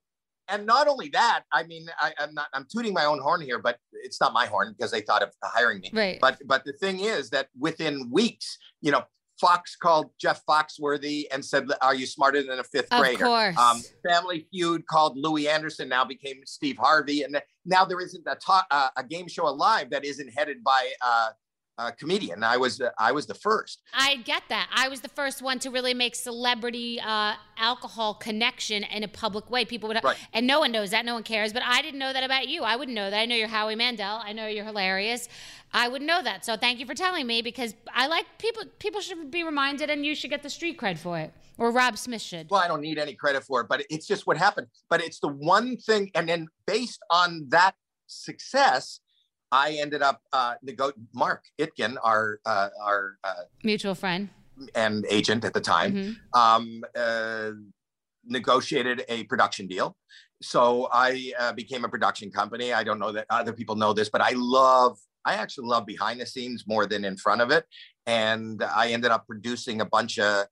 And 0.50 0.66
not 0.66 0.88
only 0.90 1.08
that, 1.10 1.44
I 1.54 1.64
mean, 1.64 1.88
I, 2.00 2.14
I'm 2.20 2.34
not 2.34 2.48
I'm 2.54 2.68
tooting 2.72 2.94
my 2.94 3.06
own 3.06 3.20
horn 3.20 3.42
here, 3.42 3.60
but 3.60 3.80
it's 3.94 4.20
not 4.22 4.34
my 4.34 4.46
horn 4.46 4.76
because 4.78 4.92
they 4.92 5.02
thought 5.02 5.24
of 5.24 5.32
hiring 5.42 5.80
me. 5.80 5.90
Right. 5.94 6.20
But 6.22 6.38
but 6.46 6.64
the 6.66 6.74
thing 6.74 7.00
is 7.00 7.30
that 7.32 7.48
within 7.58 8.10
weeks, 8.12 8.58
you 8.82 8.92
know, 8.92 9.04
Fox 9.44 9.76
called 9.76 10.10
Jeff 10.18 10.42
Foxworthy 10.46 11.26
and 11.32 11.44
said, 11.44 11.68
"Are 11.82 11.94
you 11.94 12.06
smarter 12.06 12.42
than 12.42 12.60
a 12.60 12.64
fifth 12.64 12.88
Of 12.92 13.02
grader?" 13.02 13.26
Um, 13.26 13.52
course. 13.52 13.94
Family 14.08 14.48
Feud 14.52 14.88
called 14.88 15.18
Louie 15.18 15.50
Anderson, 15.50 15.90
now 15.90 16.06
became 16.06 16.38
Steve 16.46 16.78
Harvey, 16.78 17.24
and 17.24 17.42
now 17.66 17.84
there 17.84 18.00
isn't 18.00 18.24
a 18.26 18.36
ta- 18.36 18.66
uh, 18.72 18.90
a 18.96 19.04
game 19.04 19.28
show 19.28 19.48
alive 19.48 19.90
that 19.90 20.06
isn't 20.06 20.30
headed 20.30 20.64
by 20.64 20.90
uh, 21.02 21.30
a 21.78 21.92
comedian. 21.92 22.44
I 22.44 22.58
was 22.58 22.82
I 23.00 23.12
was 23.12 23.26
the 23.26 23.34
first. 23.34 23.82
I 23.94 24.18
get 24.18 24.44
that. 24.50 24.70
I 24.74 24.88
was 24.90 25.02
the 25.02 25.10
first 25.10 25.42
one 25.42 25.60
to 25.60 25.70
really 25.72 25.94
make 25.94 26.16
celebrity 26.16 27.00
uh, 27.02 27.34
alcohol 27.58 28.14
connection 28.14 28.84
in 28.84 29.04
a 29.04 29.08
public 29.08 29.50
way. 29.50 29.66
People 29.66 29.88
would, 29.90 30.00
Right. 30.04 30.18
and 30.34 30.46
no 30.46 30.60
one 30.60 30.72
knows 30.72 30.92
that. 30.92 31.04
No 31.06 31.16
one 31.16 31.24
cares. 31.24 31.52
But 31.52 31.64
I 31.64 31.82
didn't 31.82 32.00
know 32.00 32.14
that 32.14 32.24
about 32.24 32.48
you. 32.48 32.64
I 32.64 32.76
wouldn't 32.76 32.96
know 32.96 33.10
that. 33.10 33.18
I 33.18 33.26
know 33.26 33.36
you're 33.36 33.48
Howie 33.48 33.76
Mandel. 33.76 34.22
I 34.24 34.34
know 34.34 34.48
you're 34.48 34.66
hilarious. 34.66 35.28
I 35.74 35.88
wouldn't 35.88 36.08
know 36.08 36.22
that. 36.22 36.46
So 36.46 36.56
thank 36.56 36.80
you 36.80 36.86
for 36.86 36.94
telling 36.94 37.26
me 37.26 37.42
because 37.42 37.74
I 37.94 38.08
like 38.08 38.26
people. 38.38 38.64
People 38.80 39.02
should 39.02 39.32
be 39.32 39.44
reminded, 39.44 39.90
and 39.90 40.06
you 40.06 40.14
should 40.16 40.30
get 40.30 40.44
the 40.44 40.50
street 40.50 40.78
cred 40.78 41.00
for 41.00 41.18
it, 41.18 41.34
or 41.58 41.72
Rob 41.72 41.98
Smith 41.98 42.22
should. 42.22 42.50
Well, 42.52 42.62
I 42.62 42.68
don't 42.68 42.82
need 42.82 43.00
any 43.00 43.16
credit 43.16 43.44
for 43.44 43.62
it, 43.62 43.68
but 43.68 43.84
it's 43.90 44.06
just 44.06 44.28
what 44.28 44.38
happened. 44.38 44.68
But 44.90 45.02
it's 45.02 45.20
the 45.20 45.30
one 45.30 45.78
thing, 45.78 46.12
and 46.14 46.30
then 46.30 46.48
based 46.68 47.00
on 47.10 47.46
that 47.50 47.74
success, 48.06 49.00
I 49.54 49.78
ended 49.80 50.02
up 50.02 50.20
uh, 50.34 50.56
nego- 50.64 50.94
Mark 51.14 51.44
Itkin, 51.62 51.96
our 52.04 52.40
uh, 52.46 52.70
our 52.82 53.18
uh, 53.24 53.44
Mutual 53.64 53.94
friend. 53.94 54.30
and 54.76 55.06
agent 55.10 55.46
at 55.46 55.54
the 55.54 55.62
time, 55.62 55.92
Mhm. 55.94 56.16
um, 56.44 56.84
uh, 56.96 57.52
negotiated 58.26 59.06
a 59.10 59.24
production 59.26 59.68
deal, 59.68 59.96
so 60.42 60.90
I 60.92 61.34
uh, 61.40 61.54
became 61.54 61.86
a 61.86 61.90
production 61.90 62.32
company. 62.32 62.74
I 62.74 62.84
don't 62.84 63.00
know 63.00 63.12
that 63.12 63.26
other 63.30 63.54
people 63.54 63.76
know 63.76 63.94
this, 63.94 64.10
but 64.10 64.22
I 64.22 64.34
love, 64.36 64.98
I 65.26 65.34
actually 65.36 65.68
love 65.68 65.86
behind 65.86 66.20
the 66.22 66.26
scenes 66.26 66.64
more 66.68 66.86
than 66.88 67.06
in 67.06 67.16
front 67.18 67.42
of 67.42 67.52
it. 67.52 67.66
And 68.08 68.64
I 68.64 68.86
ended 68.96 69.12
up 69.12 69.28
producing 69.28 69.82
a 69.82 69.86
bunch 69.86 70.18
of 70.20 70.48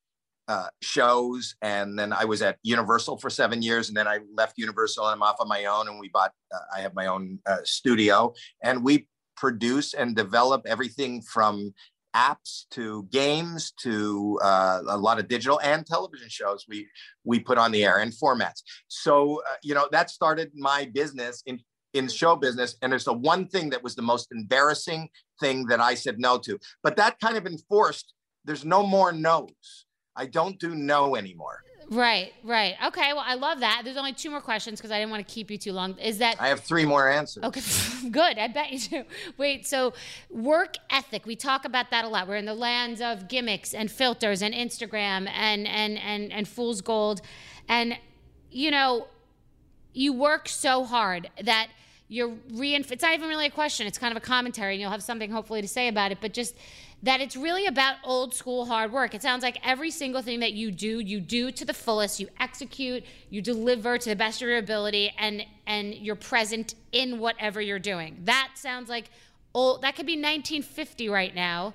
uh, 0.48 0.68
shows. 0.82 1.56
And 1.62 1.98
then 1.98 2.14
I 2.14 2.26
was 2.26 2.42
at 2.42 2.58
Universal 2.64 3.18
for 3.18 3.30
seven 3.30 3.62
years. 3.62 3.88
And 3.88 3.98
then 3.98 4.08
I 4.08 4.20
left 4.36 4.58
Universal 4.58 5.06
and 5.06 5.16
I'm 5.16 5.24
off 5.24 5.38
on 5.40 5.48
my 5.48 5.66
own. 5.66 5.88
And 5.88 6.00
we 6.00 6.10
bought, 6.10 6.32
uh, 6.54 6.60
I 6.76 6.82
have 6.82 6.94
my 6.94 7.08
own 7.08 7.40
uh, 7.46 7.58
studio. 7.64 8.34
And 8.64 8.84
we 8.84 9.08
produce 9.38 9.94
and 9.94 10.16
develop 10.16 10.64
everything 10.68 11.22
from 11.22 11.74
apps 12.16 12.66
to 12.72 13.04
games 13.12 13.72
to 13.80 14.40
uh, 14.44 14.82
a 14.88 14.98
lot 14.98 15.20
of 15.20 15.28
digital 15.28 15.60
and 15.62 15.86
television 15.86 16.28
shows 16.30 16.66
we 16.68 16.88
we 17.24 17.40
put 17.40 17.58
on 17.58 17.72
the 17.72 17.86
air 17.86 18.00
and 18.00 18.12
formats 18.12 18.64
so 18.90 19.42
uh, 19.50 19.56
you 19.64 19.74
know 19.74 19.88
that 19.92 20.10
started 20.10 20.52
my 20.54 20.90
business 20.94 21.42
in 21.46 21.58
in 21.94 22.08
show 22.08 22.36
business 22.36 22.76
and 22.82 22.94
it's 22.94 23.06
the 23.06 23.14
one 23.14 23.48
thing 23.48 23.70
that 23.70 23.82
was 23.82 23.96
the 23.96 24.02
most 24.02 24.28
embarrassing 24.32 25.08
thing 25.40 25.66
that 25.66 25.80
i 25.80 25.94
said 25.94 26.20
no 26.20 26.38
to 26.38 26.60
but 26.84 26.98
that 26.98 27.18
kind 27.20 27.38
of 27.38 27.46
enforced 27.46 28.14
there's 28.44 28.66
no 28.66 28.86
more 28.86 29.12
no's 29.12 29.86
i 30.16 30.26
don't 30.26 30.60
do 30.60 30.76
no 30.76 31.16
anymore 31.16 31.64
Right, 31.92 32.32
right. 32.46 32.76
Okay, 32.88 33.12
well, 33.12 33.24
I 33.28 33.34
love 33.34 33.60
that. 33.60 33.82
There's 33.84 33.98
only 33.98 34.14
two 34.14 34.30
more 34.30 34.40
questions 34.40 34.80
because 34.80 34.92
I 34.92 35.00
didn't 35.00 35.12
want 35.12 35.28
to 35.28 35.34
keep 35.34 35.52
you 35.52 35.58
too 35.58 35.74
long. 35.74 35.98
Is 36.00 36.20
that 36.20 36.38
I 36.40 36.48
have 36.48 36.62
three 36.62 36.86
more 36.86 37.10
answers. 37.10 37.44
Okay, 37.44 37.62
good. 38.12 38.38
I 38.38 38.48
bet 38.48 38.72
you 38.72 38.80
do. 38.80 39.04
Wait, 39.38 39.68
so 39.68 39.94
work 40.30 40.78
ethic. 40.90 41.26
We 41.26 41.36
talk 41.36 41.66
about 41.66 41.92
that 41.92 42.06
a 42.06 42.08
lot. 42.08 42.30
We're 42.30 42.38
in 42.38 42.46
the 42.46 42.54
lands 42.54 43.02
of 43.02 43.28
gimmicks 43.28 43.74
and 43.74 43.92
filters 43.92 44.42
and 44.42 44.54
Instagram 44.54 45.28
and 45.36 45.68
and 45.68 46.00
and 46.00 46.32
and 46.32 46.48
fool's 46.48 46.80
gold, 46.80 47.20
and 47.68 47.98
you 48.50 48.72
know, 48.72 49.08
you 49.92 50.14
work 50.14 50.48
so 50.48 50.86
hard 50.86 51.30
that 51.44 51.68
you're 52.08 52.30
reinf- 52.54 52.92
It's 52.92 53.04
not 53.04 53.16
even 53.16 53.28
really 53.28 53.48
a 53.48 53.52
question. 53.52 53.86
It's 53.86 53.98
kind 53.98 54.16
of 54.16 54.24
a 54.24 54.26
commentary, 54.26 54.76
and 54.76 54.82
you'll 54.82 54.92
have 54.92 55.04
something 55.04 55.30
hopefully 55.30 55.62
to 55.62 55.68
say 55.68 55.90
about 55.90 56.14
it. 56.14 56.20
But 56.22 56.32
just 56.32 56.56
that 57.04 57.20
it's 57.20 57.36
really 57.36 57.66
about 57.66 57.96
old 58.04 58.34
school 58.34 58.66
hard 58.66 58.92
work. 58.92 59.16
It 59.16 59.22
sounds 59.22 59.44
like 59.44 59.58
every 59.64 59.92
single 59.92 60.22
thing 60.22 60.40
that 60.42 60.54
you 60.54 60.72
do, 60.72 61.00
you 61.00 61.20
do 61.20 61.52
to 61.52 61.66
the 61.66 61.74
fullest, 61.74 62.20
you 62.20 62.28
execute, 62.40 63.04
you 63.30 63.42
deliver 63.42 63.98
to 63.98 64.10
the 64.10 64.16
best 64.16 64.42
of 64.42 64.48
your 64.48 64.58
ability 64.58 65.12
and 65.18 65.44
and 65.66 65.94
you're 65.96 66.16
present 66.16 66.76
in 66.92 67.20
whatever 67.20 67.62
you're 67.62 67.80
doing. 67.80 68.18
That 68.26 68.52
sounds 68.56 68.90
like 68.90 69.10
old 69.54 69.82
that 69.82 69.96
could 69.96 70.06
be 70.06 70.14
1950 70.14 71.10
right 71.10 71.34
now 71.34 71.74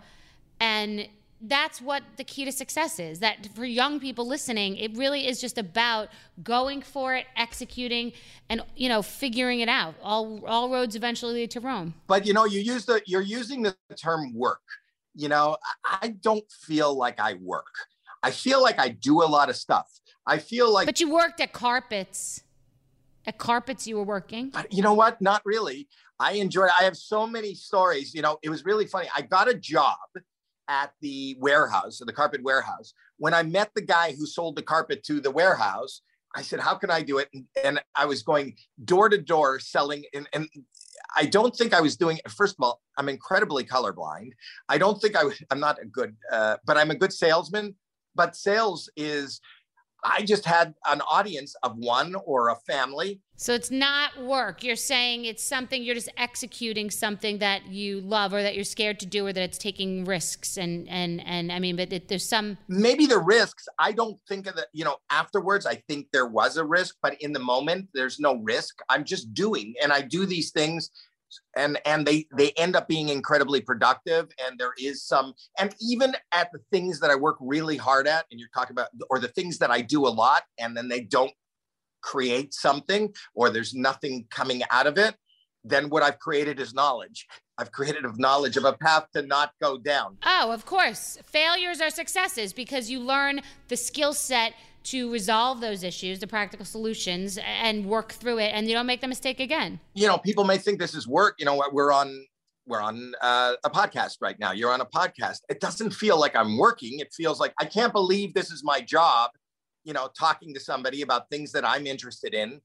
and 0.61 1.09
that's 1.43 1.83
what 1.83 2.03
the 2.17 2.25
key 2.25 2.47
to 2.47 2.53
success 2.53 2.99
is 2.99 3.19
that 3.19 3.47
for 3.55 3.65
young 3.65 4.01
people 4.01 4.27
listening 4.27 4.77
it 4.77 4.97
really 4.97 5.27
is 5.27 5.39
just 5.41 5.59
about 5.59 6.09
going 6.43 6.81
for 6.81 7.15
it 7.15 7.27
executing 7.37 8.13
and 8.49 8.63
you 8.75 8.89
know 8.89 9.03
figuring 9.03 9.61
it 9.61 9.69
out 9.69 9.95
all 10.03 10.43
all 10.47 10.71
roads 10.71 10.97
eventually 10.97 11.35
lead 11.35 11.51
to 11.51 11.61
rome 11.61 11.93
but 12.07 12.27
you 12.27 12.33
know 12.33 12.47
you 12.47 12.61
use 12.61 12.87
the 12.87 13.03
you're 13.05 13.21
using 13.21 13.63
the 13.63 13.77
term 13.97 14.33
work 14.35 14.63
you 15.17 15.29
know, 15.29 15.57
I 15.85 16.09
don't 16.21 16.45
feel 16.51 16.97
like 16.97 17.19
I 17.19 17.35
work. 17.35 17.75
I 18.23 18.31
feel 18.31 18.63
like 18.63 18.79
I 18.79 18.91
do 18.91 19.23
a 19.23 19.25
lot 19.25 19.49
of 19.49 19.57
stuff. 19.57 19.89
I 20.27 20.39
feel 20.39 20.73
like. 20.73 20.87
But 20.87 21.01
you 21.01 21.11
worked 21.11 21.41
at 21.41 21.53
carpets. 21.53 22.43
At 23.27 23.39
carpets, 23.39 23.87
you 23.87 23.97
were 23.97 24.05
working. 24.05 24.51
But 24.51 24.73
you 24.73 24.83
know 24.83 24.95
what? 24.95 25.21
Not 25.21 25.43
really. 25.45 25.89
I 26.21 26.33
enjoyed. 26.33 26.71
I 26.79 26.85
have 26.85 26.97
so 26.97 27.27
many 27.27 27.55
stories. 27.55 28.15
You 28.15 28.23
know, 28.23 28.39
it 28.43 28.51
was 28.51 28.65
really 28.65 28.87
funny. 28.87 29.09
I 29.15 29.23
got 29.23 29.49
a 29.49 29.55
job 29.55 29.97
at 30.69 30.93
the 31.01 31.37
warehouse, 31.41 32.01
the 32.05 32.13
carpet 32.13 32.43
warehouse. 32.43 32.93
When 33.19 33.35
I 33.35 33.43
met 33.43 33.71
the 33.75 33.83
guy 33.83 34.13
who 34.13 34.27
sold 34.27 34.57
the 34.57 34.63
carpet 34.63 35.03
to 35.05 35.21
the 35.21 35.31
warehouse, 35.31 36.03
I 36.35 36.43
said, 36.43 36.61
"How 36.61 36.75
can 36.75 36.91
I 36.91 37.03
do 37.03 37.19
it?" 37.19 37.29
And, 37.33 37.45
and 37.65 37.81
I 37.95 38.05
was 38.07 38.23
going 38.23 38.57
door 38.85 39.09
to 39.09 39.19
door 39.19 39.59
selling, 39.61 40.05
and, 40.15 40.29
and 40.33 40.49
I 41.17 41.27
don't 41.27 41.57
think 41.57 41.75
I 41.75 41.81
was 41.81 41.97
doing. 41.97 42.19
First 42.29 42.57
of 42.59 42.65
all, 42.65 42.81
I'm 42.99 43.09
incredibly 43.09 43.65
colorblind. 43.65 44.33
I 44.69 44.79
don't 44.79 45.01
think 45.01 45.17
I. 45.17 45.23
I'm 45.51 45.61
not 45.61 45.81
a 45.81 45.87
good, 45.87 46.15
uh, 46.31 46.59
but 46.67 46.77
I'm 46.77 46.91
a 46.91 46.95
good 46.95 47.13
salesman. 47.13 47.75
But 48.15 48.37
sales 48.37 48.91
is 48.97 49.41
I 50.05 50.23
just 50.23 50.45
had 50.45 50.75
an 50.89 51.01
audience 51.03 51.57
of 51.63 51.77
one 51.77 52.15
or 52.25 52.51
a 52.51 52.57
family. 52.57 53.21
So 53.39 53.53
it's 53.53 53.71
not 53.71 54.23
work. 54.23 54.63
You're 54.63 54.77
saying 54.77 55.25
it's 55.25 55.43
something 55.43 55.83
you're 55.83 55.95
just 55.95 56.09
executing 56.17 56.91
something 56.91 57.39
that 57.39 57.67
you 57.67 58.01
love 58.01 58.33
or 58.33 58.43
that 58.43 58.55
you're 58.55 58.65
scared 58.65 59.01
to 59.01 59.07
do 59.07 59.27
or 59.27 59.33
that 59.33 59.43
it's 59.43 59.59
taking 59.59 60.05
risks 60.05 60.57
and 60.57 60.89
and 60.89 61.21
and 61.27 61.53
I 61.53 61.59
mean 61.59 61.77
but 61.77 61.93
it, 61.93 62.09
there's 62.09 62.27
some 62.27 62.57
maybe 62.69 63.05
the 63.05 63.19
risks 63.19 63.69
I 63.79 63.93
don't 63.93 64.19
think 64.27 64.47
of 64.47 64.57
that 64.57 64.69
you 64.73 64.85
know 64.85 64.97
afterwards 65.11 65.67
I 65.67 65.75
think 65.87 66.07
there 66.13 66.27
was 66.27 66.57
a 66.57 66.65
risk 66.65 66.97
but 67.03 67.21
in 67.21 67.33
the 67.33 67.41
moment 67.41 67.89
there's 67.93 68.19
no 68.19 68.37
risk. 68.37 68.79
I'm 68.89 69.05
just 69.05 69.35
doing 69.35 69.75
and 69.83 69.93
I 69.93 70.01
do 70.01 70.25
these 70.25 70.51
things 70.51 70.91
and 71.57 71.79
and 71.85 72.07
they 72.07 72.27
they 72.37 72.51
end 72.57 72.77
up 72.77 72.89
being 72.89 73.09
incredibly 73.09 73.61
productive. 73.61 74.29
And 74.45 74.59
there 74.59 74.73
is 74.79 75.03
some 75.03 75.35
and 75.59 75.75
even 75.81 76.15
at 76.33 76.51
the 76.53 76.59
things 76.71 77.01
that 77.01 77.11
i 77.11 77.15
work 77.15 77.37
really 77.41 77.77
hard 77.77 78.07
at 78.07 78.27
and 78.31 78.39
you're 78.39 78.49
talking 78.55 78.75
about 78.75 78.89
or 79.11 79.19
the 79.19 79.29
things 79.29 79.59
that 79.59 79.71
i 79.71 79.81
do 79.81 80.07
a 80.07 80.09
lot 80.09 80.43
and 80.59 80.77
then 80.77 80.89
they 80.89 81.01
don't 81.01 81.33
create 82.03 82.55
something 82.55 83.13
or 83.35 83.51
there's 83.51 83.75
nothing 83.75 84.27
coming 84.31 84.63
out 84.71 84.87
of 84.87 84.99
it 84.99 85.15
then 85.65 85.89
what 85.89 86.03
i've 86.03 86.19
created 86.19 86.61
is 86.61 86.75
knowledge. 86.75 87.27
I've 87.59 87.73
created 87.73 88.05
a 88.05 88.13
knowledge 88.21 88.59
of 88.59 88.65
a 88.65 88.75
path 88.75 89.07
to 89.15 89.23
not 89.23 89.53
go 89.63 89.79
down. 89.79 90.19
Oh 90.25 90.53
of 90.53 90.67
course. 90.67 91.19
Failures 91.25 91.81
are 91.81 91.91
successes 91.91 92.53
because 92.53 92.91
you 92.91 93.01
learn 93.01 93.41
the 93.69 93.77
skill 93.77 94.13
set 94.13 94.53
to 94.87 95.11
resolve 95.11 95.61
those 95.61 95.83
issues, 95.83 96.21
the 96.21 96.27
practical 96.27 96.65
solutions, 96.65 97.39
and 97.39 97.87
work 97.87 98.13
through 98.13 98.39
it, 98.39 98.53
and 98.55 98.69
you 98.69 98.75
don't 98.75 98.87
make 98.87 99.01
the 99.01 99.09
mistake 99.09 99.41
again. 99.41 99.81
You 99.95 100.07
know, 100.07 100.19
people 100.19 100.45
may 100.45 100.59
think 100.59 100.79
this 100.79 100.95
is 100.95 101.07
work. 101.09 101.35
You 101.39 101.45
know, 101.45 101.63
we're 101.73 101.93
on 101.93 102.27
we're 102.67 102.81
on 102.81 103.15
uh, 103.23 103.55
a 103.65 103.71
podcast 103.71 104.17
right 104.21 104.39
now. 104.39 104.53
You're 104.53 104.73
on 104.73 104.81
a 104.81 104.87
podcast. 104.87 105.39
It 105.49 105.61
doesn't 105.61 105.91
feel 105.91 106.19
like 106.19 106.35
I'm 106.35 106.59
working. 106.59 106.99
It 106.99 107.13
feels 107.13 107.39
like 107.41 107.53
I 107.61 107.65
can't 107.65 107.93
believe 107.93 108.35
this 108.35 108.51
is 108.51 108.63
my 108.65 108.81
job. 108.81 109.31
You 109.85 109.93
know, 109.93 110.09
talking 110.19 110.53
to 110.55 110.61
somebody 110.61 111.03
about 111.03 111.31
things 111.31 111.53
that 111.53 111.67
I'm 111.67 111.87
interested 111.87 112.35
in. 112.35 112.61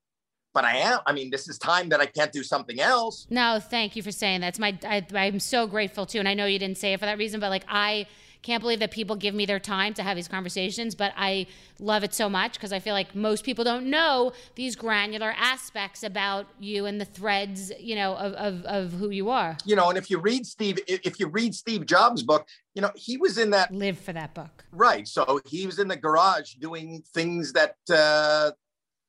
But 0.54 0.66
I 0.66 0.78
am. 0.78 1.00
I 1.06 1.14
mean, 1.14 1.30
this 1.30 1.48
is 1.48 1.58
time 1.58 1.88
that 1.90 2.02
I 2.02 2.08
can't 2.08 2.32
do 2.32 2.44
something 2.44 2.82
else. 2.82 3.26
No, 3.30 3.60
thank 3.62 3.96
you 3.96 4.04
for 4.04 4.12
saying 4.12 4.42
that. 4.42 4.50
It's 4.50 4.60
my. 4.60 4.78
I, 4.84 5.06
I'm 5.16 5.40
so 5.40 5.66
grateful 5.66 6.06
too, 6.06 6.20
and 6.20 6.28
I 6.28 6.34
know 6.34 6.46
you 6.46 6.60
didn't 6.60 6.78
say 6.78 6.94
it 6.94 7.00
for 7.00 7.06
that 7.06 7.18
reason, 7.18 7.40
but 7.40 7.50
like 7.50 7.64
I 7.70 8.06
can't 8.42 8.62
believe 8.62 8.80
that 8.80 8.92
people 8.92 9.16
give 9.16 9.36
me 9.36 9.46
their 9.46 9.60
time 9.60 9.94
to 9.94 10.04
have 10.04 10.16
these 10.16 10.28
conversations, 10.28 10.96
but 10.96 11.14
I 11.16 11.48
love 11.80 12.04
it 12.04 12.14
so 12.14 12.30
much 12.30 12.54
because 12.54 12.74
I 12.74 12.80
feel 12.80 12.94
like 12.94 13.16
most 13.16 13.44
people 13.44 13.64
don't 13.64 13.90
know 13.90 14.34
these 14.56 14.76
granular 14.76 15.34
aspects 15.38 16.04
about 16.04 16.48
you 16.60 16.86
and 16.86 17.00
the 17.00 17.06
threads, 17.06 17.72
you 17.80 17.96
know, 17.96 18.16
of, 18.16 18.34
of, 18.34 18.66
of 18.66 18.94
who 18.94 19.10
you 19.10 19.30
are. 19.30 19.58
You 19.66 19.76
know, 19.76 19.90
and 19.90 19.98
if 19.98 20.10
you 20.10 20.20
read 20.20 20.46
Steve, 20.46 20.80
if 20.88 21.20
you 21.20 21.28
read 21.28 21.54
Steve 21.54 21.86
Jobs' 21.86 22.24
book, 22.24 22.48
you 22.74 22.82
know, 22.82 22.92
he 22.96 23.18
was 23.18 23.38
in 23.38 23.52
that 23.52 23.72
live 23.74 24.00
for 24.00 24.14
that 24.14 24.34
book. 24.34 24.66
Right. 24.72 25.08
So 25.08 25.40
he 25.46 25.66
was 25.66 25.78
in 25.78 25.88
the 25.88 25.98
garage 25.98 26.54
doing 26.56 27.04
things 27.14 27.54
that 27.54 27.76
uh 27.92 28.52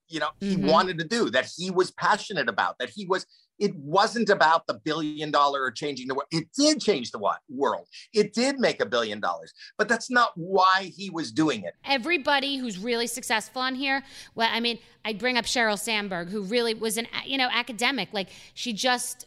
you 0.08 0.20
know 0.20 0.28
he 0.40 0.56
mm-hmm. 0.56 0.66
wanted 0.66 0.98
to 0.98 1.04
do 1.04 1.30
that 1.30 1.50
he 1.56 1.70
was 1.70 1.90
passionate 1.92 2.48
about 2.48 2.78
that 2.78 2.90
he 2.90 3.06
was 3.06 3.26
it 3.58 3.74
wasn't 3.76 4.28
about 4.28 4.66
the 4.66 4.74
billion 4.74 5.30
dollar 5.30 5.62
or 5.62 5.70
changing 5.70 6.08
the 6.08 6.14
world. 6.14 6.28
It 6.30 6.48
did 6.56 6.80
change 6.80 7.10
the 7.10 7.18
world. 7.48 7.86
It 8.12 8.32
did 8.32 8.58
make 8.58 8.80
a 8.80 8.86
billion 8.86 9.20
dollars, 9.20 9.52
but 9.78 9.88
that's 9.88 10.10
not 10.10 10.32
why 10.36 10.92
he 10.96 11.10
was 11.10 11.30
doing 11.30 11.62
it. 11.62 11.74
Everybody 11.84 12.56
who's 12.56 12.78
really 12.78 13.06
successful 13.06 13.62
on 13.62 13.74
here, 13.74 14.02
well, 14.34 14.48
I 14.50 14.60
mean, 14.60 14.78
I 15.04 15.12
bring 15.12 15.36
up 15.36 15.44
Sheryl 15.44 15.78
Sandberg, 15.78 16.28
who 16.28 16.42
really 16.42 16.74
was 16.74 16.96
an, 16.96 17.06
you 17.24 17.38
know, 17.38 17.48
academic. 17.52 18.08
Like 18.12 18.28
she 18.54 18.72
just, 18.72 19.26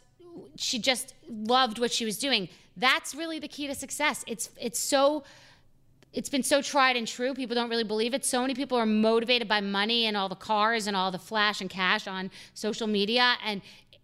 she 0.56 0.78
just 0.78 1.14
loved 1.28 1.78
what 1.78 1.92
she 1.92 2.04
was 2.04 2.18
doing. 2.18 2.48
That's 2.76 3.14
really 3.14 3.38
the 3.38 3.48
key 3.48 3.66
to 3.68 3.74
success. 3.74 4.24
It's, 4.26 4.50
it's 4.60 4.78
so, 4.78 5.24
it's 6.12 6.28
been 6.28 6.42
so 6.42 6.62
tried 6.62 6.96
and 6.96 7.06
true. 7.06 7.34
People 7.34 7.54
don't 7.54 7.68
really 7.68 7.84
believe 7.84 8.14
it. 8.14 8.24
So 8.24 8.40
many 8.40 8.54
people 8.54 8.78
are 8.78 8.86
motivated 8.86 9.48
by 9.48 9.60
money 9.60 10.06
and 10.06 10.16
all 10.16 10.28
the 10.28 10.34
cars 10.34 10.86
and 10.86 10.96
all 10.96 11.10
the 11.10 11.18
flash 11.18 11.60
and 11.60 11.68
cash 11.68 12.06
on 12.06 12.30
social 12.54 12.86
media. 12.86 13.36
And 13.44 13.60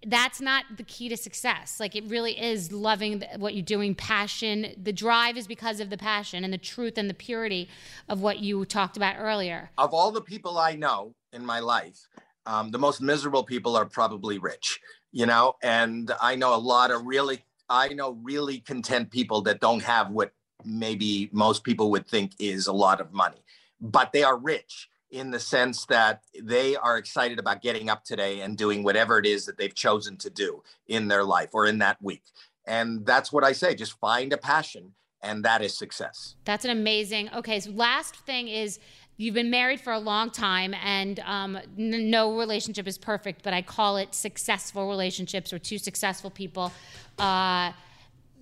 that's 0.07 0.41
not 0.41 0.65
the 0.77 0.83
key 0.83 1.09
to 1.09 1.17
success. 1.17 1.79
Like 1.79 1.95
it 1.95 2.05
really 2.07 2.41
is 2.41 2.73
loving 2.73 3.23
what 3.37 3.55
you're 3.55 3.65
doing, 3.65 3.95
passion. 3.95 4.75
The 4.81 4.93
drive 4.93 5.37
is 5.37 5.47
because 5.47 5.81
of 5.81 5.91
the 5.91 5.97
passion 5.97 6.45
and 6.45 6.53
the 6.53 6.59
truth 6.59 6.99
and 6.99 7.09
the 7.09 7.15
purity 7.15 7.69
of 8.09 8.21
what 8.21 8.41
you 8.41 8.65
talked 8.65 8.97
about 8.97 9.17
earlier. 9.19 9.71
Of 9.79 9.95
all 9.95 10.11
the 10.11 10.21
people 10.21 10.59
I 10.59 10.75
know 10.75 11.15
in 11.33 11.45
my 11.45 11.61
life, 11.61 12.09
um, 12.47 12.71
the 12.71 12.79
most 12.79 13.01
miserable 13.01 13.45
people 13.45 13.77
are 13.77 13.87
probably 13.87 14.39
rich, 14.39 14.81
you 15.13 15.27
know, 15.27 15.55
and 15.63 16.11
I 16.21 16.35
know 16.35 16.55
a 16.55 16.57
lot 16.57 16.91
of 16.91 17.07
really, 17.07 17.45
I 17.69 17.89
know 17.89 18.19
really 18.23 18.59
content 18.59 19.11
people 19.11 19.43
that 19.43 19.61
don't 19.61 19.83
have 19.83 20.11
what 20.11 20.33
maybe 20.65 21.29
most 21.33 21.65
people 21.65 21.91
would 21.93 22.07
think 22.07 22.33
is 22.39 22.67
a 22.67 22.73
lot 22.73 23.01
of 23.01 23.13
money, 23.13 23.45
but 23.81 24.13
they 24.13 24.25
are 24.25 24.37
rich 24.37 24.89
in 25.13 25.31
the 25.31 25.39
sense 25.39 25.85
that 25.87 26.23
they 26.43 26.75
are 26.75 26.97
excited 26.97 27.39
about 27.39 27.63
getting 27.63 27.89
up 27.89 28.03
today 28.05 28.41
and 28.41 28.57
doing 28.57 28.83
whatever 28.83 29.19
it 29.19 29.27
is 29.27 29.47
that 29.47 29.59
they've 29.59 29.75
chosen 29.75 30.17
to 30.17 30.31
do 30.31 30.63
in 30.89 31.07
their 31.09 31.23
life 31.23 31.51
or 31.53 31.67
in 31.67 31.79
that 31.79 32.01
week. 32.03 32.23
And 32.67 33.05
that's 33.07 33.33
what 33.33 33.45
I 33.45 33.53
say 33.53 33.75
just 33.75 33.99
find 34.01 34.33
a 34.33 34.39
passion, 34.39 34.95
and 35.23 35.45
that 35.45 35.63
is 35.63 35.77
success. 35.77 36.37
That's 36.45 36.65
an 36.65 36.71
amazing. 36.71 37.31
Okay, 37.35 37.61
so 37.61 37.71
last 37.71 38.17
thing 38.17 38.49
is 38.49 38.81
You've 39.19 39.35
been 39.35 39.51
married 39.51 39.81
for 39.81 39.93
a 39.93 39.99
long 39.99 40.31
time, 40.31 40.75
and 40.83 41.21
um, 41.21 41.57
n- 41.79 42.11
no 42.11 42.37
relationship 42.37 42.87
is 42.87 42.97
perfect, 42.97 43.43
but 43.45 43.53
I 43.53 43.61
call 43.61 43.99
it 43.99 44.15
successful 44.15 44.89
relationships 44.89 45.53
or 45.53 45.59
two 45.59 45.77
successful 45.79 46.31
people, 46.31 46.73
uh, 47.19 47.73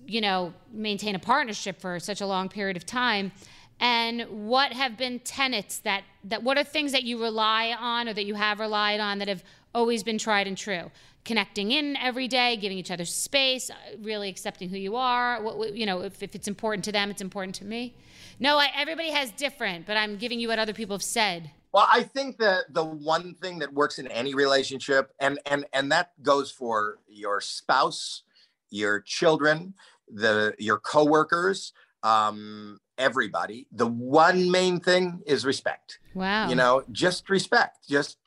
you 0.07 0.21
know, 0.21 0.53
maintain 0.71 1.13
a 1.13 1.19
partnership 1.19 1.79
for 1.79 1.99
such 1.99 2.21
a 2.21 2.25
long 2.25 2.47
period 2.47 2.77
of 2.77 2.85
time. 2.85 3.33
And 3.81 4.47
what 4.47 4.73
have 4.73 4.95
been 4.95 5.19
tenets 5.19 5.79
that, 5.79 6.03
that 6.25 6.43
what 6.43 6.57
are 6.57 6.63
things 6.63 6.91
that 6.91 7.03
you 7.03 7.19
rely 7.21 7.75
on 7.77 8.07
or 8.07 8.13
that 8.13 8.25
you 8.25 8.35
have 8.35 8.59
relied 8.59 8.99
on 8.99 9.17
that 9.17 9.27
have 9.27 9.43
always 9.73 10.03
been 10.03 10.19
tried 10.19 10.45
and 10.47 10.55
true? 10.55 10.91
Connecting 11.25 11.71
in 11.71 11.97
every 11.97 12.27
day, 12.27 12.57
giving 12.57 12.77
each 12.77 12.91
other 12.91 13.05
space, 13.05 13.71
uh, 13.71 13.75
really 14.01 14.29
accepting 14.29 14.69
who 14.69 14.77
you 14.77 14.95
are. 14.95 15.41
What, 15.41 15.75
you 15.75 15.87
know, 15.87 16.01
if, 16.01 16.21
if 16.21 16.35
it's 16.35 16.47
important 16.47 16.85
to 16.85 16.91
them, 16.91 17.09
it's 17.09 17.21
important 17.21 17.55
to 17.55 17.65
me. 17.65 17.95
No, 18.39 18.57
I, 18.57 18.69
everybody 18.75 19.09
has 19.09 19.31
different, 19.31 19.87
but 19.87 19.97
I'm 19.97 20.15
giving 20.17 20.39
you 20.39 20.47
what 20.47 20.59
other 20.59 20.73
people 20.73 20.95
have 20.95 21.03
said. 21.03 21.49
Well, 21.73 21.87
I 21.91 22.03
think 22.03 22.37
that 22.37 22.73
the 22.73 22.83
one 22.83 23.35
thing 23.35 23.59
that 23.59 23.73
works 23.73 23.97
in 23.97 24.07
any 24.07 24.33
relationship, 24.33 25.13
and 25.19 25.39
and 25.45 25.65
and 25.73 25.91
that 25.91 26.11
goes 26.21 26.51
for 26.51 26.97
your 27.07 27.39
spouse, 27.39 28.23
your 28.69 28.99
children, 28.99 29.73
the 30.07 30.53
your 30.59 30.79
coworkers, 30.79 31.71
um, 32.03 32.79
everybody. 32.97 33.67
The 33.71 33.87
one 33.87 34.51
main 34.51 34.79
thing 34.79 35.21
is 35.25 35.45
respect. 35.45 35.99
Wow. 36.13 36.49
You 36.49 36.55
know, 36.55 36.83
just 36.91 37.29
respect. 37.29 37.87
Just 37.87 38.17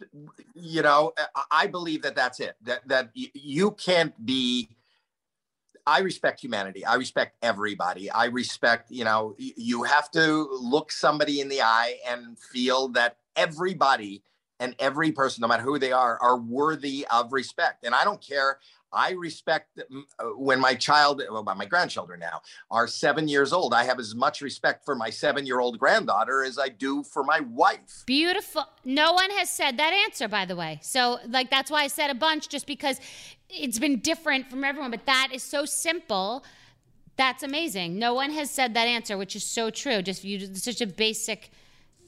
you 0.54 0.82
know, 0.82 1.12
I 1.50 1.66
believe 1.66 2.02
that 2.02 2.16
that's 2.16 2.40
it. 2.40 2.56
That 2.62 2.86
that 2.88 3.10
you 3.14 3.72
can't 3.72 4.24
be 4.24 4.68
I 5.86 6.00
respect 6.00 6.40
humanity. 6.40 6.84
I 6.84 6.94
respect 6.94 7.36
everybody. 7.42 8.10
I 8.10 8.26
respect, 8.26 8.90
you 8.90 9.04
know, 9.04 9.34
you 9.38 9.82
have 9.82 10.10
to 10.12 10.48
look 10.58 10.90
somebody 10.90 11.40
in 11.40 11.48
the 11.48 11.60
eye 11.60 11.98
and 12.08 12.38
feel 12.38 12.88
that 12.88 13.18
everybody 13.36 14.22
and 14.60 14.74
every 14.78 15.12
person, 15.12 15.42
no 15.42 15.48
matter 15.48 15.62
who 15.62 15.78
they 15.78 15.92
are, 15.92 16.18
are 16.22 16.38
worthy 16.38 17.06
of 17.10 17.32
respect. 17.32 17.84
And 17.84 17.94
I 17.94 18.04
don't 18.04 18.20
care. 18.20 18.58
I 18.94 19.12
respect 19.12 19.78
uh, 19.78 20.24
when 20.36 20.60
my 20.60 20.74
child, 20.74 21.22
well, 21.30 21.42
my 21.42 21.66
grandchildren 21.66 22.20
now 22.20 22.40
are 22.70 22.86
seven 22.86 23.28
years 23.28 23.52
old. 23.52 23.74
I 23.74 23.84
have 23.84 23.98
as 23.98 24.14
much 24.14 24.40
respect 24.40 24.84
for 24.84 24.94
my 24.94 25.10
seven 25.10 25.46
year 25.46 25.60
old 25.60 25.78
granddaughter 25.78 26.42
as 26.42 26.58
I 26.58 26.68
do 26.68 27.02
for 27.02 27.24
my 27.24 27.40
wife. 27.40 28.04
Beautiful. 28.06 28.66
No 28.84 29.12
one 29.12 29.30
has 29.32 29.50
said 29.50 29.76
that 29.78 29.92
answer, 29.92 30.28
by 30.28 30.44
the 30.44 30.56
way. 30.56 30.78
So, 30.82 31.18
like, 31.28 31.50
that's 31.50 31.70
why 31.70 31.82
I 31.82 31.88
said 31.88 32.10
a 32.10 32.14
bunch, 32.14 32.48
just 32.48 32.66
because 32.66 33.00
it's 33.48 33.78
been 33.78 34.00
different 34.00 34.50
from 34.50 34.64
everyone. 34.64 34.90
But 34.90 35.06
that 35.06 35.28
is 35.32 35.42
so 35.42 35.64
simple. 35.64 36.44
That's 37.16 37.42
amazing. 37.42 37.98
No 37.98 38.14
one 38.14 38.30
has 38.32 38.50
said 38.50 38.74
that 38.74 38.86
answer, 38.86 39.16
which 39.16 39.36
is 39.36 39.44
so 39.44 39.70
true. 39.70 40.02
Just 40.02 40.24
you, 40.24 40.54
such 40.54 40.80
a 40.80 40.86
basic 40.86 41.50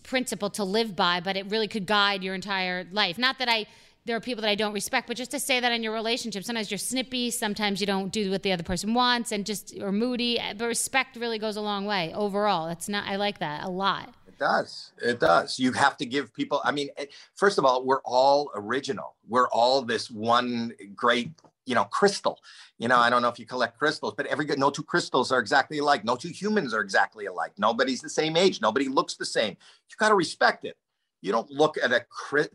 principle 0.03 0.51
to 0.51 0.65
live 0.65 0.97
by, 0.97 1.21
but 1.21 1.37
it 1.37 1.51
really 1.51 1.69
could 1.69 1.87
guide 1.87 2.23
your 2.23 2.35
entire 2.35 2.87
life. 2.93 3.19
Not 3.19 3.39
that 3.39 3.49
I 3.49 3.67
there 4.07 4.17
are 4.17 4.21
people 4.21 4.43
that 4.43 4.49
I 4.49 4.55
don't 4.55 4.73
respect, 4.73 5.09
but 5.09 5.17
just 5.17 5.33
to 5.33 5.41
say 5.41 5.59
that 5.59 5.73
in 5.73 5.83
your 5.83 5.93
relationship, 5.93 6.45
sometimes 6.45 6.71
you're 6.71 6.79
snippy, 6.79 7.31
sometimes 7.31 7.81
you 7.81 7.87
don't 7.87 8.13
do 8.13 8.31
what 8.31 8.43
the 8.43 8.53
other 8.53 8.63
person 8.63 8.95
wants, 8.95 9.33
and 9.33 9.45
just 9.45 9.75
or 9.81 9.93
moody. 9.93 10.41
Uh, 10.41 10.55
but 10.57 10.67
respect 10.67 11.17
really 11.17 11.39
goes 11.39 11.57
a 11.57 11.61
long 11.61 11.85
way 11.85 12.13
overall. 12.15 12.69
That's 12.69 12.89
not. 12.89 13.07
I 13.07 13.17
like 13.17 13.41
that 13.41 13.65
a 13.65 13.69
lot. 13.69 14.15
It 14.29 14.39
does. 14.39 14.93
It 15.03 15.19
does. 15.19 15.59
You 15.59 15.73
have 15.73 15.97
to 15.97 16.07
give 16.07 16.33
people. 16.33 16.61
I 16.65 16.71
mean, 16.71 16.89
first 17.35 17.59
of 17.59 17.65
all, 17.65 17.85
we're 17.85 18.03
all 18.05 18.51
original. 18.55 19.17
We're 19.29 19.49
all 19.49 19.83
this 19.83 20.11
one 20.11 20.73
great 20.95 21.31
you 21.67 21.75
know, 21.75 21.85
crystal. 21.85 22.39
You 22.79 22.87
know, 22.87 22.97
I 22.97 23.11
don't 23.11 23.23
know 23.23 23.29
if 23.29 23.41
you 23.41 23.45
collect 23.45 23.77
crystals, 23.77 24.15
but 24.17 24.27
every 24.27 24.45
good, 24.45 24.59
no 24.59 24.71
two 24.71 24.85
crystals 24.85 25.33
are 25.33 25.41
exactly 25.41 25.79
alike. 25.79 26.05
No 26.05 26.15
two 26.15 26.29
humans 26.29 26.73
are 26.73 26.81
exactly 26.81 27.27
alike. 27.27 27.53
Nobody's 27.59 28.01
the 28.01 28.09
same 28.09 28.37
age. 28.37 28.61
Nobody 28.61 28.87
looks 28.87 29.17
the 29.17 29.25
same. 29.25 29.57
You 29.91 29.97
got 29.99 30.11
to 30.11 30.15
respect 30.15 30.65
it. 30.65 30.77
You 31.23 31.33
don't 31.33 31.51
look 31.51 31.77
at 31.83 31.93
a 31.93 32.05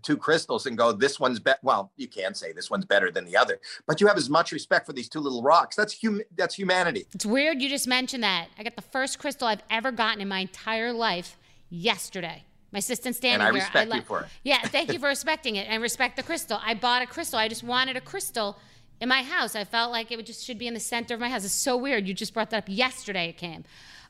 two 0.01 0.17
crystals 0.17 0.65
and 0.65 0.77
go, 0.77 0.91
"This 0.91 1.19
one's 1.19 1.39
better." 1.39 1.59
Well, 1.63 1.91
you 1.97 2.07
can 2.07 2.33
say 2.33 2.53
this 2.53 2.69
one's 2.69 2.85
better 2.85 3.11
than 3.11 3.25
the 3.25 3.35
other, 3.35 3.59
but 3.87 3.99
you 3.99 4.07
have 4.07 4.17
as 4.17 4.29
much 4.29 4.51
respect 4.51 4.85
for 4.85 4.93
these 4.93 5.09
two 5.09 5.19
little 5.19 5.41
rocks. 5.41 5.75
That's 5.75 5.99
hum- 6.01 6.21
That's 6.35 6.55
humanity. 6.55 7.07
It's 7.13 7.25
weird 7.25 7.61
you 7.61 7.69
just 7.69 7.87
mentioned 7.87 8.23
that. 8.23 8.47
I 8.57 8.63
got 8.63 8.75
the 8.75 8.81
first 8.81 9.19
crystal 9.19 9.47
I've 9.47 9.63
ever 9.69 9.91
gotten 9.91 10.21
in 10.21 10.27
my 10.27 10.39
entire 10.39 10.93
life 10.93 11.37
yesterday. 11.69 12.43
My 12.71 12.79
assistant 12.79 13.15
standing 13.15 13.45
and 13.45 13.49
I 13.49 13.51
here. 13.51 13.61
respect 13.61 13.91
I 13.91 13.97
you 13.97 14.01
for 14.03 14.21
it. 14.21 14.27
Yeah, 14.43 14.61
thank 14.61 14.93
you 14.93 14.99
for 14.99 15.07
respecting 15.07 15.57
it 15.57 15.67
and 15.67 15.81
respect 15.81 16.15
the 16.15 16.23
crystal. 16.23 16.59
I 16.63 16.73
bought 16.73 17.01
a 17.01 17.05
crystal. 17.05 17.37
I 17.37 17.49
just 17.49 17.63
wanted 17.63 17.97
a 17.97 18.01
crystal 18.01 18.57
in 19.01 19.09
my 19.09 19.23
house. 19.23 19.55
I 19.55 19.65
felt 19.65 19.91
like 19.91 20.11
it 20.11 20.15
would 20.15 20.25
just 20.25 20.45
should 20.45 20.57
be 20.57 20.67
in 20.67 20.73
the 20.73 20.79
center 20.79 21.13
of 21.13 21.19
my 21.19 21.29
house. 21.29 21.43
It's 21.43 21.53
so 21.53 21.75
weird. 21.75 22.07
You 22.07 22.13
just 22.13 22.33
brought 22.33 22.51
that 22.51 22.57
up 22.59 22.63
yesterday. 22.67 23.29
It 23.29 23.37
came. 23.37 23.65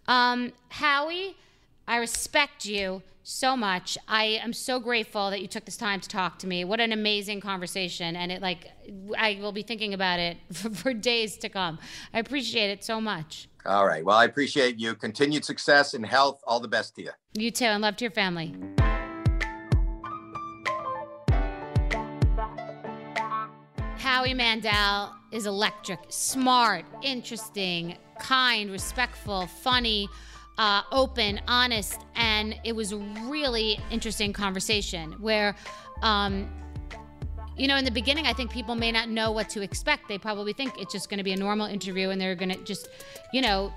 Um, 0.08 0.54
Howie, 0.70 1.38
I 1.88 1.98
respect 1.98 2.66
you 2.66 3.02
so 3.24 3.56
much. 3.56 3.98
I 4.08 4.40
am 4.44 4.54
so 4.54 4.80
grateful 4.80 5.30
that 5.30 5.42
you 5.42 5.48
took 5.48 5.66
this 5.66 5.78
time 5.78 6.00
to 6.00 6.10
talk 6.10 6.40
to 6.40 6.48
me. 6.48 6.64
What 6.64 6.80
an 6.80 6.92
amazing 6.92 7.42
conversation, 7.42 8.16
and 8.16 8.32
it 8.32 8.42
like 8.42 8.72
I 9.18 9.40
will 9.42 9.52
be 9.52 9.64
thinking 9.64 9.94
about 9.94 10.20
it 10.20 10.38
for, 10.52 10.70
for 10.74 10.94
days 10.94 11.38
to 11.38 11.50
come. 11.50 11.80
I 12.14 12.20
appreciate 12.20 12.70
it 12.70 12.84
so 12.84 13.00
much. 13.00 13.48
All 13.66 13.86
right. 13.86 14.04
Well, 14.04 14.18
I 14.18 14.26
appreciate 14.26 14.80
you. 14.80 14.96
Continued 14.96 15.46
success 15.46 15.94
and 15.94 16.06
health. 16.06 16.42
All 16.48 16.60
the 16.60 16.68
best 16.68 16.96
to 16.96 17.04
you. 17.04 17.12
You 17.34 17.52
too, 17.52 17.66
and 17.66 17.82
love 17.82 17.96
to 17.98 18.06
your 18.06 18.12
family. 18.12 18.56
Howie 23.98 24.34
Mandel 24.34 25.16
is 25.32 25.46
electric, 25.46 26.00
smart, 26.10 26.86
interesting, 27.04 27.98
kind, 28.20 28.72
respectful, 28.72 29.48
funny, 29.48 30.10
uh, 30.58 30.82
open, 30.92 31.42
honest, 31.48 32.02
and 32.16 32.56
it 32.64 32.76
was 32.76 32.92
a 32.92 32.98
really 32.98 33.80
interesting 33.90 34.34
conversation 34.34 35.14
where, 35.14 35.56
um, 36.02 36.50
you 37.58 37.68
know, 37.68 37.78
in 37.78 37.86
the 37.86 37.92
beginning, 37.92 38.28
I 38.28 38.34
think 38.34 38.52
people 38.52 38.76
may 38.76 38.92
not 38.92 39.10
know 39.10 39.32
what 39.32 39.50
to 39.50 39.62
expect. 39.62 40.08
They 40.08 40.18
probably 40.18 40.54
think 40.54 40.80
it's 40.80 40.92
just 40.92 41.10
going 41.10 41.18
to 41.18 41.24
be 41.24 41.34
a 41.34 41.38
normal 41.38 41.68
interview 41.68 42.10
and 42.10 42.20
they're 42.20 42.36
going 42.36 42.52
to 42.52 42.64
just, 42.64 42.90
you 43.34 43.42
know, 43.42 43.74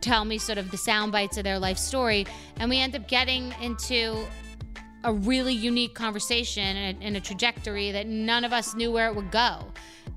tell 0.00 0.24
me 0.24 0.38
sort 0.38 0.58
of 0.58 0.70
the 0.70 0.76
sound 0.76 1.12
bites 1.12 1.36
of 1.36 1.44
their 1.44 1.58
life 1.58 1.78
story. 1.78 2.26
And 2.58 2.70
we 2.70 2.78
end 2.78 2.94
up 2.94 3.08
getting 3.08 3.52
into 3.60 4.24
a 5.04 5.12
really 5.12 5.52
unique 5.52 5.94
conversation 5.94 6.76
and 6.76 7.02
a, 7.02 7.04
and 7.04 7.16
a, 7.16 7.20
trajectory 7.20 7.92
that 7.92 8.06
none 8.06 8.44
of 8.44 8.52
us 8.52 8.74
knew 8.74 8.90
where 8.90 9.08
it 9.08 9.14
would 9.14 9.30
go. 9.30 9.64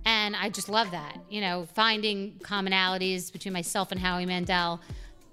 And 0.06 0.36
I 0.36 0.50
just 0.50 0.70
love 0.70 0.92
that. 0.92 1.18
You 1.30 1.42
know, 1.42 1.68
finding 1.74 2.34
commonalities 2.44 3.32
between 3.32 3.54
myself 3.54 3.92
and 3.92 4.00
Howie 4.00 4.26
Mandel 4.26 4.80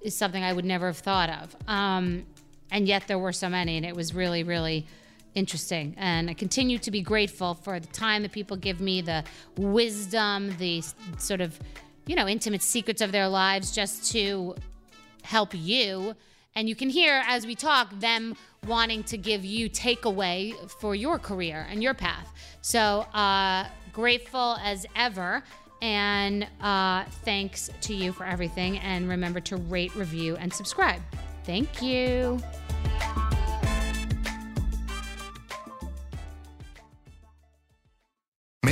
is 0.01 0.17
something 0.17 0.43
I 0.43 0.53
would 0.53 0.65
never 0.65 0.87
have 0.87 0.99
thought 0.99 1.31
of. 1.31 1.57
Um, 1.67 2.27
and 2.71 2.87
yet 2.87 3.07
there 3.07 3.19
were 3.19 3.33
so 3.33 3.49
many, 3.49 3.77
and 3.77 3.87
it 3.87 3.95
was 3.95 4.15
really, 4.15 4.43
really 4.43 4.87
interesting. 5.35 5.95
And 5.99 6.31
I 6.31 6.35
continue 6.35 6.79
to 6.79 6.91
be 6.91 7.03
grateful 7.03 7.55
for 7.55 7.79
the 7.79 7.87
time 7.89 8.23
that 8.23 8.33
people 8.33 8.57
give 8.57 8.81
me, 8.81 9.03
the 9.03 9.25
wisdom, 9.57 10.57
the 10.59 10.83
sort 11.19 11.41
of, 11.41 11.59
you 12.07 12.17
know, 12.17 12.27
intimate 12.27 12.63
secrets 12.63 13.01
of 13.01 13.13
their 13.13 13.29
lives 13.29 13.71
just 13.71 14.11
to 14.13 14.57
help 15.23 15.51
you. 15.53 16.15
And 16.55 16.69
you 16.69 16.75
can 16.75 16.89
hear 16.89 17.23
as 17.27 17.47
we 17.47 17.55
talk 17.55 17.91
them 18.01 18.35
wanting 18.67 19.05
to 19.05 19.19
give 19.19 19.45
you 19.45 19.69
takeaway 19.69 20.55
for 20.81 20.95
your 20.95 21.19
career 21.19 21.67
and 21.71 21.83
your 21.83 21.95
path. 21.95 22.33
So 22.63 23.01
uh, 23.13 23.69
grateful 23.93 24.57
as 24.63 24.87
ever. 24.97 25.45
And 25.83 26.47
uh, 26.61 27.05
thanks 27.25 27.71
to 27.83 27.95
you 27.95 28.13
for 28.13 28.25
everything. 28.25 28.79
And 28.79 29.09
remember 29.09 29.41
to 29.41 29.57
rate, 29.57 29.95
review, 29.95 30.37
and 30.37 30.53
subscribe. 30.53 31.03
Thank 31.45 31.83
you. 31.83 32.41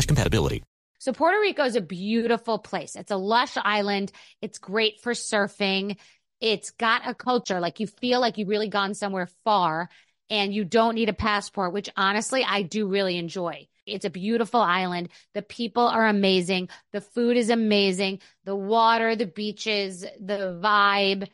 slash 0.00 0.06
compatibility. 0.06 0.62
So 0.98 1.12
Puerto 1.12 1.40
Rico 1.40 1.64
is 1.64 1.76
a 1.76 1.80
beautiful 1.80 2.58
place. 2.58 2.94
It's 2.94 3.10
a 3.10 3.16
lush 3.16 3.56
island. 3.56 4.12
It's 4.42 4.58
great 4.58 5.00
for 5.00 5.12
surfing. 5.12 5.96
It's 6.40 6.70
got 6.70 7.08
a 7.08 7.14
culture 7.14 7.60
like 7.60 7.80
you 7.80 7.86
feel 7.86 8.20
like 8.20 8.38
you've 8.38 8.48
really 8.48 8.68
gone 8.68 8.94
somewhere 8.94 9.28
far 9.44 9.88
and 10.28 10.54
you 10.54 10.64
don't 10.64 10.94
need 10.94 11.08
a 11.08 11.14
passport, 11.14 11.72
which 11.72 11.88
honestly 11.96 12.44
I 12.46 12.62
do 12.62 12.86
really 12.86 13.16
enjoy. 13.16 13.66
It's 13.86 14.04
a 14.04 14.10
beautiful 14.10 14.60
island. 14.60 15.08
The 15.34 15.42
people 15.42 15.86
are 15.86 16.06
amazing. 16.06 16.68
The 16.92 17.00
food 17.00 17.36
is 17.36 17.50
amazing. 17.50 18.20
The 18.44 18.54
water, 18.54 19.16
the 19.16 19.26
beaches, 19.26 20.02
the 20.02 20.60
vibe. 20.62 21.28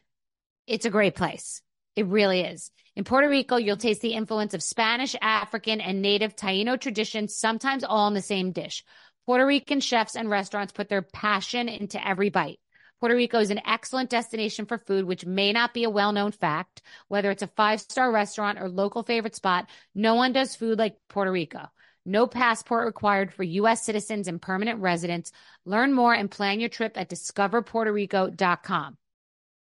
It's 0.67 0.87
a 0.87 0.91
great 0.91 1.15
place. 1.15 1.61
It 1.97 2.07
really 2.07 2.43
is. 2.43 2.71
In 2.95 3.05
Puerto 3.05 3.29
Rico, 3.29 3.57
you'll 3.57 3.77
taste 3.77 4.03
the 4.03 4.15
influence 4.15 4.55
of 4.55 4.63
Spanish, 4.63 5.17
African, 5.21 5.81
and 5.81 6.03
native 6.03 6.37
Taino 6.37 6.79
traditions, 6.79 7.35
sometimes 7.35 7.85
all 7.85 8.07
in 8.09 8.15
the 8.15 8.23
same 8.23 8.53
dish. 8.53 8.85
Puerto 9.25 9.47
Rican 9.47 9.81
chefs 9.81 10.15
and 10.15 10.31
restaurants 10.31 10.73
put 10.73 10.89
their 10.89 11.03
passion 11.03 11.69
into 11.69 12.07
every 12.07 12.29
bite. 12.29 12.61
Puerto 13.01 13.17
Rico 13.17 13.39
is 13.41 13.51
an 13.51 13.61
excellent 13.67 14.09
destination 14.09 14.67
for 14.67 14.79
food, 14.79 15.05
which 15.05 15.27
may 15.27 15.53
not 15.53 15.75
be 15.75 15.85
a 15.85 15.91
well 15.91 16.13
known 16.13 16.33
fact. 16.33 16.83
Whether 17.09 17.31
it's 17.31 17.43
a 17.43 17.49
five 17.49 17.81
star 17.81 18.11
restaurant 18.11 18.59
or 18.61 18.69
local 18.69 19.03
favorite 19.03 19.35
spot, 19.35 19.69
no 19.95 20.15
one 20.15 20.33
does 20.33 20.55
food 20.57 20.79
like 20.79 20.97
Puerto 21.09 21.33
Rico. 21.33 21.69
No 22.07 22.27
passport 22.27 22.87
required 22.87 23.35
for 23.35 23.43
U.S. 23.43 23.83
citizens 23.85 24.29
and 24.29 24.41
permanent 24.41 24.81
residents. 24.81 25.33
Learn 25.65 25.93
more 25.93 26.15
and 26.15 26.31
plan 26.31 26.61
your 26.61 26.69
trip 26.69 26.97
at 26.97 27.11
discoverpuertorico.com. 27.11 28.97